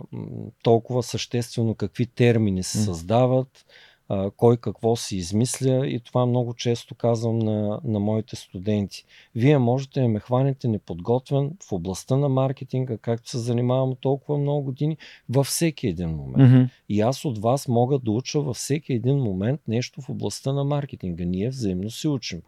толкова 0.63 1.03
съществено 1.03 1.75
какви 1.75 2.05
термини 2.05 2.63
се 2.63 2.77
създават, 2.77 3.65
а, 4.09 4.31
кой 4.31 4.57
какво 4.57 4.95
си 4.95 5.17
измисля 5.17 5.87
и 5.87 5.99
това 5.99 6.25
много 6.25 6.53
често 6.53 6.95
казвам 6.95 7.39
на, 7.39 7.79
на 7.83 7.99
моите 7.99 8.35
студенти. 8.35 9.05
Вие 9.35 9.57
можете 9.57 10.01
да 10.01 10.07
ме 10.07 10.19
хванете 10.19 10.67
неподготвен 10.67 11.51
в 11.69 11.71
областта 11.71 12.17
на 12.17 12.29
маркетинга, 12.29 12.97
както 12.97 13.29
се 13.29 13.37
занимавам 13.37 13.95
толкова 14.01 14.37
много 14.37 14.63
години, 14.63 14.97
във 15.29 15.47
всеки 15.47 15.87
един 15.87 16.09
момент. 16.09 16.51
Mm-hmm. 16.51 16.69
И 16.89 17.01
аз 17.01 17.25
от 17.25 17.37
вас 17.37 17.67
мога 17.67 17.99
да 17.99 18.11
уча 18.11 18.41
във 18.41 18.55
всеки 18.55 18.93
един 18.93 19.17
момент 19.17 19.61
нещо 19.67 20.01
в 20.01 20.09
областта 20.09 20.53
на 20.53 20.63
маркетинга. 20.63 21.25
Ние 21.25 21.49
взаимно 21.49 21.89
си 21.89 22.07
учим. 22.07 22.41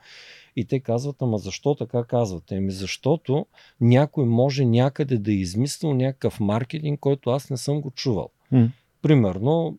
И 0.56 0.66
те 0.66 0.80
казват, 0.80 1.22
ама 1.22 1.38
защо 1.38 1.76
така 1.76 2.04
казвате? 2.04 2.56
Ами 2.56 2.72
защото 2.72 3.46
някой 3.82 4.26
може 4.26 4.66
някъде 4.66 5.18
да 5.18 5.32
е 5.32 5.36
измислил 5.36 5.94
някакъв 5.94 6.40
маркетинг, 6.40 7.00
който 7.00 7.30
аз 7.30 7.50
не 7.50 7.58
съм 7.58 7.82
го 7.82 7.92
чувал. 7.92 8.30
Mm. 8.54 8.70
Примерно, 9.02 9.78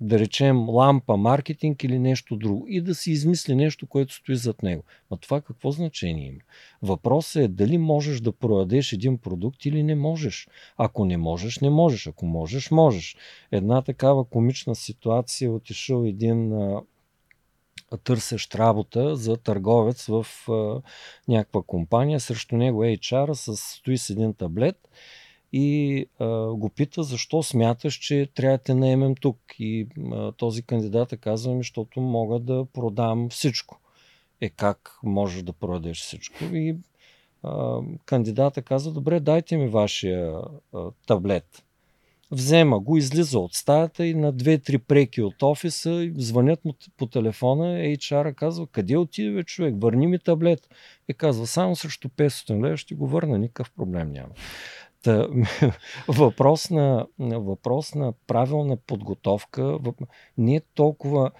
да 0.00 0.18
речем 0.18 0.68
лампа 0.68 1.16
маркетинг 1.16 1.84
или 1.84 1.98
нещо 1.98 2.36
друго 2.36 2.66
и 2.68 2.80
да 2.80 2.94
си 2.94 3.10
измисли 3.10 3.54
нещо, 3.54 3.86
което 3.86 4.14
стои 4.14 4.36
зад 4.36 4.62
него. 4.62 4.82
А 5.10 5.16
това 5.16 5.40
какво 5.40 5.70
значение 5.70 6.26
има? 6.26 6.40
Въпросът 6.82 7.42
е 7.42 7.48
дали 7.48 7.78
можеш 7.78 8.20
да 8.20 8.32
продадеш 8.32 8.92
един 8.92 9.18
продукт 9.18 9.64
или 9.64 9.82
не 9.82 9.94
можеш. 9.94 10.48
Ако 10.76 11.04
не 11.04 11.16
можеш, 11.16 11.58
не 11.58 11.70
можеш. 11.70 12.06
Ако 12.06 12.26
можеш, 12.26 12.70
можеш. 12.70 13.16
Една 13.52 13.82
такава 13.82 14.24
комична 14.24 14.74
ситуация 14.74 15.52
отишъл 15.52 16.04
един 16.04 16.52
търсещ 18.04 18.54
работа 18.54 19.16
за 19.16 19.36
търговец 19.36 20.06
в 20.06 20.26
а, 20.48 20.82
някаква 21.28 21.62
компания. 21.62 22.20
Срещу 22.20 22.56
него 22.56 22.84
HR 22.84 23.32
с, 23.32 23.56
стои 23.56 23.98
с 23.98 24.10
един 24.10 24.34
таблет 24.34 24.88
и 25.56 26.06
а, 26.18 26.46
го 26.46 26.68
пита 26.68 27.02
защо 27.02 27.42
смяташ, 27.42 27.94
че 27.94 28.28
трябва 28.34 28.58
да 28.58 28.62
те 28.62 28.74
наемем 28.74 29.14
тук. 29.14 29.38
И 29.58 29.86
а, 30.12 30.32
този 30.32 30.62
кандидат 30.62 31.12
е 31.12 31.16
казва 31.16 31.54
ми, 31.54 31.60
защото 31.60 32.00
мога 32.00 32.38
да 32.38 32.66
продам 32.72 33.28
всичко. 33.30 33.80
Е 34.40 34.48
как 34.48 34.98
можеш 35.02 35.42
да 35.42 35.52
продадеш 35.52 36.00
всичко? 36.00 36.44
И 36.44 36.76
а, 37.42 37.80
кандидата 38.04 38.62
казва, 38.62 38.92
добре, 38.92 39.20
дайте 39.20 39.56
ми 39.56 39.68
вашия 39.68 40.40
а, 40.72 40.90
таблет 41.06 41.64
взема 42.34 42.80
го, 42.80 42.96
излиза 42.96 43.38
от 43.38 43.54
стаята 43.54 44.06
и 44.06 44.14
на 44.14 44.32
две-три 44.32 44.78
преки 44.78 45.22
от 45.22 45.42
офиса 45.42 46.10
звънят 46.16 46.64
му 46.64 46.74
по 46.96 47.06
телефона, 47.06 47.64
HR 47.78 48.34
казва, 48.34 48.66
къде 48.66 48.96
отиде 48.96 49.44
човек, 49.44 49.74
върни 49.78 50.06
ми 50.06 50.18
таблет. 50.18 50.68
И 51.08 51.14
казва, 51.14 51.46
само 51.46 51.76
срещу 51.76 52.08
500 52.08 52.64
лева 52.64 52.76
ще 52.76 52.94
го 52.94 53.06
върна, 53.06 53.38
никакъв 53.38 53.70
проблем 53.70 54.12
няма. 54.12 54.30
Та, 55.04 55.28
въпрос, 56.08 56.70
на, 56.70 57.06
въпрос 57.18 57.94
на 57.94 58.12
правилна 58.26 58.76
подготовка. 58.76 59.78
Не 60.38 60.56
е 60.56 60.60
толкова. 60.74 61.30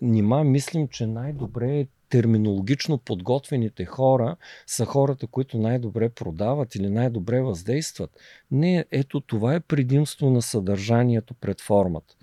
Нима 0.00 0.44
мислим, 0.44 0.88
че 0.88 1.06
най-добре 1.06 1.78
е 1.78 1.86
терминологично 2.08 2.98
подготвените 2.98 3.84
хора 3.84 4.36
са 4.66 4.84
хората, 4.84 5.26
които 5.26 5.58
най-добре 5.58 6.08
продават 6.08 6.74
или 6.74 6.90
най-добре 6.90 7.40
въздействат. 7.40 8.10
Не, 8.50 8.84
ето 8.90 9.20
това 9.20 9.54
е 9.54 9.60
предимство 9.60 10.30
на 10.30 10.42
съдържанието 10.42 11.34
пред 11.34 11.60
формата. 11.60 12.14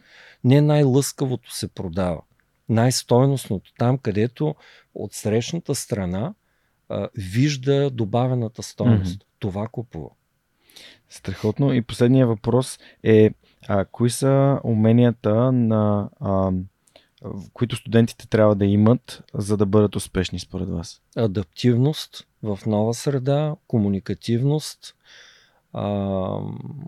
Не 0.44 0.62
най-лъскавото 0.62 1.56
се 1.56 1.68
продава. 1.68 2.22
Най-стойностното, 2.70 3.74
там 3.78 3.98
където 3.98 4.56
от 4.96 5.14
срещната 5.14 5.76
страна 5.76 6.34
а, 6.90 7.10
вижда 7.16 7.90
добавената 7.90 8.64
стойност. 8.64 9.20
Mm-hmm. 9.20 9.26
Това 9.40 9.68
купува. 9.68 10.10
Страхотно. 11.10 11.74
И 11.74 11.82
последния 11.82 12.28
въпрос 12.28 12.80
е 13.04 13.32
а, 13.68 13.86
кои 13.86 14.10
са 14.10 14.60
уменията 14.64 15.52
на 15.52 16.10
а, 16.20 16.52
които 17.54 17.76
студентите 17.76 18.28
трябва 18.28 18.56
да 18.56 18.66
имат, 18.66 19.24
за 19.34 19.58
да 19.58 19.66
бъдат 19.66 19.96
успешни 19.96 20.40
според 20.40 20.70
вас? 20.70 21.02
Адаптивност 21.18 22.28
в 22.44 22.60
нова 22.66 22.94
среда, 22.94 23.56
комуникативност, 23.68 24.96
а, 25.74 26.38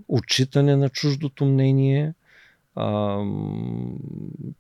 отчитане 0.08 0.76
на 0.76 0.90
чуждото 0.90 1.46
мнение, 1.46 2.14
а, 2.76 3.18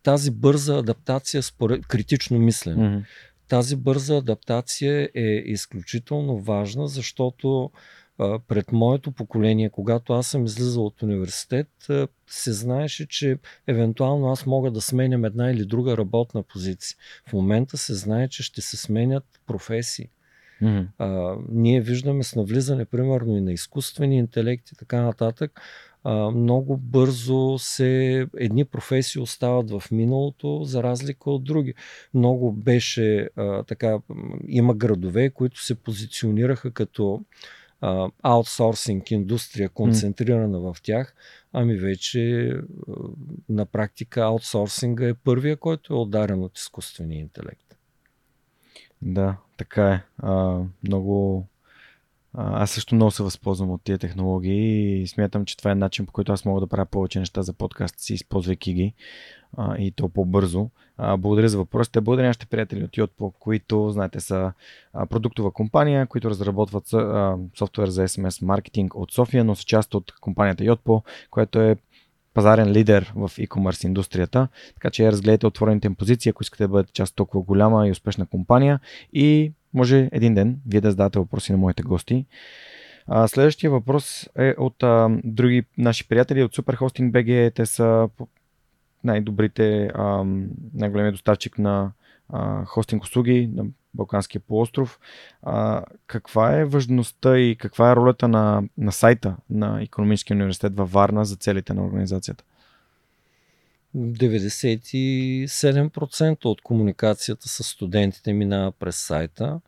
тази 0.04 0.32
бърза 0.32 0.78
адаптация 0.78 1.44
според 1.44 1.88
критично 1.88 2.40
мислене. 2.40 2.90
Mm-hmm. 2.90 3.04
Тази 3.48 3.76
бърза 3.76 4.18
адаптация 4.18 5.10
е 5.16 5.44
изключително 5.46 6.40
важна, 6.40 6.88
защото 6.88 7.72
пред 8.48 8.72
моето 8.72 9.12
поколение, 9.12 9.70
когато 9.70 10.14
аз 10.14 10.28
съм 10.28 10.46
излизал 10.46 10.86
от 10.86 11.02
университет, 11.02 11.68
се 12.28 12.54
знаеше, 12.54 13.08
че 13.08 13.38
евентуално 13.68 14.32
аз 14.32 14.46
мога 14.46 14.72
да 14.72 14.82
сменям 14.82 15.26
една 15.26 15.52
или 15.52 15.66
друга 15.66 15.98
работна 15.98 16.44
позиция. 16.44 16.98
В 17.30 17.34
момента 17.34 17.78
се 17.78 17.94
знае, 17.94 18.28
че 18.28 18.44
ще 18.44 18.62
се 18.62 18.78
сменят 18.78 19.24
професии. 19.48 20.10
Mm-hmm. 20.62 20.88
А, 20.98 21.36
ние 21.50 21.82
виждаме 21.82 22.24
с 22.24 22.36
навлизане, 22.36 22.86
примерно, 22.86 23.38
и 23.38 23.42
на 23.42 23.54
изкуствени 23.54 24.18
интелект 24.18 24.72
и 24.72 24.76
така 24.76 25.02
нататък, 25.02 25.62
а, 26.04 26.32
много 26.32 26.78
бързо 26.78 27.56
се 27.60 28.28
едни 28.38 28.66
професии 28.66 29.22
остават 29.22 29.72
в 29.72 29.84
миналото, 29.92 30.64
за 30.64 30.84
разлика 30.84 31.32
от 31.32 31.44
други. 31.44 31.74
Много 32.14 32.52
беше 32.52 33.30
а, 33.36 33.64
така, 33.64 34.00
има 34.48 34.76
градове, 34.76 35.30
които 35.30 35.64
се 35.64 35.76
позиционираха 35.76 36.72
като 36.72 37.22
аутсорсинг 38.24 39.12
индустрия, 39.12 39.70
концентрирана 39.70 40.58
mm. 40.58 40.74
в 40.74 40.82
тях, 40.82 41.16
ами 41.54 41.76
вече 41.76 42.54
на 43.50 43.66
практика 43.66 44.22
аутсорсинга 44.22 45.08
е 45.08 45.14
първия, 45.14 45.58
който 45.58 45.94
е 45.94 45.98
ударен 45.98 46.44
от 46.44 46.58
изкуствения 46.58 47.20
интелект. 47.20 47.76
Да, 49.02 49.38
така 49.58 49.94
е. 49.94 50.04
А, 50.18 50.60
много 50.84 51.48
аз 52.34 52.72
също 52.72 52.96
много 52.96 53.12
се 53.12 53.24
възползвам 53.24 53.72
от 53.72 53.82
тия 53.84 53.98
технологии 53.98 55.02
и 55.02 55.08
смятам, 55.08 55.46
че 55.46 55.58
това 55.58 55.72
е 55.72 55.76
начин 55.76 56.06
по 56.06 56.12
който 56.12 56.34
аз 56.34 56.46
мога 56.46 56.60
да 56.62 56.68
правя 56.68 56.86
повече 56.86 57.20
неща 57.20 57.42
за 57.42 57.54
подкаст 57.54 58.00
си, 58.00 58.14
използвайки 58.14 58.74
ги 58.74 58.94
а, 59.58 59.78
и 59.78 59.92
то 59.92 60.10
по-бързо. 60.10 60.70
А, 60.98 61.18
благодаря 61.18 61.50
за 61.50 61.58
въпросите. 61.58 62.02
Благодаря 62.02 62.28
нашите 62.28 62.46
приятели 62.46 62.84
от 62.84 62.92
Yotpo, 62.92 63.34
които, 63.40 63.90
знаете, 63.90 64.20
са 64.20 64.54
продуктова 65.10 65.52
компания, 65.52 66.08
които 66.08 66.30
разработват 66.30 66.94
а, 66.94 67.38
софтуер 67.58 67.88
за 67.88 68.08
SMS 68.08 68.46
маркетинг 68.46 68.96
от 68.96 69.12
София, 69.12 69.44
но 69.44 69.56
са 69.56 69.64
част 69.64 69.94
от 69.94 70.14
компанията 70.22 70.64
Yotpo, 70.64 71.04
която 71.30 71.60
е 71.60 71.76
пазарен 72.34 72.72
лидер 72.72 73.14
в 73.16 73.30
e-commerce 73.30 73.86
индустрията. 73.86 74.48
Така 74.74 74.90
че 74.90 75.12
разгледайте 75.12 75.48
отворените 75.48 75.88
им 75.88 75.96
позиции, 75.96 76.30
ако 76.30 76.44
искате 76.44 76.64
да 76.64 76.68
бъдете 76.68 76.94
част 76.94 77.12
от 77.12 77.16
толкова 77.16 77.44
голяма 77.44 77.88
и 77.88 77.92
успешна 77.92 78.26
компания 78.26 78.80
и 79.14 79.54
може 79.74 80.10
един 80.12 80.34
ден 80.34 80.60
вие 80.68 80.82
да 80.82 80.92
зададете 80.92 81.20
въпроси 81.20 81.52
на 81.52 81.58
моите 81.58 81.84
гости. 81.84 82.26
А, 83.08 83.28
следващия 83.28 83.72
въпрос 83.72 84.30
е 84.38 84.56
от 84.58 84.84
а, 84.84 85.10
други 85.24 85.64
наши 85.78 86.08
приятели 86.08 86.44
от 86.44 86.56
Superhosting 86.56 87.12
BG. 87.12 87.56
Те 87.56 87.66
са 87.66 88.10
най-добрите, 89.04 89.92
най-големият 90.74 91.14
доставчик 91.14 91.58
на 91.58 91.92
хостинг 92.66 93.04
услуги 93.04 93.50
на 93.56 93.66
Балканския 93.94 94.42
полуостров. 94.42 95.00
Каква 96.08 96.60
е 96.60 96.66
важността 96.66 97.40
и 97.40 97.56
каква 97.56 97.92
е 97.92 97.96
ролята 97.96 98.28
на, 98.28 98.64
на 98.78 98.92
сайта 98.92 99.36
на 99.50 99.84
Економическия 99.84 100.36
университет 100.36 100.76
във 100.76 100.92
Варна 100.92 101.26
за 101.26 101.36
целите 101.36 101.74
на 101.74 101.86
организацията? 101.86 102.44
97% 103.98 106.46
от 106.46 106.62
комуникацията 106.62 107.50
с 107.50 107.64
студентите 107.64 108.34
минава 108.34 108.72
през 108.72 108.96
сайта. 108.96 109.60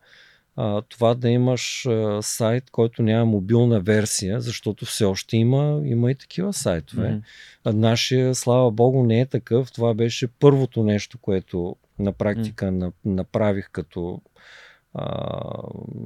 А, 0.56 0.82
това 0.82 1.14
да 1.16 1.30
имаш 1.30 1.86
а, 1.86 2.22
сайт, 2.22 2.70
който 2.72 3.04
няма 3.04 3.26
мобилна 3.26 3.80
версия, 3.80 4.42
защото 4.42 4.86
все 4.86 5.06
още 5.06 5.38
има, 5.38 5.82
има 5.86 6.12
и 6.12 6.16
такива 6.16 6.54
сайтове. 6.54 7.08
Mm-hmm. 7.08 7.22
А 7.64 7.74
нашия, 7.74 8.36
слава 8.36 8.72
богу, 8.72 9.04
не 9.04 9.20
е 9.20 9.26
такъв. 9.26 9.72
Това 9.72 9.94
беше 9.94 10.28
първото 10.28 10.84
нещо, 10.84 11.18
което 11.18 11.76
на 12.00 12.12
практика 12.12 12.66
mm-hmm. 12.66 12.92
направих 13.06 13.70
като 13.72 14.22
а, 14.94 15.32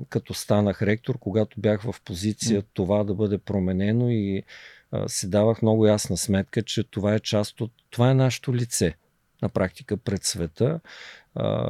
като 0.09 0.33
станах 0.33 0.81
ректор, 0.81 1.17
когато 1.17 1.59
бях 1.59 1.81
в 1.81 1.95
позиция 2.05 2.61
mm. 2.61 2.65
това 2.73 3.03
да 3.03 3.13
бъде 3.13 3.37
променено 3.37 4.09
и 4.09 4.43
а, 4.91 5.09
си 5.09 5.29
давах 5.29 5.61
много 5.61 5.85
ясна 5.85 6.17
сметка, 6.17 6.63
че 6.63 6.83
това 6.83 7.13
е 7.13 7.19
част 7.19 7.61
от, 7.61 7.71
това 7.89 8.11
е 8.11 8.13
нашето 8.13 8.55
лице 8.55 8.95
на 9.41 9.49
практика 9.49 9.97
пред 9.97 10.23
света 10.23 10.79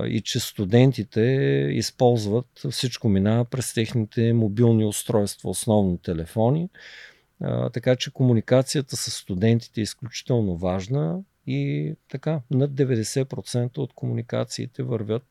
и 0.08 0.22
че 0.26 0.40
студентите 0.40 1.22
използват, 1.72 2.66
всичко 2.72 3.10
минава 3.10 3.46
през 3.46 3.74
техните 3.74 4.34
мобилни 4.34 4.86
устройства, 4.86 5.50
основно 5.50 5.98
телефони, 5.98 6.70
така 7.74 7.96
че 7.96 8.14
комуникацията 8.14 8.98
с 8.98 9.12
студентите 9.12 9.82
е 9.82 9.84
изключително 9.84 10.58
важна 10.58 11.20
и 11.48 11.94
така, 12.10 12.42
над 12.52 12.72
90% 12.72 13.78
от 13.78 13.94
комуникациите 13.94 14.84
вървят 14.84 15.28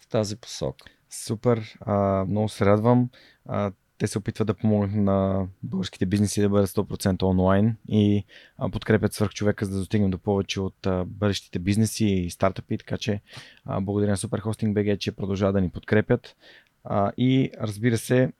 в 0.00 0.08
тази 0.08 0.36
посока. 0.36 0.86
Супер, 1.10 1.78
а, 1.80 2.24
много 2.28 2.48
се 2.48 2.66
радвам. 2.66 3.10
А, 3.46 3.72
те 4.00 4.06
се 4.06 4.18
опитват 4.18 4.46
да 4.46 4.54
помогнат 4.54 4.94
на 4.94 5.46
българските 5.62 6.06
бизнеси 6.06 6.40
да 6.40 6.48
бъдат 6.48 6.70
100% 6.70 7.22
онлайн 7.22 7.76
и 7.88 8.24
подкрепят 8.72 9.12
свърх 9.12 9.30
човека, 9.30 9.64
за 9.64 9.70
да 9.70 9.78
достигнем 9.78 10.10
до 10.10 10.18
повече 10.18 10.60
от 10.60 10.86
бъдещите 11.06 11.58
бизнеси 11.58 12.06
и 12.06 12.30
стартъпи, 12.30 12.78
така 12.78 12.98
че 12.98 13.20
благодаря 13.80 14.10
на 14.10 14.16
Superhosting 14.16 14.72
BG, 14.72 14.98
че 14.98 15.12
продължава 15.12 15.52
да 15.52 15.60
ни 15.60 15.70
подкрепят. 15.70 16.36
И 17.16 17.50
разбира 17.60 17.98
се, 17.98 18.32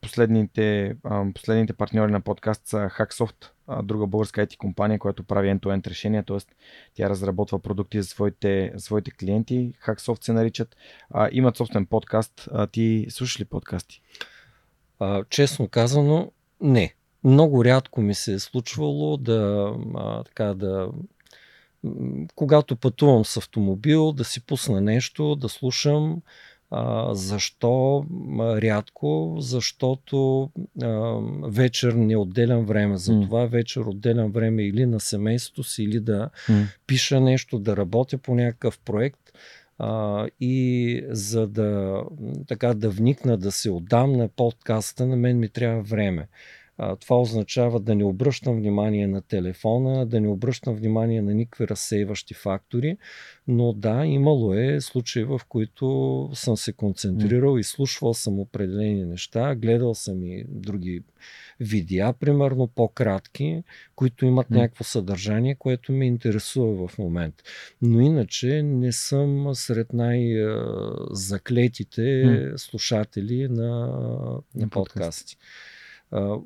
последните, 0.00 0.96
последните 1.34 1.72
партньори 1.72 2.12
на 2.12 2.20
подкаст 2.20 2.66
са 2.66 2.76
Hacksoft, 2.76 3.50
друга 3.82 4.06
българска 4.06 4.46
IT 4.46 4.56
компания, 4.56 4.98
която 4.98 5.24
прави 5.24 5.48
end-to-end 5.48 5.86
решения, 5.86 6.24
т.е. 6.24 6.38
тя 6.94 7.10
разработва 7.10 7.58
продукти 7.58 8.02
за 8.02 8.08
своите, 8.08 8.72
своите 8.76 9.10
клиенти. 9.10 9.72
Hacksoft 9.86 10.24
се 10.24 10.32
наричат. 10.32 10.76
Имат 11.30 11.56
собствен 11.56 11.86
подкаст. 11.86 12.48
Ти 12.72 13.06
слушаш 13.08 13.40
ли 13.40 13.44
подкасти? 13.44 14.02
А, 15.00 15.24
честно 15.30 15.68
казано, 15.68 16.30
не. 16.60 16.94
Много 17.24 17.64
рядко 17.64 18.00
ми 18.00 18.14
се 18.14 18.34
е 18.34 18.38
случвало 18.38 19.16
да, 19.16 19.72
а, 19.94 20.24
така, 20.24 20.54
да 20.54 20.88
когато 22.34 22.76
пътувам 22.76 23.24
с 23.24 23.36
автомобил, 23.36 24.12
да 24.12 24.24
си 24.24 24.46
пусна 24.46 24.80
нещо, 24.80 25.36
да 25.36 25.48
слушам. 25.48 26.22
А, 26.70 27.14
защо 27.14 28.06
рядко? 28.38 29.36
Защото 29.38 30.50
а, 30.82 31.18
вечер 31.42 31.92
не 31.92 32.16
отделям 32.16 32.64
време 32.64 32.96
за 32.96 33.20
това. 33.20 33.46
Вечер 33.46 33.80
отделям 33.80 34.32
време 34.32 34.62
или 34.62 34.86
на 34.86 35.00
семейството 35.00 35.64
си, 35.64 35.82
или 35.82 36.00
да 36.00 36.30
mm. 36.48 36.64
пиша 36.86 37.20
нещо, 37.20 37.58
да 37.58 37.76
работя 37.76 38.18
по 38.18 38.34
някакъв 38.34 38.78
проект. 38.78 39.23
А, 39.78 40.26
и 40.40 41.04
за 41.08 41.46
да, 41.46 42.02
така, 42.48 42.74
да 42.74 42.90
вникна, 42.90 43.38
да 43.38 43.52
се 43.52 43.70
отдам 43.70 44.12
на 44.12 44.28
подкаста, 44.28 45.06
на 45.06 45.16
мен 45.16 45.38
ми 45.38 45.48
трябва 45.48 45.82
време. 45.82 46.28
А, 46.78 46.96
това 46.96 47.20
означава 47.20 47.80
да 47.80 47.94
не 47.94 48.04
обръщам 48.04 48.56
внимание 48.56 49.06
на 49.06 49.22
телефона, 49.22 50.06
да 50.06 50.20
не 50.20 50.28
обръщам 50.28 50.74
внимание 50.74 51.22
на 51.22 51.34
никакви 51.34 51.68
разсейващи 51.68 52.34
фактори, 52.34 52.96
но 53.48 53.72
да, 53.72 54.06
имало 54.06 54.54
е 54.54 54.80
случаи, 54.80 55.24
в 55.24 55.40
които 55.48 56.30
съм 56.34 56.56
се 56.56 56.72
концентрирал, 56.72 57.58
изслушвал 57.58 58.14
съм 58.14 58.40
определени 58.40 59.04
неща, 59.04 59.54
гледал 59.54 59.94
съм 59.94 60.24
и 60.24 60.44
други 60.48 61.02
видеа, 61.60 62.12
примерно 62.12 62.68
по-кратки, 62.68 63.62
които 63.94 64.26
имат 64.26 64.50
някакво 64.50 64.84
съдържание, 64.84 65.54
което 65.54 65.92
ме 65.92 66.06
интересува 66.06 66.88
в 66.88 66.98
момент. 66.98 67.34
Но 67.82 68.00
иначе 68.00 68.62
не 68.62 68.92
съм 68.92 69.50
сред 69.54 69.92
най-заклетите 69.92 72.52
слушатели 72.56 73.48
на, 73.48 73.86
на 74.54 74.68
подкасти. 74.70 75.36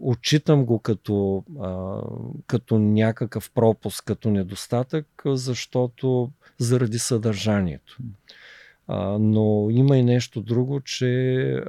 Отчитам 0.01 0.65
го 0.65 0.78
като, 0.78 1.45
като 2.47 2.78
някакъв 2.78 3.51
пропуск, 3.51 4.05
като 4.05 4.31
недостатък, 4.31 5.23
защото 5.27 6.31
заради 6.59 6.99
съдържанието. 6.99 7.99
Но 9.19 9.69
има 9.70 9.97
и 9.97 10.03
нещо 10.03 10.40
друго, 10.40 10.81
че 10.81 11.62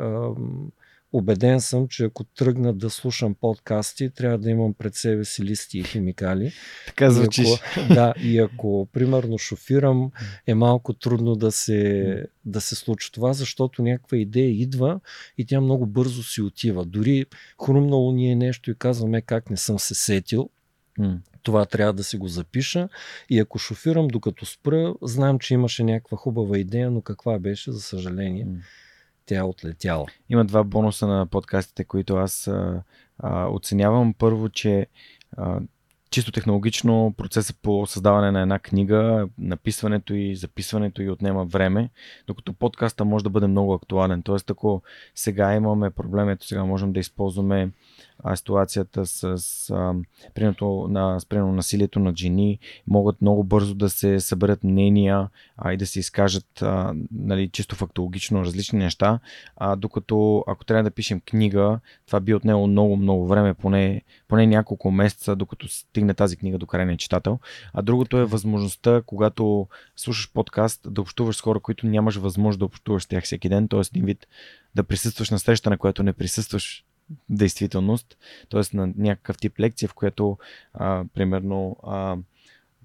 Обеден 1.13 1.61
съм, 1.61 1.87
че 1.87 2.03
ако 2.03 2.23
тръгна 2.23 2.73
да 2.73 2.89
слушам 2.89 3.35
подкасти, 3.35 4.09
трябва 4.09 4.37
да 4.37 4.49
имам 4.49 4.73
пред 4.73 4.95
себе 4.95 5.25
си 5.25 5.43
листи 5.43 5.79
и 5.79 5.83
химикали. 5.83 6.51
Така 6.87 7.09
звучиш. 7.09 7.47
И 7.47 7.51
ако, 7.51 7.93
да, 7.93 8.13
и 8.23 8.39
ако 8.39 8.87
примерно 8.93 9.37
шофирам, 9.37 10.11
е 10.47 10.53
малко 10.53 10.93
трудно 10.93 11.35
да 11.35 11.51
се, 11.51 12.25
да 12.45 12.61
се 12.61 12.75
случи 12.75 13.11
това, 13.11 13.33
защото 13.33 13.83
някаква 13.83 14.17
идея 14.17 14.49
идва 14.49 14.99
и 15.37 15.45
тя 15.45 15.61
много 15.61 15.85
бързо 15.85 16.23
си 16.23 16.41
отива. 16.41 16.85
Дори 16.85 17.25
хрумнало 17.65 18.11
ни 18.11 18.31
е 18.31 18.35
нещо 18.35 18.71
и 18.71 18.75
казваме 18.75 19.21
как 19.21 19.49
не 19.49 19.57
съм 19.57 19.79
се 19.79 19.95
сетил. 19.95 20.49
Това 21.43 21.65
трябва 21.65 21.93
да 21.93 22.03
си 22.03 22.17
го 22.17 22.27
запиша 22.27 22.89
и 23.29 23.39
ако 23.39 23.59
шофирам 23.59 24.07
докато 24.07 24.45
спра, 24.45 24.93
знам, 25.01 25.39
че 25.39 25.53
имаше 25.53 25.83
някаква 25.83 26.17
хубава 26.17 26.57
идея, 26.57 26.91
но 26.91 27.01
каква 27.01 27.39
беше, 27.39 27.71
за 27.71 27.81
съжаление 27.81 28.47
тя 29.29 29.39
е 29.39 29.43
отлетяла. 29.43 30.05
Има 30.29 30.45
два 30.45 30.63
бонуса 30.63 31.07
на 31.07 31.25
подкастите, 31.25 31.83
които 31.83 32.15
аз 32.15 32.47
а, 32.47 33.47
оценявам. 33.47 34.13
Първо, 34.13 34.49
че 34.49 34.87
а, 35.37 35.59
чисто 36.09 36.31
технологично 36.31 37.13
процесът 37.17 37.57
по 37.61 37.87
създаване 37.87 38.31
на 38.31 38.41
една 38.41 38.59
книга, 38.59 39.27
написването 39.37 40.13
и 40.13 40.35
записването 40.35 41.01
и 41.01 41.09
отнема 41.09 41.45
време, 41.45 41.89
докато 42.27 42.53
подкаста 42.53 43.05
може 43.05 43.23
да 43.23 43.29
бъде 43.29 43.47
много 43.47 43.73
актуален. 43.73 44.23
Тоест, 44.23 44.49
ако 44.49 44.81
сега 45.15 45.53
имаме 45.55 45.89
проблем, 45.89 46.29
ето 46.29 46.47
сега 46.47 46.63
можем 46.63 46.93
да 46.93 46.99
използваме 46.99 47.69
а, 48.23 48.35
ситуацията 48.35 49.05
с, 49.05 49.23
а, 49.69 49.93
примерно, 50.33 50.87
на, 50.89 51.19
с 51.19 51.25
примерно, 51.25 51.51
насилието 51.51 51.99
на 51.99 52.13
жени, 52.15 52.59
могат 52.87 53.21
много 53.21 53.43
бързо 53.43 53.75
да 53.75 53.89
се 53.89 54.19
съберат 54.19 54.63
мнения 54.63 55.29
а, 55.57 55.73
и 55.73 55.77
да 55.77 55.85
се 55.85 55.99
изкажат 55.99 56.61
а, 56.61 56.93
нали, 57.11 57.49
чисто 57.49 57.75
фактологично 57.75 58.41
различни 58.41 58.79
неща, 58.79 59.19
а, 59.55 59.75
докато 59.75 60.43
ако 60.47 60.65
трябва 60.65 60.83
да 60.83 60.91
пишем 60.91 61.21
книга, 61.25 61.79
това 62.05 62.19
би 62.19 62.33
отнело 62.33 62.67
много, 62.67 62.95
много 62.95 63.27
време, 63.27 63.53
поне, 63.53 64.01
поне 64.27 64.47
няколко 64.47 64.91
месеца, 64.91 65.35
докато 65.35 65.67
стигне 65.67 66.13
тази 66.13 66.37
книга 66.37 66.57
до 66.57 66.67
крайния 66.67 66.97
читател. 66.97 67.39
А 67.73 67.81
другото 67.81 68.17
е 68.17 68.25
възможността, 68.25 69.01
когато 69.05 69.67
слушаш 69.95 70.31
подкаст, 70.33 70.81
да 70.93 71.01
общуваш 71.01 71.35
с 71.35 71.41
хора, 71.41 71.59
които 71.59 71.87
нямаш 71.87 72.15
възможност 72.15 72.59
да 72.59 72.65
общуваш 72.65 73.03
с 73.03 73.07
тях 73.07 73.23
всеки 73.23 73.49
ден, 73.49 73.67
т.е. 73.67 73.79
един 73.79 74.05
вид 74.05 74.27
да 74.75 74.83
присъстваш 74.83 75.29
на 75.29 75.39
среща, 75.39 75.69
на 75.69 75.77
която 75.77 76.03
не 76.03 76.13
присъстваш 76.13 76.85
действителност, 77.29 78.17
т.е. 78.49 78.77
на 78.77 78.93
някакъв 78.97 79.37
тип 79.37 79.59
лекция, 79.59 79.89
в 79.89 79.93
която 79.93 80.37
а, 80.73 81.03
примерно 81.13 81.77
а, 81.83 82.17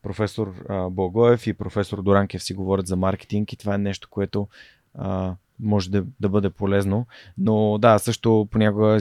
професор 0.02 0.55
а, 0.68 0.90
Благоев 0.90 1.46
и 1.46 1.52
професор 1.52 2.02
Доранкев 2.02 2.42
си 2.42 2.55
говорят 2.55 2.86
за 2.86 2.96
маркетинг 2.96 3.52
и 3.52 3.56
това 3.56 3.74
е 3.74 3.78
нещо, 3.78 4.09
което 4.10 4.48
а, 4.94 5.34
може 5.60 5.90
да, 5.90 6.05
да 6.20 6.28
бъде 6.28 6.51
полезно. 6.51 7.06
Но 7.38 7.78
да, 7.78 7.98
също 7.98 8.48
понякога 8.51 8.98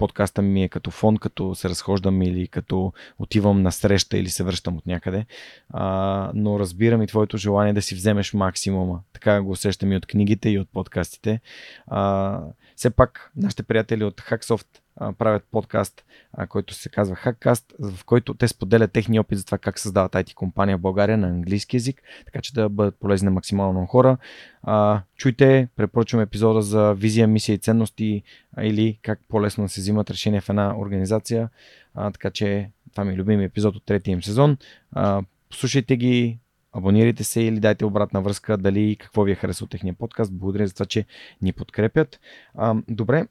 подкаста 0.00 0.42
ми 0.42 0.64
е 0.64 0.68
като 0.68 0.90
фон, 0.90 1.16
като 1.16 1.54
се 1.54 1.68
разхождам 1.68 2.22
или 2.22 2.48
като 2.48 2.92
отивам 3.18 3.62
на 3.62 3.72
среща 3.72 4.18
или 4.18 4.28
се 4.28 4.44
връщам 4.44 4.76
от 4.76 4.86
някъде. 4.86 5.26
А, 5.70 6.30
но 6.34 6.58
разбирам 6.58 7.02
и 7.02 7.06
твоето 7.06 7.36
желание 7.36 7.72
да 7.72 7.82
си 7.82 7.94
вземеш 7.94 8.34
максимума. 8.34 9.00
Така 9.12 9.42
го 9.42 9.50
усещам 9.50 9.92
и 9.92 9.96
от 9.96 10.06
книгите 10.06 10.50
и 10.50 10.58
от 10.58 10.68
подкастите. 10.72 11.40
А, 11.86 12.40
все 12.76 12.90
пак, 12.90 13.32
нашите 13.36 13.62
приятели 13.62 14.04
от 14.04 14.20
Hacksoft 14.20 14.66
а, 15.00 15.12
правят 15.12 15.44
подкаст, 15.50 16.04
а, 16.32 16.46
който 16.46 16.74
се 16.74 16.88
казва 16.88 17.16
Hackcast, 17.16 17.64
в 17.92 18.04
който 18.04 18.34
те 18.34 18.48
споделят 18.48 18.92
техния 18.92 19.20
опит 19.20 19.38
за 19.38 19.44
това 19.44 19.58
как 19.58 19.78
създават 19.78 20.12
IT 20.12 20.34
компания 20.34 20.78
в 20.78 20.80
България 20.80 21.18
на 21.18 21.28
английски 21.28 21.76
язик, 21.76 22.02
така 22.26 22.40
че 22.40 22.54
да 22.54 22.68
бъдат 22.68 22.96
полезни 23.00 23.24
на 23.24 23.30
максимално 23.30 23.86
хора. 23.86 24.16
А, 24.62 25.02
чуйте, 25.16 25.68
препоръчвам 25.76 26.22
епизода 26.22 26.62
за 26.62 26.94
визия, 26.94 27.28
мисия 27.28 27.54
и 27.54 27.58
ценности 27.58 28.22
а, 28.56 28.64
или 28.64 28.98
как 29.02 29.20
по-лесно 29.28 29.64
да 29.64 29.68
се 29.68 29.80
взимат 29.80 30.10
решения 30.10 30.40
в 30.40 30.48
една 30.48 30.78
организация. 30.78 31.48
А, 31.94 32.10
така 32.10 32.30
че 32.30 32.70
това 32.92 33.04
ми 33.04 33.12
е 33.12 33.16
любим 33.16 33.40
епизод 33.40 33.76
от 33.76 33.84
третия 33.84 34.12
им 34.12 34.22
сезон. 34.22 34.56
А, 34.92 35.22
слушайте 35.52 35.96
ги, 35.96 36.38
абонирайте 36.72 37.24
се 37.24 37.42
или 37.42 37.60
дайте 37.60 37.84
обратна 37.84 38.22
връзка 38.22 38.56
дали 38.56 38.96
какво 39.00 39.22
ви 39.22 39.32
е 39.32 39.34
харесал 39.34 39.66
техния 39.66 39.94
подкаст. 39.94 40.32
Благодаря 40.32 40.66
за 40.66 40.74
това, 40.74 40.86
че 40.86 41.04
ни 41.42 41.52
подкрепят. 41.52 42.20
А, 42.54 42.74
добре, 42.88 43.26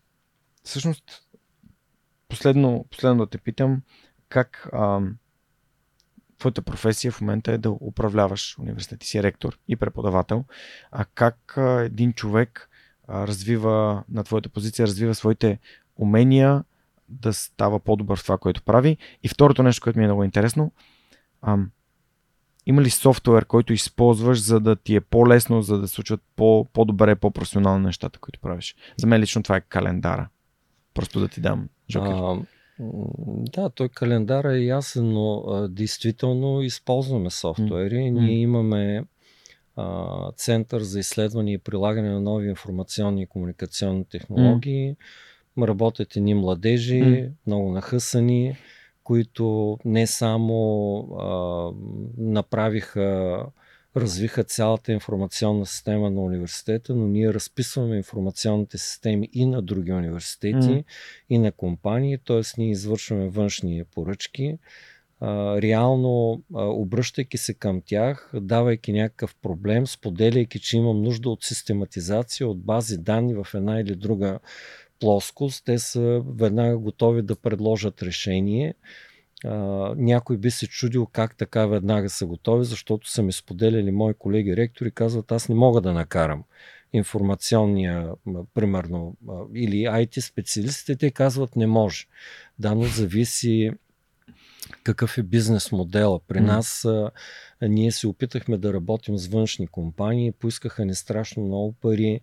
всъщност 0.63 1.28
последно, 2.29 2.85
последно 2.91 3.25
да 3.25 3.29
те 3.29 3.37
питам, 3.37 3.81
как 4.29 4.69
а, 4.73 5.01
твоята 6.37 6.61
професия 6.61 7.11
в 7.11 7.21
момента 7.21 7.51
е 7.51 7.57
да 7.57 7.71
управляваш 7.71 8.57
университет, 8.59 9.03
си 9.03 9.23
ректор 9.23 9.59
и 9.67 9.75
преподавател, 9.75 10.45
а 10.91 11.05
как 11.05 11.57
а, 11.57 11.81
един 11.81 12.13
човек 12.13 12.69
а, 13.07 13.27
развива 13.27 14.03
на 14.09 14.23
твоята 14.23 14.49
позиция, 14.49 14.87
развива 14.87 15.15
своите 15.15 15.59
умения 15.95 16.63
да 17.09 17.33
става 17.33 17.79
по-добър 17.79 18.19
в 18.19 18.23
това, 18.23 18.37
което 18.37 18.63
прави. 18.63 18.97
И 19.23 19.27
второто 19.27 19.63
нещо, 19.63 19.83
което 19.83 19.99
ми 19.99 20.05
е 20.05 20.07
много 20.07 20.23
интересно, 20.23 20.71
а, 21.41 21.57
има 22.65 22.81
ли 22.81 22.89
софтуер, 22.89 23.45
който 23.45 23.73
използваш, 23.73 24.41
за 24.41 24.59
да 24.59 24.75
ти 24.75 24.95
е 24.95 25.01
по-лесно, 25.01 25.61
за 25.61 25.79
да 25.79 25.87
случват 25.87 26.21
по- 26.35 26.67
по-добре, 26.73 27.15
по-професионално 27.15 27.79
нещата, 27.79 28.19
които 28.19 28.39
правиш? 28.39 28.75
За 28.97 29.07
мен 29.07 29.21
лично 29.21 29.43
това 29.43 29.55
е 29.55 29.61
календара. 29.61 30.29
Просто 30.93 31.19
да 31.19 31.27
ти 31.27 31.41
дам 31.41 31.69
жокер. 31.91 32.11
А, 32.11 32.41
да, 33.53 33.69
той 33.69 33.89
календар 33.89 34.45
е 34.45 34.59
ясен, 34.59 35.13
но 35.13 35.43
а, 35.47 35.67
действително 35.67 36.61
използваме 36.61 37.29
софтуери. 37.29 37.95
Mm. 37.95 38.09
Ние 38.09 38.39
имаме 38.39 39.03
а, 39.75 40.31
Център 40.31 40.81
за 40.81 40.99
изследване 40.99 41.53
и 41.53 41.57
прилагане 41.57 42.09
на 42.09 42.21
нови 42.21 42.49
информационни 42.49 43.21
и 43.21 43.27
комуникационни 43.27 44.05
технологии. 44.05 44.95
Mm. 45.57 45.67
Работят 45.67 46.15
едни 46.15 46.33
младежи, 46.33 47.01
mm. 47.01 47.31
много 47.47 47.71
нахъсани, 47.71 48.57
които 49.03 49.77
не 49.85 50.07
само 50.07 50.97
а, 51.19 51.71
направиха 52.17 53.45
развиха 54.01 54.43
цялата 54.43 54.91
информационна 54.91 55.65
система 55.65 56.09
на 56.09 56.21
университета, 56.21 56.95
но 56.95 57.07
ние 57.07 57.33
разписваме 57.33 57.97
информационните 57.97 58.77
системи 58.77 59.29
и 59.33 59.45
на 59.45 59.61
други 59.61 59.91
университети, 59.91 60.55
mm. 60.57 60.83
и 61.29 61.37
на 61.37 61.51
компании, 61.51 62.17
т.е. 62.25 62.41
ние 62.57 62.71
извършваме 62.71 63.29
външни 63.29 63.83
поръчки. 63.83 64.57
А, 65.21 65.61
реално, 65.61 66.43
а, 66.55 66.65
обръщайки 66.65 67.37
се 67.37 67.53
към 67.53 67.81
тях, 67.85 68.31
давайки 68.33 68.93
някакъв 68.93 69.35
проблем, 69.35 69.87
споделяйки, 69.87 70.59
че 70.59 70.77
имам 70.77 71.01
нужда 71.01 71.29
от 71.29 71.43
систематизация, 71.43 72.47
от 72.47 72.61
бази 72.61 72.97
данни 72.97 73.33
в 73.33 73.47
една 73.53 73.79
или 73.79 73.95
друга 73.95 74.39
плоскост, 74.99 75.65
те 75.65 75.79
са 75.79 76.23
веднага 76.35 76.77
готови 76.77 77.21
да 77.21 77.35
предложат 77.35 78.03
решение 78.03 78.73
а, 79.45 79.49
някой 79.97 80.37
би 80.37 80.51
се 80.51 80.67
чудил 80.67 81.05
как 81.05 81.37
така 81.37 81.65
веднага 81.65 82.09
са 82.09 82.25
готови, 82.25 82.65
защото 82.65 83.09
са 83.09 83.23
ми 83.23 83.31
споделяли 83.31 83.91
мои 83.91 84.13
колеги 84.13 84.57
ректори, 84.57 84.91
казват 84.91 85.31
аз 85.31 85.49
не 85.49 85.55
мога 85.55 85.81
да 85.81 85.93
накарам 85.93 86.43
информационния, 86.93 88.11
примерно, 88.53 89.17
или 89.55 89.75
IT 89.75 90.19
специалистите, 90.19 90.95
те 90.95 91.11
казват 91.11 91.55
не 91.55 91.67
може. 91.67 92.05
Да, 92.59 92.75
но 92.75 92.83
зависи 92.83 93.71
какъв 94.83 95.17
е 95.17 95.23
бизнес 95.23 95.71
модела. 95.71 96.19
При 96.27 96.39
нас 96.39 96.85
а, 96.85 97.11
ние 97.61 97.91
се 97.91 98.07
опитахме 98.07 98.57
да 98.57 98.73
работим 98.73 99.17
с 99.17 99.27
външни 99.27 99.67
компании, 99.67 100.31
поискаха 100.31 100.85
ни 100.85 100.95
страшно 100.95 101.43
много 101.43 101.73
пари, 101.73 102.21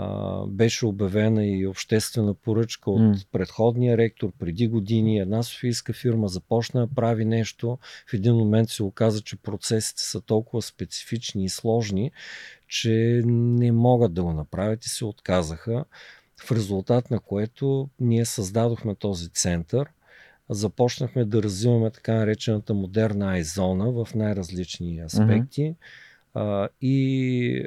а, 0.00 0.46
беше 0.46 0.86
обявена 0.86 1.46
и 1.46 1.66
обществена 1.66 2.34
поръчка 2.34 2.90
от 2.90 3.00
mm. 3.00 3.26
предходния 3.32 3.96
ректор 3.96 4.32
преди 4.38 4.68
години. 4.68 5.18
Една 5.18 5.42
софийска 5.42 5.92
фирма 5.92 6.28
започна 6.28 6.86
да 6.86 6.94
прави 6.94 7.24
нещо. 7.24 7.78
В 8.10 8.14
един 8.14 8.34
момент 8.34 8.70
се 8.70 8.82
оказа, 8.82 9.20
че 9.20 9.36
процесите 9.36 10.02
са 10.02 10.20
толкова 10.20 10.62
специфични 10.62 11.44
и 11.44 11.48
сложни, 11.48 12.10
че 12.68 13.22
не 13.26 13.72
могат 13.72 14.14
да 14.14 14.22
го 14.22 14.32
направят 14.32 14.84
и 14.84 14.88
се 14.88 15.04
отказаха. 15.04 15.84
В 16.40 16.52
резултат 16.52 17.10
на 17.10 17.20
което 17.20 17.88
ние 18.00 18.24
създадохме 18.24 18.94
този 18.94 19.28
център. 19.28 19.88
Започнахме 20.50 21.24
да 21.24 21.42
развиваме 21.42 21.90
така 21.90 22.14
наречената 22.14 22.74
модерна 22.74 23.32
айзона 23.32 23.90
в 23.90 24.08
най-различни 24.14 25.00
аспекти. 25.00 25.62
Mm-hmm 25.62 26.07
и 26.80 27.64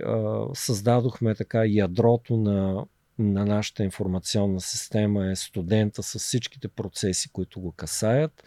създадохме 0.54 1.36
така 1.36 1.64
ядрото 1.66 2.38
на, 2.38 2.86
на 3.20 3.46
нашата 3.46 3.84
информационна 3.84 4.62
система 4.62 5.32
е 5.32 5.36
студента 5.36 6.04
с 6.04 6.20
всичките 6.20 6.68
процеси, 6.68 7.30
които 7.30 7.62
го 7.62 7.72
касаят 7.72 8.44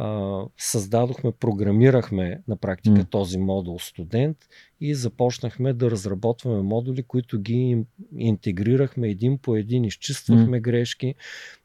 а, 0.00 0.42
създадохме, 0.58 1.32
програмирахме 1.32 2.42
на 2.48 2.56
практика 2.56 2.96
mm. 2.96 3.10
този 3.10 3.38
модул 3.38 3.78
студент 3.78 4.36
и 4.80 4.94
започнахме 4.94 5.72
да 5.72 5.90
разработваме 5.90 6.62
модули, 6.62 7.02
които 7.02 7.40
ги 7.40 7.84
интегрирахме 8.16 9.08
един 9.08 9.38
по 9.38 9.56
един, 9.56 9.84
изчиствахме 9.84 10.58
mm. 10.58 10.60
грешки 10.60 11.14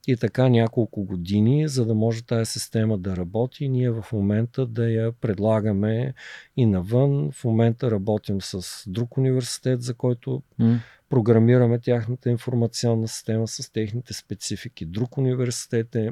и 0.08 0.18
така 0.18 0.50
няколко 0.50 1.04
години, 1.04 1.68
за 1.68 1.86
да 1.86 1.96
може 1.96 2.26
тази 2.26 2.52
система 2.52 2.98
да 2.98 3.18
работи. 3.18 3.70
Ние 3.70 3.92
в 3.92 4.06
момента 4.14 4.66
да 4.66 4.90
я 4.90 5.12
предлагаме 5.12 6.14
и 6.58 6.66
навън. 6.66 7.32
В 7.32 7.44
момента 7.44 7.92
работим 7.92 8.42
с 8.42 8.84
друг 8.88 9.18
университет, 9.18 9.82
за 9.82 9.94
който 9.94 10.42
mm. 10.60 10.78
програмираме 11.10 11.80
тяхната 11.80 12.30
информационна 12.30 13.08
система 13.08 13.48
с 13.48 13.72
техните 13.72 14.14
специфики. 14.14 14.86
Друг 14.86 15.18
университет 15.18 15.96
е 15.96 16.10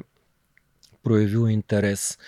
проявил 1.02 1.48
интерес. 1.48 2.18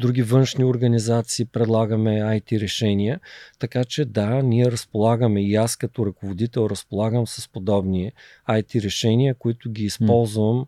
Други 0.00 0.22
външни 0.22 0.64
организации 0.64 1.44
предлагаме 1.44 2.10
IT 2.10 2.60
решения, 2.60 3.20
така 3.58 3.84
че 3.84 4.04
да, 4.04 4.42
ние 4.42 4.70
разполагаме 4.70 5.42
и 5.42 5.54
аз 5.54 5.76
като 5.76 6.06
ръководител 6.06 6.66
разполагам 6.70 7.26
с 7.26 7.48
подобни 7.48 8.12
IT 8.48 8.82
решения, 8.82 9.34
които 9.34 9.70
ги 9.70 9.84
използвам 9.84 10.66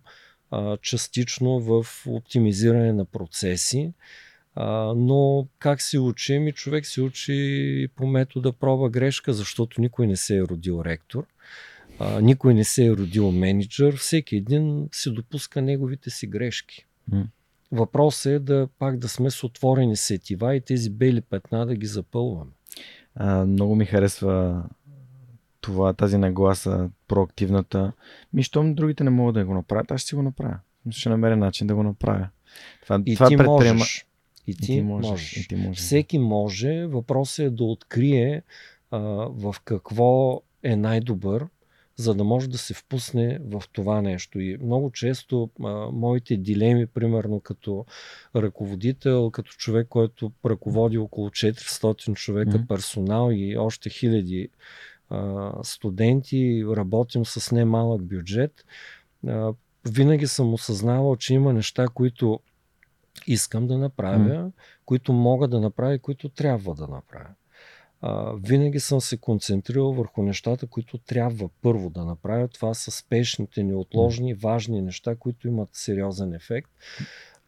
а, 0.50 0.76
частично 0.76 1.60
в 1.60 1.86
оптимизиране 2.06 2.92
на 2.92 3.04
процеси. 3.04 3.92
А, 4.54 4.94
но 4.96 5.48
как 5.58 5.82
се 5.82 5.98
учи? 5.98 6.38
Ми 6.38 6.52
човек 6.52 6.86
се 6.86 7.02
учи 7.02 7.88
по 7.96 8.06
метода 8.06 8.52
проба 8.52 8.88
грешка, 8.88 9.32
защото 9.32 9.80
никой 9.80 10.06
не 10.06 10.16
се 10.16 10.36
е 10.36 10.42
родил 10.42 10.82
ректор. 10.84 11.26
А, 11.98 12.20
никой 12.20 12.54
не 12.54 12.64
се 12.64 12.86
е 12.86 12.90
родил 12.90 13.30
менеджер. 13.30 13.96
Всеки 13.96 14.36
един 14.36 14.88
си 14.92 15.10
допуска 15.10 15.62
неговите 15.62 16.10
си 16.10 16.26
грешки. 16.26 16.86
Въпросът 17.72 18.32
е 18.32 18.38
да 18.38 18.68
пак 18.78 18.98
да 18.98 19.08
сме 19.08 19.30
с 19.30 19.44
отворени 19.44 19.96
сетива 19.96 20.56
и 20.56 20.60
тези 20.60 20.90
бели 20.90 21.20
петна 21.20 21.66
да 21.66 21.74
ги 21.76 21.86
запълваме. 21.86 22.50
А, 23.14 23.46
много 23.46 23.74
ми 23.74 23.84
харесва 23.84 24.64
това, 25.60 25.92
тази 25.92 26.18
нагласа, 26.18 26.90
проактивната. 27.08 27.92
Ми, 28.32 28.42
щом 28.42 28.74
другите 28.74 29.04
не 29.04 29.10
могат 29.10 29.34
да 29.34 29.44
го 29.44 29.54
направят, 29.54 29.90
аз 29.90 30.00
ще 30.00 30.08
си 30.08 30.14
го 30.14 30.22
направя. 30.22 30.58
Ще 30.90 31.08
намеря 31.08 31.36
начин 31.36 31.66
да 31.66 31.74
го 31.74 31.82
направя. 31.82 32.28
Това, 32.82 33.02
и 33.06 33.14
това 33.14 33.28
ти 33.28 33.36
предприема... 33.36 33.78
можеш. 33.78 34.06
И 34.46 34.56
ти, 34.56 34.72
и 34.72 34.76
ти 34.76 34.82
можеш. 34.82 35.10
можеш. 35.10 35.36
И 35.36 35.48
ти 35.48 35.56
можеш. 35.56 35.78
Всеки 35.78 36.18
може. 36.18 36.86
Въпросът 36.86 37.38
е 37.38 37.50
да 37.50 37.64
открие 37.64 38.42
а, 38.90 38.98
в 39.30 39.56
какво 39.64 40.42
е 40.62 40.76
най-добър 40.76 41.46
за 41.96 42.14
да 42.14 42.24
може 42.24 42.48
да 42.48 42.58
се 42.58 42.74
впусне 42.74 43.38
в 43.44 43.62
това 43.72 44.02
нещо. 44.02 44.40
И 44.40 44.58
много 44.62 44.90
често 44.90 45.50
а, 45.64 45.68
моите 45.92 46.36
дилеми, 46.36 46.86
примерно 46.86 47.40
като 47.40 47.86
ръководител, 48.36 49.30
като 49.30 49.52
човек, 49.52 49.86
който 49.88 50.32
ръководи 50.44 50.98
около 50.98 51.30
400 51.30 52.14
човека 52.14 52.50
mm-hmm. 52.50 52.66
персонал 52.66 53.30
и 53.32 53.56
още 53.58 53.90
хиляди 53.90 54.48
а, 55.10 55.52
студенти, 55.62 56.64
работим 56.76 57.24
с 57.24 57.52
немалък 57.52 58.02
бюджет, 58.02 58.64
а, 59.26 59.52
винаги 59.88 60.26
съм 60.26 60.54
осъзнавал, 60.54 61.16
че 61.16 61.34
има 61.34 61.52
неща, 61.52 61.86
които 61.94 62.40
искам 63.26 63.66
да 63.66 63.78
направя, 63.78 64.34
mm. 64.34 64.52
които 64.84 65.12
мога 65.12 65.48
да 65.48 65.60
направя 65.60 65.94
и 65.94 65.98
които 65.98 66.28
трябва 66.28 66.74
да 66.74 66.88
направя. 66.88 67.34
А, 68.00 68.32
винаги 68.44 68.80
съм 68.80 69.00
се 69.00 69.16
концентрирал 69.16 69.92
върху 69.92 70.22
нещата, 70.22 70.66
които 70.66 70.98
трябва 70.98 71.48
първо 71.62 71.90
да 71.90 72.04
направя. 72.04 72.48
Това 72.48 72.74
са 72.74 72.90
спешните, 72.90 73.62
неотложни, 73.62 74.34
важни 74.34 74.82
неща, 74.82 75.16
които 75.16 75.48
имат 75.48 75.68
сериозен 75.72 76.34
ефект. 76.34 76.70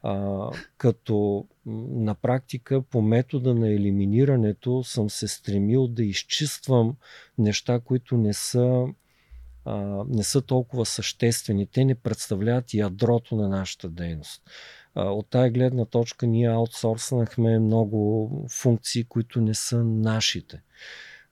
А, 0.03 0.51
като 0.79 1.47
на 1.67 2.15
практика 2.15 2.83
по 2.83 3.03
метода 3.03 3.55
на 3.55 3.69
елиминирането 3.69 4.85
съм 4.85 5.11
се 5.11 5.29
стремил 5.29 5.89
да 5.89 6.05
изчиствам 6.05 6.97
неща, 7.39 7.81
които 7.81 8.17
не 8.17 8.35
са, 8.35 8.87
а, 9.65 10.05
не 10.09 10.23
са 10.23 10.43
толкова 10.43 10.87
съществени. 10.87 11.67
Те 11.67 11.85
не 11.85 11.95
представляват 11.95 12.75
ядрото 12.75 13.37
на 13.37 13.49
нашата 13.49 13.89
дейност. 13.89 14.43
От 14.97 15.27
тая 15.31 15.51
гледна 15.51 15.85
точка 15.85 16.27
ние 16.27 16.49
аутсорснахме 16.49 17.59
много 17.59 18.31
функции, 18.51 19.05
които 19.05 19.41
не 19.41 19.55
са 19.55 19.85
нашите. 19.85 20.63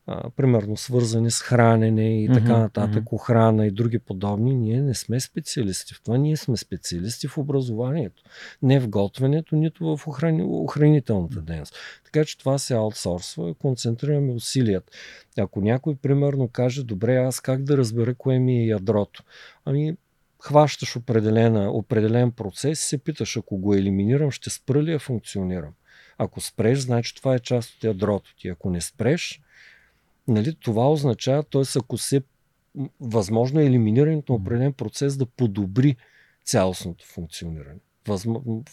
А, 0.08 0.30
примерно 0.30 0.76
свързани 0.76 1.30
с 1.30 1.40
хранене 1.40 2.24
и 2.24 2.28
така 2.28 2.58
нататък, 2.58 3.04
mm-hmm. 3.04 3.12
охрана 3.12 3.66
и 3.66 3.70
други 3.70 3.98
подобни, 3.98 4.54
ние 4.54 4.82
не 4.82 4.94
сме 4.94 5.20
специалисти 5.20 5.94
в 5.94 6.02
това. 6.02 6.16
Ние 6.16 6.36
сме 6.36 6.56
специалисти 6.56 7.28
в 7.28 7.38
образованието. 7.38 8.22
Не 8.62 8.80
в 8.80 8.88
готвенето, 8.88 9.56
нито 9.56 9.96
в 9.96 10.06
охрани... 10.06 10.42
охранителната 10.42 11.40
дейност. 11.40 11.74
Така 12.04 12.24
че 12.24 12.38
това 12.38 12.58
се 12.58 12.74
аутсорсва, 12.74 13.54
концентрираме 13.54 14.32
усилията. 14.32 14.92
Ако 15.38 15.60
някой 15.60 15.96
примерно 15.96 16.48
каже, 16.48 16.84
добре, 16.84 17.16
аз 17.16 17.40
как 17.40 17.62
да 17.62 17.76
разбера 17.76 18.14
кое 18.14 18.38
ми 18.38 18.58
е 18.58 18.66
ядрото? 18.66 19.22
Ами 19.64 19.96
хващаш 20.46 20.96
определена, 20.96 21.70
определен 21.70 22.32
процес 22.32 22.80
и 22.82 22.88
се 22.88 22.98
питаш, 22.98 23.36
ако 23.36 23.56
го 23.56 23.74
елиминирам, 23.74 24.30
ще 24.30 24.50
спра 24.50 24.82
ли 24.82 24.92
да 24.92 24.98
функционирам? 24.98 25.72
Ако 26.18 26.40
спреш, 26.40 26.78
значи 26.78 27.14
това 27.14 27.34
е 27.34 27.38
част 27.38 27.76
от 27.76 27.84
ядрото 27.84 28.36
ти. 28.36 28.48
Ако 28.48 28.70
не 28.70 28.80
спреш, 28.80 29.40
нали, 30.28 30.54
това 30.54 30.90
означава, 30.90 31.42
т.е. 31.42 31.62
ако 31.78 31.98
се 31.98 32.22
възможно 33.00 33.60
е 33.60 33.66
елиминирането 33.66 34.32
на 34.32 34.36
определен 34.36 34.72
процес 34.72 35.16
да 35.16 35.26
подобри 35.26 35.96
цялостното 36.44 37.06
функциониране. 37.06 37.80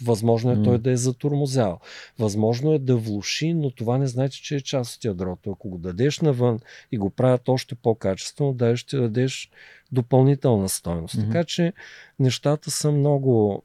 Възможно 0.02 0.52
е 0.52 0.64
той 0.64 0.78
да 0.78 0.92
е 0.92 0.98
затормозял. 0.98 1.80
Възможно 2.20 2.74
е 2.74 2.80
да 2.80 2.96
влуши, 2.96 3.54
но 3.54 3.72
това 3.72 3.98
не 3.98 4.08
значи, 4.08 4.44
че 4.44 4.56
е 4.56 4.62
част 4.62 4.96
от 4.98 5.06
ядрото. 5.06 5.52
Ако 5.52 5.70
го 5.70 5.78
дадеш 5.78 6.20
навън 6.20 6.60
и 6.92 6.98
го 6.98 7.10
правят 7.10 7.50
още 7.50 7.76
по-качествено, 7.76 8.54
да 8.54 8.78
ще 8.78 8.98
дадеш 8.98 9.50
допълнителна 9.92 10.70
стойност. 10.70 11.16
Mm-hmm. 11.16 11.28
Така 11.28 11.44
че 11.44 11.74
нещата 12.20 12.72
са 12.72 12.92
много 12.92 13.64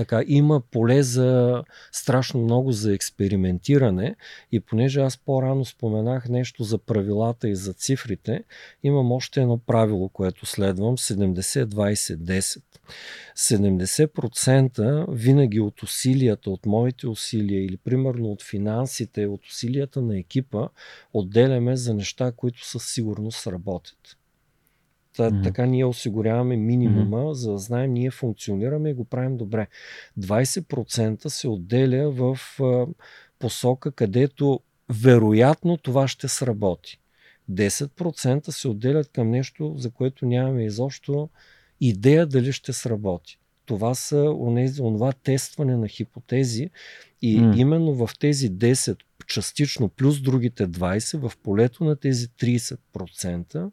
така, 0.00 0.22
има 0.26 0.60
поле 0.60 1.02
за 1.02 1.62
страшно 1.92 2.40
много 2.40 2.72
за 2.72 2.94
експериментиране 2.94 4.16
и 4.52 4.60
понеже 4.60 5.00
аз 5.00 5.16
по-рано 5.16 5.64
споменах 5.64 6.28
нещо 6.28 6.64
за 6.64 6.78
правилата 6.78 7.48
и 7.48 7.56
за 7.56 7.72
цифрите, 7.72 8.44
имам 8.82 9.12
още 9.12 9.40
едно 9.40 9.58
правило, 9.58 10.08
което 10.08 10.46
следвам 10.46 10.96
70-20-10. 10.96 12.62
70% 13.36 15.06
винаги 15.08 15.60
от 15.60 15.82
усилията, 15.82 16.50
от 16.50 16.66
моите 16.66 17.08
усилия 17.08 17.64
или 17.64 17.76
примерно 17.76 18.32
от 18.32 18.42
финансите, 18.42 19.26
от 19.26 19.46
усилията 19.46 20.02
на 20.02 20.18
екипа, 20.18 20.68
отделяме 21.12 21.76
за 21.76 21.94
неща, 21.94 22.32
които 22.32 22.66
със 22.66 22.84
сигурност 22.84 23.46
работят. 23.46 24.19
Та, 25.16 25.30
mm-hmm. 25.30 25.44
Така 25.44 25.66
ние 25.66 25.84
осигуряваме 25.84 26.56
минимума, 26.56 27.18
mm-hmm. 27.18 27.32
за 27.32 27.52
да 27.52 27.58
знаем 27.58 27.92
ние 27.92 28.10
функционираме 28.10 28.90
и 28.90 28.94
го 28.94 29.04
правим 29.04 29.36
добре. 29.36 29.66
20% 30.18 31.28
се 31.28 31.48
отделя 31.48 32.10
в 32.10 32.38
а, 32.60 32.86
посока, 33.38 33.92
където 33.92 34.60
вероятно 34.88 35.76
това 35.76 36.08
ще 36.08 36.28
сработи. 36.28 37.00
10% 37.50 38.50
се 38.50 38.68
отделят 38.68 39.12
към 39.12 39.30
нещо, 39.30 39.74
за 39.76 39.90
което 39.90 40.26
нямаме 40.26 40.64
изобщо 40.64 41.28
идея 41.80 42.26
дали 42.26 42.52
ще 42.52 42.72
сработи. 42.72 43.38
Това 43.66 43.94
са 43.94 44.34
онези, 44.38 44.82
онова 44.82 45.12
тестване 45.12 45.76
на 45.76 45.88
хипотези 45.88 46.70
и 47.22 47.40
mm. 47.40 47.56
именно 47.56 47.94
в 47.94 48.10
тези 48.18 48.50
10 48.50 48.98
частично 49.30 49.88
плюс 49.88 50.20
другите 50.20 50.68
20 50.68 51.28
в 51.28 51.38
полето 51.38 51.84
на 51.84 51.96
тези 51.96 52.28
30% 52.28 53.70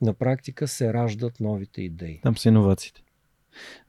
на 0.00 0.14
практика 0.14 0.68
се 0.68 0.92
раждат 0.92 1.40
новите 1.40 1.82
идеи. 1.82 2.20
Там 2.22 2.36
са 2.36 2.48
иновациите. 2.48 3.00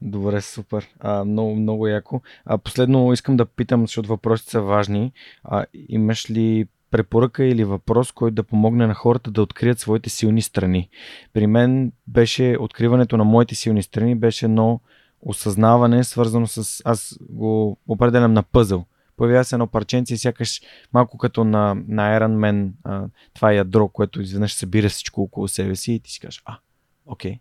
Добре, 0.02 0.40
супер. 0.40 0.88
А, 1.00 1.24
много, 1.24 1.56
много 1.56 1.86
яко. 1.86 2.20
А, 2.44 2.58
последно 2.58 3.12
искам 3.12 3.36
да 3.36 3.46
питам, 3.46 3.80
защото 3.80 4.08
въпросите 4.08 4.50
са 4.50 4.62
важни. 4.62 5.12
А, 5.44 5.64
имаш 5.88 6.30
ли 6.30 6.66
препоръка 6.90 7.44
или 7.44 7.64
въпрос, 7.64 8.12
който 8.12 8.34
да 8.34 8.44
помогне 8.44 8.86
на 8.86 8.94
хората 8.94 9.30
да 9.30 9.42
открият 9.42 9.78
своите 9.78 10.10
силни 10.10 10.42
страни? 10.42 10.88
При 11.32 11.46
мен 11.46 11.92
беше 12.06 12.56
откриването 12.60 13.16
на 13.16 13.24
моите 13.24 13.54
силни 13.54 13.82
страни 13.82 14.14
беше 14.14 14.44
едно 14.44 14.80
осъзнаване, 15.20 16.04
свързано 16.04 16.46
с... 16.46 16.82
Аз 16.84 17.18
го 17.30 17.78
определям 17.88 18.32
на 18.32 18.42
пъзъл 18.42 18.86
появява 19.16 19.44
се 19.44 19.54
едно 19.54 19.66
парченце 19.66 20.14
и 20.14 20.18
сякаш 20.18 20.60
малко 20.92 21.18
като 21.18 21.44
на, 21.44 21.74
на 21.74 22.20
Iron 22.20 22.36
Man, 22.36 22.70
а, 22.84 23.04
това 23.34 23.52
е 23.52 23.56
ядро, 23.56 23.88
което 23.88 24.22
изведнъж 24.22 24.54
събира 24.54 24.88
всичко 24.88 25.22
около 25.22 25.48
себе 25.48 25.76
си 25.76 25.92
и 25.92 26.00
ти 26.00 26.10
си 26.10 26.20
кажеш, 26.20 26.42
а, 26.44 26.58
окей, 27.06 27.40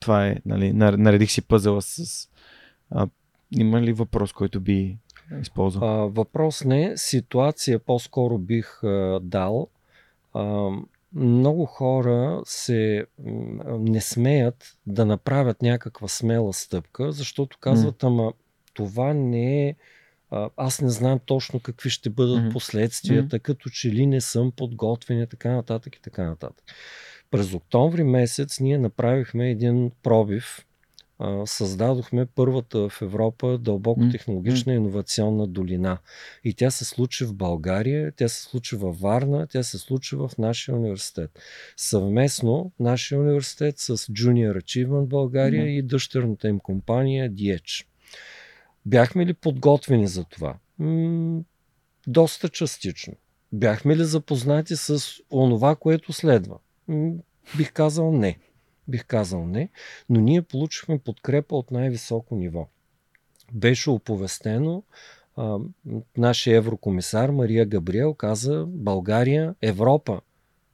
това 0.00 0.26
е, 0.26 0.36
нали, 0.46 0.72
наредих 0.72 1.30
си 1.30 1.42
пъзела 1.42 1.82
с... 1.82 2.28
А, 2.90 3.08
има 3.50 3.82
ли 3.82 3.92
въпрос, 3.92 4.32
който 4.32 4.60
би 4.60 4.98
използвал? 5.40 5.88
А, 5.88 6.06
въпрос 6.06 6.64
не, 6.64 6.96
ситуация 6.96 7.78
по-скоро 7.78 8.38
бих 8.38 8.84
а, 8.84 9.20
дал. 9.22 9.68
А, 10.32 10.70
много 11.14 11.66
хора 11.66 12.42
се 12.44 13.06
не 13.78 14.00
смеят 14.00 14.78
да 14.86 15.06
направят 15.06 15.62
някаква 15.62 16.08
смела 16.08 16.52
стъпка, 16.52 17.12
защото 17.12 17.58
казват, 17.60 18.02
mm. 18.02 18.06
ама 18.06 18.32
това 18.74 19.14
не 19.14 19.68
е 19.68 19.74
аз 20.56 20.80
не 20.80 20.90
знам 20.90 21.20
точно 21.26 21.60
какви 21.60 21.90
ще 21.90 22.10
бъдат 22.10 22.38
mm-hmm. 22.38 22.52
последствията, 22.52 23.36
mm-hmm. 23.36 23.42
като 23.42 23.70
че 23.70 23.90
ли 23.90 24.06
не 24.06 24.20
съм 24.20 24.52
подготвен 24.52 25.22
и 25.22 25.26
така 25.26 25.50
нататък 25.52 25.96
и 25.96 26.02
така 26.02 26.24
нататък. 26.24 26.64
През 27.30 27.54
октомври 27.54 28.02
месец 28.02 28.60
ние 28.60 28.78
направихме 28.78 29.50
един 29.50 29.90
пробив, 30.02 30.66
създадохме 31.44 32.26
първата 32.26 32.88
в 32.88 33.02
Европа 33.02 33.58
дълбоко 33.58 34.08
технологична 34.10 34.72
mm-hmm. 34.72 34.76
иновационна 34.76 35.46
долина. 35.46 35.98
И 36.44 36.54
тя 36.54 36.70
се 36.70 36.84
случи 36.84 37.24
в 37.24 37.34
България, 37.34 38.12
тя 38.16 38.28
се 38.28 38.42
случи 38.42 38.76
във 38.76 39.00
Варна, 39.00 39.46
тя 39.46 39.62
се 39.62 39.78
случи 39.78 40.16
в 40.16 40.30
нашия 40.38 40.76
университет. 40.76 41.38
Съвместно 41.76 42.72
нашия 42.80 43.20
университет 43.20 43.78
с 43.78 43.96
Junior 43.96 44.62
Achievement 44.62 45.06
България 45.06 45.66
и 45.78 45.82
дъщерната 45.82 46.48
им 46.48 46.58
компания 46.58 47.30
DH. 47.30 47.86
Бяхме 48.86 49.26
ли 49.26 49.34
подготвени 49.34 50.06
за 50.06 50.24
това? 50.24 50.56
М- 50.78 51.42
доста 52.06 52.48
частично. 52.48 53.14
Бяхме 53.52 53.96
ли 53.96 54.04
запознати 54.04 54.76
с 54.76 55.04
онова, 55.30 55.76
което 55.76 56.12
следва? 56.12 56.58
М- 56.88 57.12
бих 57.56 57.72
казал 57.72 58.12
не. 58.12 58.38
Бих 58.88 59.06
казал 59.06 59.46
не, 59.46 59.68
но 60.08 60.20
ние 60.20 60.42
получихме 60.42 60.98
подкрепа 60.98 61.56
от 61.56 61.70
най-високо 61.70 62.36
ниво. 62.36 62.68
Беше 63.52 63.90
оповестено, 63.90 64.82
а, 65.36 65.58
нашия 66.16 66.56
еврокомисар 66.56 67.30
Мария 67.30 67.66
Габриел 67.66 68.14
каза 68.14 68.64
България, 68.68 69.54
Европа 69.62 70.20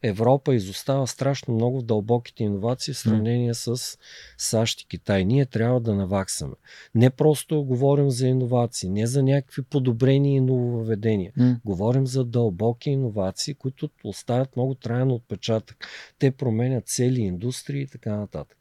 Европа 0.03 0.55
изостава 0.55 1.07
страшно 1.07 1.55
много 1.55 1.81
в 1.81 1.85
дълбоките 1.85 2.45
иновации 2.45 2.95
в 2.95 2.99
сравнение 2.99 3.55
с 3.55 3.99
САЩ 4.39 4.81
и 4.81 4.87
Китай. 4.87 5.25
Ние 5.25 5.47
трябва 5.47 5.81
да 5.81 5.95
наваксаме. 5.95 6.55
Не 6.95 7.11
просто 7.11 7.65
говорим 7.65 8.11
за 8.11 8.27
иновации, 8.27 8.91
не 8.91 9.07
за 9.07 9.23
някакви 9.23 9.63
подобрения 9.63 10.37
и 10.37 10.41
нововведения. 10.41 11.33
Mm. 11.39 11.57
Говорим 11.65 12.07
за 12.07 12.25
дълбоки 12.25 12.91
иновации, 12.91 13.55
които 13.55 13.91
оставят 14.05 14.57
много 14.57 14.75
траен 14.75 15.11
отпечатък. 15.11 15.87
Те 16.19 16.31
променят 16.31 16.89
цели 16.89 17.21
индустрии 17.21 17.83
и 17.83 17.87
така 17.87 18.17
нататък. 18.17 18.59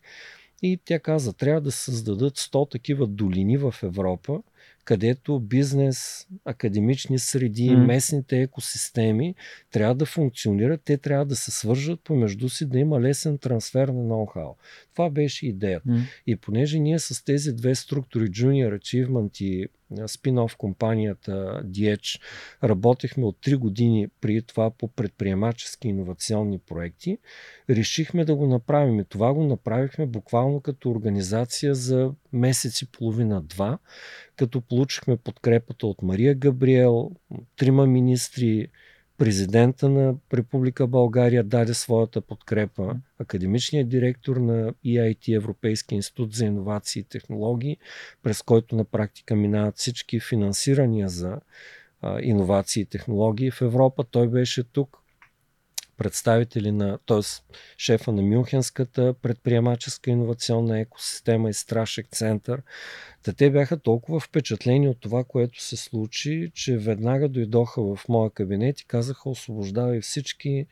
И 0.61 0.79
тя 0.85 0.99
каза, 0.99 1.33
трябва 1.33 1.61
да 1.61 1.71
създадат 1.71 2.37
100 2.37 2.71
такива 2.71 3.07
долини 3.07 3.57
в 3.57 3.75
Европа, 3.83 4.41
където 4.89 5.39
бизнес, 5.39 6.27
академични 6.45 7.19
среди, 7.19 7.69
mm. 7.69 7.85
местните 7.85 8.41
екосистеми 8.41 9.35
трябва 9.71 9.95
да 9.95 10.05
функционират, 10.05 10.81
те 10.85 10.97
трябва 10.97 11.25
да 11.25 11.35
се 11.35 11.51
свържат 11.51 11.99
помежду 12.03 12.49
си, 12.49 12.65
да 12.65 12.79
има 12.79 13.01
лесен 13.01 13.37
трансфер 13.37 13.87
на 13.87 14.03
ноу-хау. 14.03 14.55
Това 14.93 15.09
беше 15.09 15.47
идеята. 15.47 15.89
Mm. 15.89 16.01
И 16.27 16.35
понеже 16.35 16.79
ние 16.79 16.99
с 16.99 17.25
тези 17.25 17.53
две 17.53 17.75
структури, 17.75 18.31
Junior 18.31 18.79
Achievement 18.79 19.43
и 19.43 19.67
спин-оф 19.91 20.57
компанията 20.57 21.61
DH, 21.65 22.21
работехме 22.63 23.25
от 23.25 23.37
3 23.37 23.57
години 23.57 24.07
при 24.21 24.41
това 24.41 24.71
по 24.71 24.87
предприемачески 24.87 25.87
иновационни 25.87 26.59
проекти, 26.59 27.17
решихме 27.69 28.25
да 28.25 28.35
го 28.35 28.47
направим. 28.47 28.99
И 28.99 29.05
това 29.05 29.33
го 29.33 29.43
направихме 29.43 30.05
буквално 30.05 30.61
като 30.61 30.89
организация 30.89 31.75
за 31.75 32.11
месец 32.33 32.81
и 32.81 32.91
половина-два, 32.91 33.77
като 34.35 34.61
получихме 34.61 35.17
подкрепата 35.17 35.87
от 35.87 36.01
Мария 36.01 36.35
Габриел, 36.35 37.11
трима 37.57 37.87
министри, 37.87 38.67
Президента 39.19 39.89
на 39.89 40.15
Република 40.33 40.87
България 40.87 41.43
даде 41.43 41.73
своята 41.73 42.21
подкрепа. 42.21 42.95
Академичният 43.19 43.89
директор 43.89 44.37
на 44.37 44.73
EIT, 44.85 45.35
Европейски 45.35 45.95
институт 45.95 46.33
за 46.33 46.45
иновации 46.45 46.99
и 46.99 47.03
технологии, 47.03 47.77
през 48.23 48.41
който 48.41 48.75
на 48.75 48.83
практика 48.83 49.35
минават 49.35 49.77
всички 49.77 50.19
финансирания 50.19 51.09
за 51.09 51.39
иновации 52.21 52.81
и 52.81 52.85
технологии 52.85 53.51
в 53.51 53.61
Европа. 53.61 54.03
Той 54.03 54.27
беше 54.27 54.63
тук 54.63 54.97
представители 55.99 56.71
на, 56.71 56.99
т.е. 57.05 57.21
шефа 57.77 58.11
на 58.11 58.21
Мюнхенската 58.21 59.13
предприемаческа 59.21 60.09
иновационна 60.09 60.79
екосистема 60.79 61.49
и 61.49 61.53
Страшек 61.53 62.07
център. 62.11 62.61
Та 63.23 63.33
те 63.33 63.51
бяха 63.51 63.79
толкова 63.79 64.19
впечатлени 64.19 64.87
от 64.87 64.99
това, 64.99 65.23
което 65.23 65.63
се 65.63 65.77
случи, 65.77 66.51
че 66.53 66.77
веднага 66.77 67.29
дойдоха 67.29 67.81
в 67.81 67.99
моя 68.09 68.29
кабинет 68.29 68.81
и 68.81 68.85
казаха 68.85 69.29
освобождавай 69.29 70.01
всички 70.01 70.65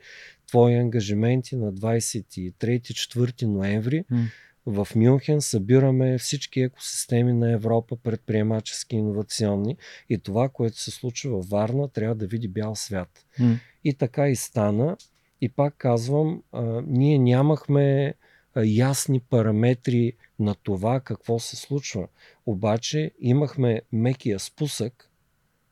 твои 0.48 0.76
ангажименти 0.76 1.56
на 1.56 1.74
23-4 1.74 3.44
ноември. 3.44 4.04
Mm. 4.12 4.26
В 4.66 4.88
Мюнхен 4.96 5.42
събираме 5.42 6.18
всички 6.18 6.62
екосистеми 6.62 7.34
на 7.34 7.52
Европа, 7.52 7.98
предприемачески 8.04 8.96
иновационни 8.96 9.78
и 10.10 10.18
това, 10.18 10.50
което 10.50 10.80
се 10.80 10.92
случва 10.92 11.32
във 11.32 11.50
Варна, 11.50 11.90
трябва 11.90 12.16
да 12.16 12.28
види 12.28 12.48
бял 12.48 12.76
свят. 12.76 13.26
Mm. 13.40 13.60
И 13.84 13.94
така 13.94 14.30
и 14.30 14.36
стана. 14.36 14.98
И 15.42 15.50
пак 15.50 15.76
казвам, 15.78 16.44
а, 16.52 16.82
ние 16.88 17.18
нямахме 17.18 18.14
а, 18.56 18.64
ясни 18.66 19.20
параметри 19.20 20.14
на 20.40 20.56
това 20.56 21.00
какво 21.00 21.40
се 21.40 21.56
случва. 21.56 22.08
Обаче 22.46 23.12
имахме 23.20 23.82
мекия 23.92 24.40
спусък, 24.40 25.10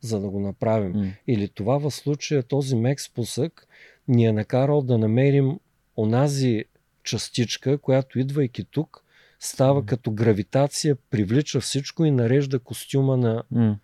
за 0.01 0.19
да 0.19 0.29
го 0.29 0.39
направим. 0.39 0.93
Mm. 0.93 1.11
Или 1.27 1.49
това 1.49 1.77
в 1.77 1.91
случая 1.91 2.43
този 2.43 2.75
мек 2.75 3.01
спусък 3.01 3.67
ни 4.07 4.25
е 4.25 4.31
накарал 4.31 4.81
да 4.81 4.97
намерим 4.97 5.59
онази 5.97 6.65
частичка, 7.03 7.77
която 7.77 8.19
идвайки 8.19 8.65
тук, 8.65 9.03
става 9.39 9.83
mm. 9.83 9.85
като 9.85 10.11
гравитация, 10.11 10.95
привлича 11.09 11.59
всичко 11.59 12.05
и 12.05 12.11
нарежда 12.11 12.59
костюма 12.59 13.17
на, 13.17 13.43
mm. 13.53 13.75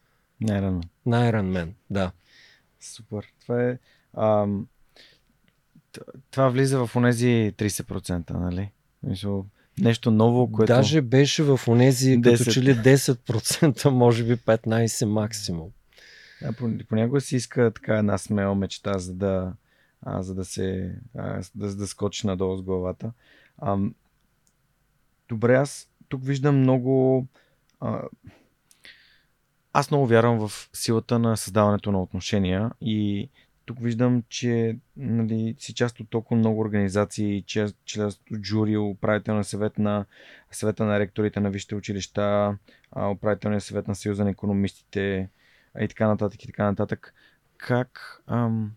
на 0.42 0.62
Iron 0.62 0.80
Man. 0.80 0.88
На 1.06 1.32
Iron 1.32 1.52
Man, 1.52 1.70
да. 1.90 2.12
Супер. 2.80 3.26
Това 3.42 3.64
е... 3.64 3.78
Ам 4.18 4.68
това 6.32 6.50
влиза 6.50 6.86
в 6.86 6.96
онези 6.96 7.54
30%, 7.58 8.30
нали? 8.32 8.72
Мисъл, 9.04 9.46
нещо 9.80 10.12
ново, 10.12 10.52
което... 10.52 10.74
Даже 10.74 11.02
беше 11.02 11.44
в 11.44 11.60
онези 11.68 12.18
10. 12.18 12.38
като 12.38 12.52
че 12.52 12.62
ли 12.62 12.76
10%, 12.76 13.90
може 13.90 14.24
би 14.24 14.38
15 14.38 15.06
максимум. 15.06 15.70
Да, 16.42 16.54
понякога 16.90 17.22
си 17.22 17.36
иска 17.36 17.72
така 17.76 17.98
една 17.98 18.18
смела 18.18 18.56
мечта, 18.56 18.98
за 18.98 19.14
да, 19.14 19.54
а, 20.02 20.24
за 20.24 20.36
да 20.36 20.46
се 20.46 20.96
а, 21.18 21.42
да, 21.56 21.76
да 21.76 21.88
скочи 21.88 22.28
надолу 22.28 22.58
с 22.58 22.62
главата. 22.62 23.12
А, 23.58 23.78
добре, 25.30 25.56
аз 25.56 25.90
тук 26.10 26.26
виждам 26.26 26.60
много... 26.60 27.26
А, 27.80 28.02
аз 29.74 29.92
много 29.92 30.08
вярвам 30.08 30.48
в 30.48 30.70
силата 30.74 31.20
на 31.20 31.38
създаването 31.38 31.92
на 31.92 32.02
отношения 32.02 32.72
и 32.82 33.30
тук 33.72 33.84
виждам, 33.84 34.24
че 34.30 34.78
нали, 34.98 35.56
си 35.60 35.74
част 35.74 36.00
от 36.00 36.10
толкова 36.10 36.38
много 36.38 36.60
организации, 36.60 37.44
част, 37.48 37.76
част 37.86 38.22
от 38.32 38.46
жури, 38.46 38.78
управителния 38.78 39.44
съвет 39.44 39.78
на 39.80 40.06
съвета 40.52 40.86
на 40.86 41.00
ректорите 41.00 41.40
на 41.40 41.50
висшите 41.50 41.76
училища, 41.76 42.58
управителния 43.12 43.62
съвет 43.62 43.88
на 43.88 43.96
Съюза 43.96 44.24
на 44.24 44.30
економистите 44.30 45.30
и 45.82 45.88
така 45.88 46.08
нататък 46.08 46.44
и 46.44 46.48
така 46.48 46.64
нататък. 46.64 47.14
Как, 47.58 48.22
ам, 48.28 48.72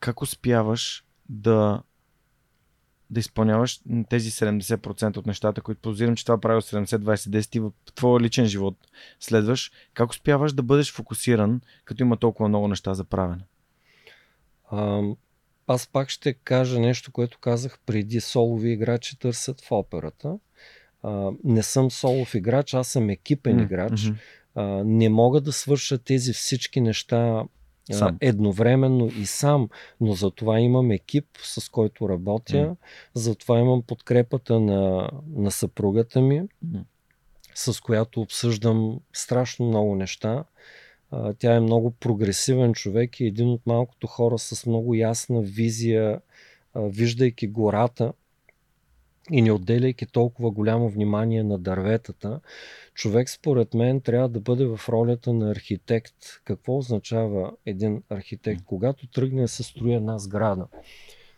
как 0.00 0.22
успяваш 0.22 1.04
да 1.28 1.82
да 3.10 3.20
изпълняваш 3.20 3.80
тези 4.08 4.30
70% 4.30 5.16
от 5.16 5.26
нещата, 5.26 5.60
които 5.60 5.80
позирам, 5.80 6.16
че 6.16 6.24
това 6.24 6.40
правило 6.40 6.60
70-20-10 6.60 7.60
в 7.60 7.92
твоя 7.94 8.20
личен 8.20 8.46
живот 8.46 8.76
следваш, 9.20 9.72
как 9.94 10.10
успяваш 10.10 10.52
да 10.52 10.62
бъдеш 10.62 10.92
фокусиран, 10.92 11.60
като 11.84 12.02
има 12.02 12.16
толкова 12.16 12.48
много 12.48 12.68
неща 12.68 12.94
за 12.94 13.04
правене? 13.04 13.44
А, 14.74 15.02
аз 15.66 15.86
пак 15.86 16.10
ще 16.10 16.34
кажа 16.34 16.80
нещо, 16.80 17.12
което 17.12 17.38
казах 17.38 17.78
преди. 17.86 18.20
Солови 18.20 18.70
играчи 18.70 19.18
търсят 19.18 19.60
в 19.60 19.72
операта. 19.72 20.38
А, 21.02 21.30
не 21.44 21.62
съм 21.62 21.90
солов 21.90 22.34
играч, 22.34 22.74
аз 22.74 22.88
съм 22.88 23.10
екипен 23.10 23.58
mm-hmm. 23.58 23.64
играч. 23.64 24.12
А, 24.54 24.64
не 24.84 25.08
мога 25.08 25.40
да 25.40 25.52
свърша 25.52 25.98
тези 25.98 26.32
всички 26.32 26.80
неща 26.80 27.44
сам. 27.92 28.18
едновременно 28.20 29.06
и 29.06 29.26
сам, 29.26 29.68
но 30.00 30.12
за 30.12 30.30
това 30.30 30.60
имам 30.60 30.90
екип, 30.90 31.26
с 31.42 31.68
който 31.68 32.08
работя, 32.08 32.56
mm. 32.56 32.76
затова 33.14 33.58
имам 33.58 33.82
подкрепата 33.82 34.60
на, 34.60 35.10
на 35.36 35.50
съпругата 35.50 36.20
ми, 36.20 36.42
mm. 36.42 36.84
с 37.54 37.80
която 37.80 38.20
обсъждам 38.20 39.00
страшно 39.12 39.66
много 39.68 39.94
неща. 39.94 40.44
Тя 41.38 41.54
е 41.54 41.60
много 41.60 41.90
прогресивен 41.90 42.74
човек 42.74 43.20
и 43.20 43.26
един 43.26 43.48
от 43.48 43.66
малкото 43.66 44.06
хора 44.06 44.38
с 44.38 44.66
много 44.66 44.94
ясна 44.94 45.40
визия, 45.42 46.20
виждайки 46.76 47.48
гората 47.48 48.12
и 49.30 49.42
не 49.42 49.52
отделяйки 49.52 50.06
толкова 50.06 50.50
голямо 50.50 50.88
внимание 50.88 51.42
на 51.42 51.58
дърветата. 51.58 52.40
Човек, 52.94 53.30
според 53.30 53.74
мен, 53.74 54.00
трябва 54.00 54.28
да 54.28 54.40
бъде 54.40 54.66
в 54.66 54.80
ролята 54.88 55.32
на 55.32 55.50
архитект. 55.50 56.14
Какво 56.44 56.78
означава 56.78 57.52
един 57.66 58.02
архитект? 58.08 58.64
Когато 58.64 59.06
тръгне 59.06 59.42
да 59.42 59.48
се 59.48 59.62
строи 59.62 59.94
една 59.94 60.18
сграда, 60.18 60.66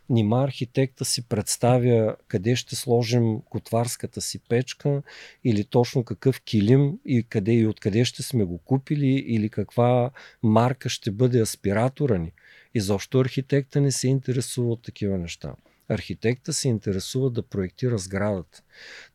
Нима 0.09 0.43
архитекта 0.43 1.05
си 1.05 1.27
представя 1.27 2.15
къде 2.27 2.55
ще 2.55 2.75
сложим 2.75 3.41
котварската 3.49 4.21
си 4.21 4.39
печка 4.39 5.01
или 5.43 5.63
точно 5.63 6.03
какъв 6.03 6.41
килим 6.41 6.99
и 7.05 7.23
къде 7.23 7.53
и 7.53 7.67
откъде 7.67 8.05
ще 8.05 8.23
сме 8.23 8.43
го 8.43 8.57
купили 8.57 9.07
или 9.07 9.49
каква 9.49 10.11
марка 10.43 10.89
ще 10.89 11.11
бъде 11.11 11.41
аспиратора 11.41 12.17
ни. 12.17 12.31
Изобщо 12.73 13.19
архитекта 13.19 13.81
не 13.81 13.91
се 13.91 14.07
интересува 14.07 14.71
от 14.71 14.81
такива 14.81 15.17
неща. 15.17 15.55
Архитекта 15.89 16.53
се 16.53 16.67
интересува 16.67 17.29
да 17.29 17.43
проектира 17.43 17.97
сградата. 17.97 18.61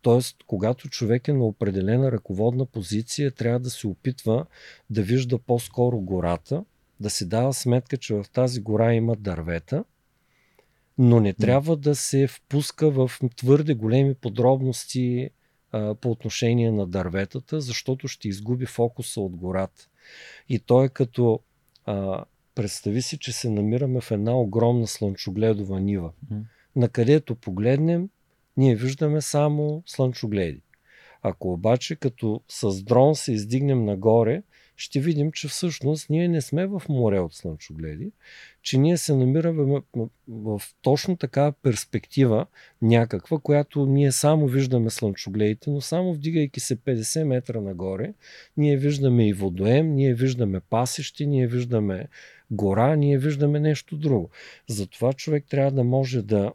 Тоест, 0.02 0.36
когато 0.46 0.88
човек 0.88 1.28
е 1.28 1.32
на 1.32 1.44
определена 1.44 2.12
ръководна 2.12 2.66
позиция, 2.66 3.30
трябва 3.30 3.60
да 3.60 3.70
се 3.70 3.86
опитва 3.86 4.46
да 4.90 5.02
вижда 5.02 5.38
по-скоро 5.38 6.00
гората, 6.00 6.64
да 7.00 7.10
си 7.10 7.28
дава 7.28 7.54
сметка, 7.54 7.96
че 7.96 8.14
в 8.14 8.24
тази 8.32 8.60
гора 8.60 8.94
има 8.94 9.16
дървета 9.16 9.84
но 11.02 11.20
не 11.20 11.32
трябва 11.32 11.76
да 11.76 11.94
се 11.94 12.26
впуска 12.26 12.90
в 12.90 13.10
твърде 13.36 13.74
големи 13.74 14.14
подробности 14.14 15.30
а, 15.72 15.94
по 15.94 16.10
отношение 16.10 16.70
на 16.70 16.86
дърветата, 16.86 17.60
защото 17.60 18.08
ще 18.08 18.28
изгуби 18.28 18.66
фокуса 18.66 19.20
от 19.20 19.36
гората. 19.36 19.88
И 20.48 20.58
то 20.58 20.84
е 20.84 20.88
като 20.88 21.40
а, 21.86 22.24
представи 22.54 23.02
си, 23.02 23.18
че 23.18 23.32
се 23.32 23.50
намираме 23.50 24.00
в 24.00 24.10
една 24.10 24.36
огромна 24.36 24.86
слънчогледова 24.86 25.80
нива. 25.80 26.12
Mm. 26.32 26.42
На 26.76 26.88
където 26.88 27.34
погледнем, 27.34 28.08
ние 28.56 28.76
виждаме 28.76 29.20
само 29.20 29.82
слънчогледи. 29.86 30.62
Ако 31.22 31.52
обаче 31.52 31.96
като 31.96 32.40
с 32.48 32.82
дрон 32.82 33.14
се 33.14 33.32
издигнем 33.32 33.84
нагоре, 33.84 34.42
ще 34.82 35.00
видим, 35.00 35.32
че 35.32 35.48
всъщност 35.48 36.10
ние 36.10 36.28
не 36.28 36.40
сме 36.40 36.66
в 36.66 36.82
море 36.88 37.20
от 37.20 37.34
слънчогледи, 37.34 38.12
че 38.62 38.78
ние 38.78 38.96
се 38.96 39.14
намираме 39.14 39.62
в, 39.62 40.08
в, 40.28 40.62
точно 40.82 41.16
такава 41.16 41.52
перспектива 41.52 42.46
някаква, 42.82 43.38
която 43.38 43.86
ние 43.86 44.12
само 44.12 44.46
виждаме 44.46 44.90
слънчогледите, 44.90 45.70
но 45.70 45.80
само 45.80 46.14
вдигайки 46.14 46.60
се 46.60 46.76
50 46.76 47.24
метра 47.24 47.60
нагоре, 47.60 48.14
ние 48.56 48.76
виждаме 48.76 49.28
и 49.28 49.32
водоем, 49.32 49.94
ние 49.94 50.14
виждаме 50.14 50.60
пасещи, 50.60 51.26
ние 51.26 51.46
виждаме 51.46 52.08
гора, 52.50 52.96
ние 52.96 53.18
виждаме 53.18 53.60
нещо 53.60 53.96
друго. 53.96 54.30
Затова 54.68 55.12
човек 55.12 55.44
трябва 55.50 55.70
да 55.70 55.84
може 55.84 56.22
да 56.22 56.52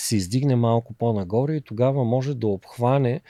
се 0.00 0.16
издигне 0.16 0.56
малко 0.56 0.94
по-нагоре 0.94 1.56
и 1.56 1.60
тогава 1.60 2.04
може 2.04 2.34
да 2.34 2.46
обхване 2.46 3.20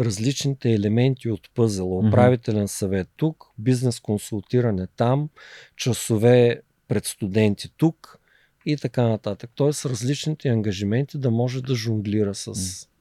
различните 0.00 0.72
елементи 0.72 1.30
от 1.30 1.50
пъзела. 1.54 2.08
Управителен 2.08 2.68
съвет 2.68 3.08
тук, 3.16 3.44
бизнес 3.58 4.00
консултиране 4.00 4.86
там, 4.86 5.28
часове 5.76 6.62
пред 6.88 7.04
студенти 7.04 7.72
тук 7.76 8.18
и 8.66 8.76
така 8.76 9.08
нататък. 9.08 9.50
Тоест 9.54 9.86
различните 9.86 10.48
ангажименти 10.48 11.18
да 11.18 11.30
може 11.30 11.62
да 11.62 11.74
жонглира 11.74 12.34
с, 12.34 12.54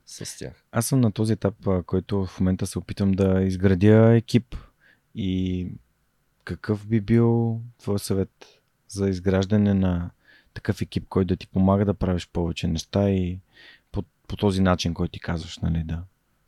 с 0.05 0.37
тях. 0.39 0.65
Аз 0.71 0.85
съм 0.85 1.01
на 1.01 1.11
този 1.11 1.33
етап, 1.33 1.55
който 1.85 2.25
в 2.25 2.39
момента 2.39 2.67
се 2.67 2.79
опитам 2.79 3.11
да 3.11 3.41
изградя 3.41 4.15
екип 4.15 4.55
и 5.15 5.67
какъв 6.43 6.87
би 6.87 7.01
бил 7.01 7.61
твой 7.77 7.99
съвет 7.99 8.61
за 8.87 9.09
изграждане 9.09 9.73
на 9.73 10.11
такъв 10.53 10.81
екип, 10.81 11.07
който 11.09 11.27
да 11.27 11.35
ти 11.35 11.47
помага 11.47 11.85
да 11.85 11.93
правиш 11.93 12.29
повече 12.33 12.67
неща 12.67 13.09
и 13.09 13.39
по, 13.91 14.03
по 14.27 14.35
този 14.35 14.61
начин, 14.61 14.93
който 14.93 15.11
ти 15.11 15.19
казваш, 15.19 15.57
нали, 15.57 15.83
да 15.83 16.03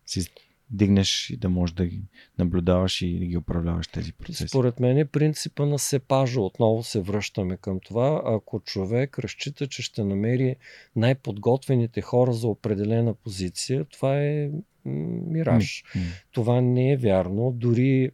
си 0.06 0.30
дигнеш 0.69 1.30
и 1.30 1.38
да 1.38 1.49
можеш 1.49 1.73
да 1.73 1.85
ги 1.85 2.01
наблюдаваш 2.40 3.01
и 3.01 3.19
да 3.19 3.25
ги 3.25 3.38
управляваш 3.38 3.88
тези 3.88 4.14
процеси. 4.14 4.48
Според 4.48 4.80
мен 4.80 4.98
е 4.98 5.06
принципа 5.06 5.65
на 5.65 5.80
сепажа. 5.80 6.41
Отново 6.41 6.83
се 6.83 7.01
връщаме 7.01 7.57
към 7.57 7.80
това. 7.80 8.22
Ако 8.25 8.59
човек 8.59 9.19
разчита, 9.19 9.67
че 9.67 9.82
ще 9.82 10.03
намери 10.03 10.56
най-подготвените 10.95 12.01
хора 12.01 12.33
за 12.33 12.48
определена 12.48 13.14
позиция, 13.14 13.85
това 13.85 14.22
е 14.22 14.49
мираж. 14.85 15.83
Mm. 15.95 15.99
Това 16.32 16.61
не 16.61 16.91
е 16.91 16.98
вярно. 16.98 17.51
Дори 17.56 18.11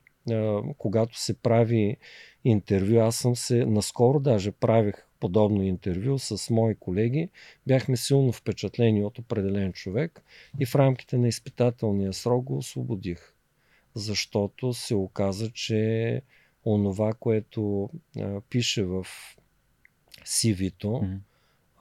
когато 0.77 1.19
се 1.19 1.33
прави 1.33 1.97
интервю, 2.43 2.99
аз 2.99 3.15
съм 3.15 3.35
се, 3.35 3.65
наскоро 3.65 4.19
даже 4.19 4.51
правих 4.51 5.05
подобно 5.19 5.63
интервю 5.63 6.19
с 6.19 6.49
мои 6.49 6.75
колеги, 6.75 7.29
бяхме 7.67 7.97
силно 7.97 8.31
впечатлени 8.31 9.03
от 9.03 9.19
определен 9.19 9.73
човек 9.73 10.23
и 10.59 10.65
в 10.65 10.75
рамките 10.75 11.17
на 11.17 11.27
изпитателния 11.27 12.13
срок 12.13 12.43
го 12.43 12.57
освободих. 12.57 13.33
Защото 13.95 14.73
се 14.73 14.95
оказа, 14.95 15.51
че 15.51 16.21
онова, 16.65 17.13
което 17.13 17.89
а, 18.19 18.41
пише 18.49 18.83
в 18.83 19.07
CV-то, 20.25 21.03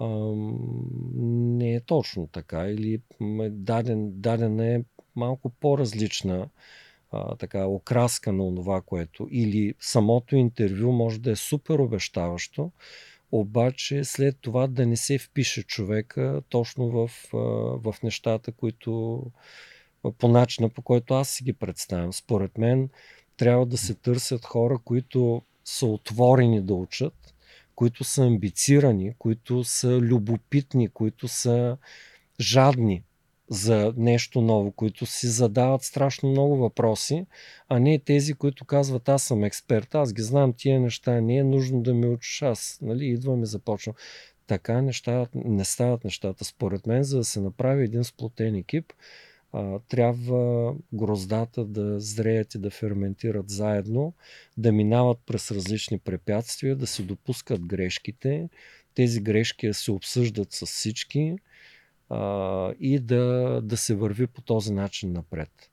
mm-hmm. 0.01 0.35
не 1.59 1.75
е 1.75 1.81
точно 1.81 2.27
така 2.27 2.69
или 2.69 3.01
даден, 3.51 4.21
дадена 4.21 4.67
е 4.67 4.83
малко 5.17 5.51
по-различна 5.51 6.49
а, 7.11 7.37
така, 7.37 7.67
окраска 7.67 8.33
на 8.33 8.55
това, 8.55 8.81
което 8.81 9.29
или 9.31 9.75
самото 9.81 10.37
интервю 10.37 10.93
може 10.93 11.21
да 11.21 11.31
е 11.31 11.37
супер 11.37 11.79
обещаващо, 11.79 12.71
обаче 13.33 14.05
след 14.05 14.37
това 14.41 14.67
да 14.67 14.87
не 14.87 14.97
се 14.97 15.19
впише 15.19 15.63
човека 15.63 16.43
точно 16.49 16.89
в, 16.89 17.11
в 17.83 17.95
нещата, 18.03 18.53
които 18.53 19.23
по 20.19 20.29
начина 20.29 20.69
по 20.69 20.83
който 20.83 21.15
аз 21.15 21.31
си 21.31 21.45
ги 21.45 21.53
представям. 21.53 22.13
Според 22.13 22.59
мен 22.59 22.89
трябва 23.37 23.67
да 23.67 23.79
се 23.79 23.95
търсят 23.95 24.45
хора, 24.45 24.79
които 24.85 25.43
са 25.65 25.87
отворени 25.87 26.63
да 26.63 26.75
учат, 26.75 27.35
които 27.75 28.05
са 28.05 28.27
амбицирани, 28.27 29.15
които 29.19 29.65
са 29.65 29.99
любопитни, 29.99 30.89
които 30.89 31.29
са 31.29 31.77
жадни 32.41 33.03
за 33.51 33.95
нещо 33.97 34.41
ново, 34.41 34.73
които 34.73 35.07
си 35.07 35.27
задават 35.27 35.83
страшно 35.83 36.31
много 36.31 36.57
въпроси, 36.57 37.27
а 37.69 37.79
не 37.79 37.99
тези, 37.99 38.35
които 38.35 38.65
казват 38.65 39.09
аз 39.09 39.23
съм 39.23 39.45
експерт, 39.45 39.95
аз 39.95 40.13
ги 40.13 40.23
знам 40.23 40.53
тия 40.53 40.81
неща, 40.81 41.21
не 41.21 41.37
е 41.37 41.45
нужно 41.45 41.83
да 41.83 41.95
ме 41.95 42.07
учиш 42.07 42.43
аз, 42.43 42.79
нали, 42.83 43.07
идвам 43.07 43.43
и 43.43 43.47
започвам. 43.47 43.95
Така 44.47 44.83
неща, 44.83 45.27
не 45.35 45.65
стават 45.65 46.05
нещата. 46.05 46.45
Според 46.45 46.87
мен, 46.87 47.03
за 47.03 47.19
да 47.19 47.25
се 47.25 47.41
направи 47.41 47.85
един 47.85 48.05
сплотен 48.05 48.55
екип, 48.55 48.93
а, 49.53 49.79
трябва 49.89 50.75
гроздата 50.93 51.65
да 51.65 52.01
зреят 52.01 52.55
и 52.55 52.59
да 52.59 52.71
ферментират 52.71 53.51
заедно, 53.51 54.15
да 54.57 54.73
минават 54.73 55.19
през 55.27 55.51
различни 55.51 55.99
препятствия, 55.99 56.77
да 56.77 56.87
се 56.87 57.03
допускат 57.03 57.67
грешките, 57.67 58.49
тези 58.95 59.21
грешки 59.21 59.73
се 59.73 59.93
обсъждат 59.93 60.53
с 60.53 60.67
всички, 60.67 61.37
а, 62.11 62.73
и 62.81 62.99
да, 62.99 63.61
да 63.63 63.77
се 63.77 63.95
върви 63.95 64.27
по 64.27 64.41
този 64.41 64.73
начин 64.73 65.13
напред. 65.13 65.71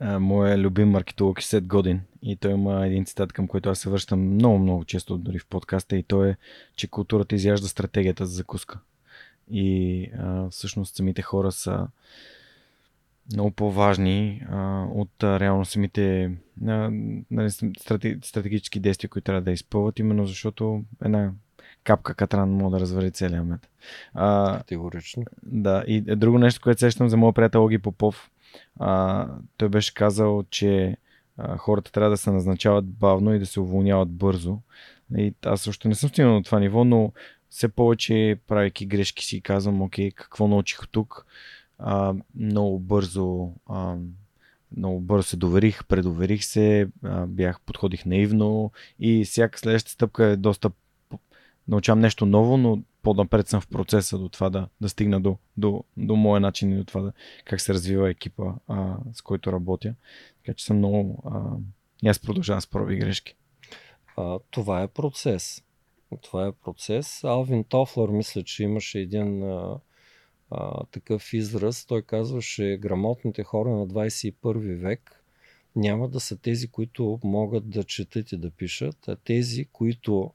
Моя 0.00 0.58
любим 0.58 0.90
маркетолог 0.90 1.40
е 1.40 1.42
Сет 1.42 1.66
Годин 1.66 2.00
и 2.22 2.36
той 2.36 2.52
има 2.52 2.86
един 2.86 3.04
цитат, 3.04 3.32
към 3.32 3.48
който 3.48 3.70
аз 3.70 3.78
се 3.78 3.90
връщам 3.90 4.20
много, 4.20 4.58
много 4.58 4.84
често 4.84 5.18
дори 5.18 5.38
в 5.38 5.46
подкаста 5.46 5.96
и 5.96 6.02
то 6.02 6.24
е, 6.24 6.36
че 6.76 6.88
културата 6.88 7.34
изяжда 7.34 7.68
стратегията 7.68 8.26
за 8.26 8.34
закуска. 8.34 8.78
И 9.50 10.10
а, 10.18 10.50
всъщност 10.50 10.96
самите 10.96 11.22
хора 11.22 11.52
са 11.52 11.88
много 13.32 13.50
по-важни 13.50 14.42
а, 14.50 14.86
от 14.94 15.22
а, 15.22 15.40
реално 15.40 15.64
самите 15.64 16.32
а, 16.66 16.90
нали, 17.30 17.50
стратегически 18.22 18.80
действия, 18.80 19.10
които 19.10 19.24
трябва 19.24 19.42
да 19.42 19.52
изпълват, 19.52 19.98
именно 19.98 20.26
защото 20.26 20.84
една 21.04 21.32
капка 21.84 22.14
катран 22.14 22.50
мога 22.50 22.76
да 22.76 22.80
развали 22.80 23.10
целия 23.10 23.44
мет. 23.44 23.68
А, 24.14 24.58
Категорично. 24.58 25.24
Да, 25.42 25.84
и 25.86 26.00
друго 26.00 26.38
нещо, 26.38 26.60
което 26.62 26.80
сещам 26.80 27.08
за 27.08 27.16
моят 27.16 27.34
приятел 27.34 27.64
Оги 27.64 27.78
Попов. 27.78 28.30
А, 28.80 29.28
той 29.56 29.68
беше 29.68 29.94
казал, 29.94 30.44
че 30.50 30.96
а, 31.38 31.56
хората 31.56 31.92
трябва 31.92 32.10
да 32.10 32.16
се 32.16 32.30
назначават 32.30 32.84
бавно 32.86 33.34
и 33.34 33.38
да 33.38 33.46
се 33.46 33.60
уволняват 33.60 34.10
бързо. 34.10 34.58
И 35.16 35.34
аз 35.46 35.66
още 35.66 35.88
не 35.88 35.94
съм 35.94 36.08
стигнал 36.08 36.34
на 36.34 36.42
това 36.42 36.60
ниво, 36.60 36.84
но 36.84 37.12
все 37.48 37.68
повече, 37.68 38.38
правейки 38.46 38.86
грешки, 38.86 39.24
си 39.24 39.40
казвам, 39.40 39.82
окей, 39.82 40.10
какво 40.10 40.48
научих 40.48 40.80
тук. 40.90 41.26
А, 41.78 42.14
много 42.34 42.78
бързо 42.78 43.52
а, 43.66 43.96
много 44.76 45.00
бързо 45.00 45.22
се 45.22 45.36
доверих, 45.36 45.84
предоверих 45.84 46.44
се, 46.44 46.88
а, 47.02 47.26
бях, 47.26 47.60
подходих 47.60 48.06
наивно 48.06 48.72
и 48.98 49.24
всяка 49.24 49.58
следваща 49.58 49.90
стъпка 49.90 50.24
е 50.24 50.36
доста 50.36 50.70
научавам 51.68 52.00
нещо 52.00 52.26
ново, 52.26 52.56
но 52.56 52.82
по-напред 53.02 53.48
съм 53.48 53.60
в 53.60 53.68
процеса 53.68 54.18
до 54.18 54.28
това 54.28 54.50
да, 54.50 54.68
да 54.80 54.88
стигна 54.88 55.20
до, 55.20 55.36
до, 55.56 55.84
до 55.96 56.16
моя 56.16 56.40
начин 56.40 56.72
и 56.72 56.76
до 56.76 56.84
това 56.84 57.00
да, 57.00 57.12
как 57.44 57.60
се 57.60 57.74
развива 57.74 58.10
екипа, 58.10 58.44
а, 58.68 58.96
с 59.12 59.22
който 59.22 59.52
работя. 59.52 59.94
Така 60.36 60.54
че 60.54 60.64
съм 60.64 60.76
много... 60.76 61.22
А, 61.26 61.40
и 62.02 62.08
аз 62.08 62.18
продължавам 62.18 62.60
с 62.60 62.66
проби 62.66 62.96
грешки. 62.96 63.36
А, 64.16 64.38
това 64.50 64.82
е 64.82 64.88
процес. 64.88 65.62
Това 66.22 66.46
е 66.46 66.52
процес. 66.52 67.24
Алвин 67.24 67.64
Тофлър 67.64 68.08
мисля, 68.08 68.42
че 68.42 68.62
имаше 68.62 68.98
един 68.98 69.42
а, 69.42 69.78
а, 70.50 70.84
такъв 70.84 71.32
израз. 71.32 71.86
Той 71.86 72.02
казваше, 72.02 72.78
грамотните 72.80 73.44
хора 73.44 73.70
на 73.70 73.86
21 73.86 74.76
век 74.76 75.24
няма 75.76 76.08
да 76.08 76.20
са 76.20 76.36
тези, 76.36 76.68
които 76.68 77.20
могат 77.24 77.70
да 77.70 77.84
четат 77.84 78.32
и 78.32 78.36
да 78.36 78.50
пишат, 78.50 79.08
а 79.08 79.16
тези, 79.16 79.64
които 79.64 80.30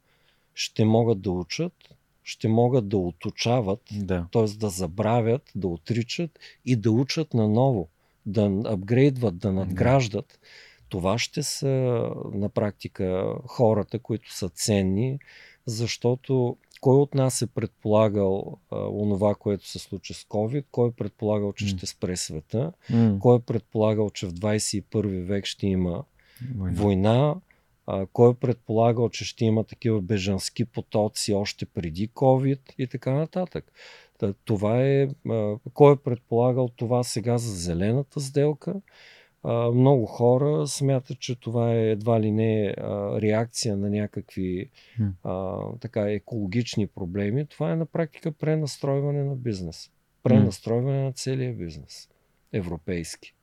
ще 0.60 0.86
могат 0.86 1.22
да 1.22 1.32
учат, 1.32 1.74
ще 2.24 2.48
могат 2.48 2.90
да 2.90 2.98
отучават, 2.98 3.82
да. 3.92 4.28
т.е. 4.32 4.44
да 4.44 4.70
забравят, 4.70 5.52
да 5.56 5.68
отричат 5.68 6.40
и 6.66 6.76
да 6.76 6.92
учат 6.92 7.34
наново, 7.34 7.88
да 8.26 8.62
апгрейдват, 8.66 9.38
да 9.38 9.52
надграждат. 9.52 10.28
Да. 10.28 10.48
Това 10.90 11.18
ще 11.18 11.44
са 11.44 11.68
на 12.34 12.50
практика 12.50 13.36
хората, 13.48 14.00
които 14.00 14.34
са 14.34 14.50
ценни, 14.50 15.20
защото 15.66 16.58
кой 16.82 16.98
от 16.98 17.16
нас 17.16 17.42
е 17.42 17.48
предполагал 17.48 18.58
а, 18.72 18.76
онова, 18.76 19.36
което 19.36 19.68
се 19.68 19.80
случи 19.80 20.14
с 20.14 20.24
COVID, 20.24 20.66
кой 20.72 20.90
е 20.90 20.92
предполагал, 20.92 21.54
че 21.54 21.66
mm. 21.66 21.78
ще 21.78 21.86
спре 21.86 22.18
света, 22.18 22.72
mm. 22.92 23.20
кой 23.20 23.38
е 23.38 23.42
предполагал, 23.42 24.10
че 24.10 24.28
в 24.28 24.34
21 24.34 25.24
век 25.24 25.46
ще 25.46 25.68
има 25.68 26.04
война, 26.56 26.82
война 26.82 27.36
а, 27.92 28.06
кой 28.14 28.32
е 28.32 28.34
предполагал, 28.34 29.10
че 29.10 29.26
ще 29.26 29.46
има 29.46 29.64
такива 29.64 30.02
бежански 30.02 30.66
потоци 30.66 31.34
още 31.34 31.66
преди 31.66 32.10
COVID 32.10 32.60
и 32.78 32.88
така 32.88 33.12
нататък. 33.12 33.72
Това 34.46 34.82
е, 34.82 35.08
а, 35.30 35.56
кой 35.74 35.94
е 35.94 35.98
предполагал 35.98 36.70
това 36.70 37.04
сега 37.04 37.38
за 37.38 37.56
зелената 37.56 38.20
сделка? 38.20 38.82
А, 39.44 39.72
много 39.72 40.06
хора 40.06 40.68
смятат, 40.68 41.20
че 41.20 41.40
това 41.40 41.74
е 41.74 41.92
едва 41.92 42.22
ли 42.22 42.32
не 42.32 42.74
а, 42.78 43.22
реакция 43.22 43.78
на 43.78 43.90
някакви 43.90 44.70
а, 45.24 45.58
така, 45.80 46.02
екологични 46.12 46.88
проблеми. 46.88 47.46
Това 47.46 47.72
е 47.72 47.76
на 47.76 47.86
практика 47.86 48.32
пренастройване 48.32 49.24
на 49.24 49.36
бизнес. 49.36 49.92
Пренастройване 50.24 51.04
на 51.04 51.14
целия 51.14 51.54
бизнес. 51.54 52.10
Европейски. 52.54 53.34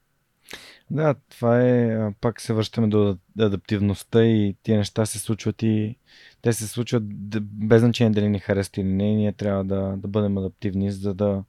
Да, 0.91 1.15
това 1.29 1.63
е, 1.63 1.99
пак 2.21 2.41
се 2.41 2.53
връщаме 2.53 2.89
до 2.89 3.19
адаптивността 3.39 4.25
и 4.25 4.57
тия 4.63 4.79
неща 4.79 5.07
се 5.07 5.19
случват 5.19 5.63
и 5.63 5.97
те 6.43 6.53
се 6.53 6.69
случват 6.69 7.03
без 7.43 7.81
значение 7.81 8.13
дали 8.13 8.29
ни 8.29 8.39
харесат 8.39 8.77
или 8.77 8.85
не, 8.85 9.15
ние 9.15 9.33
трябва 9.33 9.65
да, 9.65 9.97
да 9.97 10.09
бъдем 10.09 10.39
адаптивни, 10.39 10.93
за 10.93 11.15
да... 11.15 11.45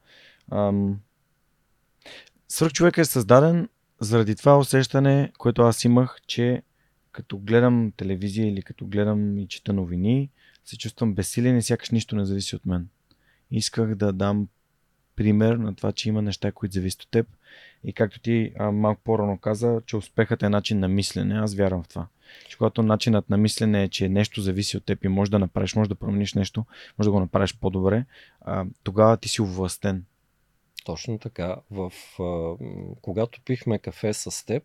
Ам... 0.51 0.99
Свърх 2.47 2.73
човек 2.73 2.97
е 2.97 3.05
създаден 3.05 3.69
заради 3.99 4.35
това 4.35 4.57
усещане, 4.57 5.31
което 5.37 5.61
аз 5.61 5.83
имах, 5.83 6.17
че 6.27 6.61
като 7.11 7.37
гледам 7.37 7.91
телевизия 7.97 8.47
или 8.47 8.61
като 8.61 8.85
гледам 8.85 9.37
и 9.37 9.47
чета 9.47 9.73
новини, 9.73 10.29
се 10.65 10.77
чувствам 10.77 11.13
безсилен 11.13 11.57
и 11.57 11.61
сякаш 11.61 11.89
нищо 11.89 12.15
не 12.15 12.25
зависи 12.25 12.55
от 12.55 12.65
мен. 12.65 12.87
Исках 13.51 13.95
да 13.95 14.13
дам 14.13 14.47
пример 15.15 15.55
на 15.55 15.75
това, 15.75 15.91
че 15.91 16.09
има 16.09 16.21
неща, 16.21 16.51
които 16.51 16.73
зависят 16.73 17.03
от 17.03 17.09
теб. 17.09 17.27
И 17.83 17.93
както 17.93 18.19
ти 18.19 18.51
а, 18.59 18.71
малко 18.71 19.01
по-рано 19.03 19.37
каза, 19.37 19.81
че 19.85 19.97
успехът 19.97 20.43
е 20.43 20.49
начин 20.49 20.79
на 20.79 20.87
мислене. 20.87 21.35
Аз 21.35 21.55
вярвам 21.55 21.83
в 21.83 21.87
това. 21.87 22.07
Че 22.49 22.57
когато 22.57 22.83
начинът 22.83 23.29
на 23.29 23.37
мислене 23.37 23.83
е, 23.83 23.87
че 23.87 24.09
нещо 24.09 24.41
зависи 24.41 24.77
от 24.77 24.85
теб 24.85 25.05
и 25.05 25.07
можеш 25.07 25.29
да 25.29 25.39
направиш, 25.39 25.75
можеш 25.75 25.89
да 25.89 25.95
промениш 25.95 26.33
нещо, 26.33 26.65
можеш 26.97 27.07
да 27.07 27.11
го 27.11 27.19
направиш 27.19 27.57
по-добре, 27.57 28.05
а, 28.41 28.65
тогава 28.83 29.17
ти 29.17 29.29
си 29.29 29.41
овластен. 29.41 30.05
Точно 30.85 31.19
така. 31.19 31.55
В, 31.71 31.91
а, 32.19 32.55
когато 33.01 33.41
пихме 33.41 33.79
кафе 33.79 34.13
с 34.13 34.45
теб, 34.45 34.63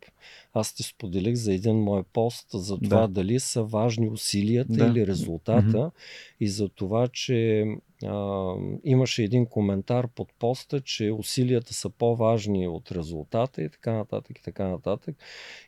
аз 0.54 0.74
ти 0.74 0.82
споделих 0.82 1.34
за 1.34 1.54
един 1.54 1.76
мой 1.76 2.02
пост 2.02 2.46
за 2.54 2.78
това 2.78 3.00
да. 3.00 3.08
дали 3.08 3.40
са 3.40 3.62
важни 3.62 4.08
усилията 4.08 4.72
да. 4.72 4.86
или 4.86 5.06
резултата 5.06 5.76
mm-hmm. 5.76 5.90
и 6.40 6.48
за 6.48 6.68
това, 6.68 7.08
че 7.08 7.66
а, 8.04 8.54
имаше 8.84 9.22
един 9.22 9.46
коментар 9.46 10.08
под 10.14 10.28
поста, 10.38 10.80
че 10.80 11.10
усилията 11.10 11.74
са 11.74 11.90
по-важни 11.90 12.68
от 12.68 12.92
резултата 12.92 13.62
и 13.62 13.68
така 13.68 13.92
нататък 13.92 14.38
и 14.38 14.42
така 14.42 14.68
нататък. 14.68 15.16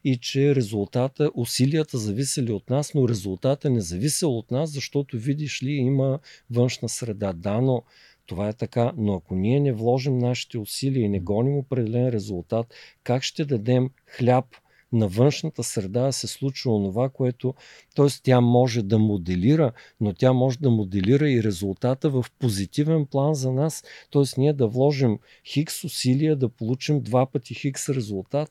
И 0.05 0.17
че 0.17 0.55
резултата, 0.55 1.31
усилията 1.35 1.99
зависели 1.99 2.53
от 2.53 2.71
нас, 2.71 2.95
но 2.95 3.09
резултата 3.09 3.71
не 3.71 3.81
зависел 3.81 4.39
от 4.39 4.51
нас, 4.51 4.71
защото 4.71 5.19
видиш 5.19 5.63
ли 5.63 5.73
има 5.73 6.19
външна 6.51 6.89
среда. 6.89 7.33
Да, 7.33 7.61
но 7.61 7.83
това 8.27 8.49
е 8.49 8.53
така, 8.53 8.93
но 8.97 9.15
ако 9.15 9.35
ние 9.35 9.61
не 9.61 9.73
вложим 9.73 10.19
нашите 10.19 10.59
усилия 10.59 11.05
и 11.05 11.09
не 11.09 11.21
гоним 11.21 11.57
определен 11.57 12.09
резултат, 12.09 12.75
как 13.05 13.23
ще 13.23 13.45
дадем 13.45 13.91
хляб 14.07 14.47
на 14.95 15.09
външната 15.09 15.63
среда 15.63 16.13
се 16.13 16.27
случва 16.27 16.77
онова, 16.77 17.09
което, 17.09 17.55
т.е. 17.97 18.07
тя 18.23 18.41
може 18.41 18.83
да 18.83 18.99
моделира, 18.99 19.73
но 20.01 20.13
тя 20.13 20.33
може 20.33 20.59
да 20.59 20.71
моделира 20.71 21.31
и 21.31 21.43
резултата 21.43 22.11
в 22.11 22.25
позитивен 22.39 23.07
план 23.07 23.35
за 23.35 23.53
нас, 23.53 23.85
т.е. 24.13 24.41
ние 24.41 24.53
да 24.53 24.67
вложим 24.67 25.19
хикс 25.45 25.85
усилия 25.85 26.37
да 26.37 26.49
получим 26.49 27.01
два 27.01 27.27
пъти 27.27 27.55
хикс 27.55 27.89
резултат. 27.89 28.51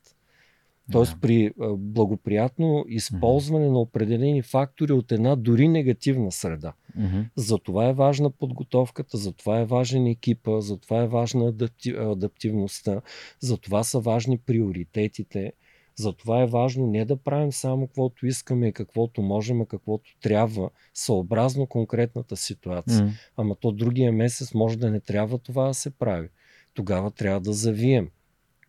Тоест 0.92 1.14
да. 1.14 1.20
при 1.20 1.52
благоприятно 1.78 2.86
използване 2.88 3.66
mm-hmm. 3.66 3.72
на 3.72 3.80
определени 3.80 4.42
фактори 4.42 4.94
от 4.94 5.12
една 5.12 5.36
дори 5.36 5.68
негативна 5.68 6.32
среда. 6.32 6.74
Mm-hmm. 7.00 7.26
Затова 7.36 7.90
е 7.90 7.94
важна 7.94 8.30
подготовката, 8.30 9.18
затова 9.18 9.60
е 9.60 9.66
важен 9.66 10.08
екипа, 10.08 10.62
затова 10.62 11.04
е 11.04 11.08
важна 11.08 11.48
адаптив, 11.48 11.96
адаптивността, 12.00 13.02
затова 13.40 13.84
са 13.84 14.00
важни 14.00 14.38
приоритетите. 14.38 15.54
Затова 15.96 16.42
е 16.42 16.46
важно 16.46 16.88
не 16.88 17.06
да 17.06 17.18
правим 17.18 17.52
само 17.52 17.88
каквото 17.88 18.26
искаме 18.28 18.68
и 18.68 18.74
каквото 18.74 19.22
можем, 19.22 19.62
а 19.62 19.66
каквото 19.66 20.18
трябва, 20.22 20.70
съобразно 20.94 21.68
конкретната 21.68 22.38
ситуация. 22.38 22.98
Mm. 22.98 23.12
Ама 23.38 23.56
то 23.56 23.72
другия 23.72 24.12
месец 24.12 24.54
може 24.54 24.78
да 24.78 24.92
не 24.92 25.00
трябва 25.00 25.38
това 25.38 25.68
да 25.68 25.74
се 25.74 25.90
прави. 25.90 26.30
Тогава 26.74 27.12
трябва 27.12 27.42
да 27.42 27.54
завием. 27.54 28.10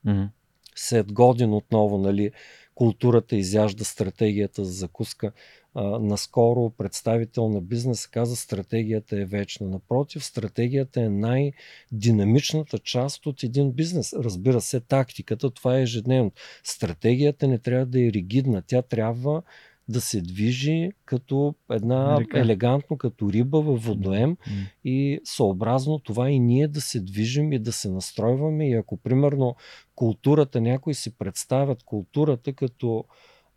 Mm. 0.06 0.28
След 0.74 1.12
годин 1.12 1.52
отново, 1.52 1.98
нали, 1.98 2.30
културата 2.74 3.36
изяжда 3.36 3.84
стратегията 3.84 4.64
за 4.64 4.72
закуска. 4.72 5.32
А, 5.74 5.98
наскоро 5.98 6.70
представител 6.70 7.48
на 7.48 7.60
бизнеса 7.60 8.08
каза, 8.10 8.36
стратегията 8.36 9.20
е 9.20 9.24
вечна. 9.24 9.68
Напротив, 9.68 10.24
стратегията 10.24 11.00
е 11.00 11.08
най-динамичната 11.08 12.78
част 12.78 13.26
от 13.26 13.42
един 13.42 13.72
бизнес. 13.72 14.12
Разбира 14.12 14.60
се, 14.60 14.80
тактиката, 14.80 15.50
това 15.50 15.78
е 15.78 15.82
ежедневно. 15.82 16.32
Стратегията 16.64 17.48
не 17.48 17.58
трябва 17.58 17.86
да 17.86 18.00
е 18.00 18.12
ригидна. 18.12 18.62
Тя 18.66 18.82
трябва 18.82 19.42
да 19.88 20.00
се 20.00 20.20
движи 20.20 20.90
като 21.04 21.54
една 21.70 22.20
Река. 22.20 22.40
елегантно, 22.40 22.98
като 22.98 23.32
риба 23.32 23.60
във 23.60 23.84
водоем 23.84 24.36
mm. 24.36 24.70
и 24.84 25.20
съобразно 25.24 25.98
това 25.98 26.30
и 26.30 26.38
ние 26.40 26.68
да 26.68 26.80
се 26.80 27.00
движим 27.00 27.52
и 27.52 27.58
да 27.58 27.72
се 27.72 27.90
настройваме 27.90 28.68
и 28.68 28.74
ако 28.74 28.96
примерно 28.96 29.56
културата, 29.94 30.60
някои 30.60 30.94
си 30.94 31.18
представят 31.18 31.82
културата 31.82 32.52
като 32.52 33.04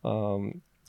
а, 0.04 0.38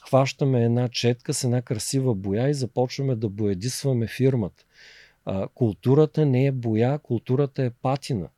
хващаме 0.09 0.65
една 0.65 0.89
четка 0.89 1.35
с 1.35 1.45
една 1.45 1.63
красива 1.63 2.15
боя 2.15 2.49
и 2.49 2.55
започваме 2.55 3.15
да 3.15 3.29
боядисваме 3.29 4.07
фирмата. 4.07 4.65
А, 5.25 5.49
културата 5.49 6.27
не 6.27 6.47
е 6.47 6.53
боя, 6.53 6.99
културата 6.99 7.63
е 7.63 7.71
патина. 7.71 8.29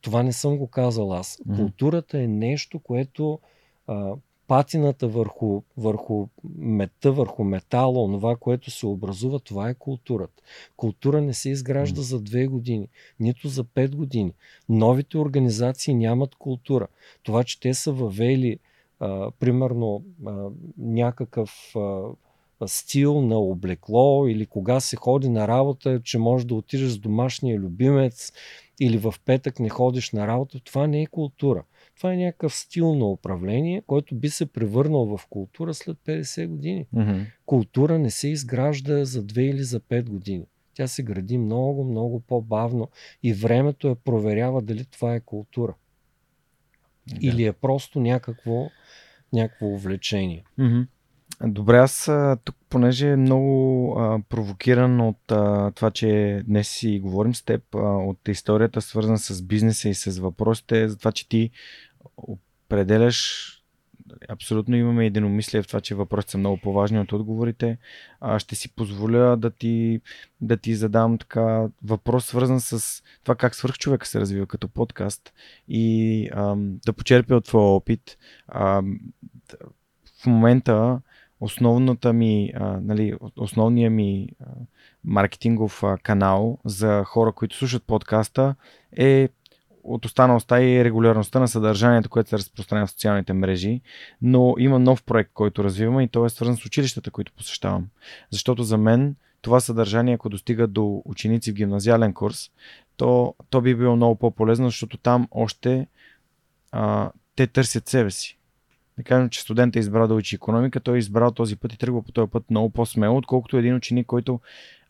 Това 0.00 0.22
не 0.22 0.32
съм 0.32 0.56
го 0.56 0.66
казал 0.66 1.14
аз. 1.14 1.38
Културата 1.56 2.18
е 2.18 2.26
нещо, 2.26 2.78
което 2.78 3.38
а, 3.86 4.14
патината 4.46 5.08
върху, 5.08 5.62
върху 5.76 6.26
мета, 6.58 7.12
върху 7.12 7.44
метала, 7.44 8.04
онова, 8.04 8.36
което 8.36 8.70
се 8.70 8.86
образува, 8.86 9.38
това 9.38 9.68
е 9.68 9.74
културата. 9.74 10.42
Култура 10.76 11.20
не 11.20 11.34
се 11.34 11.50
изгражда 11.50 12.02
за 12.02 12.20
две 12.20 12.46
години, 12.46 12.88
нито 13.20 13.48
за 13.48 13.64
пет 13.64 13.96
години. 13.96 14.32
Новите 14.68 15.18
организации 15.18 15.94
нямат 15.94 16.34
култура. 16.34 16.86
Това, 17.22 17.44
че 17.44 17.60
те 17.60 17.74
са 17.74 17.92
въвели 17.92 18.58
а, 19.00 19.30
примерно 19.30 20.04
а, 20.26 20.48
някакъв 20.78 21.76
а, 21.76 22.02
стил 22.66 23.20
на 23.20 23.38
облекло 23.38 24.26
или 24.26 24.46
кога 24.46 24.80
се 24.80 24.96
ходи 24.96 25.28
на 25.28 25.48
работа, 25.48 26.00
че 26.04 26.18
можеш 26.18 26.44
да 26.44 26.54
отидеш 26.54 26.90
с 26.90 26.98
домашния 26.98 27.58
любимец 27.58 28.32
или 28.80 28.98
в 28.98 29.14
петък 29.24 29.60
не 29.60 29.68
ходиш 29.68 30.12
на 30.12 30.26
работа, 30.26 30.60
това 30.60 30.86
не 30.86 31.02
е 31.02 31.06
култура. 31.06 31.64
Това 31.96 32.12
е 32.12 32.16
някакъв 32.16 32.54
стил 32.54 32.94
на 32.94 33.06
управление, 33.06 33.82
който 33.86 34.14
би 34.14 34.28
се 34.28 34.46
превърнал 34.46 35.16
в 35.16 35.26
култура 35.26 35.74
след 35.74 35.96
50 36.06 36.46
години. 36.46 36.86
Mm-hmm. 36.94 37.24
Култура 37.46 37.98
не 37.98 38.10
се 38.10 38.28
изгражда 38.28 39.04
за 39.04 39.24
2 39.24 39.40
или 39.40 39.62
за 39.62 39.80
5 39.80 40.02
години. 40.02 40.44
Тя 40.74 40.86
се 40.86 41.02
гради 41.02 41.38
много, 41.38 41.84
много 41.84 42.20
по-бавно 42.20 42.88
и 43.22 43.32
времето 43.32 43.88
е 43.88 43.94
проверява 43.94 44.62
дали 44.62 44.84
това 44.84 45.14
е 45.14 45.20
култура. 45.20 45.74
Да. 47.08 47.16
Или 47.20 47.46
е 47.46 47.52
просто 47.52 48.00
някакво, 48.00 48.70
някакво 49.32 49.66
увлечение. 49.66 50.44
Mm-hmm. 50.58 50.86
Добре, 51.46 51.78
аз 51.78 52.10
тук, 52.44 52.56
понеже 52.68 53.10
е 53.10 53.16
много 53.16 53.94
а, 53.98 54.20
провокиран 54.28 55.00
от 55.00 55.32
а, 55.32 55.70
това, 55.70 55.90
че 55.90 56.42
днес 56.46 56.68
си 56.68 57.00
говорим 57.02 57.34
с 57.34 57.42
теб, 57.42 57.74
а, 57.74 57.78
от 57.78 58.28
историята 58.28 58.80
свързана 58.80 59.18
с 59.18 59.42
бизнеса 59.42 59.88
и 59.88 59.94
с 59.94 60.18
въпросите, 60.18 60.88
за 60.88 60.98
това, 60.98 61.12
че 61.12 61.28
ти 61.28 61.50
определяш 62.16 63.48
абсолютно 64.28 64.76
имаме 64.76 65.06
единомислие 65.06 65.62
в 65.62 65.66
това, 65.66 65.80
че 65.80 65.94
въпросите 65.94 66.30
са 66.30 66.38
много 66.38 66.56
по-важни 66.56 67.00
от 67.00 67.12
отговорите. 67.12 67.78
А, 68.20 68.38
ще 68.38 68.54
си 68.54 68.74
позволя 68.74 69.36
да 69.36 69.50
ти, 69.50 70.00
да 70.40 70.56
ти 70.56 70.74
задам 70.74 71.18
така 71.18 71.66
въпрос, 71.84 72.26
свързан 72.26 72.60
с 72.60 73.02
това 73.22 73.34
как 73.34 73.54
свърх 73.54 73.78
човека 73.78 74.06
се 74.06 74.20
развива 74.20 74.46
като 74.46 74.68
подкаст 74.68 75.32
и 75.68 76.28
а, 76.32 76.56
да 76.58 76.92
почерпя 76.92 77.34
от 77.34 77.44
твоя 77.44 77.66
опит. 77.66 78.18
А, 78.48 78.82
в 80.22 80.26
момента 80.26 81.00
основната 81.40 82.12
ми, 82.12 82.52
а, 82.54 82.80
нали, 82.82 83.14
основният 83.36 83.92
ми 83.92 84.28
а, 84.40 84.44
маркетингов 85.04 85.82
а, 85.82 85.98
канал 85.98 86.58
за 86.64 87.04
хора, 87.04 87.32
които 87.32 87.56
слушат 87.56 87.84
подкаста 87.84 88.54
е 88.96 89.28
от 89.84 90.04
останалостта 90.04 90.62
и 90.62 90.84
регулярността 90.84 91.40
на 91.40 91.48
съдържанието, 91.48 92.08
което 92.08 92.30
се 92.30 92.38
разпространява 92.38 92.86
в 92.86 92.90
социалните 92.90 93.32
мрежи, 93.32 93.80
но 94.22 94.54
има 94.58 94.78
нов 94.78 95.02
проект, 95.02 95.30
който 95.34 95.64
развиваме 95.64 96.02
и 96.02 96.08
той 96.08 96.26
е 96.26 96.30
свързан 96.30 96.56
с 96.56 96.66
училищата, 96.66 97.10
които 97.10 97.32
посещавам. 97.32 97.86
Защото 98.30 98.62
за 98.62 98.78
мен 98.78 99.16
това 99.42 99.60
съдържание, 99.60 100.14
ако 100.14 100.28
достига 100.28 100.66
до 100.66 101.02
ученици 101.04 101.52
в 101.52 101.54
гимназиален 101.54 102.14
курс, 102.14 102.50
то, 102.96 103.34
то 103.50 103.60
би 103.60 103.74
било 103.74 103.96
много 103.96 104.14
по-полезно, 104.14 104.66
защото 104.66 104.96
там 104.96 105.28
още 105.30 105.86
а, 106.72 107.10
те 107.36 107.46
търсят 107.46 107.88
себе 107.88 108.10
си. 108.10 108.38
Да 108.98 109.04
кажем, 109.04 109.28
че 109.28 109.40
студент 109.40 109.76
е 109.76 109.78
избрал 109.78 110.08
да 110.08 110.14
учи 110.14 110.34
економика, 110.34 110.80
той 110.80 110.96
е 110.96 110.98
избрал 110.98 111.30
този 111.30 111.56
път 111.56 111.72
и 111.72 111.78
тръгва 111.78 112.02
по 112.02 112.12
този 112.12 112.30
път 112.30 112.50
много 112.50 112.70
по-смело, 112.70 113.16
отколкото 113.16 113.56
един 113.56 113.74
ученик, 113.74 114.06
който 114.06 114.40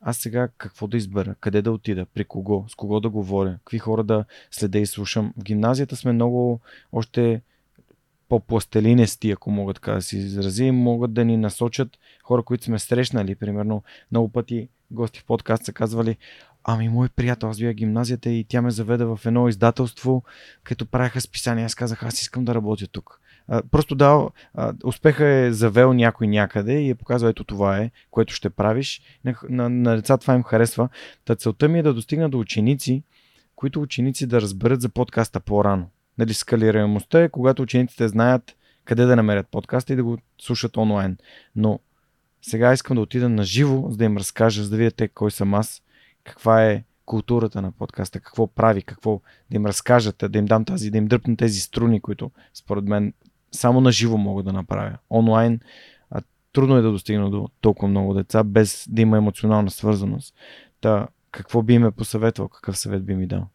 аз 0.01 0.17
сега 0.17 0.49
какво 0.59 0.87
да 0.87 0.97
избера, 0.97 1.35
къде 1.41 1.63
да 1.63 1.73
отида, 1.73 2.07
при 2.15 2.25
кого, 2.25 2.65
с 2.69 2.75
кого 2.75 3.01
да 3.01 3.09
говоря, 3.09 3.59
какви 3.59 3.79
хора 3.79 4.05
да 4.05 4.25
следа 4.51 4.79
и 4.79 4.87
слушам. 4.87 5.35
В 5.37 5.45
гимназията 5.45 5.97
сме 5.97 6.13
много 6.13 6.61
още 6.93 7.43
по-пластелинести, 8.29 9.31
ако 9.31 9.51
мога 9.51 9.75
така 9.75 9.93
да 9.93 10.03
си 10.03 10.17
изрази, 10.17 10.71
могат 10.71 11.13
да 11.13 11.25
ни 11.25 11.37
насочат 11.37 11.89
хора, 12.23 12.43
които 12.43 12.65
сме 12.65 12.79
срещнали. 12.79 13.35
Примерно, 13.35 13.83
много 14.11 14.29
пъти 14.29 14.69
гости 14.91 15.21
в 15.21 15.25
подкаст 15.25 15.65
са 15.65 15.73
казвали, 15.73 16.17
ами 16.65 16.89
мой 16.89 17.09
приятел, 17.09 17.49
аз 17.49 17.59
бях 17.59 17.75
гимназията 17.75 18.31
и 18.31 18.45
тя 18.45 18.63
ме 18.63 18.71
заведе 18.71 19.05
в 19.05 19.21
едно 19.25 19.49
издателство, 19.49 20.23
като 20.65 20.87
правяха 20.87 21.21
списания. 21.21 21.67
Аз 21.67 21.75
казах, 21.75 22.03
аз 22.03 22.21
искам 22.21 22.45
да 22.45 22.55
работя 22.55 22.87
тук 22.87 23.21
просто 23.71 23.95
да, 23.95 24.29
успеха 24.85 25.27
е 25.27 25.53
завел 25.53 25.93
някой 25.93 26.27
някъде 26.27 26.81
и 26.81 26.91
е 26.91 26.95
показал 26.95 27.29
ето 27.29 27.45
това 27.45 27.79
е, 27.79 27.91
което 28.11 28.35
ще 28.35 28.51
правиш. 28.51 29.03
На, 29.25 29.35
на, 29.49 29.69
на 29.69 29.97
деца 29.97 30.17
това 30.17 30.35
им 30.35 30.43
харесва. 30.43 30.89
Та 31.25 31.37
целта 31.37 31.69
ми 31.69 31.79
е 31.79 31.83
да 31.83 31.95
достигна 31.95 32.29
до 32.31 32.39
ученици, 32.39 33.03
които 33.57 33.83
ученици 33.83 34.27
да 34.27 34.41
разберат 34.41 34.81
за 34.81 34.89
подкаста 34.89 35.41
по-рано. 35.41 35.87
Нали, 36.19 36.35
скалираемостта 36.35 37.23
е 37.23 37.29
когато 37.29 37.63
учениците 37.63 38.09
знаят 38.09 38.55
къде 38.85 39.05
да 39.05 39.17
намерят 39.17 39.49
подкаста 39.49 39.93
и 39.93 39.97
да 39.97 40.05
го 40.05 40.19
слушат 40.41 40.77
онлайн. 40.77 41.17
Но 41.57 41.81
сега 42.43 42.73
искам 42.73 42.95
да 42.95 43.01
отида 43.01 43.29
на 43.29 43.45
живо, 43.45 43.91
за 43.91 43.97
да 43.97 44.05
им 44.05 44.17
разкажа, 44.17 44.65
за 44.65 44.71
да 44.71 44.77
видите 44.77 45.09
кой 45.09 45.31
съм 45.31 45.55
аз, 45.55 45.83
каква 46.25 46.65
е 46.65 46.85
културата 47.05 47.63
на 47.63 47.73
подкаста, 47.73 48.21
какво 48.21 48.47
прави, 48.47 48.83
какво 48.83 49.21
да 49.51 49.57
им 49.57 49.67
разкажат, 49.67 50.25
да 50.29 50.39
им 50.39 50.45
дам 50.45 50.65
тази, 50.65 50.91
да 50.91 50.99
им 50.99 51.07
дръпна 51.07 51.37
тези 51.37 51.61
струни, 51.61 52.01
които 52.01 52.31
според 52.55 52.85
мен 52.85 53.13
само 53.53 53.81
на 53.81 53.93
живо 53.93 54.17
мога 54.17 54.43
да 54.43 54.53
направя. 54.53 54.99
Онлайн 55.11 55.61
а, 56.11 56.23
трудно 56.53 56.77
е 56.77 56.83
да 56.83 56.91
достигна 56.91 57.31
до 57.31 57.49
толкова 57.61 57.89
много 57.89 58.15
деца, 58.15 58.45
без 58.45 58.87
да 58.91 59.03
има 59.03 59.17
емоционална 59.17 59.71
свързаност. 59.71 60.35
Та, 60.81 61.09
какво 61.31 61.63
би 61.63 61.79
ме 61.79 61.91
посъветвал? 61.91 62.49
Какъв 62.49 62.79
съвет 62.79 63.05
би 63.05 63.15
ми 63.15 63.27
дал? 63.27 63.47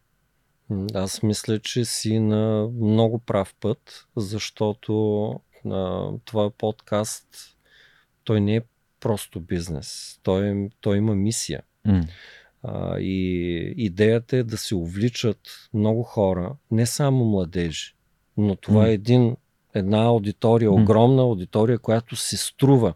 Аз 0.94 1.22
мисля, 1.22 1.58
че 1.58 1.84
си 1.84 2.18
на 2.18 2.68
много 2.80 3.18
прав 3.18 3.54
път, 3.60 4.06
защото 4.16 5.30
а, 5.70 6.10
това 6.24 6.50
подкаст 6.50 7.26
той 8.24 8.40
не 8.40 8.56
е 8.56 8.60
просто 9.00 9.40
бизнес. 9.40 10.20
Той, 10.22 10.68
той 10.80 10.96
има 10.96 11.14
мисия. 11.14 11.62
Mm. 11.86 12.08
А, 12.62 12.98
и 12.98 13.74
идеята 13.76 14.36
е 14.36 14.42
да 14.42 14.56
се 14.56 14.74
увличат 14.74 15.38
много 15.74 16.02
хора, 16.02 16.56
не 16.70 16.86
само 16.86 17.24
младежи, 17.24 17.94
но 18.36 18.56
това 18.56 18.84
mm. 18.84 18.88
е 18.88 18.92
един, 18.92 19.36
една 19.74 20.04
аудитория, 20.04 20.72
огромна 20.72 21.22
аудитория, 21.22 21.78
която 21.78 22.16
се 22.16 22.36
струва 22.36 22.94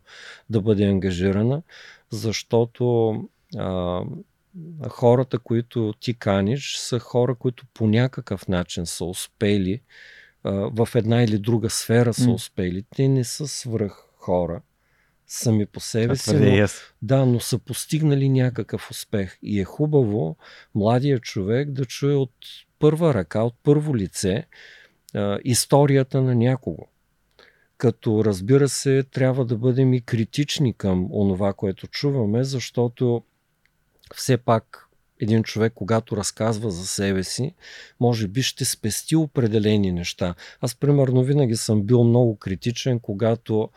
да 0.50 0.60
бъде 0.60 0.84
ангажирана, 0.84 1.62
защото 2.10 3.14
а, 3.56 4.02
хората, 4.88 5.38
които 5.38 5.94
ти 6.00 6.14
каниш, 6.14 6.76
са 6.76 6.98
хора, 6.98 7.34
които 7.34 7.64
по 7.74 7.86
някакъв 7.86 8.48
начин 8.48 8.86
са 8.86 9.04
успели 9.04 9.80
а, 10.44 10.50
в 10.52 10.88
една 10.94 11.22
или 11.22 11.38
друга 11.38 11.70
сфера 11.70 12.14
са 12.14 12.30
успели. 12.30 12.84
Те 12.96 13.08
не 13.08 13.24
са 13.24 13.48
свръх 13.48 14.04
хора 14.18 14.60
сами 15.28 15.66
по 15.66 15.80
себе 15.80 16.16
си. 16.16 16.34
Но, 16.34 16.40
yes. 16.40 16.72
Да, 17.02 17.26
но 17.26 17.40
са 17.40 17.58
постигнали 17.58 18.28
някакъв 18.28 18.90
успех. 18.90 19.38
И 19.42 19.60
е 19.60 19.64
хубаво 19.64 20.36
младия 20.74 21.18
човек 21.18 21.70
да 21.70 21.84
чуе 21.84 22.14
от 22.14 22.32
първа 22.78 23.14
ръка, 23.14 23.42
от 23.42 23.54
първо 23.62 23.96
лице 23.96 24.46
историята 25.44 26.22
на 26.22 26.34
някого. 26.34 26.86
Като 27.78 28.24
разбира 28.24 28.68
се, 28.68 29.02
трябва 29.02 29.44
да 29.44 29.56
бъдем 29.56 29.94
и 29.94 30.00
критични 30.00 30.74
към 30.74 31.08
онова, 31.12 31.52
което 31.52 31.86
чуваме, 31.86 32.44
защото 32.44 33.22
все 34.14 34.36
пак 34.36 34.88
един 35.20 35.42
човек, 35.42 35.72
когато 35.74 36.16
разказва 36.16 36.70
за 36.70 36.86
себе 36.86 37.24
си, 37.24 37.54
може 38.00 38.28
би 38.28 38.42
ще 38.42 38.64
спести 38.64 39.16
определени 39.16 39.92
неща. 39.92 40.34
Аз, 40.60 40.74
примерно, 40.74 41.22
винаги 41.22 41.56
съм 41.56 41.82
бил 41.82 42.04
много 42.04 42.36
критичен, 42.36 43.00
когато 43.00 43.70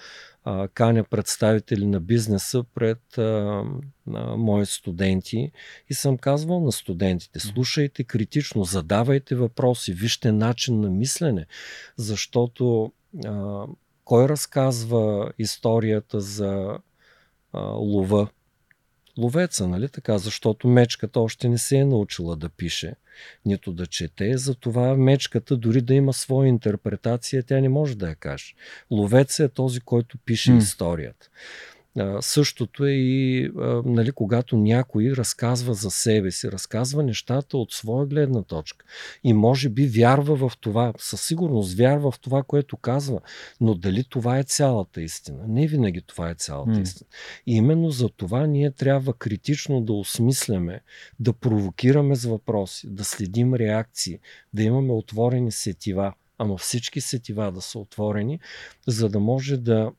а, 0.43 0.67
каня 0.67 1.03
представители 1.03 1.85
на 1.85 1.99
бизнеса 1.99 2.63
пред 2.75 3.17
а, 3.17 3.21
а, 4.13 4.35
мои 4.37 4.65
студенти 4.65 5.51
и 5.89 5.93
съм 5.93 6.17
казвал 6.17 6.59
на 6.59 6.71
студентите, 6.71 7.39
слушайте 7.39 8.03
критично, 8.03 8.63
задавайте 8.63 9.35
въпроси, 9.35 9.93
вижте 9.93 10.31
начин 10.31 10.79
на 10.79 10.89
мислене, 10.89 11.45
защото 11.97 12.91
а, 13.25 13.65
кой 14.05 14.29
разказва 14.29 15.31
историята 15.39 16.21
за 16.21 16.77
а, 17.53 17.61
лова? 17.61 18.27
Ловеца, 19.17 19.67
нали 19.67 19.89
така? 19.89 20.17
Защото 20.17 20.67
мечката 20.67 21.19
още 21.19 21.49
не 21.49 21.57
се 21.57 21.77
е 21.77 21.85
научила 21.85 22.35
да 22.35 22.49
пише, 22.49 22.95
нито 23.45 23.73
да 23.73 23.85
чете. 23.85 24.37
Затова 24.37 24.95
мечката, 24.95 25.57
дори 25.57 25.81
да 25.81 25.93
има 25.93 26.13
своя 26.13 26.47
интерпретация, 26.47 27.43
тя 27.43 27.59
не 27.59 27.69
може 27.69 27.97
да 27.97 28.09
я 28.09 28.15
каже. 28.15 28.53
Ловец 28.91 29.39
е 29.39 29.49
този, 29.49 29.79
който 29.79 30.17
пише 30.17 30.51
mm. 30.51 30.57
историята. 30.57 31.29
А, 31.97 32.21
същото 32.21 32.85
е 32.85 32.91
и 32.91 33.45
а, 33.45 33.81
нали, 33.85 34.11
когато 34.11 34.57
някой 34.57 35.11
разказва 35.11 35.73
за 35.73 35.91
себе 35.91 36.31
си, 36.31 36.51
разказва 36.51 37.03
нещата 37.03 37.57
от 37.57 37.71
своя 37.71 38.05
гледна 38.05 38.43
точка 38.43 38.85
и 39.23 39.33
може 39.33 39.69
би 39.69 39.87
вярва 39.87 40.49
в 40.49 40.57
това, 40.57 40.93
със 40.97 41.27
сигурност 41.27 41.77
вярва 41.77 42.11
в 42.11 42.19
това, 42.19 42.43
което 42.43 42.77
казва, 42.77 43.19
но 43.61 43.75
дали 43.75 44.03
това 44.03 44.39
е 44.39 44.43
цялата 44.43 45.01
истина? 45.01 45.39
Не 45.47 45.67
винаги 45.67 46.01
това 46.01 46.29
е 46.29 46.35
цялата 46.35 46.71
mm. 46.71 46.81
истина. 46.81 47.07
И 47.47 47.55
именно 47.55 47.89
за 47.89 48.09
това 48.09 48.47
ние 48.47 48.71
трябва 48.71 49.13
критично 49.13 49.81
да 49.81 49.93
осмисляме, 49.93 50.81
да 51.19 51.33
провокираме 51.33 52.15
с 52.15 52.25
въпроси, 52.25 52.87
да 52.89 53.03
следим 53.03 53.53
реакции, 53.53 54.19
да 54.53 54.63
имаме 54.63 54.93
отворени 54.93 55.51
сетива, 55.51 56.13
ама 56.37 56.57
всички 56.57 57.01
сетива 57.01 57.51
да 57.51 57.61
са 57.61 57.79
отворени, 57.79 58.39
за 58.87 59.09
да 59.09 59.19
може 59.19 59.57
да 59.57 59.91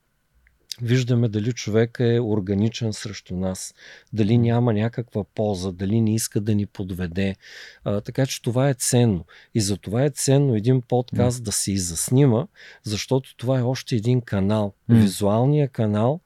виждаме 0.81 1.29
дали 1.29 1.53
човек 1.53 1.97
е 1.99 2.19
органичен 2.19 2.93
срещу 2.93 3.35
нас, 3.35 3.73
дали 4.13 4.37
няма 4.37 4.73
някаква 4.73 5.23
полза, 5.23 5.71
дали 5.71 6.01
не 6.01 6.15
иска 6.15 6.41
да 6.41 6.55
ни 6.55 6.65
подведе. 6.65 7.35
А, 7.83 8.01
така 8.01 8.25
че 8.25 8.41
това 8.41 8.69
е 8.69 8.73
ценно. 8.73 9.25
И 9.53 9.61
за 9.61 9.77
това 9.77 10.03
е 10.03 10.09
ценно 10.09 10.55
един 10.55 10.81
подкаст 10.81 11.39
mm. 11.39 11.43
да 11.43 11.51
се 11.51 11.71
изаснима, 11.71 12.47
защото 12.83 13.37
това 13.37 13.59
е 13.59 13.63
още 13.63 13.95
един 13.95 14.21
канал. 14.21 14.73
Mm. 14.89 15.01
Визуалния 15.01 15.67
канал, 15.67 16.19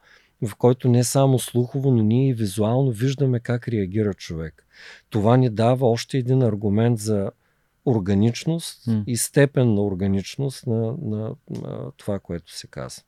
в 0.46 0.56
който 0.56 0.90
не 0.90 1.04
само 1.04 1.40
слухово, 1.40 1.92
но 1.92 2.04
ние 2.04 2.30
и 2.30 2.34
визуално 2.34 2.92
виждаме 2.92 3.40
как 3.40 3.68
реагира 3.68 4.14
човек. 4.14 4.68
Това 5.10 5.38
ни 5.38 5.50
дава 5.50 5.88
още 5.88 6.18
един 6.18 6.44
аргумент 6.44 7.00
за 7.00 7.32
органичност 7.86 8.86
mm. 8.86 9.04
и 9.08 9.18
степен 9.18 9.74
на 9.74 9.82
органичност 9.82 10.68
на, 10.68 10.96
на, 11.02 11.36
на 11.50 11.92
това, 11.98 12.20
което 12.20 12.58
се 12.58 12.68
казва. 12.68 13.04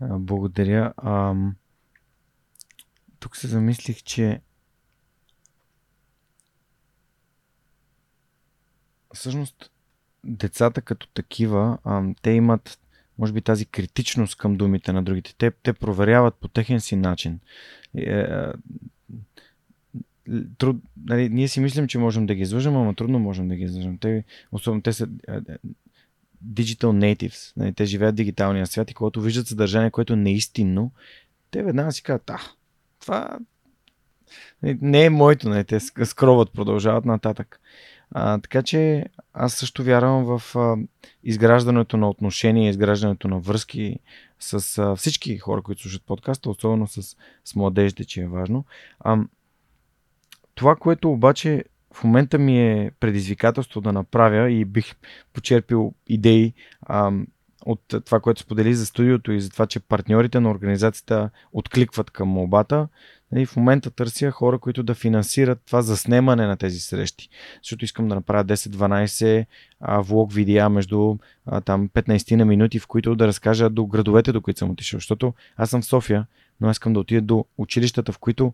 Благодаря. 0.00 0.92
А, 0.96 1.34
тук 3.18 3.36
се 3.36 3.46
замислих, 3.46 4.02
че 4.02 4.40
всъщност 9.14 9.70
децата 10.24 10.82
като 10.82 11.08
такива, 11.08 11.78
а, 11.84 12.04
те 12.22 12.30
имат 12.30 12.80
може 13.20 13.32
би 13.32 13.40
тази 13.40 13.66
критичност 13.66 14.36
към 14.36 14.56
думите 14.56 14.92
на 14.92 15.02
другите. 15.02 15.34
Те, 15.38 15.50
те 15.50 15.72
проверяват 15.72 16.34
по 16.34 16.48
техен 16.48 16.80
си 16.80 16.96
начин. 16.96 17.40
Е, 17.96 18.02
е, 18.02 18.46
труд, 20.58 20.76
нали, 21.04 21.28
ние 21.28 21.48
си 21.48 21.60
мислим, 21.60 21.88
че 21.88 21.98
можем 21.98 22.26
да 22.26 22.34
ги 22.34 22.42
излъжем, 22.42 22.76
ама 22.76 22.94
трудно 22.94 23.18
можем 23.18 23.48
да 23.48 23.56
ги 23.56 23.64
излъжем. 23.64 23.98
Те, 23.98 24.24
особено 24.52 24.82
те 24.82 24.92
са 24.92 25.08
е, 25.28 25.40
digital 26.48 27.16
natives. 27.16 27.52
Нали, 27.56 27.72
те 27.72 27.84
живеят 27.84 28.14
в 28.14 28.16
дигиталния 28.16 28.66
свят 28.66 28.90
и 28.90 28.94
когато 28.94 29.20
виждат 29.20 29.46
съдържание, 29.46 29.90
което 29.90 30.16
не 30.16 30.30
е 30.30 30.34
истинно, 30.34 30.92
те 31.50 31.62
веднага 31.62 31.92
си 31.92 32.02
казват, 32.02 32.30
а, 32.30 32.38
това 33.00 33.38
нали, 34.62 34.78
не 34.80 35.04
е 35.04 35.10
моето, 35.10 35.48
нали, 35.48 35.64
те 35.64 35.80
скроват, 35.80 36.52
продължават 36.52 37.04
нататък. 37.04 37.60
А, 38.10 38.38
така 38.38 38.62
че 38.62 39.04
аз 39.34 39.54
също 39.54 39.84
вярвам 39.84 40.24
в 40.24 40.56
а, 40.56 40.76
изграждането 41.24 41.96
на 41.96 42.08
отношения, 42.08 42.70
изграждането 42.70 43.28
на 43.28 43.38
връзки 43.38 43.98
с 44.38 44.78
а, 44.78 44.96
всички 44.96 45.38
хора, 45.38 45.62
които 45.62 45.82
слушат 45.82 46.02
подкаста, 46.02 46.50
особено 46.50 46.86
с, 46.86 47.16
с 47.44 47.54
младежите, 47.56 48.04
че 48.04 48.20
е 48.20 48.28
важно. 48.28 48.64
А, 49.00 49.18
това, 50.54 50.76
което 50.76 51.10
обаче 51.10 51.64
в 51.94 52.04
момента 52.04 52.38
ми 52.38 52.72
е 52.72 52.90
предизвикателство 53.00 53.80
да 53.80 53.92
направя 53.92 54.50
и 54.50 54.64
бих 54.64 54.94
почерпил 55.32 55.94
идеи 56.08 56.52
а, 56.82 57.12
от 57.66 57.80
това, 58.04 58.20
което 58.20 58.40
сподели 58.40 58.74
за 58.74 58.86
студиото 58.86 59.32
и 59.32 59.40
за 59.40 59.50
това, 59.50 59.66
че 59.66 59.80
партньорите 59.80 60.40
на 60.40 60.50
организацията 60.50 61.30
откликват 61.52 62.10
към 62.10 62.28
молбата. 62.28 62.88
И 63.32 63.34
нали, 63.34 63.46
в 63.46 63.56
момента 63.56 63.90
търся 63.90 64.30
хора, 64.30 64.58
които 64.58 64.82
да 64.82 64.94
финансират 64.94 65.62
това 65.66 65.82
заснемане 65.82 66.46
на 66.46 66.56
тези 66.56 66.80
срещи. 66.80 67.28
Защото 67.62 67.84
искам 67.84 68.08
да 68.08 68.14
направя 68.14 68.44
10-12 68.44 69.46
влог 69.80 70.32
видеа 70.32 70.68
между 70.68 71.16
а, 71.46 71.60
там 71.60 71.88
15 71.88 72.34
на 72.34 72.44
минути, 72.44 72.78
в 72.78 72.86
които 72.86 73.16
да 73.16 73.26
разкажа 73.26 73.70
до 73.70 73.86
градовете, 73.86 74.32
до 74.32 74.40
които 74.40 74.58
съм 74.58 74.70
отишъл. 74.70 74.98
Защото 74.98 75.34
аз 75.56 75.70
съм 75.70 75.82
в 75.82 75.84
София, 75.84 76.26
но 76.60 76.70
искам 76.70 76.92
да 76.92 77.00
отида 77.00 77.20
до 77.20 77.44
училищата, 77.58 78.12
в 78.12 78.18
които 78.18 78.52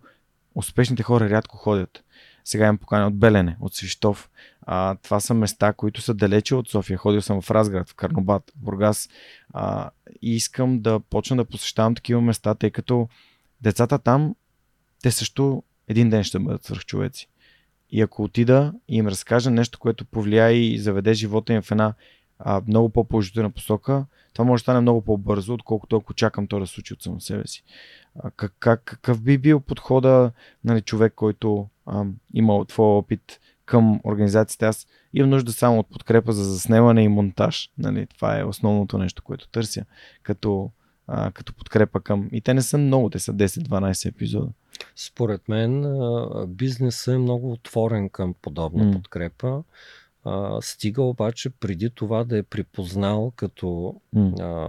успешните 0.56 1.02
хора 1.02 1.30
рядко 1.30 1.56
ходят. 1.56 2.04
Сега 2.44 2.64
имам 2.64 2.78
покана 2.78 3.06
от 3.06 3.18
Белене, 3.18 3.56
от 3.60 3.74
Свищов. 3.74 4.30
А, 4.62 4.94
това 4.94 5.20
са 5.20 5.34
места, 5.34 5.72
които 5.72 6.00
са 6.00 6.14
далече 6.14 6.54
от 6.54 6.68
София. 6.68 6.98
Ходил 6.98 7.22
съм 7.22 7.42
в 7.42 7.50
Разград, 7.50 7.88
в 7.88 7.94
Карнобат, 7.94 8.52
в 8.56 8.64
Бургас. 8.64 9.08
А, 9.52 9.90
и 10.22 10.36
искам 10.36 10.80
да 10.80 11.00
почна 11.00 11.36
да 11.36 11.44
посещавам 11.44 11.94
такива 11.94 12.20
места, 12.20 12.54
тъй 12.54 12.70
като 12.70 13.08
децата 13.60 13.98
там, 13.98 14.34
те 15.02 15.10
също 15.10 15.62
един 15.88 16.10
ден 16.10 16.24
ще 16.24 16.38
бъдат 16.38 16.64
свръхчовеци. 16.64 17.28
И 17.90 18.02
ако 18.02 18.22
отида 18.22 18.72
и 18.88 18.96
им 18.96 19.06
разкажа 19.06 19.50
нещо, 19.50 19.78
което 19.78 20.04
повлияе 20.04 20.52
и 20.52 20.78
заведе 20.78 21.14
живота 21.14 21.52
им 21.52 21.62
в 21.62 21.70
една 21.70 21.94
а, 22.38 22.62
много 22.68 22.88
по-положителна 22.88 23.50
посока, 23.50 24.04
това 24.32 24.44
може 24.44 24.60
да 24.60 24.62
стане 24.62 24.80
много 24.80 25.00
по-бързо, 25.02 25.54
отколкото 25.54 25.96
ако 25.96 26.14
чакам 26.14 26.46
то 26.46 26.58
да 26.60 26.66
случи 26.66 26.94
от 26.94 27.02
само 27.02 27.20
себе 27.20 27.46
си. 27.46 27.64
А, 28.18 28.30
как, 28.30 28.54
как, 28.58 28.82
какъв 28.84 29.22
би 29.22 29.38
бил 29.38 29.60
подхода 29.60 30.32
нали, 30.64 30.80
човек, 30.80 31.12
който 31.16 31.68
а, 31.86 32.04
има 32.34 32.64
твой 32.64 32.86
опит 32.86 33.40
към 33.64 34.00
организацията? 34.04 34.66
Аз 34.66 34.86
имам 35.14 35.30
нужда 35.30 35.52
само 35.52 35.78
от 35.78 35.90
подкрепа 35.90 36.32
за 36.32 36.44
заснемане 36.44 37.02
и 37.02 37.08
монтаж. 37.08 37.70
Нали, 37.78 38.06
това 38.06 38.40
е 38.40 38.44
основното 38.44 38.98
нещо, 38.98 39.22
което 39.22 39.48
търся 39.48 39.84
като, 40.22 40.70
а, 41.06 41.30
като 41.30 41.54
подкрепа 41.54 42.00
към... 42.00 42.28
И 42.32 42.40
те 42.40 42.54
не 42.54 42.62
са 42.62 42.78
много, 42.78 43.10
те 43.10 43.18
са 43.18 43.34
10-12 43.34 44.08
епизода. 44.08 44.48
Според 44.96 45.48
мен 45.48 45.84
бизнесът 46.48 47.14
е 47.14 47.18
много 47.18 47.52
отворен 47.52 48.10
към 48.10 48.34
подобна 48.42 48.84
mm. 48.84 48.92
подкрепа. 48.92 49.62
А, 50.28 50.58
стига 50.62 51.02
обаче 51.02 51.50
преди 51.50 51.90
това 51.90 52.24
да 52.24 52.38
е 52.38 52.42
припознал 52.42 53.32
като, 53.36 53.94
mm. 54.16 54.40
а, 54.40 54.68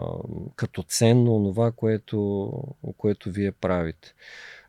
като 0.55 0.83
ценно 0.83 1.43
това, 1.43 1.71
което, 1.71 2.51
което 2.97 3.31
вие 3.31 3.51
правите. 3.51 4.13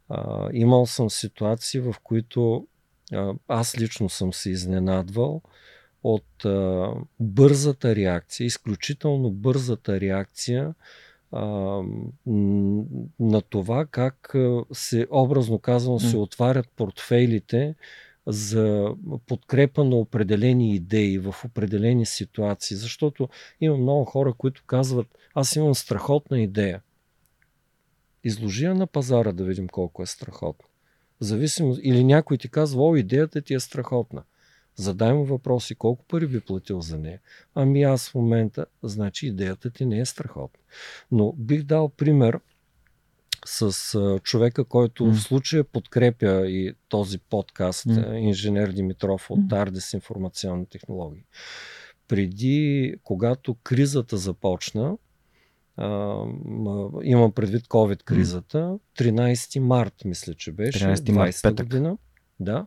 А, 0.09 0.49
имал 0.53 0.87
съм 0.87 1.11
ситуации, 1.11 1.81
в 1.81 1.95
които 2.03 2.67
а, 3.13 3.33
аз 3.49 3.79
лично 3.79 4.09
съм 4.09 4.33
се 4.33 4.51
изненадвал 4.51 5.43
от 6.05 6.45
а, 6.45 6.91
бързата 7.21 7.97
реакция, 7.97 8.47
изключително 8.47 9.31
бързата 9.31 10.01
реакция 10.01 10.75
а, 11.33 11.47
на 13.21 13.43
това 13.51 13.87
как 13.87 14.35
се, 14.73 15.07
образно 15.11 15.59
казано, 15.59 16.01
се 16.01 16.17
отварят 16.17 16.69
портфейлите 16.77 17.75
за 18.29 18.95
подкрепа 19.27 19.85
на 19.85 19.97
определени 19.97 20.75
идеи 20.75 21.19
в 21.19 21.35
определени 21.45 22.07
ситуации. 22.07 22.77
Защото 22.77 23.29
има 23.61 23.77
много 23.77 24.05
хора, 24.05 24.33
които 24.33 24.63
казват, 24.67 25.07
аз 25.35 25.57
имам 25.57 25.75
страхотна 25.75 26.41
идея. 26.41 26.83
Изложи 28.25 28.65
я 28.65 28.75
на 28.75 28.87
пазара 28.87 29.33
да 29.33 29.45
видим 29.45 29.69
колко 29.69 30.03
е 30.03 30.07
страхотна. 30.07 30.69
Зависимо, 31.21 31.77
или 31.83 32.05
някой 32.05 32.39
ти 32.39 32.49
казва, 32.49 32.83
о, 32.83 32.97
идеята 32.97 33.43
ти 33.43 33.55
е 33.55 33.61
страхотна. 33.61 34.23
Задай 34.77 35.13
му 35.13 35.25
въпроси, 35.25 35.75
колко 35.75 36.05
пари 36.05 36.27
би 36.27 36.41
платил 36.41 36.81
за 36.81 36.99
нея. 36.99 37.21
Ами 37.55 37.83
аз 37.83 38.09
в 38.09 38.15
момента, 38.15 38.67
значи 38.83 39.27
идеята 39.27 39.71
ти 39.71 39.87
не 39.87 39.99
е 39.99 40.05
страхотна. 40.05 40.61
Но 41.11 41.33
бих 41.33 41.63
дал 41.63 41.89
пример 41.89 42.41
с 43.49 43.95
а, 43.95 44.19
човека, 44.19 44.65
който 44.65 45.05
mm. 45.05 45.13
в 45.13 45.23
случая 45.23 45.65
подкрепя 45.65 46.47
и 46.47 46.73
този 46.89 47.19
подкаст, 47.19 47.87
mm. 47.87 48.17
инженер 48.17 48.69
Димитров 48.69 49.31
от 49.31 49.53
Ардес 49.53 49.93
информационни 49.93 50.67
технологии. 50.67 51.25
Преди, 52.09 52.95
когато 53.05 53.55
кризата 53.55 54.17
започна, 54.17 54.97
а, 55.77 56.25
имам 57.03 57.33
предвид 57.33 57.67
COVID-кризата, 57.67 58.79
13 58.99 59.59
март, 59.59 59.95
мисля, 60.05 60.35
че 60.35 60.53
беше, 60.53 60.85
13 60.85 61.13
март, 61.13 61.35
20 61.35 61.63
година. 61.63 61.99
Да. 62.41 62.67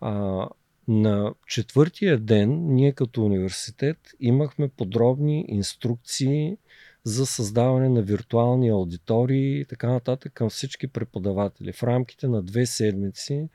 А, 0.00 0.48
на 0.88 1.34
четвъртия 1.46 2.18
ден 2.18 2.74
ние 2.74 2.92
като 2.92 3.24
университет 3.24 3.98
имахме 4.20 4.68
подробни 4.68 5.44
инструкции 5.48 6.56
за 7.04 7.26
създаване 7.26 7.88
на 7.88 8.02
виртуални 8.02 8.68
аудитории 8.68 9.60
и 9.60 9.64
така 9.64 9.90
нататък 9.90 10.32
към 10.32 10.50
всички 10.50 10.88
преподаватели. 10.88 11.72
В 11.72 11.82
рамките 11.82 12.28
на 12.28 12.42
две 12.42 12.66
седмици 12.66 13.48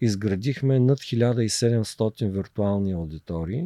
изградихме 0.00 0.80
над 0.80 0.98
1700 0.98 2.30
виртуални 2.30 2.92
аудитории. 2.92 3.64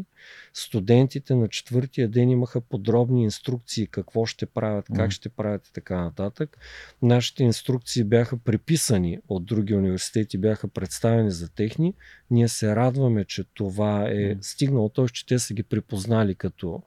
Студентите 0.55 1.35
на 1.35 1.49
четвъртия 1.49 2.09
ден 2.09 2.31
имаха 2.31 2.61
подробни 2.61 3.23
инструкции 3.23 3.87
какво 3.87 4.27
ще 4.27 4.47
правят, 4.47 4.87
как 4.97 5.11
ще 5.11 5.29
правят 5.29 5.69
и 5.69 5.73
така 5.73 6.01
нататък. 6.01 6.59
Нашите 7.03 7.45
инструкции 7.45 8.05
бяха 8.05 8.37
приписани 8.37 9.19
от 9.29 9.45
други 9.45 9.75
университети, 9.75 10.39
бяха 10.39 10.69
представени 10.69 11.31
за 11.31 11.49
техни. 11.49 11.95
Ние 12.31 12.49
се 12.49 12.77
радваме, 12.77 13.25
че 13.25 13.45
това 13.55 14.09
е 14.11 14.37
стигнало, 14.41 14.89
т.е. 14.89 15.07
че 15.07 15.27
те 15.27 15.39
са 15.39 15.55
ги 15.55 15.63
припознали 15.63 16.35
като 16.35 16.83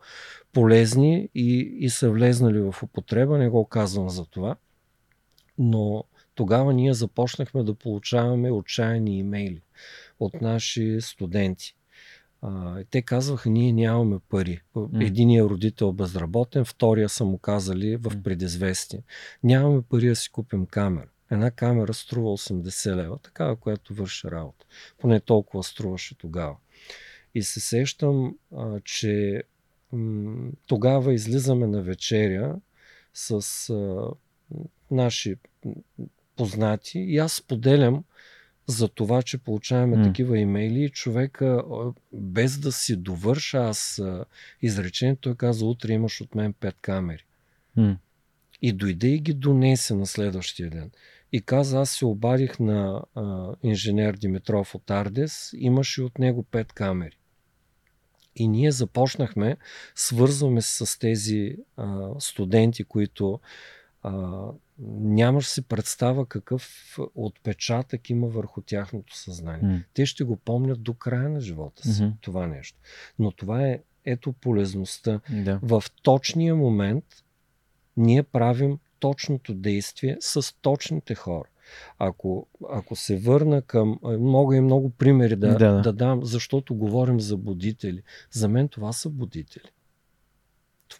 полезни 0.54 1.30
и, 1.36 1.60
и 1.80 1.90
са 1.90 2.10
влезнали 2.10 2.60
в 2.60 2.76
употреба. 2.84 3.38
Не 3.38 3.50
го 3.50 3.66
казвам 3.66 4.10
за 4.10 4.26
това. 4.26 4.56
Но 5.58 6.04
тогава 6.36 6.74
ние 6.74 6.94
започнахме 6.94 7.64
да 7.64 7.74
получаваме 7.74 8.52
отчаяни 8.52 9.20
имейли 9.20 9.62
от 10.20 10.42
наши 10.42 10.98
студенти. 11.02 11.76
А, 12.42 12.84
те 12.90 13.02
казваха, 13.02 13.50
ние 13.50 13.74
нямаме 13.74 14.20
пари. 14.30 14.62
Единият 15.00 15.50
родител 15.50 15.94
безработен, 15.94 16.66
втория 16.66 17.10
са 17.10 17.26
му 17.26 17.38
казали 17.38 17.96
в 17.96 18.24
предизвестие. 18.24 19.04
Нямаме 19.44 19.82
пари 19.82 20.08
да 20.08 20.16
си 20.16 20.32
купим 20.32 20.66
камера. 20.66 21.08
Една 21.32 21.52
камера 21.52 21.94
струва 21.94 22.38
80 22.38 22.96
лева, 22.96 23.18
такава, 23.18 23.56
която 23.56 23.94
върши 23.94 24.32
работа. 24.32 24.66
Поне 24.98 25.20
толкова 25.20 25.64
струваше 25.64 26.18
тогава. 26.18 26.56
И 27.36 27.44
се 27.44 27.60
сещам, 27.60 28.38
а, 28.56 28.80
че 28.80 29.44
м- 29.92 30.52
тогава 30.68 31.14
излизаме 31.14 31.68
на 31.68 31.82
вечеря 31.82 32.56
с 33.14 33.70
а, 33.70 34.10
наши 34.92 35.36
познати 36.36 37.00
и 37.00 37.18
аз 37.18 37.34
споделям 37.34 38.04
за 38.68 38.88
това, 38.88 39.22
че 39.22 39.38
получаваме 39.38 39.98
mm. 39.98 40.04
такива 40.04 40.40
имейли 40.40 40.84
и 40.84 40.90
човека 40.90 41.64
без 42.14 42.58
да 42.58 42.72
си 42.72 42.96
довърша 42.96 43.58
аз 43.58 44.02
изречението, 44.62 45.22
той 45.22 45.36
каза, 45.36 45.66
утре 45.66 45.94
имаш 45.94 46.22
от 46.22 46.36
мен 46.36 46.54
пет 46.54 46.76
камери. 46.82 47.26
Mm. 47.78 47.98
И 48.62 48.74
дойде 48.74 49.08
и 49.08 49.20
ги 49.20 49.34
донесе 49.34 49.96
на 49.96 50.06
следващия 50.06 50.70
ден. 50.70 50.92
И 51.32 51.42
каза, 51.42 51.80
аз 51.80 51.90
се 51.90 52.06
обадих 52.06 52.60
на 52.60 53.04
а, 53.16 53.56
инженер 53.64 54.14
Димитров 54.14 54.76
от 54.76 54.92
Ардес, 54.92 55.52
имаше 55.58 56.02
от 56.02 56.20
него 56.20 56.44
пет 56.44 56.74
камери. 56.74 57.18
И 58.36 58.48
ние 58.48 58.72
започнахме, 58.72 59.58
свързваме 59.96 60.62
се 60.62 60.86
с 60.86 61.00
тези 61.00 61.56
а, 61.78 62.10
студенти, 62.20 62.84
които 62.84 63.40
а, 64.04 64.44
нямаш 65.00 65.48
си 65.48 65.62
представа 65.62 66.26
какъв 66.26 66.98
отпечатък 67.16 68.10
има 68.10 68.28
върху 68.28 68.62
тяхното 68.62 69.18
съзнание. 69.18 69.80
Mm. 69.80 69.84
Те 69.94 70.06
ще 70.06 70.24
го 70.24 70.36
помнят 70.36 70.84
до 70.84 70.94
края 70.94 71.30
на 71.30 71.42
живота 71.42 71.84
си, 71.84 72.02
mm-hmm. 72.02 72.14
това 72.22 72.48
нещо. 72.48 72.80
Но 73.20 73.32
това 73.32 73.68
е 73.68 73.80
ето 74.06 74.34
полезността. 74.34 75.20
Да. 75.30 75.60
В 75.64 75.84
точния 76.04 76.56
момент 76.56 77.06
ние 77.98 78.24
правим 78.24 78.80
точното 79.00 79.54
действие 79.54 80.18
с 80.20 80.56
точните 80.62 81.16
хора. 81.16 81.50
Ако, 82.00 82.48
ако 82.70 82.96
се 82.96 83.18
върна 83.18 83.62
към. 83.62 84.00
Мога 84.20 84.56
и 84.56 84.62
много 84.62 84.90
примери 84.90 85.36
да, 85.36 85.48
да, 85.48 85.58
да. 85.58 85.82
да 85.82 85.94
дам, 85.94 86.24
защото 86.24 86.76
говорим 86.76 87.20
за 87.20 87.38
будители. 87.38 88.04
За 88.32 88.50
мен 88.50 88.68
това 88.68 88.94
са 88.94 89.10
будители. 89.10 89.70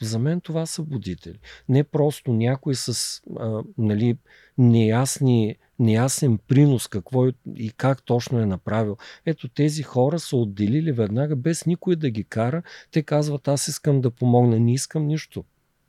За 0.02 0.20
мен 0.20 0.42
това 0.42 0.66
са 0.66 0.84
будители. 0.84 1.40
Не 1.70 1.84
просто 1.84 2.34
някой 2.34 2.76
с 2.76 3.22
а, 3.40 3.64
нали, 3.78 4.18
неясни, 4.58 5.56
неясен 5.80 6.38
принос 6.48 6.88
какво 6.88 7.28
е, 7.28 7.34
и 7.56 7.72
как 7.72 8.04
точно 8.04 8.40
е 8.40 8.46
направил. 8.46 8.98
Ето 9.26 9.48
тези 9.48 9.84
хора 9.84 10.20
са 10.20 10.38
отделили 10.38 10.92
веднага, 10.92 11.36
без 11.36 11.66
никой 11.66 11.96
да 11.96 12.10
ги 12.10 12.24
кара. 12.24 12.64
Те 12.92 13.04
казват, 13.04 13.48
аз 13.48 13.68
искам 13.68 14.02
да 14.02 14.12
помогна, 14.12 14.60
не 14.60 14.74
искам 14.74 15.08
нищо 15.08 15.44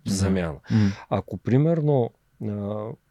в 0.07 0.11
замяна. 0.11 0.59
Ако 1.09 1.37
примерно 1.37 2.11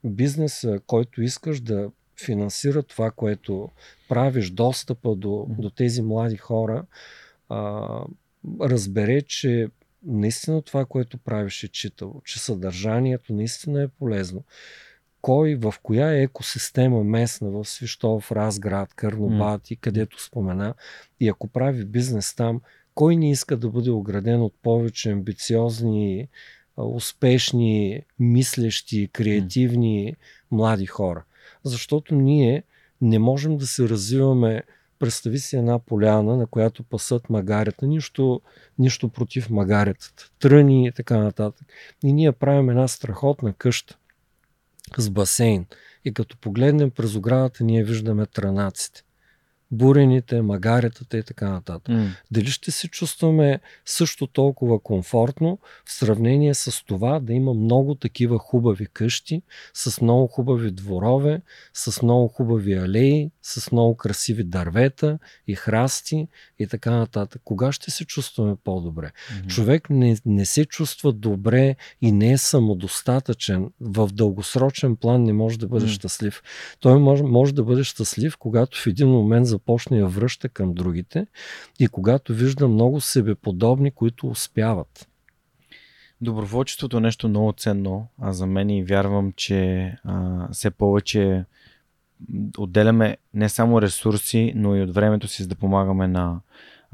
бизнес, 0.03 0.67
който 0.87 1.21
искаш 1.21 1.59
да 1.59 1.89
финансира 2.25 2.83
това, 2.83 3.11
което 3.11 3.69
правиш, 4.09 4.49
достъпа 4.49 5.15
до, 5.15 5.45
до 5.49 5.69
тези 5.69 6.01
млади 6.01 6.37
хора, 6.37 6.85
а, 7.49 7.99
разбере, 8.61 9.21
че 9.21 9.69
наистина 10.05 10.61
това, 10.61 10.85
което 10.85 11.17
правиш 11.17 11.63
е 11.63 11.67
читало, 11.67 12.21
че 12.25 12.39
съдържанието 12.39 13.33
наистина 13.33 13.83
е 13.83 13.87
полезно. 13.87 14.43
Кой, 15.21 15.55
в 15.55 15.73
коя 15.83 16.13
е 16.13 16.23
екосистема 16.23 17.03
местна, 17.03 17.49
в 17.49 17.65
Свищов, 17.65 18.31
Разград, 18.31 18.93
Кърнобати, 18.93 19.77
mm. 19.77 19.79
където 19.79 20.23
спомена, 20.23 20.73
и 21.19 21.29
ако 21.29 21.47
прави 21.47 21.85
бизнес 21.85 22.35
там, 22.35 22.61
кой 22.95 23.15
не 23.15 23.31
иска 23.31 23.57
да 23.57 23.69
бъде 23.69 23.89
ограден 23.89 24.41
от 24.41 24.53
повече 24.61 25.11
амбициозни, 25.11 26.27
успешни, 26.77 28.01
мислещи, 28.19 29.09
креативни 29.13 30.13
mm. 30.13 30.15
млади 30.51 30.85
хора? 30.85 31.23
Защото 31.63 32.15
ние 32.15 32.63
не 33.01 33.19
можем 33.19 33.57
да 33.57 33.67
се 33.67 33.89
развиваме 33.89 34.63
представи 35.03 35.39
си 35.39 35.57
една 35.57 35.79
поляна, 35.79 36.37
на 36.37 36.47
която 36.47 36.83
пасат 36.83 37.29
магарета, 37.29 37.87
нищо, 37.87 38.41
нищо 38.79 39.09
против 39.09 39.49
магаретата, 39.49 40.29
тръни 40.39 40.87
и 40.87 40.91
така 40.91 41.17
нататък. 41.17 41.67
И 42.03 42.13
ние 42.13 42.31
правим 42.31 42.69
една 42.69 42.87
страхотна 42.87 43.53
къща 43.53 43.97
с 44.97 45.09
басейн. 45.09 45.65
И 46.05 46.13
като 46.13 46.37
погледнем 46.37 46.91
през 46.91 47.15
оградата, 47.15 47.63
ние 47.63 47.83
виждаме 47.83 48.25
транаците 48.25 49.03
бурените, 49.73 50.41
магаретата 50.41 51.17
и 51.17 51.23
така 51.23 51.49
нататък. 51.49 51.95
Mm. 51.95 52.09
Дали 52.31 52.47
ще 52.47 52.71
се 52.71 52.87
чувстваме 52.87 53.59
също 53.85 54.27
толкова 54.27 54.79
комфортно 54.79 55.59
в 55.85 55.93
сравнение 55.93 56.53
с 56.53 56.85
това 56.85 57.19
да 57.19 57.33
има 57.33 57.53
много 57.53 57.95
такива 57.95 58.39
хубави 58.39 58.85
къщи, 58.93 59.41
с 59.73 60.01
много 60.01 60.27
хубави 60.27 60.71
дворове, 60.71 61.41
с 61.73 62.01
много 62.01 62.27
хубави 62.27 62.73
алеи, 62.73 63.31
с 63.43 63.71
много 63.71 63.97
красиви 63.97 64.43
дървета 64.43 65.19
и 65.47 65.55
храсти 65.55 66.27
и 66.59 66.67
така 66.67 66.91
нататък. 66.91 67.41
Кога 67.45 67.71
ще 67.71 67.91
се 67.91 68.05
чувстваме 68.05 68.55
по-добре? 68.63 69.11
Mm-hmm. 69.11 69.47
Човек 69.47 69.89
не, 69.89 70.17
не 70.25 70.45
се 70.45 70.65
чувства 70.65 71.13
добре 71.13 71.75
и 72.01 72.11
не 72.11 72.31
е 72.31 72.37
самодостатъчен. 72.37 73.69
В 73.79 74.09
дългосрочен 74.13 74.95
план 74.95 75.23
не 75.23 75.33
може 75.33 75.59
да 75.59 75.67
бъде 75.67 75.85
mm-hmm. 75.85 75.95
щастлив. 75.95 76.43
Той 76.79 76.99
може, 76.99 77.23
може 77.23 77.53
да 77.53 77.63
бъде 77.63 77.83
щастлив, 77.83 78.37
когато 78.37 78.81
в 78.81 78.87
един 78.87 79.07
момент 79.07 79.47
за 79.47 79.59
започне 79.63 79.97
я 79.97 80.07
връща 80.07 80.49
към 80.49 80.73
другите 80.73 81.27
и 81.79 81.87
когато 81.87 82.33
вижда 82.33 82.67
много 82.67 83.01
себеподобни, 83.01 83.91
които 83.91 84.27
успяват. 84.27 85.07
Доброволчеството 86.21 86.97
е 86.97 87.01
нещо 87.01 87.29
много 87.29 87.53
ценно, 87.57 88.07
а 88.21 88.33
за 88.33 88.45
мен 88.45 88.69
и 88.69 88.83
вярвам, 88.83 89.33
че 89.35 89.93
а, 90.03 90.47
все 90.51 90.71
повече 90.71 91.45
отделяме 92.57 93.17
не 93.33 93.49
само 93.49 93.81
ресурси, 93.81 94.53
но 94.55 94.75
и 94.75 94.81
от 94.81 94.93
времето 94.93 95.27
си 95.27 95.43
за 95.43 95.49
да 95.49 95.55
помагаме 95.55 96.07
на, 96.07 96.39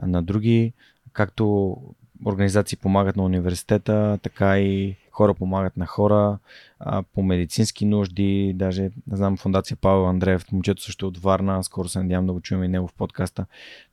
на 0.01 0.23
други, 0.23 0.73
както 1.13 1.77
организации 2.25 2.77
помагат 2.77 3.15
на 3.15 3.23
университета, 3.23 4.19
така 4.23 4.59
и 4.59 4.95
хора 5.11 5.33
помагат 5.33 5.77
на 5.77 5.85
хора 5.85 6.37
а, 6.79 7.03
по 7.13 7.23
медицински 7.23 7.85
нужди, 7.85 8.53
даже, 8.55 8.81
не 8.81 9.17
знам, 9.17 9.37
фундация 9.37 9.77
Павел 9.81 10.07
Андреев, 10.07 10.51
момчето 10.51 10.81
също 10.81 11.07
от 11.07 11.17
Варна, 11.17 11.63
скоро 11.63 11.89
се 11.89 11.99
надявам 11.99 12.27
да 12.27 12.33
го 12.33 12.41
чуем 12.41 12.63
и 12.63 12.67
него 12.67 12.87
в 12.87 12.93
подкаста. 12.93 13.45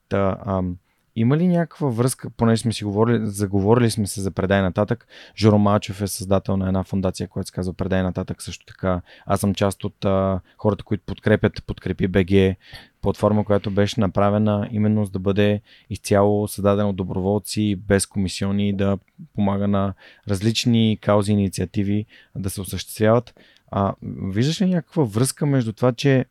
Та, 0.08 0.38
ам, 0.46 0.76
има 1.16 1.36
ли 1.36 1.48
някаква 1.48 1.88
връзка, 1.88 2.30
понеже 2.30 2.62
сме 2.62 2.72
си 2.72 2.84
говорили, 2.84 3.26
заговорили 3.26 3.90
сме 3.90 4.06
се 4.06 4.20
за 4.20 4.30
Предай 4.30 4.62
нататък. 4.62 5.06
Жоро 5.36 5.58
Малчев 5.58 6.02
е 6.02 6.06
създател 6.06 6.56
на 6.56 6.66
една 6.66 6.84
фундация, 6.84 7.28
която 7.28 7.48
се 7.48 7.54
казва 7.54 7.72
Предай 7.72 8.02
нататък 8.02 8.42
също 8.42 8.66
така. 8.66 9.00
Аз 9.26 9.40
съм 9.40 9.54
част 9.54 9.84
от 9.84 10.04
а, 10.04 10.40
хората, 10.58 10.84
които 10.84 11.04
подкрепят 11.06 11.64
Подкрепи 11.66 12.08
БГ, 12.08 12.56
платформа, 13.02 13.44
която 13.44 13.70
беше 13.70 14.00
направена 14.00 14.68
именно 14.72 15.04
за 15.04 15.10
да 15.10 15.18
бъде 15.18 15.60
изцяло 15.90 16.48
създадена 16.48 16.88
от 16.88 16.96
доброволци, 16.96 17.76
без 17.76 18.06
комисиони, 18.06 18.72
да 18.72 18.98
помага 19.34 19.68
на 19.68 19.94
различни 20.28 20.98
каузи 21.00 21.32
и 21.32 21.34
инициативи 21.34 22.06
да 22.36 22.50
се 22.50 22.60
осъществяват. 22.60 23.34
А, 23.70 23.94
виждаш 24.02 24.60
ли 24.60 24.66
някаква 24.66 25.04
връзка 25.04 25.46
между 25.46 25.72
това, 25.72 25.92
че 25.92 26.24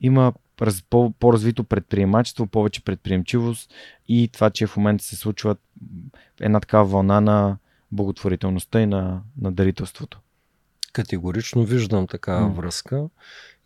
има 0.00 0.32
по, 0.90 1.10
по-развито 1.10 1.64
предприемачество, 1.64 2.46
повече 2.46 2.84
предприемчивост 2.84 3.70
и 4.08 4.28
това, 4.32 4.50
че 4.50 4.66
в 4.66 4.76
момента 4.76 5.04
се 5.04 5.16
случва 5.16 5.56
една 6.40 6.60
такава 6.60 6.84
вълна 6.84 7.20
на 7.20 7.56
благотворителността 7.92 8.80
и 8.80 8.86
на, 8.86 9.22
на 9.40 9.52
дарителството. 9.52 10.20
Категорично 10.92 11.64
виждам 11.64 12.06
такава 12.06 12.50
mm. 12.50 12.52
връзка 12.52 13.08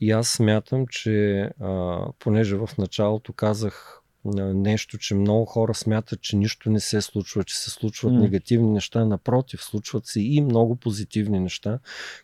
и 0.01 0.11
аз 0.11 0.29
смятам, 0.29 0.87
че 0.87 1.41
а, 1.61 1.99
понеже 2.19 2.57
в 2.57 2.69
началото 2.79 3.33
казах 3.33 3.99
нещо, 4.25 4.99
че 4.99 5.15
много 5.15 5.45
хора 5.45 5.75
смятат, 5.75 6.21
че 6.21 6.37
нищо 6.37 6.71
не 6.71 6.81
се 6.81 7.01
случва, 7.01 7.45
че 7.45 7.59
се 7.59 7.71
случват 7.71 8.13
mm. 8.13 8.21
негативни 8.21 8.71
неща. 8.71 9.05
Напротив, 9.05 9.63
случват 9.63 10.07
се 10.07 10.21
и 10.21 10.41
много 10.41 10.77
позитивни 10.77 11.41
неща, 11.41 11.79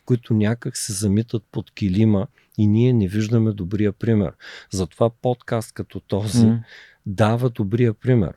които 0.05 0.33
някак 0.33 0.77
се 0.77 0.93
замитат 0.93 1.43
под 1.51 1.71
килима 1.71 2.27
и 2.59 2.67
ние 2.67 2.93
не 2.93 3.07
виждаме 3.07 3.51
добрия 3.51 3.91
пример. 3.91 4.33
Затова 4.71 5.09
подкаст 5.09 5.73
като 5.73 5.99
този 5.99 6.45
mm. 6.45 6.59
дава 7.05 7.49
добрия 7.49 7.93
пример. 7.93 8.33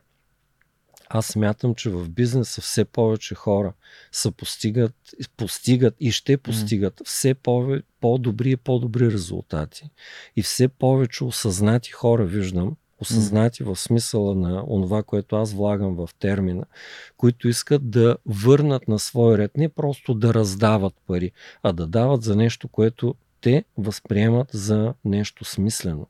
Аз 1.08 1.26
смятам, 1.26 1.74
че 1.74 1.90
в 1.90 2.08
бизнеса 2.08 2.60
все 2.60 2.84
повече 2.84 3.34
хора 3.34 3.72
са 4.12 4.30
постигат, 4.30 4.94
постигат 5.36 5.94
и 6.00 6.10
ще 6.10 6.36
постигат 6.36 7.00
mm. 7.00 7.04
все 7.04 7.34
повече, 7.34 7.84
по-добри 8.00 8.50
и 8.50 8.56
по-добри 8.56 9.10
резултати. 9.10 9.90
И 10.36 10.42
все 10.42 10.68
повече 10.68 11.24
осъзнати 11.24 11.90
хора 11.90 12.24
виждам, 12.24 12.76
осъзнати 12.98 13.62
в 13.62 13.76
смисъла 13.76 14.34
на 14.34 14.64
това, 14.66 15.02
което 15.02 15.36
аз 15.36 15.52
влагам 15.52 15.94
в 15.94 16.08
термина, 16.18 16.64
които 17.16 17.48
искат 17.48 17.90
да 17.90 18.16
върнат 18.26 18.88
на 18.88 18.98
свой 18.98 19.38
ред, 19.38 19.56
не 19.56 19.68
просто 19.68 20.14
да 20.14 20.34
раздават 20.34 20.94
пари, 21.06 21.32
а 21.62 21.72
да 21.72 21.86
дават 21.86 22.22
за 22.22 22.36
нещо, 22.36 22.68
което 22.68 23.14
те 23.42 23.64
възприемат 23.78 24.48
за 24.52 24.94
нещо 25.04 25.44
смислено. 25.44 26.06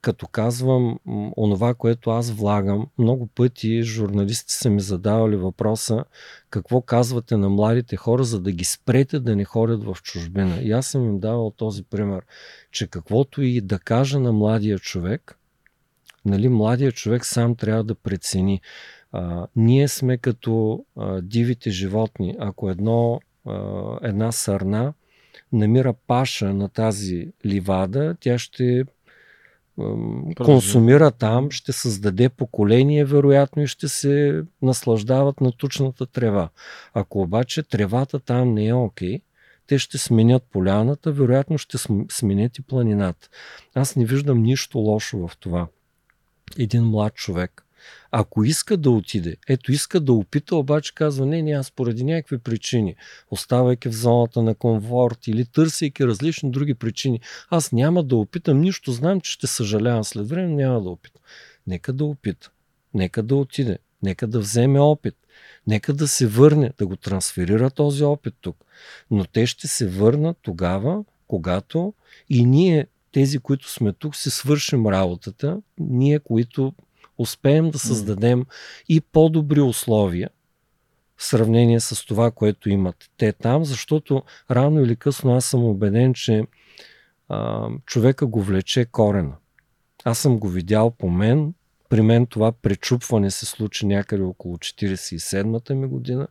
Като 0.00 0.26
казвам 0.26 0.98
онова, 1.36 1.74
което 1.74 2.10
аз 2.10 2.30
влагам, 2.30 2.86
много 2.98 3.26
пъти 3.26 3.82
журналисти 3.82 4.54
са 4.54 4.70
ми 4.70 4.80
задавали 4.80 5.36
въпроса 5.36 6.04
какво 6.50 6.80
казвате 6.80 7.36
на 7.36 7.48
младите 7.48 7.96
хора, 7.96 8.24
за 8.24 8.40
да 8.40 8.52
ги 8.52 8.64
спрете 8.64 9.20
да 9.20 9.36
не 9.36 9.44
ходят 9.44 9.84
в 9.84 9.96
чужбина. 10.02 10.60
И 10.62 10.72
аз 10.72 10.86
съм 10.86 11.04
им 11.04 11.18
давал 11.18 11.50
този 11.50 11.82
пример, 11.82 12.22
че 12.70 12.86
каквото 12.86 13.42
и 13.42 13.60
да 13.60 13.78
кажа 13.78 14.20
на 14.20 14.32
младия 14.32 14.78
човек, 14.78 15.38
нали, 16.24 16.48
младия 16.48 16.92
човек 16.92 17.24
сам 17.24 17.56
трябва 17.56 17.84
да 17.84 17.94
прецени. 17.94 18.60
А, 19.12 19.46
ние 19.56 19.88
сме 19.88 20.18
като 20.18 20.84
а, 20.96 21.20
дивите 21.20 21.70
животни. 21.70 22.36
Ако 22.38 22.70
едно, 22.70 23.20
а, 23.46 23.98
една 24.02 24.32
сърна 24.32 24.92
намира 25.52 25.94
паша 26.06 26.54
на 26.54 26.68
тази 26.68 27.28
ливада, 27.46 28.16
тя 28.20 28.38
ще 28.38 28.84
консумира 30.36 31.10
там, 31.10 31.50
ще 31.50 31.72
създаде 31.72 32.28
поколение, 32.28 33.04
вероятно, 33.04 33.62
и 33.62 33.66
ще 33.66 33.88
се 33.88 34.42
наслаждават 34.62 35.40
на 35.40 35.52
тучната 35.52 36.06
трева. 36.06 36.48
Ако 36.94 37.22
обаче 37.22 37.62
тревата 37.62 38.20
там 38.20 38.54
не 38.54 38.66
е 38.66 38.74
окей, 38.74 39.18
okay, 39.18 39.22
те 39.66 39.78
ще 39.78 39.98
сменят 39.98 40.42
поляната, 40.52 41.12
вероятно 41.12 41.58
ще 41.58 41.78
сменят 42.10 42.58
и 42.58 42.62
планината. 42.62 43.28
Аз 43.74 43.96
не 43.96 44.04
виждам 44.04 44.42
нищо 44.42 44.78
лошо 44.78 45.28
в 45.28 45.36
това. 45.40 45.66
Един 46.58 46.84
млад 46.84 47.14
човек 47.14 47.64
ако 48.10 48.44
иска 48.44 48.76
да 48.76 48.90
отиде, 48.90 49.36
ето 49.48 49.72
иска 49.72 50.00
да 50.00 50.12
опита, 50.12 50.56
обаче 50.56 50.94
казва, 50.94 51.26
не, 51.26 51.42
не, 51.42 51.52
аз 51.52 51.72
поради 51.72 52.04
някакви 52.04 52.38
причини, 52.38 52.96
оставайки 53.30 53.88
в 53.88 53.92
зоната 53.92 54.42
на 54.42 54.54
комфорт 54.54 55.26
или 55.26 55.44
търсейки 55.44 56.06
различни 56.06 56.50
други 56.50 56.74
причини, 56.74 57.20
аз 57.50 57.72
няма 57.72 58.02
да 58.02 58.16
опитам 58.16 58.60
нищо, 58.60 58.92
знам, 58.92 59.20
че 59.20 59.32
ще 59.32 59.46
съжалявам 59.46 60.04
след 60.04 60.28
време, 60.28 60.54
няма 60.54 60.82
да 60.82 60.90
опитам. 60.90 61.22
Нека 61.66 61.92
да 61.92 62.04
опита, 62.04 62.50
нека 62.94 63.22
да 63.22 63.36
отиде, 63.36 63.78
нека 64.02 64.26
да 64.26 64.40
вземе 64.40 64.80
опит, 64.80 65.14
нека 65.66 65.92
да 65.92 66.08
се 66.08 66.26
върне, 66.26 66.72
да 66.78 66.86
го 66.86 66.96
трансферира 66.96 67.70
този 67.70 68.04
опит 68.04 68.34
тук. 68.40 68.64
Но 69.10 69.24
те 69.24 69.46
ще 69.46 69.68
се 69.68 69.88
върнат 69.88 70.36
тогава, 70.42 71.04
когато 71.28 71.94
и 72.30 72.44
ние, 72.44 72.86
тези, 73.12 73.38
които 73.38 73.70
сме 73.70 73.92
тук, 73.92 74.16
се 74.16 74.30
свършим 74.30 74.86
работата, 74.86 75.60
ние, 75.78 76.18
които 76.18 76.72
успеем 77.18 77.70
да 77.70 77.78
създадем 77.78 78.46
и 78.88 79.00
по-добри 79.00 79.60
условия 79.60 80.30
в 81.16 81.24
сравнение 81.24 81.80
с 81.80 82.06
това, 82.06 82.30
което 82.30 82.70
имат 82.70 83.10
те 83.16 83.32
там, 83.32 83.64
защото 83.64 84.22
рано 84.50 84.80
или 84.80 84.96
късно 84.96 85.34
аз 85.34 85.44
съм 85.44 85.64
убеден, 85.64 86.14
че 86.14 86.42
а, 87.28 87.68
човека 87.86 88.26
го 88.26 88.42
влече 88.42 88.84
корена. 88.84 89.36
Аз 90.04 90.18
съм 90.18 90.38
го 90.38 90.48
видял 90.48 90.90
по 90.90 91.10
мен. 91.10 91.54
При 91.88 92.02
мен 92.02 92.26
това 92.26 92.52
пречупване 92.52 93.30
се 93.30 93.46
случи 93.46 93.86
някъде 93.86 94.22
около 94.22 94.56
47-та 94.56 95.74
ми 95.74 95.86
година 95.86 96.28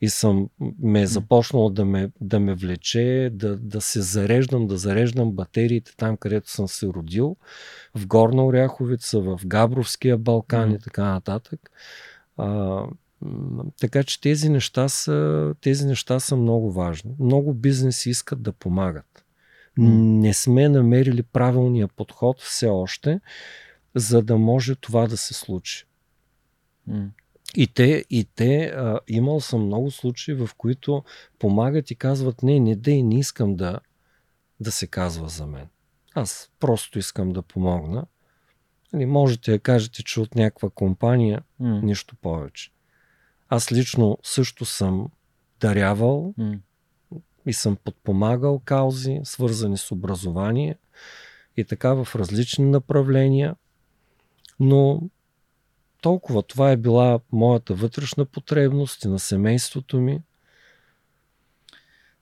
и 0.00 0.08
съм 0.08 0.48
ме 0.78 1.02
е 1.02 1.06
започнал 1.06 1.70
да 1.70 1.84
ме, 1.84 2.10
да 2.20 2.40
ме 2.40 2.54
влече, 2.54 3.30
да, 3.32 3.56
да 3.56 3.80
се 3.80 4.00
зареждам, 4.00 4.66
да 4.66 4.78
зареждам 4.78 5.32
батериите 5.32 5.96
там, 5.96 6.16
където 6.16 6.50
съм 6.50 6.68
се 6.68 6.86
родил, 6.86 7.36
в 7.94 8.06
Горна 8.06 8.46
Оряховица, 8.46 9.20
в 9.20 9.40
Габровския 9.46 10.18
Балкан 10.18 10.70
mm. 10.70 10.76
и 10.76 10.78
така 10.78 11.04
нататък. 11.04 11.70
А, 12.36 12.82
така 13.80 14.02
че 14.02 14.20
тези 14.20 14.48
неща, 14.48 14.88
са, 14.88 15.54
тези 15.60 15.86
неща 15.86 16.20
са 16.20 16.36
много 16.36 16.72
важни. 16.72 17.14
Много 17.18 17.54
бизнеси 17.54 18.10
искат 18.10 18.42
да 18.42 18.52
помагат. 18.52 19.24
Не 19.80 20.34
сме 20.34 20.68
намерили 20.68 21.22
правилния 21.22 21.88
подход 21.88 22.40
все 22.40 22.66
още, 22.66 23.20
за 23.94 24.22
да 24.22 24.36
може 24.36 24.74
това 24.74 25.06
да 25.06 25.16
се 25.16 25.34
случи. 25.34 25.84
И 27.56 27.66
те, 27.66 28.04
и 28.10 28.24
те 28.34 28.64
а, 28.64 29.00
имал 29.08 29.40
съм 29.40 29.64
много 29.64 29.90
случаи, 29.90 30.34
в 30.34 30.50
които 30.56 31.04
помагат 31.38 31.90
и 31.90 31.94
казват, 31.94 32.42
не, 32.42 32.60
не 32.60 32.76
дей, 32.76 33.02
не 33.02 33.18
искам 33.18 33.56
да, 33.56 33.80
да 34.60 34.72
се 34.72 34.86
казва 34.86 35.28
за 35.28 35.46
мен. 35.46 35.68
Аз 36.14 36.50
просто 36.60 36.98
искам 36.98 37.32
да 37.32 37.42
помогна. 37.42 38.06
Нали, 38.92 39.06
можете 39.06 39.50
да 39.50 39.58
кажете, 39.58 40.02
че 40.02 40.20
от 40.20 40.34
някаква 40.34 40.70
компания, 40.70 41.42
mm. 41.60 41.82
нищо 41.82 42.16
повече. 42.16 42.70
Аз 43.48 43.72
лично 43.72 44.18
също 44.22 44.64
съм 44.64 45.08
дарявал 45.60 46.34
mm. 46.38 46.58
и 47.46 47.52
съм 47.52 47.76
подпомагал 47.76 48.58
каузи, 48.64 49.20
свързани 49.24 49.78
с 49.78 49.92
образование 49.92 50.76
и 51.56 51.64
така 51.64 51.94
в 51.94 52.16
различни 52.16 52.64
направления, 52.64 53.56
но 54.60 55.02
толкова. 56.00 56.42
Това 56.42 56.70
е 56.70 56.76
била 56.76 57.20
моята 57.32 57.74
вътрешна 57.74 58.24
потребност 58.24 59.04
и 59.04 59.08
на 59.08 59.18
семейството 59.18 60.00
ми. 60.00 60.20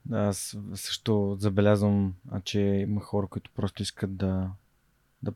Да, 0.04 0.18
аз 0.18 0.56
също 0.74 1.36
забелязвам, 1.40 2.14
а, 2.30 2.40
че 2.40 2.60
има 2.60 3.00
хора, 3.00 3.26
които 3.26 3.50
просто 3.54 3.82
искат 3.82 4.16
да, 4.16 4.50
да, 5.22 5.32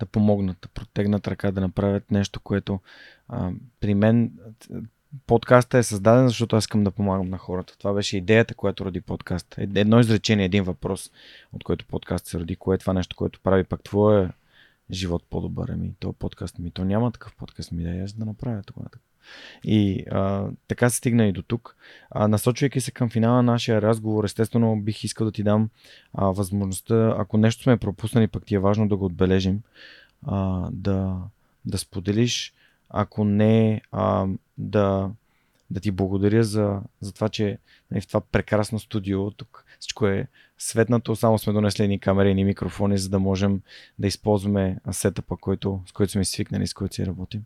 да 0.00 0.06
помогнат, 0.06 0.56
да 0.62 0.68
протегнат 0.68 1.28
ръка, 1.28 1.50
да 1.50 1.60
направят 1.60 2.10
нещо, 2.10 2.40
което 2.40 2.80
а, 3.28 3.50
при 3.80 3.94
мен 3.94 4.32
подкаста 5.26 5.78
е 5.78 5.82
създаден, 5.82 6.28
защото 6.28 6.56
аз 6.56 6.62
искам 6.62 6.84
да 6.84 6.90
помагам 6.90 7.30
на 7.30 7.38
хората. 7.38 7.78
Това 7.78 7.92
беше 7.92 8.16
идеята, 8.16 8.54
която 8.54 8.84
роди 8.84 9.00
подкаст. 9.00 9.54
Едно 9.58 10.00
изречение, 10.00 10.44
един 10.44 10.64
въпрос, 10.64 11.10
от 11.52 11.64
който 11.64 11.84
подкаст 11.86 12.26
се 12.26 12.38
роди. 12.38 12.56
Кое 12.56 12.74
е 12.74 12.78
това 12.78 12.92
нещо, 12.92 13.16
което 13.16 13.40
прави 13.40 13.64
пак 13.64 13.82
твоя 13.82 14.32
живот 14.90 15.24
по-добър. 15.30 15.68
Ами, 15.68 15.92
то 15.98 16.12
подкаст 16.12 16.58
ми, 16.58 16.70
то 16.70 16.84
няма 16.84 17.12
такъв 17.12 17.34
подкаст 17.36 17.72
ми, 17.72 17.82
да 17.82 17.90
я 17.90 18.06
да 18.16 18.24
направя 18.24 18.62
това. 18.62 18.84
И 19.64 20.04
а, 20.10 20.48
така 20.68 20.90
се 20.90 20.96
стигна 20.96 21.26
и 21.26 21.32
до 21.32 21.42
тук. 21.42 21.76
А, 22.10 22.28
насочвайки 22.28 22.80
се 22.80 22.90
към 22.90 23.10
финала 23.10 23.36
на 23.36 23.52
нашия 23.52 23.82
разговор, 23.82 24.24
естествено 24.24 24.80
бих 24.80 25.04
искал 25.04 25.24
да 25.24 25.32
ти 25.32 25.42
дам 25.42 25.70
а, 26.14 26.26
възможността, 26.26 27.14
ако 27.18 27.36
нещо 27.36 27.62
сме 27.62 27.76
пропуснали, 27.76 28.28
пък 28.28 28.44
ти 28.44 28.54
е 28.54 28.58
важно 28.58 28.88
да 28.88 28.96
го 28.96 29.04
отбележим, 29.04 29.62
а, 30.26 30.68
да, 30.72 31.16
да 31.64 31.78
споделиш, 31.78 32.54
ако 32.88 33.24
не, 33.24 33.82
а, 33.92 34.26
да 34.58 35.10
да 35.70 35.80
ти 35.80 35.90
благодаря 35.90 36.44
за, 36.44 36.80
за 37.00 37.12
това, 37.12 37.28
че 37.28 37.58
нали, 37.90 38.00
в 38.00 38.06
това 38.06 38.20
прекрасно 38.20 38.78
студио 38.78 39.30
тук 39.30 39.64
всичко 39.80 40.06
е 40.06 40.26
светнато, 40.58 41.16
само 41.16 41.38
сме 41.38 41.52
донесли 41.52 41.84
едни 41.84 42.00
камери 42.00 42.30
и 42.30 42.44
микрофони, 42.44 42.98
за 42.98 43.08
да 43.08 43.18
можем 43.18 43.60
да 43.98 44.06
използваме 44.06 44.78
сетъпа, 44.90 45.36
който, 45.36 45.80
с 45.86 45.92
който 45.92 46.12
сме 46.12 46.24
свикнали, 46.24 46.66
с 46.66 46.74
който 46.74 46.94
си 46.94 47.06
работим. 47.06 47.42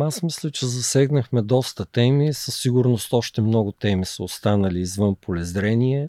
Аз 0.00 0.22
мисля, 0.22 0.50
че 0.50 0.66
засегнахме 0.66 1.42
доста 1.42 1.84
теми. 1.84 2.32
Със 2.32 2.60
сигурност 2.60 3.12
още 3.12 3.40
много 3.40 3.72
теми 3.72 4.04
са 4.04 4.22
останали 4.22 4.80
извън 4.80 5.14
полезрение. 5.14 6.08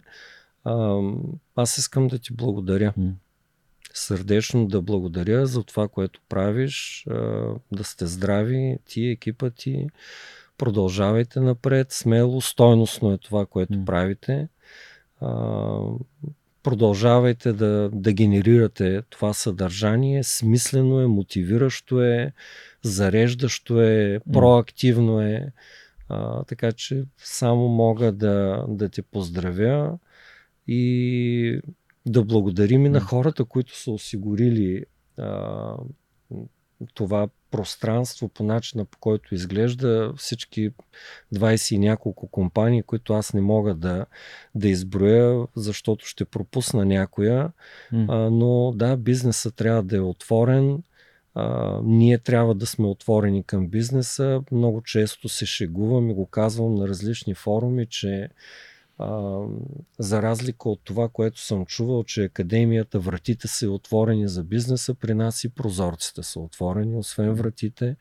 Аз 1.56 1.78
искам 1.78 2.08
да 2.08 2.18
ти 2.18 2.32
благодаря. 2.32 2.92
Сърдечно 3.98 4.66
да 4.66 4.82
благодаря 4.82 5.46
за 5.46 5.64
това, 5.64 5.88
което 5.88 6.20
правиш. 6.28 7.06
Да 7.72 7.84
сте 7.84 8.06
здрави, 8.06 8.78
ти, 8.88 9.06
екипа 9.06 9.50
ти. 9.50 9.86
Продължавайте 10.58 11.40
напред. 11.40 11.92
Смело, 11.92 12.40
стойностно 12.40 13.12
е 13.12 13.18
това, 13.18 13.46
което 13.46 13.84
правите 13.84 14.48
продължавайте 16.62 17.52
да, 17.52 17.90
да 17.92 18.12
генерирате 18.12 19.02
това 19.10 19.32
съдържание. 19.32 20.24
Смислено 20.24 21.00
е, 21.00 21.06
мотивиращо 21.06 22.02
е, 22.02 22.32
зареждащо 22.82 23.82
е, 23.82 24.20
проактивно 24.32 25.20
е. 25.20 25.52
А, 26.08 26.44
така 26.44 26.72
че 26.72 27.04
само 27.16 27.68
мога 27.68 28.12
да, 28.12 28.64
да 28.68 28.88
те 28.88 29.02
поздравя 29.02 29.98
и 30.66 31.60
да 32.08 32.24
благодарим 32.24 32.86
и 32.86 32.88
на 32.88 33.00
хората, 33.00 33.44
които 33.44 33.76
са 33.76 33.90
осигурили 33.90 34.84
а, 35.18 35.74
това 36.94 37.28
пространство 37.50 38.28
по 38.28 38.44
начина 38.44 38.84
по 38.84 38.98
който 38.98 39.34
изглежда 39.34 40.12
всички 40.16 40.70
20 41.34 41.74
и 41.74 41.78
няколко 41.78 42.26
компании, 42.28 42.82
които 42.82 43.12
аз 43.12 43.34
не 43.34 43.40
мога 43.40 43.74
да, 43.74 44.06
да 44.54 44.68
изброя, 44.68 45.46
защото 45.56 46.06
ще 46.06 46.24
пропусна 46.24 46.84
някоя. 46.84 47.52
Mm. 47.92 48.06
А, 48.08 48.30
но 48.30 48.72
да, 48.72 48.96
бизнесът 48.96 49.54
трябва 49.54 49.82
да 49.82 49.96
е 49.96 50.00
отворен. 50.00 50.82
А, 51.34 51.78
ние 51.84 52.18
трябва 52.18 52.54
да 52.54 52.66
сме 52.66 52.86
отворени 52.86 53.44
към 53.44 53.68
бизнеса. 53.68 54.42
Много 54.52 54.82
често 54.82 55.28
се 55.28 55.46
шегувам 55.46 56.10
и 56.10 56.14
го 56.14 56.26
казвам 56.26 56.74
на 56.74 56.88
различни 56.88 57.34
форуми, 57.34 57.86
че 57.86 58.28
а, 58.98 59.40
за 59.98 60.22
разлика 60.22 60.68
от 60.68 60.80
това, 60.84 61.08
което 61.08 61.40
съм 61.40 61.66
чувал, 61.66 62.04
че 62.04 62.24
академията, 62.24 63.00
вратите 63.00 63.48
са 63.48 63.70
отворени 63.70 64.28
за 64.28 64.44
бизнеса, 64.44 64.94
при 64.94 65.14
нас 65.14 65.44
и 65.44 65.48
прозорците 65.48 66.22
са 66.22 66.40
отворени, 66.40 66.96
освен 66.96 67.34
вратите. 67.34 67.96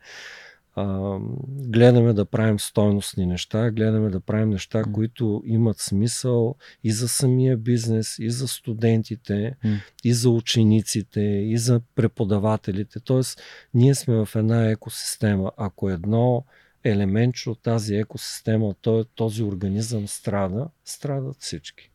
А, 0.79 1.17
гледаме 1.47 2.13
да 2.13 2.25
правим 2.25 2.59
стойностни 2.59 3.25
неща, 3.25 3.71
гледаме 3.71 4.09
да 4.09 4.19
правим 4.19 4.49
неща, 4.49 4.83
mm. 4.83 4.91
които 4.91 5.43
имат 5.45 5.79
смисъл 5.79 6.55
и 6.83 6.91
за 6.91 7.07
самия 7.07 7.57
бизнес, 7.57 8.19
и 8.19 8.29
за 8.29 8.47
студентите, 8.47 9.55
mm. 9.65 9.79
и 10.03 10.13
за 10.13 10.29
учениците, 10.29 11.21
и 11.21 11.57
за 11.57 11.81
преподавателите. 11.95 12.99
Тоест, 12.99 13.41
ние 13.73 13.95
сме 13.95 14.25
в 14.25 14.29
една 14.35 14.69
екосистема. 14.69 15.51
Ако 15.57 15.89
едно 15.89 16.45
елемент 16.89 17.35
от 17.47 17.61
тази 17.61 17.95
екосистема, 17.95 18.75
този 19.15 19.43
организъм 19.43 20.07
страда, 20.07 20.69
страдат 20.85 21.35
всички. 21.39 21.91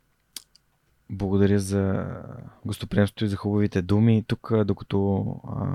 Благодаря 1.11 1.59
за 1.59 2.07
гостоприемството 2.67 3.25
и 3.25 3.29
за 3.29 3.37
хубавите 3.37 3.83
думи. 3.83 4.25
Тук, 4.27 4.53
докато 4.65 5.27
а, 5.49 5.67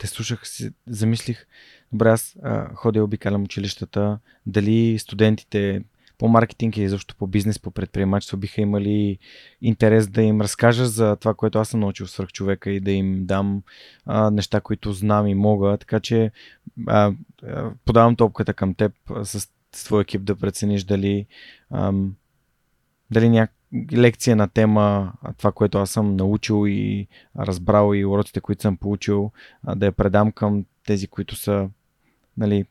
те 0.00 0.06
слушах, 0.06 0.48
си 0.48 0.70
замислих, 0.86 1.46
добре, 1.92 2.08
аз 2.08 2.36
а, 2.42 2.74
ходя 2.74 3.04
обикалям 3.04 3.42
училищата, 3.42 4.18
дали 4.46 4.98
студентите 4.98 5.82
по 6.22 6.28
маркетинг 6.28 6.76
или 6.76 6.88
защо 6.88 7.14
по 7.16 7.26
бизнес, 7.26 7.58
по 7.58 7.70
предприемачество 7.70 8.36
биха 8.36 8.60
имали 8.60 9.18
интерес 9.62 10.08
да 10.08 10.22
им 10.22 10.40
разкажа 10.40 10.86
за 10.86 11.16
това, 11.16 11.34
което 11.34 11.58
аз 11.58 11.68
съм 11.68 11.80
научил 11.80 12.06
свърх 12.06 12.28
човека 12.28 12.70
и 12.70 12.80
да 12.80 12.90
им 12.90 13.26
дам 13.26 13.62
а, 14.06 14.30
неща, 14.30 14.60
които 14.60 14.92
знам 14.92 15.26
и 15.26 15.34
мога. 15.34 15.76
Така 15.78 16.00
че 16.00 16.30
а, 16.86 17.12
а, 17.46 17.70
подавам 17.84 18.16
топката 18.16 18.54
към 18.54 18.74
теб 18.74 18.92
с, 19.22 19.40
с 19.74 19.84
твой 19.84 20.02
екип 20.02 20.22
да 20.22 20.36
прецениш 20.36 20.84
дали, 20.84 21.26
ам, 21.70 22.14
дали 23.10 23.28
някакъв 23.28 23.56
лекция 23.92 24.36
на 24.36 24.48
тема, 24.48 25.12
това, 25.38 25.52
което 25.52 25.78
аз 25.78 25.90
съм 25.90 26.16
научил 26.16 26.66
и 26.68 27.06
разбрал 27.38 27.94
и 27.94 28.04
уроците, 28.04 28.40
които 28.40 28.62
съм 28.62 28.76
получил, 28.76 29.32
да 29.76 29.86
я 29.86 29.92
предам 29.92 30.32
към 30.32 30.64
тези, 30.86 31.06
които 31.06 31.36
са 31.36 31.68
нали, 32.36 32.64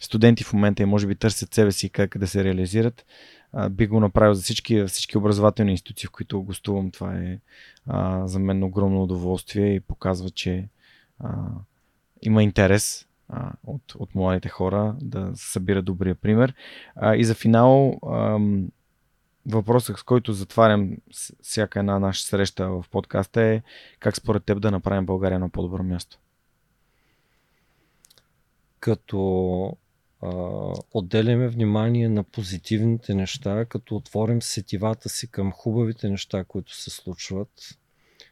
студенти 0.00 0.44
в 0.44 0.52
момента 0.52 0.82
и 0.82 0.86
може 0.86 1.06
би 1.06 1.14
търсят 1.14 1.54
себе 1.54 1.72
си 1.72 1.90
как 1.90 2.18
да 2.18 2.26
се 2.26 2.44
реализират, 2.44 3.06
а, 3.52 3.68
би 3.68 3.86
го 3.86 4.00
направил 4.00 4.34
за 4.34 4.42
всички, 4.42 4.84
всички 4.84 5.18
образователни 5.18 5.70
институции, 5.70 6.06
в 6.06 6.10
които 6.10 6.42
гостувам. 6.42 6.90
Това 6.90 7.14
е 7.14 7.38
а, 7.86 8.26
за 8.28 8.38
мен 8.38 8.62
огромно 8.62 9.02
удоволствие 9.02 9.74
и 9.74 9.80
показва, 9.80 10.30
че 10.30 10.68
а, 11.18 11.32
има 12.22 12.42
интерес 12.42 13.06
а, 13.28 13.52
от, 13.66 13.94
от 13.94 14.14
младите 14.14 14.48
хора 14.48 14.96
да 15.00 15.32
събира 15.34 15.82
добрия 15.82 16.14
пример. 16.14 16.54
А, 16.96 17.16
и 17.16 17.24
за 17.24 17.34
финал, 17.34 18.00
въпросът, 19.46 19.98
с 19.98 20.02
който 20.02 20.32
затварям 20.32 20.96
всяка 21.42 21.78
една 21.78 21.98
наша 21.98 22.24
среща 22.24 22.68
в 22.68 22.84
подкаста 22.90 23.42
е 23.42 23.62
как 23.98 24.16
според 24.16 24.44
теб 24.44 24.60
да 24.60 24.70
направим 24.70 25.06
България 25.06 25.38
на 25.38 25.48
по-добро 25.48 25.82
място? 25.82 26.18
Като 28.80 29.76
отделяме 30.94 31.48
внимание 31.48 32.08
на 32.08 32.22
позитивните 32.22 33.14
неща, 33.14 33.64
като 33.64 33.96
отворим 33.96 34.42
сетивата 34.42 35.08
си 35.08 35.30
към 35.30 35.52
хубавите 35.52 36.10
неща, 36.10 36.44
които 36.44 36.76
се 36.76 36.90
случват, 36.90 37.78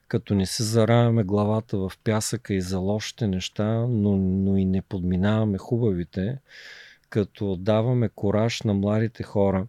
като 0.08 0.34
не 0.34 0.46
се 0.46 0.62
заравяме 0.62 1.24
главата 1.24 1.78
в 1.78 1.92
пясъка 2.04 2.54
и 2.54 2.60
за 2.60 2.78
лошите 2.78 3.26
неща, 3.26 3.86
но, 3.88 4.16
но 4.16 4.56
и 4.56 4.64
не 4.64 4.82
подминаваме 4.82 5.58
хубавите, 5.58 6.38
като 7.10 7.56
даваме 7.56 8.08
кораж 8.08 8.62
на 8.62 8.74
младите 8.74 9.22
хора, 9.22 9.66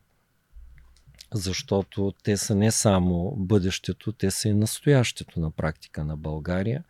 защото 1.33 2.13
те 2.23 2.37
са 2.37 2.55
не 2.55 2.71
само 2.71 3.35
бъдещето, 3.37 4.11
те 4.11 4.31
са 4.31 4.49
и 4.49 4.53
настоящето 4.53 5.39
на 5.39 5.51
практика 5.51 6.05
на 6.05 6.17
България. 6.17 6.83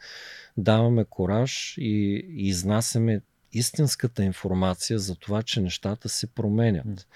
Даваме 0.58 1.06
кораж 1.06 1.76
и 1.78 2.26
изнасяме 2.30 3.22
истинската 3.54 4.24
информация 4.24 5.00
за 5.00 5.16
това, 5.16 5.44
че 5.44 5.62
нещата 5.62 6.10
се 6.10 6.28
променят. 6.28 7.08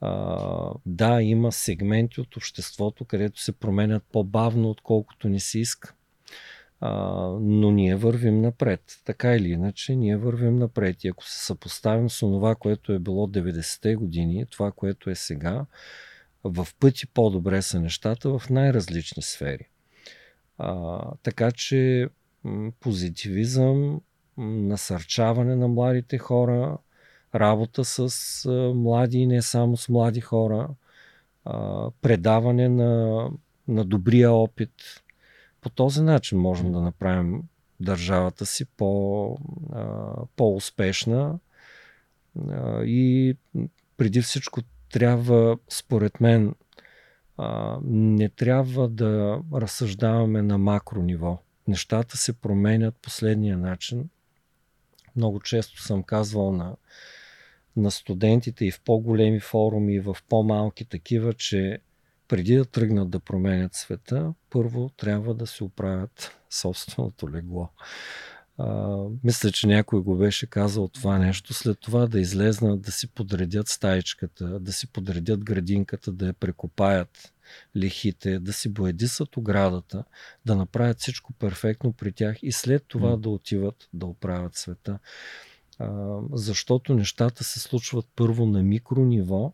А, 0.00 0.72
да, 0.86 1.22
има 1.22 1.52
сегменти 1.52 2.20
от 2.20 2.36
обществото, 2.36 3.04
където 3.04 3.40
се 3.40 3.52
променят 3.52 4.02
по-бавно, 4.12 4.70
отколкото 4.70 5.28
ни 5.28 5.40
се 5.40 5.58
иска. 5.58 5.94
А, 6.80 6.92
но 7.40 7.70
ние 7.70 7.96
вървим 7.96 8.40
напред. 8.40 9.00
Така 9.04 9.36
или 9.36 9.48
иначе, 9.48 9.96
ние 9.96 10.16
вървим 10.16 10.58
напред. 10.58 11.04
И 11.04 11.08
ако 11.08 11.24
се 11.24 11.44
съпоставим 11.44 12.10
с 12.10 12.18
това, 12.18 12.54
което 12.54 12.92
е 12.92 12.98
било 12.98 13.26
90-те 13.26 13.94
години, 13.94 14.46
това, 14.46 14.72
което 14.72 15.10
е 15.10 15.14
сега, 15.14 15.66
в 16.44 16.68
пъти 16.80 17.06
по-добре 17.06 17.62
са 17.62 17.80
нещата 17.80 18.38
в 18.38 18.50
най-различни 18.50 19.22
сфери. 19.22 19.68
А, 20.58 21.00
така 21.22 21.52
че 21.52 22.08
позитивизъм, 22.80 24.00
насърчаване 24.38 25.56
на 25.56 25.68
младите 25.68 26.18
хора, 26.18 26.78
работа 27.34 27.84
с 27.84 28.48
млади 28.74 29.18
и 29.18 29.26
не 29.26 29.42
само 29.42 29.76
с 29.76 29.88
млади 29.88 30.20
хора, 30.20 30.68
предаване 32.02 32.68
на, 32.68 33.30
на 33.68 33.84
добрия 33.84 34.32
опит. 34.32 34.72
По 35.60 35.70
този 35.70 36.02
начин 36.02 36.38
можем 36.38 36.72
да 36.72 36.80
направим 36.80 37.42
държавата 37.80 38.46
си 38.46 38.64
по, 38.64 39.38
по-успешна 40.36 41.38
и 42.84 43.36
преди 43.96 44.20
всичко 44.20 44.60
трябва, 44.92 45.58
според 45.68 46.20
мен, 46.20 46.54
не 47.82 48.28
трябва 48.28 48.88
да 48.88 49.40
разсъждаваме 49.54 50.42
на 50.42 50.58
макро 50.58 51.02
ниво. 51.02 51.38
Нещата 51.68 52.16
се 52.16 52.32
променят 52.32 52.94
последния 53.02 53.58
начин 53.58 54.08
много 55.16 55.40
често 55.40 55.82
съм 55.82 56.02
казвал 56.02 56.52
на, 56.52 56.76
на 57.76 57.90
студентите 57.90 58.64
и 58.64 58.70
в 58.70 58.80
по-големи 58.84 59.40
форуми, 59.40 59.94
и 59.94 60.00
в 60.00 60.16
по-малки 60.28 60.84
такива, 60.84 61.34
че 61.34 61.78
преди 62.28 62.56
да 62.56 62.64
тръгнат 62.64 63.10
да 63.10 63.20
променят 63.20 63.74
света, 63.74 64.34
първо 64.50 64.90
трябва 64.96 65.34
да 65.34 65.46
се 65.46 65.64
оправят 65.64 66.40
собственото 66.50 67.30
легло. 67.30 67.68
А, 68.58 68.96
мисля, 69.24 69.52
че 69.52 69.66
някой 69.66 70.00
го 70.00 70.16
беше 70.16 70.46
казал 70.46 70.88
това 70.88 71.18
нещо. 71.18 71.54
След 71.54 71.80
това 71.80 72.06
да 72.06 72.20
излезнат, 72.20 72.82
да 72.82 72.92
си 72.92 73.08
подредят 73.08 73.68
стаичката, 73.68 74.60
да 74.60 74.72
си 74.72 74.86
подредят 74.86 75.44
градинката, 75.44 76.12
да 76.12 76.26
я 76.26 76.32
прекопаят 76.32 77.33
лихите, 77.76 78.38
да 78.38 78.52
си 78.52 78.68
боядисат 78.68 79.36
оградата, 79.36 80.04
да 80.46 80.56
направят 80.56 81.00
всичко 81.00 81.32
перфектно 81.32 81.92
при 81.92 82.12
тях 82.12 82.42
и 82.42 82.52
след 82.52 82.84
това 82.88 83.10
mm. 83.10 83.20
да 83.20 83.28
отиват 83.28 83.88
да 83.92 84.06
оправят 84.06 84.54
света. 84.54 84.98
А, 85.78 86.18
защото 86.32 86.94
нещата 86.94 87.44
се 87.44 87.60
случват 87.60 88.06
първо 88.16 88.46
на 88.46 88.62
микро 88.62 89.04
ниво, 89.04 89.52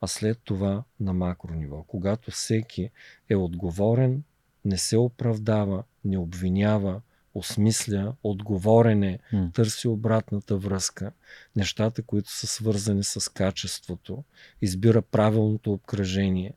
а 0.00 0.06
след 0.06 0.38
това 0.44 0.84
на 1.00 1.12
макро 1.12 1.54
ниво. 1.54 1.82
Когато 1.82 2.30
всеки 2.30 2.90
е 3.28 3.36
отговорен, 3.36 4.22
не 4.64 4.78
се 4.78 4.96
оправдава, 4.96 5.84
не 6.04 6.18
обвинява, 6.18 7.00
осмисля, 7.34 8.14
отговорене, 8.22 9.18
mm. 9.32 9.54
търси 9.54 9.88
обратната 9.88 10.56
връзка, 10.56 11.12
нещата, 11.56 12.02
които 12.02 12.30
са 12.30 12.46
свързани 12.46 13.04
с 13.04 13.32
качеството, 13.32 14.24
избира 14.62 15.02
правилното 15.02 15.72
обкръжение, 15.72 16.52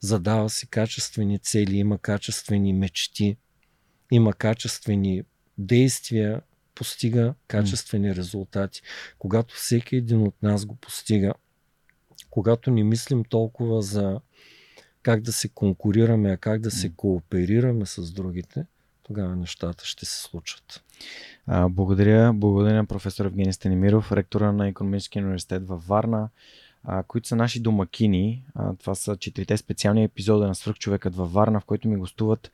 задава 0.00 0.50
си 0.50 0.66
качествени 0.66 1.38
цели, 1.38 1.76
има 1.76 1.98
качествени 1.98 2.72
мечти, 2.72 3.36
има 4.12 4.32
качествени 4.32 5.22
действия, 5.58 6.40
постига 6.74 7.34
качествени 7.48 8.08
mm. 8.08 8.16
резултати. 8.16 8.82
Когато 9.18 9.54
всеки 9.54 9.96
един 9.96 10.22
от 10.22 10.42
нас 10.42 10.66
го 10.66 10.74
постига, 10.74 11.34
когато 12.30 12.70
не 12.70 12.84
мислим 12.84 13.24
толкова 13.24 13.82
за 13.82 14.20
как 15.02 15.22
да 15.22 15.32
се 15.32 15.48
конкурираме, 15.48 16.30
а 16.30 16.36
как 16.36 16.60
да 16.60 16.70
се 16.70 16.92
кооперираме 16.96 17.86
с 17.86 18.12
другите, 18.12 18.66
тогава 19.02 19.36
нещата 19.36 19.84
ще 19.84 20.06
се 20.06 20.22
случат. 20.22 20.84
А, 21.46 21.68
благодаря. 21.68 22.32
Благодаря 22.32 22.74
на 22.74 22.86
професор 22.86 23.24
Евгений 23.24 23.52
Станимиров, 23.52 24.12
ректора 24.12 24.52
на 24.52 24.68
Економическия 24.68 25.22
университет 25.22 25.68
във 25.68 25.86
Варна, 25.86 26.28
които 27.08 27.28
са 27.28 27.36
наши 27.36 27.60
домакини. 27.60 28.44
Това 28.78 28.94
са 28.94 29.16
четирите 29.16 29.56
специални 29.56 30.04
епизода 30.04 30.46
на 30.46 30.54
Свърхчовекът 30.54 31.14
във 31.14 31.32
Варна, 31.32 31.60
в 31.60 31.64
който 31.64 31.88
ми 31.88 31.96
гостуват 31.96 32.52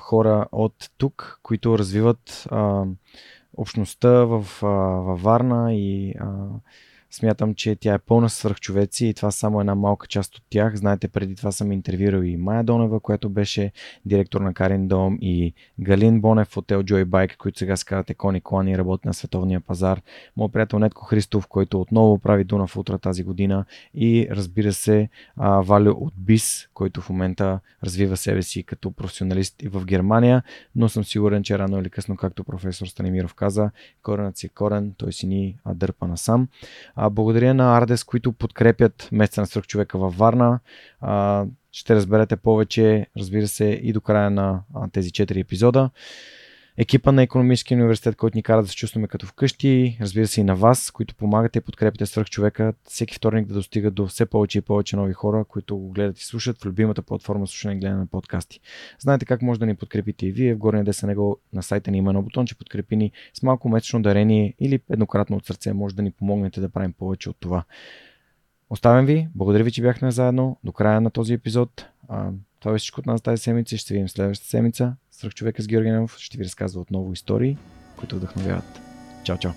хора 0.00 0.46
от 0.52 0.90
тук, 0.98 1.40
които 1.42 1.78
развиват 1.78 2.48
общността 3.56 4.10
във 4.10 4.60
Варна 5.22 5.74
и 5.74 6.14
Смятам, 7.14 7.54
че 7.54 7.76
тя 7.76 7.94
е 7.94 7.98
пълна 7.98 8.30
свърхчовеци 8.30 9.06
и 9.06 9.14
това 9.14 9.30
само 9.30 9.60
една 9.60 9.74
малка 9.74 10.06
част 10.06 10.36
от 10.36 10.42
тях. 10.50 10.76
Знаете, 10.76 11.08
преди 11.08 11.34
това 11.34 11.52
съм 11.52 11.72
интервюирал 11.72 12.22
и 12.22 12.36
Майя 12.36 12.64
Донева, 12.64 13.00
която 13.00 13.30
беше 13.30 13.72
директор 14.04 14.40
на 14.40 14.54
Карин 14.54 14.88
Дом 14.88 15.18
и 15.20 15.54
Галин 15.80 16.20
Бонев 16.20 16.48
в 16.48 16.54
хотел 16.54 16.82
Joy 16.82 17.04
Bike, 17.04 17.36
които 17.36 17.58
сега 17.58 17.76
се 17.76 17.84
казват 17.84 18.10
Екони 18.10 18.40
Клан 18.40 18.68
и 18.68 18.78
работи 18.78 19.08
на 19.08 19.14
световния 19.14 19.60
пазар. 19.60 20.00
Моят 20.36 20.52
приятел 20.52 20.78
Нетко 20.78 21.04
Христов, 21.04 21.46
който 21.46 21.80
отново 21.80 22.18
прави 22.18 22.44
Дунав 22.44 22.76
Утра 22.76 22.98
тази 22.98 23.22
година 23.22 23.64
и 23.94 24.28
разбира 24.30 24.72
се 24.72 25.08
Валю 25.36 25.90
от 25.90 26.14
БИС, 26.16 26.68
който 26.74 27.00
в 27.00 27.10
момента 27.10 27.60
развива 27.84 28.16
себе 28.16 28.42
си 28.42 28.62
като 28.62 28.90
професионалист 28.90 29.62
и 29.62 29.68
в 29.68 29.84
Германия, 29.84 30.42
но 30.76 30.88
съм 30.88 31.04
сигурен, 31.04 31.42
че 31.42 31.58
рано 31.58 31.80
или 31.80 31.90
късно, 31.90 32.16
както 32.16 32.44
професор 32.44 32.86
Станимиров 32.86 33.34
каза, 33.34 33.70
коренът 34.02 34.36
си 34.36 34.46
е 34.46 34.48
корен, 34.48 34.94
той 34.96 35.12
си 35.12 35.26
ни 35.26 35.56
дърпа 35.74 36.06
насам. 36.06 36.48
А, 36.94 37.03
благодаря 37.10 37.54
на 37.54 37.78
Ардес, 37.78 38.04
които 38.04 38.32
подкрепят 38.32 39.08
месеца 39.12 39.40
на 39.40 39.46
свръхчовека 39.46 39.98
във 39.98 40.16
Варна. 40.16 40.60
А, 41.00 41.44
ще 41.72 41.94
разберете 41.94 42.36
повече, 42.36 43.06
разбира 43.18 43.48
се, 43.48 43.64
и 43.64 43.92
до 43.92 44.00
края 44.00 44.30
на 44.30 44.60
а, 44.74 44.88
тези 44.88 45.10
4 45.10 45.40
епизода 45.40 45.90
екипа 46.76 47.12
на 47.12 47.22
Економическия 47.22 47.78
университет, 47.78 48.16
който 48.16 48.36
ни 48.36 48.42
кара 48.42 48.62
да 48.62 48.68
се 48.68 48.76
чувстваме 48.76 49.08
като 49.08 49.26
вкъщи, 49.26 49.98
разбира 50.00 50.26
се 50.26 50.40
и 50.40 50.44
на 50.44 50.56
вас, 50.56 50.90
които 50.90 51.14
помагате 51.14 51.58
и 51.58 51.62
подкрепите 51.62 52.06
свърх 52.06 52.30
човека, 52.30 52.74
всеки 52.84 53.14
вторник 53.14 53.46
да 53.46 53.54
достига 53.54 53.90
до 53.90 54.06
все 54.06 54.26
повече 54.26 54.58
и 54.58 54.62
повече 54.62 54.96
нови 54.96 55.12
хора, 55.12 55.44
които 55.44 55.76
го 55.76 55.90
гледат 55.90 56.18
и 56.18 56.24
слушат 56.24 56.62
в 56.62 56.66
любимата 56.66 57.02
платформа 57.02 57.46
слушане 57.46 57.74
и 57.74 57.78
гледане 57.78 58.00
на 58.00 58.06
подкасти. 58.06 58.60
Знаете 58.98 59.26
как 59.26 59.42
може 59.42 59.60
да 59.60 59.66
ни 59.66 59.76
подкрепите 59.76 60.26
и 60.26 60.32
вие. 60.32 60.54
В 60.54 60.58
горния 60.58 60.84
десен 60.84 61.08
него 61.08 61.38
на 61.52 61.62
сайта 61.62 61.90
ни 61.90 61.98
има 61.98 62.10
едно 62.10 62.22
бутон, 62.22 62.46
че 62.46 62.58
подкрепи 62.58 62.96
ни 62.96 63.12
с 63.34 63.42
малко 63.42 63.68
месечно 63.68 64.02
дарение 64.02 64.54
или 64.60 64.80
еднократно 64.90 65.36
от 65.36 65.46
сърце. 65.46 65.72
Може 65.72 65.94
да 65.94 66.02
ни 66.02 66.10
помогнете 66.10 66.60
да 66.60 66.68
правим 66.68 66.92
повече 66.92 67.30
от 67.30 67.36
това. 67.40 67.64
Оставям 68.70 69.06
ви. 69.06 69.28
Благодаря 69.34 69.64
ви, 69.64 69.72
че 69.72 69.82
бяхме 69.82 70.10
заедно 70.10 70.58
до 70.64 70.72
края 70.72 71.00
на 71.00 71.10
този 71.10 71.32
епизод. 71.32 71.86
Това 72.60 72.72
беше 72.72 72.82
всичко 72.82 73.00
от 73.00 73.06
нас 73.06 73.22
тази 73.22 73.42
седмица. 73.42 73.76
Ще 73.76 73.88
се 73.88 73.94
видим 73.94 74.08
следващата 74.08 74.50
седмица. 74.50 74.96
Свръх 75.18 75.34
човека 75.34 75.62
с 75.62 75.66
Георгиев 75.66 76.16
ще 76.18 76.38
ви 76.38 76.44
разказва 76.44 76.80
отново 76.80 77.12
истории, 77.12 77.56
които 77.96 78.16
вдъхновяват. 78.16 78.80
Чао, 79.24 79.38
чао! 79.38 79.52